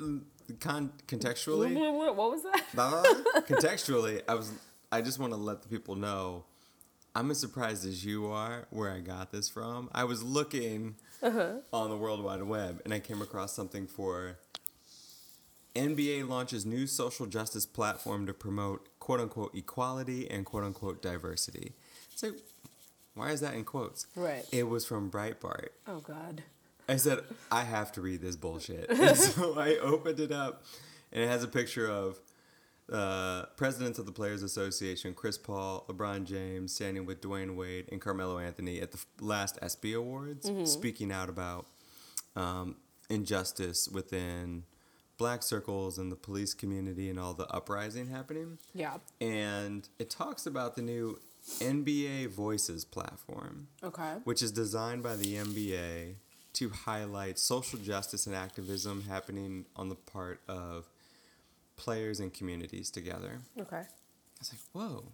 con- 0.60 0.94
contextually, 1.06 1.74
What 2.16 2.16
was 2.16 2.42
that? 2.44 2.62
blah, 2.74 2.88
blah, 2.88 3.02
blah, 3.02 3.42
contextually, 3.42 4.22
I 4.26 4.32
was, 4.32 4.50
I 4.90 5.02
just 5.02 5.18
want 5.18 5.34
to 5.34 5.38
let 5.38 5.60
the 5.60 5.68
people 5.68 5.96
know, 5.96 6.46
I'm 7.14 7.30
as 7.30 7.38
surprised 7.38 7.86
as 7.86 8.02
you 8.02 8.28
are 8.28 8.66
where 8.70 8.90
I 8.90 9.00
got 9.00 9.30
this 9.30 9.50
from. 9.50 9.90
I 9.92 10.04
was 10.04 10.22
looking 10.22 10.96
uh-huh. 11.22 11.56
on 11.70 11.90
the 11.90 11.98
World 11.98 12.24
Wide 12.24 12.42
Web 12.44 12.80
and 12.86 12.94
I 12.94 13.00
came 13.00 13.20
across 13.20 13.52
something 13.52 13.86
for 13.86 14.38
NBA 15.74 16.28
launches 16.28 16.64
new 16.64 16.86
social 16.86 17.26
justice 17.26 17.66
platform 17.66 18.26
to 18.26 18.34
promote 18.34 18.88
quote 19.00 19.20
unquote 19.20 19.54
equality 19.54 20.30
and 20.30 20.44
quote 20.44 20.64
unquote 20.64 21.02
diversity. 21.02 21.72
So, 22.14 22.32
why 23.14 23.30
is 23.30 23.40
that 23.40 23.54
in 23.54 23.64
quotes? 23.64 24.06
Right. 24.14 24.44
It 24.52 24.68
was 24.68 24.86
from 24.86 25.10
Breitbart. 25.10 25.68
Oh 25.86 26.00
God. 26.00 26.42
I 26.88 26.96
said, 26.96 27.20
I 27.50 27.62
have 27.62 27.92
to 27.92 28.00
read 28.00 28.20
this 28.20 28.36
bullshit. 28.36 28.90
And 28.90 29.16
so 29.16 29.58
I 29.58 29.76
opened 29.76 30.20
it 30.20 30.30
up, 30.30 30.64
and 31.12 31.22
it 31.22 31.28
has 31.28 31.42
a 31.42 31.48
picture 31.48 31.88
of 31.88 32.18
uh, 32.92 33.44
presidents 33.56 33.98
of 33.98 34.04
the 34.04 34.12
Players 34.12 34.42
Association, 34.42 35.14
Chris 35.14 35.38
Paul, 35.38 35.86
LeBron 35.88 36.24
James, 36.24 36.74
standing 36.74 37.06
with 37.06 37.22
Dwyane 37.22 37.56
Wade 37.56 37.88
and 37.90 38.00
Carmelo 38.00 38.38
Anthony 38.38 38.80
at 38.80 38.92
the 38.92 39.02
last 39.20 39.58
ESPY 39.62 39.94
Awards, 39.94 40.50
speaking 40.70 41.10
out 41.10 41.30
about 41.30 41.66
um, 42.36 42.76
injustice 43.08 43.88
within 43.88 44.64
black 45.16 45.42
circles 45.42 45.96
and 45.98 46.10
the 46.10 46.16
police 46.16 46.54
community 46.54 47.08
and 47.08 47.18
all 47.20 47.34
the 47.34 47.46
uprising 47.48 48.08
happening. 48.08 48.58
Yeah. 48.74 48.96
And 49.20 49.88
it 49.98 50.10
talks 50.10 50.46
about 50.46 50.74
the 50.76 50.82
new 50.82 51.20
NBA 51.60 52.28
Voices 52.30 52.84
platform 52.84 53.68
Okay. 53.82 54.14
which 54.24 54.42
is 54.42 54.50
designed 54.50 55.02
by 55.02 55.14
the 55.16 55.34
NBA 55.36 56.14
to 56.54 56.68
highlight 56.70 57.38
social 57.38 57.78
justice 57.78 58.26
and 58.26 58.34
activism 58.34 59.02
happening 59.02 59.66
on 59.76 59.88
the 59.88 59.94
part 59.94 60.40
of 60.48 60.88
players 61.76 62.20
and 62.20 62.32
communities 62.32 62.90
together. 62.90 63.40
Okay. 63.60 63.76
I 63.76 63.86
was 64.40 64.52
like, 64.52 64.60
whoa, 64.72 65.04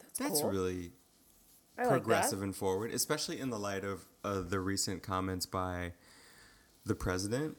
That's, 0.00 0.18
that's 0.18 0.40
cool. 0.40 0.50
really 0.50 0.92
I 1.76 1.82
like 1.82 1.90
progressive 1.90 2.38
that. 2.40 2.44
and 2.46 2.56
forward, 2.56 2.90
especially 2.92 3.38
in 3.40 3.50
the 3.50 3.58
light 3.58 3.84
of 3.84 4.04
uh, 4.24 4.40
the 4.40 4.60
recent 4.60 5.02
comments 5.02 5.46
by 5.46 5.92
the 6.86 6.94
president, 6.94 7.56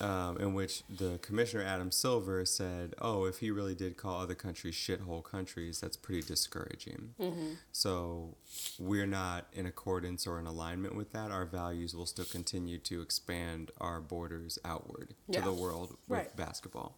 um, 0.00 0.38
in 0.38 0.54
which 0.54 0.82
the 0.88 1.18
commissioner 1.22 1.62
Adam 1.62 1.90
Silver 1.90 2.44
said, 2.44 2.94
"Oh, 3.00 3.24
if 3.24 3.38
he 3.38 3.50
really 3.50 3.74
did 3.74 3.96
call 3.96 4.20
other 4.20 4.34
countries 4.34 4.74
shithole 4.74 5.22
countries, 5.22 5.80
that's 5.80 5.96
pretty 5.96 6.22
discouraging." 6.22 7.14
Mm-hmm. 7.20 7.52
So 7.72 8.36
we're 8.78 9.06
not 9.06 9.46
in 9.52 9.66
accordance 9.66 10.26
or 10.26 10.38
in 10.38 10.46
alignment 10.46 10.94
with 10.96 11.12
that. 11.12 11.30
Our 11.30 11.44
values 11.44 11.94
will 11.94 12.06
still 12.06 12.24
continue 12.24 12.78
to 12.78 13.02
expand 13.02 13.70
our 13.80 14.00
borders 14.00 14.58
outward 14.64 15.14
Yeah. 15.28 15.40
to 15.40 15.44
the 15.46 15.52
world 15.54 15.96
with 16.08 16.18
Right. 16.18 16.36
basketball. 16.36 16.96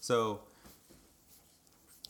So 0.00 0.40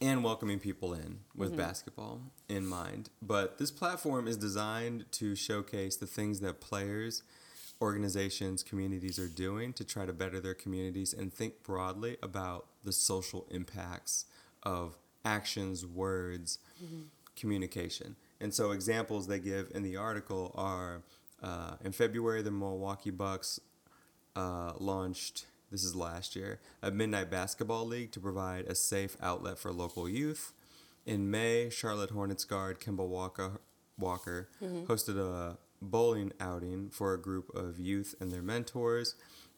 and 0.02 0.24
welcoming 0.24 0.58
people 0.58 0.94
in 0.94 1.20
with 1.36 1.54
basketball 1.56 2.22
in 2.48 2.66
mind. 2.66 3.10
But 3.20 3.58
this 3.58 3.70
platform 3.70 4.26
is 4.26 4.38
designed 4.38 5.04
to 5.12 5.34
showcase 5.34 5.96
the 5.96 6.06
things 6.06 6.40
that 6.40 6.58
players, 6.58 7.22
organizations, 7.80 8.62
communities 8.62 9.18
are 9.18 9.28
doing 9.28 9.72
to 9.74 9.84
try 9.84 10.06
to 10.06 10.12
better 10.12 10.40
their 10.40 10.54
communities 10.54 11.12
and 11.12 11.32
think 11.32 11.62
broadly 11.62 12.16
about 12.22 12.66
the 12.84 12.92
social 12.92 13.46
impacts 13.50 14.26
of 14.62 14.96
actions, 15.24 15.86
words, 15.86 16.58
communication. 17.36 18.16
And 18.40 18.54
so, 18.54 18.70
examples 18.72 19.26
they 19.26 19.38
give 19.38 19.70
in 19.74 19.82
the 19.82 19.96
article 19.96 20.52
are 20.54 21.02
uh, 21.42 21.76
in 21.84 21.92
February, 21.92 22.42
the 22.42 22.50
Milwaukee 22.50 23.10
Bucks 23.10 23.60
uh, 24.36 24.72
launched, 24.78 25.46
this 25.70 25.84
is 25.84 25.94
last 25.94 26.36
year, 26.36 26.60
a 26.82 26.90
Midnight 26.90 27.30
Basketball 27.30 27.86
League 27.86 28.12
to 28.12 28.20
provide 28.20 28.66
a 28.66 28.74
safe 28.74 29.16
outlet 29.22 29.58
for 29.58 29.72
local 29.72 30.08
youth. 30.08 30.52
In 31.06 31.30
May, 31.30 31.70
Charlotte 31.70 32.10
Hornets 32.10 32.44
guard 32.44 32.78
Kemba 32.78 33.06
Walker, 33.06 33.60
Walker 33.98 34.48
hosted 34.62 35.18
a 35.18 35.56
bowling 35.82 36.32
outing 36.40 36.90
for 36.90 37.14
a 37.14 37.20
group 37.20 37.54
of 37.54 37.78
youth 37.78 38.14
and 38.20 38.30
their 38.30 38.42
mentors. 38.42 39.14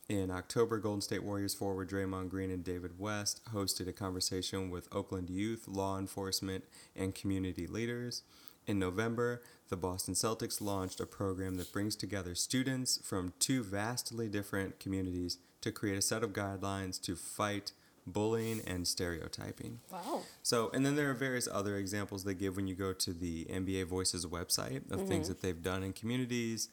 In 0.09 0.31
October, 0.31 0.79
Golden 0.79 1.01
State 1.01 1.23
Warriors 1.23 1.55
forward 1.55 1.89
Draymond 1.89 2.29
Green 2.29 2.51
and 2.51 2.65
David 2.65 2.99
West 2.99 3.41
hosted 3.53 3.89
a 3.89 3.93
conversation 3.93 4.69
with 4.69 4.89
Oakland 4.93 5.31
youth, 5.31 5.67
law 5.67 5.99
enforcement, 5.99 6.65
and 6.95 7.15
community 7.15 7.67
leaders. 7.67 8.23
In 8.67 8.79
November, 8.79 9.43
the 9.69 9.77
Boston 9.77 10.15
Celtics 10.15 10.61
launched 10.61 11.01
a 11.01 11.07
program 11.07 11.57
that 11.57 11.73
brings 11.73 11.97
together 11.97 12.35
students 12.35 13.01
from 13.03 13.33
two 13.39 13.63
vastly 13.63 14.29
different 14.29 14.79
communities 14.79 15.39
to 15.63 15.73
create 15.73 15.99
a 15.99 16.03
set 16.03 16.23
of 16.23 16.33
guidelines 16.33 17.01
to 17.03 17.17
fight 17.17 17.73
bullying 18.07 18.61
and 18.67 18.87
stereotyping. 18.87 19.81
Wow. 19.91 20.23
So, 20.43 20.71
and 20.75 20.85
then 20.85 20.97
there 20.97 21.11
are 21.11 21.15
various 21.15 21.49
other 21.51 21.77
examples 21.77 22.25
they 22.25 22.35
give 22.35 22.57
when 22.57 22.67
you 22.67 22.75
go 22.75 22.93
to 22.93 23.13
the 23.13 23.45
NBA 23.47 23.87
Voices 23.87 24.27
website 24.27 24.91
of 24.91 25.07
things 25.07 25.29
that 25.29 25.41
they've 25.41 25.63
done 25.63 25.83
in 25.83 25.93
communities. 25.93 26.69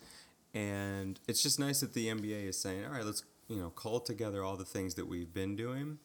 And 0.54 1.20
it's 1.28 1.44
just 1.44 1.60
nice 1.60 1.82
that 1.82 1.94
the 1.94 2.08
NBA 2.08 2.48
is 2.48 2.60
saying, 2.60 2.86
all 2.86 2.92
right, 2.92 3.06
let's, 3.06 3.24
you 3.48 3.58
know, 3.58 3.70
call 3.70 4.00
together 4.00 4.44
all 4.44 4.58
the 4.58 4.66
things 4.66 4.96
that 4.96 5.08
we've 5.08 5.34
been 5.34 5.56
doing 5.56 6.00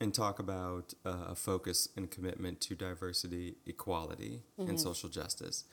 and 0.00 0.12
talk 0.12 0.38
about 0.38 0.94
uh, 1.04 1.26
a 1.28 1.34
focus 1.34 1.88
and 1.96 2.10
commitment 2.10 2.60
to 2.62 2.74
diversity, 2.74 3.56
equality, 3.66 4.42
and 4.58 4.80
social 4.80 5.08
justice. 5.08 5.64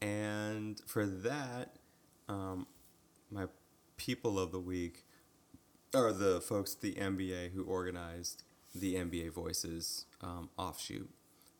And 0.00 0.80
for 0.86 1.06
that, 1.06 1.76
um, 2.28 2.66
my 3.30 3.46
people 3.96 4.38
of 4.38 4.52
the 4.52 4.60
week 4.60 5.04
are 5.94 6.12
the 6.12 6.40
folks 6.40 6.74
at 6.74 6.80
the 6.80 6.94
NBA 6.94 7.52
who 7.52 7.64
organized 7.64 8.42
the 8.74 8.94
NBA 8.94 9.30
Voices 9.32 10.06
um, 10.22 10.48
offshoot. 10.56 11.10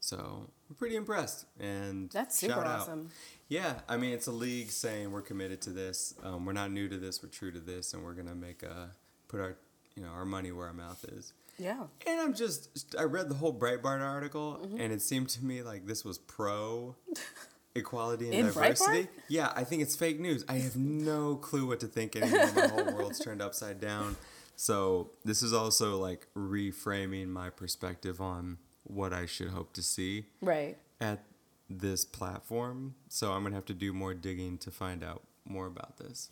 So 0.01 0.49
we're 0.69 0.75
pretty 0.77 0.97
impressed, 0.97 1.47
and 1.61 2.11
That's 2.11 2.39
super 2.39 2.55
shout 2.55 2.67
out. 2.67 2.81
awesome. 2.81 3.11
Yeah, 3.49 3.81
I 3.89 3.97
mean 3.97 4.13
it's 4.13 4.27
a 4.27 4.33
league 4.33 4.71
saying 4.71 5.13
we're 5.13 5.23
committed 5.23 5.61
to 5.63 5.71
this. 5.71 6.15
Um, 6.25 6.45
we're 6.45 6.53
not 6.55 6.73
new 6.73 6.89
to 6.89 6.97
this. 6.99 7.23
We're 7.23 7.29
true 7.29 7.53
to 7.53 7.61
this, 7.61 7.95
and 7.95 8.03
we're 8.03 8.15
gonna 8.15 8.35
make 8.35 8.63
a 8.65 8.91
put 9.29 9.39
our 9.41 9.57
you 9.95 10.03
know 10.03 10.09
our 10.09 10.25
money 10.25 10.51
where 10.51 10.67
our 10.67 10.73
mouth 10.73 11.05
is. 11.13 11.33
Yeah. 11.59 11.85
And 12.07 12.19
I'm 12.21 12.35
just 12.35 12.97
I 12.99 13.05
read 13.05 13.29
the 13.29 13.35
whole 13.37 13.55
Breitbart 13.55 14.01
article, 14.01 14.59
Mm-hmm. 14.65 14.81
and 14.81 14.93
it 14.93 15.03
seemed 15.03 15.29
to 15.31 15.45
me 15.45 15.63
like 15.63 15.87
this 15.87 16.05
was 16.05 16.19
pro 16.19 16.97
equality 17.75 18.27
and 18.27 18.35
In 18.35 18.47
diversity. 18.47 19.03
Breitbart? 19.05 19.09
Yeah, 19.29 19.53
I 19.55 19.65
think 19.65 19.83
it's 19.83 19.97
fake 19.97 20.21
news. 20.21 20.45
I 20.49 20.55
have 20.55 20.77
no 20.77 21.37
clue 21.37 21.67
what 21.67 21.81
to 21.81 21.87
think 21.87 22.17
anymore. 22.17 22.51
My 22.55 22.67
whole 22.69 22.93
world's 22.95 23.19
turned 23.19 23.41
upside 23.43 23.81
down. 23.81 24.17
So 24.57 25.11
this 25.25 25.43
is 25.43 25.53
also 25.53 25.97
like 25.99 26.27
reframing 26.37 27.29
my 27.29 27.51
perspective 27.51 28.21
on 28.21 28.59
what 28.85 29.13
I 29.13 29.27
should 29.27 29.49
hope 29.49 29.73
to 29.75 29.83
see 29.83 30.27
Right. 30.41 30.77
at 31.01 31.25
this 31.71 32.05
platform. 32.05 32.95
So 33.09 33.33
I'm 33.33 33.43
gonna 33.43 33.55
have 33.55 33.65
to 33.67 33.75
do 33.75 33.93
more 33.93 34.13
digging 34.15 34.59
to 34.59 34.71
find 34.71 35.03
out 35.03 35.23
more 35.45 35.67
about 35.67 35.97
this. 35.99 36.29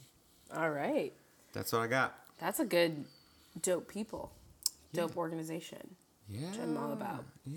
All 0.54 0.70
right. 0.70 1.12
That's 1.52 1.72
what 1.72 1.82
I 1.82 1.86
got. 1.86 2.14
That's 2.38 2.60
a 2.60 2.64
good, 2.64 3.04
dope 3.62 3.88
people, 3.88 4.32
dope 4.92 5.16
organization. 5.16 5.96
Yeah. 6.28 6.50
Which 6.50 6.60
I'm 6.60 6.76
all 6.76 6.92
about. 6.92 7.24
Yeah. 7.46 7.54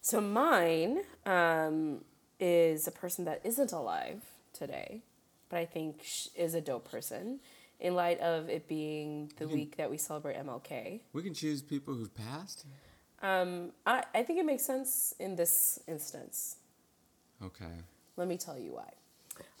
So 0.00 0.20
mine 0.20 1.02
um, 1.24 2.04
is 2.42 2.88
a 2.88 2.90
person 2.90 3.24
that 3.24 3.40
isn't 3.44 3.70
alive 3.72 4.20
today, 4.52 5.00
but 5.48 5.58
I 5.60 5.64
think 5.64 6.02
is 6.34 6.54
a 6.54 6.60
dope 6.60 6.90
person. 6.90 7.38
In 7.78 7.94
light 7.94 8.20
of 8.20 8.48
it 8.48 8.68
being 8.68 9.32
the 9.38 9.48
week 9.48 9.76
that 9.76 9.90
we 9.90 9.96
celebrate 9.98 10.36
MLK, 10.36 11.00
We 11.12 11.22
can 11.22 11.34
choose 11.34 11.62
people 11.62 11.94
who've 11.94 12.14
passed. 12.14 12.64
um, 13.22 13.70
I, 13.86 14.04
I 14.14 14.22
think 14.24 14.38
it 14.38 14.44
makes 14.46 14.64
sense 14.64 15.14
in 15.18 15.36
this 15.36 15.78
instance. 15.88 16.56
Okay. 17.44 17.74
Let 18.16 18.28
me 18.28 18.36
tell 18.36 18.58
you 18.58 18.72
why. 18.74 18.90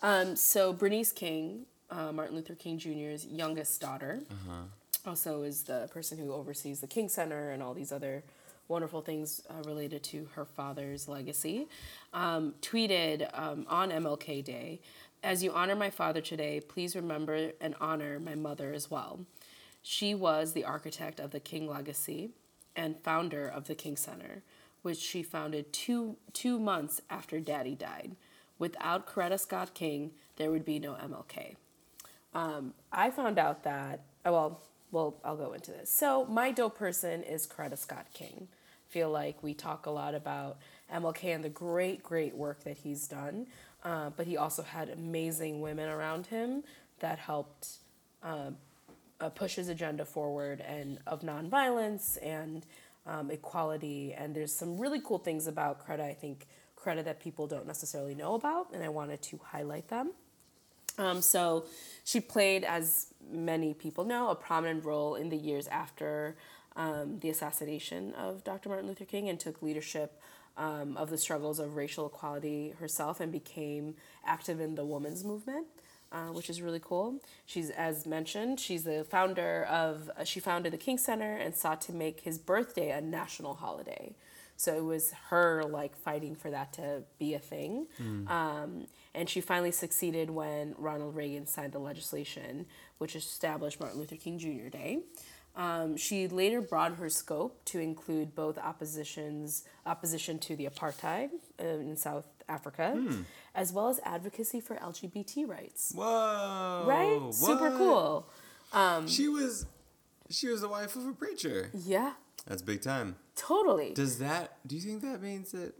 Um, 0.02 0.36
so 0.36 0.72
Bernice 0.72 1.10
King, 1.12 1.66
uh, 1.90 2.12
Martin 2.12 2.36
Luther 2.36 2.54
King 2.54 2.78
Jr.'s 2.78 3.26
youngest 3.26 3.80
daughter, 3.80 4.20
also 5.06 5.42
is 5.42 5.64
the 5.64 5.88
person 5.92 6.16
who 6.18 6.32
oversees 6.32 6.80
the 6.80 6.86
King 6.86 7.08
Center 7.08 7.50
and 7.50 7.60
all 7.62 7.74
these 7.74 7.90
other 7.92 8.22
wonderful 8.68 9.00
things 9.00 9.42
uh, 9.50 9.62
related 9.68 10.02
to 10.04 10.28
her 10.34 10.44
father's 10.44 11.08
legacy. 11.08 11.68
Um, 12.12 12.54
tweeted 12.62 13.28
um, 13.38 13.66
on 13.68 13.90
MLK 13.90 14.44
Day, 14.44 14.80
"As 15.22 15.42
you 15.42 15.52
honor 15.52 15.76
my 15.76 15.90
father 15.90 16.20
today, 16.20 16.60
please 16.60 16.96
remember 16.96 17.52
and 17.60 17.74
honor 17.80 18.18
my 18.18 18.34
mother 18.34 18.72
as 18.72 18.90
well. 18.90 19.20
She 19.82 20.14
was 20.14 20.52
the 20.52 20.64
architect 20.64 21.20
of 21.20 21.30
the 21.30 21.40
King 21.40 21.68
legacy 21.68 22.30
and 22.76 22.98
founder 23.02 23.46
of 23.48 23.66
the 23.66 23.74
King 23.74 23.96
Center." 23.96 24.42
Which 24.82 24.98
she 24.98 25.22
founded 25.22 25.72
two 25.72 26.16
two 26.32 26.58
months 26.58 27.00
after 27.08 27.38
Daddy 27.38 27.76
died. 27.76 28.16
Without 28.58 29.06
Coretta 29.06 29.38
Scott 29.38 29.74
King, 29.74 30.10
there 30.36 30.50
would 30.50 30.64
be 30.64 30.78
no 30.78 30.94
MLK. 30.94 31.56
Um, 32.34 32.74
I 32.92 33.10
found 33.10 33.38
out 33.38 33.64
that, 33.64 34.04
oh, 34.24 34.32
well, 34.32 34.60
well, 34.92 35.16
I'll 35.24 35.36
go 35.36 35.54
into 35.54 35.72
this. 35.72 35.90
So, 35.90 36.26
my 36.26 36.52
dope 36.52 36.78
person 36.78 37.22
is 37.24 37.46
Coretta 37.46 37.78
Scott 37.78 38.06
King. 38.12 38.46
feel 38.88 39.10
like 39.10 39.42
we 39.42 39.54
talk 39.54 39.86
a 39.86 39.90
lot 39.90 40.14
about 40.14 40.58
MLK 40.92 41.34
and 41.34 41.42
the 41.42 41.48
great, 41.48 42.02
great 42.02 42.36
work 42.36 42.62
that 42.64 42.76
he's 42.76 43.08
done, 43.08 43.46
uh, 43.84 44.10
but 44.10 44.26
he 44.26 44.36
also 44.36 44.62
had 44.62 44.90
amazing 44.90 45.62
women 45.62 45.88
around 45.88 46.26
him 46.26 46.62
that 47.00 47.18
helped 47.18 47.78
uh, 48.22 48.50
push 49.34 49.54
his 49.54 49.68
agenda 49.68 50.04
forward 50.04 50.60
and 50.60 50.98
of 51.06 51.22
nonviolence 51.22 52.18
and 52.22 52.66
um, 53.06 53.30
equality. 53.30 54.12
And 54.12 54.34
there's 54.34 54.54
some 54.54 54.78
really 54.78 55.00
cool 55.00 55.18
things 55.18 55.46
about 55.46 55.86
Coretta, 55.86 56.02
I 56.02 56.14
think, 56.14 56.46
Coretta 56.78 57.04
that 57.04 57.20
people 57.20 57.46
don't 57.46 57.66
necessarily 57.66 58.14
know 58.14 58.34
about, 58.34 58.68
and 58.74 58.82
I 58.82 58.88
wanted 58.88 59.22
to 59.22 59.40
highlight 59.42 59.88
them. 59.88 60.12
Um, 60.98 61.22
so 61.22 61.64
she 62.04 62.20
played, 62.20 62.64
as 62.64 63.11
many 63.32 63.74
people 63.74 64.04
know, 64.04 64.28
a 64.28 64.34
prominent 64.34 64.84
role 64.84 65.14
in 65.14 65.28
the 65.28 65.36
years 65.36 65.66
after 65.68 66.36
um, 66.76 67.18
the 67.20 67.28
assassination 67.28 68.14
of 68.14 68.44
Dr. 68.44 68.68
Martin 68.68 68.88
Luther 68.88 69.04
King 69.04 69.28
and 69.28 69.38
took 69.38 69.62
leadership 69.62 70.20
um, 70.56 70.96
of 70.96 71.10
the 71.10 71.18
struggles 71.18 71.58
of 71.58 71.76
racial 71.76 72.06
equality 72.06 72.74
herself 72.78 73.20
and 73.20 73.32
became 73.32 73.94
active 74.26 74.60
in 74.60 74.74
the 74.74 74.84
women's 74.84 75.24
movement. 75.24 75.66
Uh, 76.10 76.26
which 76.26 76.50
is 76.50 76.60
really 76.60 76.78
cool. 76.78 77.18
She's, 77.46 77.70
as 77.70 78.04
mentioned, 78.04 78.60
she's 78.60 78.84
the 78.84 79.02
founder 79.02 79.64
of, 79.64 80.10
uh, 80.14 80.24
she 80.24 80.40
founded 80.40 80.70
the 80.74 80.76
King 80.76 80.98
Center 80.98 81.36
and 81.38 81.56
sought 81.56 81.80
to 81.82 81.92
make 81.94 82.20
his 82.20 82.36
birthday 82.36 82.90
a 82.90 83.00
national 83.00 83.54
holiday. 83.54 84.14
So 84.58 84.76
it 84.76 84.84
was 84.84 85.12
her 85.30 85.64
like 85.64 85.96
fighting 85.96 86.34
for 86.34 86.50
that 86.50 86.74
to 86.74 87.04
be 87.18 87.32
a 87.32 87.38
thing. 87.38 87.86
Um, 88.28 88.88
and 89.14 89.28
she 89.28 89.40
finally 89.40 89.72
succeeded 89.72 90.30
when 90.30 90.74
Ronald 90.78 91.14
Reagan 91.14 91.46
signed 91.46 91.72
the 91.72 91.78
legislation, 91.78 92.66
which 92.98 93.14
established 93.16 93.80
Martin 93.80 93.98
Luther 93.98 94.16
King 94.16 94.38
Jr. 94.38 94.68
Day. 94.70 95.00
Um, 95.54 95.98
she 95.98 96.28
later 96.28 96.62
broadened 96.62 96.98
her 96.98 97.10
scope 97.10 97.62
to 97.66 97.78
include 97.78 98.34
both 98.34 98.56
oppositions 98.56 99.64
opposition 99.84 100.38
to 100.38 100.56
the 100.56 100.64
apartheid 100.66 101.28
uh, 101.60 101.64
in 101.66 101.94
South 101.96 102.26
Africa, 102.48 102.96
as 103.54 103.70
well 103.70 103.88
as 103.88 104.00
advocacy 104.04 104.60
for 104.60 104.76
LGBT 104.76 105.46
rights. 105.46 105.92
Whoa. 105.94 106.84
Right? 106.86 107.34
Super 107.34 107.70
cool. 107.76 108.30
Um, 108.72 109.06
She 109.06 109.28
was, 109.28 109.66
she 110.30 110.48
was 110.48 110.62
the 110.62 110.68
wife 110.68 110.96
of 110.96 111.06
a 111.06 111.12
preacher. 111.12 111.70
Yeah, 111.74 112.14
That's 112.46 112.62
big 112.62 112.80
time. 112.80 113.16
totally. 113.36 113.92
Does 113.92 114.18
that? 114.20 114.56
Do 114.66 114.74
you 114.74 114.80
think 114.80 115.02
that 115.02 115.20
means 115.20 115.52
that 115.52 115.74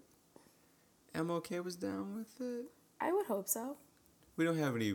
MLK 1.14 1.64
was 1.64 1.76
down 1.76 2.14
with 2.14 2.40
it? 2.46 2.66
I 3.02 3.12
would 3.12 3.26
hope 3.26 3.48
so. 3.48 3.76
We 4.36 4.44
don't 4.44 4.58
have 4.58 4.76
any 4.76 4.94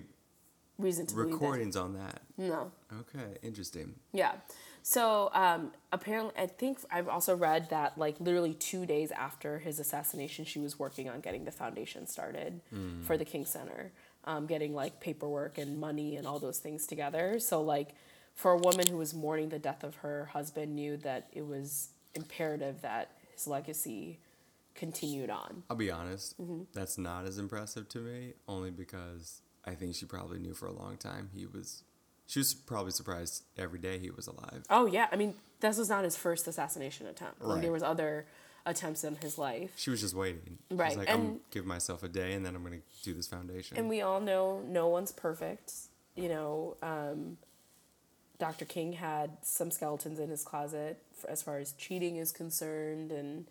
Reason 0.80 1.08
to 1.08 1.16
recordings 1.16 1.76
on 1.76 1.94
that. 1.96 2.22
No. 2.38 2.72
Okay, 3.00 3.38
interesting. 3.42 3.96
Yeah. 4.14 4.34
So 4.84 5.32
um, 5.34 5.72
apparently, 5.92 6.34
I 6.38 6.46
think 6.46 6.80
I've 6.92 7.08
also 7.08 7.36
read 7.36 7.70
that 7.72 7.98
like 7.98 8.16
literally 8.20 8.54
two 8.54 8.86
days 8.86 9.12
after 9.12 9.58
his 9.60 9.80
assassination, 9.80 10.46
she 10.46 10.60
was 10.60 10.78
working 10.78 11.10
on 11.10 11.20
getting 11.20 11.46
the 11.46 11.52
foundation 11.52 12.06
started 12.06 12.62
for 13.02 13.18
the 13.18 13.26
King 13.26 13.44
Center, 13.46 13.92
um, 14.26 14.46
getting 14.46 14.74
like 14.76 15.02
paperwork 15.02 15.58
and 15.58 15.80
money 15.80 16.16
and 16.16 16.28
all 16.28 16.38
those 16.40 16.60
things 16.60 16.86
together. 16.86 17.40
So 17.40 17.62
like, 17.62 17.96
for 18.36 18.52
a 18.52 18.58
woman 18.58 18.86
who 18.86 18.98
was 18.98 19.16
mourning 19.16 19.50
the 19.50 19.60
death 19.60 19.84
of 19.84 19.96
her 19.96 20.26
husband, 20.32 20.76
knew 20.76 20.96
that 20.98 21.28
it 21.34 21.46
was 21.46 21.90
imperative 22.14 22.82
that 22.84 23.18
his 23.34 23.48
legacy 23.48 24.20
continued 24.78 25.30
on. 25.30 25.64
I'll 25.70 25.76
be 25.76 25.92
honest. 25.92 26.40
Mm-hmm. 26.42 26.64
That's 26.74 26.98
not 26.98 27.26
as 27.26 27.38
impressive 27.38 27.90
to 27.90 27.98
me, 27.98 28.34
only 28.48 28.72
because 28.72 29.42
I 29.66 29.72
think 29.76 29.96
she 29.96 30.06
probably 30.06 30.40
knew 30.40 30.54
for 30.54 30.68
a 30.68 30.72
long 30.72 30.96
time 30.96 31.30
he 31.36 31.46
was. 31.46 31.84
She 32.28 32.40
was 32.40 32.54
probably 32.54 32.92
surprised 32.92 33.44
every 33.58 33.80
day 33.80 34.00
he 34.00 34.10
was 34.10 34.28
alive. 34.28 34.64
Oh 34.70 34.86
yeah, 34.86 35.08
I 35.12 35.16
mean 35.18 35.34
this 35.60 35.78
was 35.78 35.90
not 35.90 36.04
his 36.06 36.16
first 36.16 36.48
assassination 36.48 37.08
attempt. 37.08 37.42
Like, 37.42 37.56
Right. 37.56 37.62
there 37.64 37.72
was 37.72 37.84
other 37.84 38.26
attempts 38.66 39.04
in 39.04 39.16
his 39.16 39.38
life. 39.38 39.72
She 39.76 39.90
was 39.90 40.02
just 40.02 40.14
waiting. 40.14 40.60
She 40.70 40.76
Right, 40.76 40.90
was 40.90 40.98
like, 40.98 41.10
I'm 41.10 41.20
and- 41.20 41.28
gonna 41.30 41.40
give 41.52 41.66
myself 41.66 42.04
a 42.04 42.08
day, 42.10 42.34
and 42.34 42.46
then 42.46 42.56
I'm 42.56 42.64
gonna 42.64 42.82
do 43.04 43.14
this 43.14 43.28
foundation. 43.28 43.78
And 43.78 43.90
we 43.90 44.02
all 44.02 44.20
know 44.22 44.62
no 44.68 44.88
one's 44.88 45.12
perfect. 45.12 45.74
You 46.16 46.30
know, 46.30 46.78
um, 46.82 47.38
Dr. 48.40 48.66
King 48.66 48.94
had 48.94 49.38
some 49.42 49.72
skeletons 49.72 50.20
in 50.20 50.30
his 50.30 50.44
closet 50.44 51.02
as 51.28 51.42
far 51.42 51.58
as 51.58 51.72
cheating 51.74 52.18
is 52.18 52.32
concerned 52.32 53.12
and 53.12 53.48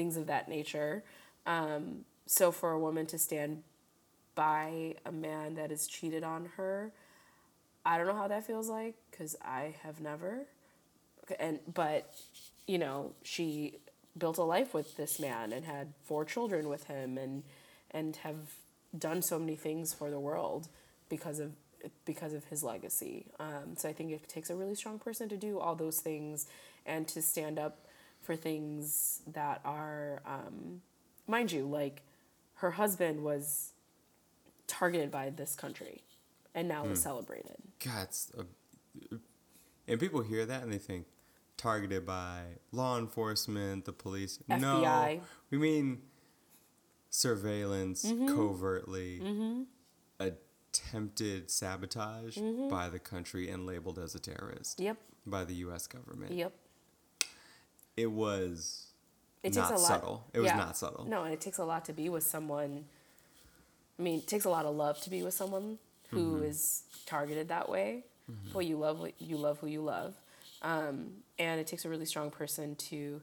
things 0.00 0.16
of 0.16 0.26
that 0.28 0.48
nature. 0.48 1.04
Um, 1.44 2.06
so 2.24 2.50
for 2.52 2.72
a 2.72 2.78
woman 2.78 3.04
to 3.06 3.18
stand 3.18 3.62
by 4.34 4.94
a 5.04 5.12
man 5.12 5.56
that 5.56 5.68
has 5.68 5.86
cheated 5.86 6.24
on 6.24 6.48
her, 6.56 6.90
I 7.84 7.98
don't 7.98 8.06
know 8.06 8.16
how 8.16 8.28
that 8.28 8.46
feels 8.46 8.70
like 8.70 8.94
because 9.10 9.36
I 9.44 9.74
have 9.82 10.00
never. 10.00 10.46
And 11.38 11.58
but, 11.72 12.14
you 12.66 12.78
know, 12.78 13.12
she 13.22 13.74
built 14.16 14.38
a 14.38 14.42
life 14.42 14.72
with 14.72 14.96
this 14.96 15.20
man 15.20 15.52
and 15.52 15.66
had 15.66 15.92
four 16.04 16.24
children 16.24 16.70
with 16.70 16.84
him 16.84 17.18
and 17.18 17.42
and 17.90 18.16
have 18.16 18.40
done 18.98 19.20
so 19.20 19.38
many 19.38 19.54
things 19.54 19.92
for 19.92 20.10
the 20.10 20.18
world 20.18 20.68
because 21.10 21.40
of 21.40 21.52
because 22.06 22.32
of 22.32 22.46
his 22.46 22.62
legacy. 22.62 23.26
Um, 23.38 23.76
so 23.76 23.86
I 23.90 23.92
think 23.92 24.12
it 24.12 24.26
takes 24.28 24.48
a 24.48 24.56
really 24.56 24.74
strong 24.74 24.98
person 24.98 25.28
to 25.28 25.36
do 25.36 25.58
all 25.58 25.74
those 25.74 26.00
things 26.00 26.46
and 26.86 27.06
to 27.08 27.20
stand 27.20 27.58
up 27.58 27.84
for 28.22 28.36
things 28.36 29.22
that 29.32 29.60
are, 29.64 30.22
um, 30.26 30.82
mind 31.26 31.52
you, 31.52 31.66
like 31.66 32.02
her 32.54 32.72
husband 32.72 33.22
was 33.22 33.72
targeted 34.66 35.10
by 35.10 35.30
this 35.30 35.54
country 35.54 36.02
and 36.54 36.68
now 36.68 36.84
is 36.84 36.98
hmm. 36.98 37.02
celebrated. 37.02 37.56
God, 37.84 38.08
a, 38.38 38.44
and 39.88 39.98
people 39.98 40.22
hear 40.22 40.46
that 40.46 40.62
and 40.62 40.72
they 40.72 40.78
think 40.78 41.06
targeted 41.56 42.06
by 42.06 42.42
law 42.72 42.98
enforcement, 42.98 43.84
the 43.84 43.92
police. 43.92 44.38
No, 44.48 44.56
FBI. 44.56 45.20
we 45.50 45.58
mean 45.58 46.02
surveillance 47.10 48.04
mm-hmm. 48.04 48.34
covertly, 48.34 49.20
mm-hmm. 49.22 49.62
attempted 50.18 51.50
sabotage 51.50 52.38
mm-hmm. 52.38 52.68
by 52.68 52.88
the 52.88 52.98
country 52.98 53.50
and 53.50 53.66
labeled 53.66 53.98
as 53.98 54.14
a 54.14 54.20
terrorist 54.20 54.80
Yep. 54.80 54.96
by 55.26 55.44
the 55.44 55.54
U.S. 55.54 55.86
government. 55.86 56.32
Yep. 56.32 56.52
It 58.02 58.10
was 58.10 58.86
It 59.42 59.54
not 59.54 59.68
takes 59.68 59.80
a 59.80 59.82
lot. 59.82 59.88
subtle. 59.88 60.24
It 60.32 60.38
was 60.40 60.46
yeah. 60.48 60.56
not 60.56 60.76
subtle. 60.76 61.04
No, 61.06 61.24
and 61.24 61.32
it 61.32 61.40
takes 61.40 61.58
a 61.58 61.64
lot 61.64 61.84
to 61.86 61.92
be 61.92 62.08
with 62.08 62.24
someone. 62.24 62.84
I 63.98 64.02
mean, 64.02 64.18
it 64.20 64.26
takes 64.26 64.44
a 64.44 64.50
lot 64.50 64.64
of 64.64 64.74
love 64.74 65.00
to 65.02 65.10
be 65.10 65.22
with 65.22 65.34
someone 65.34 65.78
who 66.10 66.42
is 66.42 66.84
Mm-hmm. 66.86 67.06
targeted 67.16 67.48
that 67.48 67.68
way. 67.68 68.04
Well, 68.54 68.62
you 68.62 68.76
love 68.78 69.04
you 69.18 69.36
love 69.36 69.58
who 69.58 69.66
you 69.66 69.80
love, 69.82 70.14
um, 70.62 71.14
and 71.38 71.60
it 71.60 71.66
takes 71.66 71.84
a 71.84 71.88
really 71.88 72.04
strong 72.06 72.30
person 72.30 72.76
to 72.76 73.20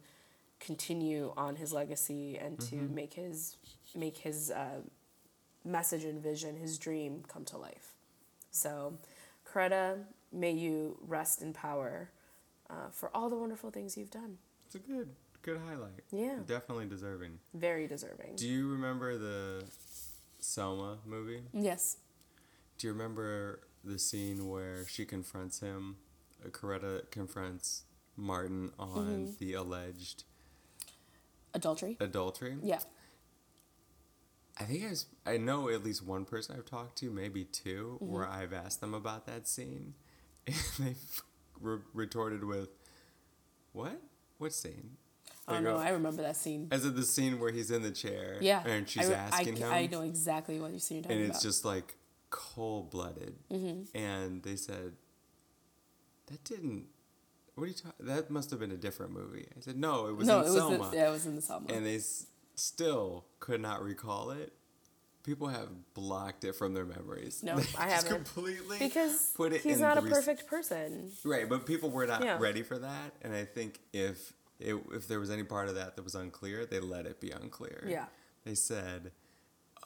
continue 0.60 1.32
on 1.38 1.56
his 1.56 1.72
legacy 1.72 2.38
and 2.38 2.60
to 2.60 2.76
Mm-hmm. 2.76 2.96
make 2.96 3.14
his 3.14 3.56
make 3.96 4.18
his 4.18 4.52
uh, 4.52 4.82
message 5.64 6.04
and 6.04 6.22
vision, 6.22 6.58
his 6.58 6.78
dream, 6.78 7.24
come 7.28 7.46
to 7.46 7.58
life. 7.58 7.94
So, 8.52 8.98
Coretta, 9.50 10.04
may 10.32 10.52
you 10.52 10.98
rest 11.08 11.42
in 11.42 11.54
power 11.54 12.10
uh, 12.70 12.90
for 12.92 13.10
all 13.16 13.30
the 13.30 13.38
wonderful 13.38 13.72
things 13.72 13.96
you've 13.98 14.12
done. 14.12 14.38
A 14.78 14.88
good, 14.92 15.10
good 15.42 15.60
highlight. 15.68 16.04
Yeah. 16.12 16.38
Definitely 16.46 16.86
deserving. 16.86 17.40
Very 17.54 17.88
deserving. 17.88 18.36
Do 18.36 18.48
you 18.48 18.70
remember 18.70 19.18
the 19.18 19.64
Selma 20.40 20.98
movie? 21.06 21.42
yes. 21.54 21.98
Do 22.78 22.86
you 22.86 22.94
remember 22.94 23.62
the 23.84 23.98
scene 23.98 24.48
where 24.50 24.86
she 24.88 25.04
confronts 25.06 25.62
him? 25.62 25.98
uh, 26.46 26.50
Coretta 26.50 27.10
confronts 27.10 27.84
Martin 28.16 28.72
on 28.78 29.06
Mm-hmm. 29.08 29.32
the 29.40 29.54
alleged 29.56 30.26
Adultery. 31.56 31.98
adultery. 32.00 32.56
Yeah. 32.62 32.80
I 34.60 34.64
think 34.66 34.84
I, 34.86 34.90
was, 34.90 35.06
I 35.26 35.38
know 35.38 35.70
at 35.70 35.84
least 35.84 36.06
one 36.06 36.26
person 36.26 36.56
I've 36.56 36.66
talked 36.66 36.98
to, 37.00 37.10
maybe 37.10 37.46
2 37.46 37.98
Mm-hmm. 38.02 38.12
where 38.14 38.28
I've 38.28 38.54
asked 38.54 38.80
them 38.82 38.94
about 38.94 39.26
that 39.26 39.48
scene, 39.48 39.96
and 40.48 40.56
they 40.78 40.96
re- 41.60 41.80
retorted 41.96 42.44
with, 42.44 42.70
"What? 43.74 44.00
What 44.38 44.54
scene?" 44.54 44.98
Oh 45.50 45.54
They 45.56 45.62
no, 45.62 45.78
I 45.78 45.90
remember 45.90 46.22
that 46.24 46.36
scene. 46.36 46.68
As 46.72 46.84
of 46.86 46.96
the 46.96 47.04
scene 47.04 47.40
where 47.40 47.52
he's 47.52 47.72
in 47.72 47.82
the 47.82 47.92
chair, 47.92 48.38
Yeah. 48.42 48.66
and 48.68 48.88
she's 48.88 49.10
I, 49.10 49.14
asking 49.14 49.56
I, 49.64 49.68
him, 49.68 49.74
I 49.74 49.88
know 49.88 50.02
exactly 50.02 50.60
what 50.60 50.72
you're 50.72 50.80
saying. 50.80 51.06
and 51.08 51.22
it's 51.22 51.42
just 51.42 51.64
like 51.64 51.96
cold 52.30 52.92
blooded. 52.92 53.36
Mm-hmm. 53.50 53.98
And 53.98 54.44
they 54.44 54.58
said, 54.58 54.94
"That 56.28 56.44
didn't. 56.44 56.88
What 57.56 57.64
are 57.64 57.68
you 57.68 57.74
talking? 57.74 58.06
That 58.06 58.30
must 58.30 58.52
have 58.52 58.60
been 58.60 58.72
a 58.72 58.78
different 58.78 59.14
movie." 59.14 59.48
I 59.56 59.62
said, 59.62 59.78
"No, 59.78 60.08
it 60.08 60.16
was 60.18 60.28
no, 60.28 60.40
in 60.40 60.42
it 60.42 60.50
was 60.50 60.56
Selma." 60.56 60.90
the, 60.92 60.96
yeah, 60.98 61.08
it 61.08 61.12
was 61.12 61.26
in 61.26 61.36
the 61.36 61.42
Selma. 61.42 61.68
and 61.72 61.86
they 61.86 61.96
s- 61.96 62.26
still 62.56 63.26
could 63.40 63.62
not 63.62 63.82
recall 63.82 64.32
it. 64.32 64.54
People 65.28 65.50
have 65.50 65.68
blocked 65.94 66.46
it 66.46 66.54
from 66.56 66.74
their 66.74 66.86
memories. 66.86 67.44
No, 67.44 67.58
They 67.58 67.68
I 67.78 67.90
haven't. 67.90 68.14
completely 68.24 68.80
because 68.80 69.34
put 69.36 69.52
it 69.52 69.60
he's 69.60 69.82
not 69.82 69.98
a 69.98 70.02
rec- 70.02 70.14
perfect 70.14 70.48
person. 70.48 71.12
Right, 71.26 71.50
but 71.50 71.66
people 71.66 71.90
were 71.90 72.08
not 72.08 72.24
Yeah. 72.24 72.38
ready 72.40 72.64
for 72.64 72.78
that, 72.80 73.12
and 73.22 73.36
I 73.36 73.44
think 73.44 73.82
if 73.92 74.32
it, 74.58 74.76
if 74.94 75.10
there 75.10 75.20
was 75.20 75.30
any 75.30 75.44
part 75.44 75.68
of 75.68 75.76
that 75.76 75.98
that 75.98 76.04
was 76.04 76.16
unclear, 76.16 76.66
they 76.66 76.80
let 76.80 77.06
it 77.06 77.20
be 77.20 77.32
unclear. 77.32 77.84
Yeah. 77.86 78.06
They 78.46 78.56
said, 78.56 79.12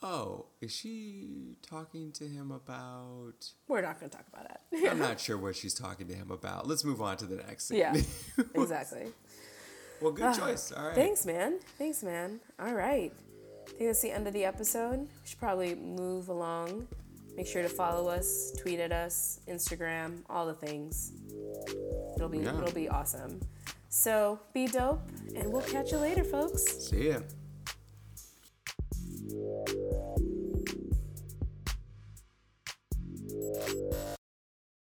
"Oh, 0.00 0.46
is 0.60 0.70
she 0.70 1.56
talking 1.60 2.12
to 2.12 2.24
him 2.28 2.52
about?" 2.52 3.50
We're 3.66 3.82
not 3.82 3.98
going 3.98 4.10
to 4.10 4.16
talk 4.16 4.26
about 4.32 4.48
it. 4.48 4.88
I'm 4.88 4.98
not 5.08 5.18
sure 5.18 5.36
what 5.36 5.56
she's 5.56 5.74
talking 5.74 6.06
to 6.06 6.14
him 6.14 6.30
about. 6.30 6.68
Let's 6.68 6.84
move 6.84 7.02
on 7.02 7.16
to 7.16 7.26
the 7.26 7.36
next 7.42 7.66
scene. 7.66 7.78
yeah, 7.78 7.96
exactly. 8.54 9.08
well, 10.00 10.12
good 10.12 10.24
ah, 10.26 10.34
choice. 10.34 10.70
All 10.70 10.86
right. 10.86 10.94
Thanks, 10.94 11.26
man. 11.26 11.58
Thanks, 11.78 12.04
man. 12.04 12.38
All 12.60 12.74
right. 12.74 13.12
I 13.72 13.78
think 13.78 13.88
that's 13.90 14.02
the 14.02 14.12
end 14.12 14.26
of 14.26 14.34
the 14.34 14.44
episode. 14.44 15.00
We 15.00 15.08
should 15.24 15.38
probably 15.38 15.74
move 15.74 16.28
along. 16.28 16.86
Make 17.36 17.46
sure 17.46 17.62
to 17.62 17.68
follow 17.68 18.08
us, 18.08 18.52
tweet 18.60 18.78
at 18.78 18.92
us, 18.92 19.40
Instagram, 19.48 20.18
all 20.28 20.46
the 20.46 20.54
things. 20.54 21.12
It'll 22.14 22.28
be 22.28 22.38
yeah. 22.38 22.56
it'll 22.58 22.72
be 22.72 22.88
awesome. 22.88 23.40
So 23.88 24.38
be 24.52 24.66
dope, 24.66 25.00
and 25.34 25.50
we'll 25.50 25.62
catch 25.62 25.92
you 25.92 25.98
later, 25.98 26.24
folks. 26.24 26.90
See 26.90 27.08
ya. 27.08 27.20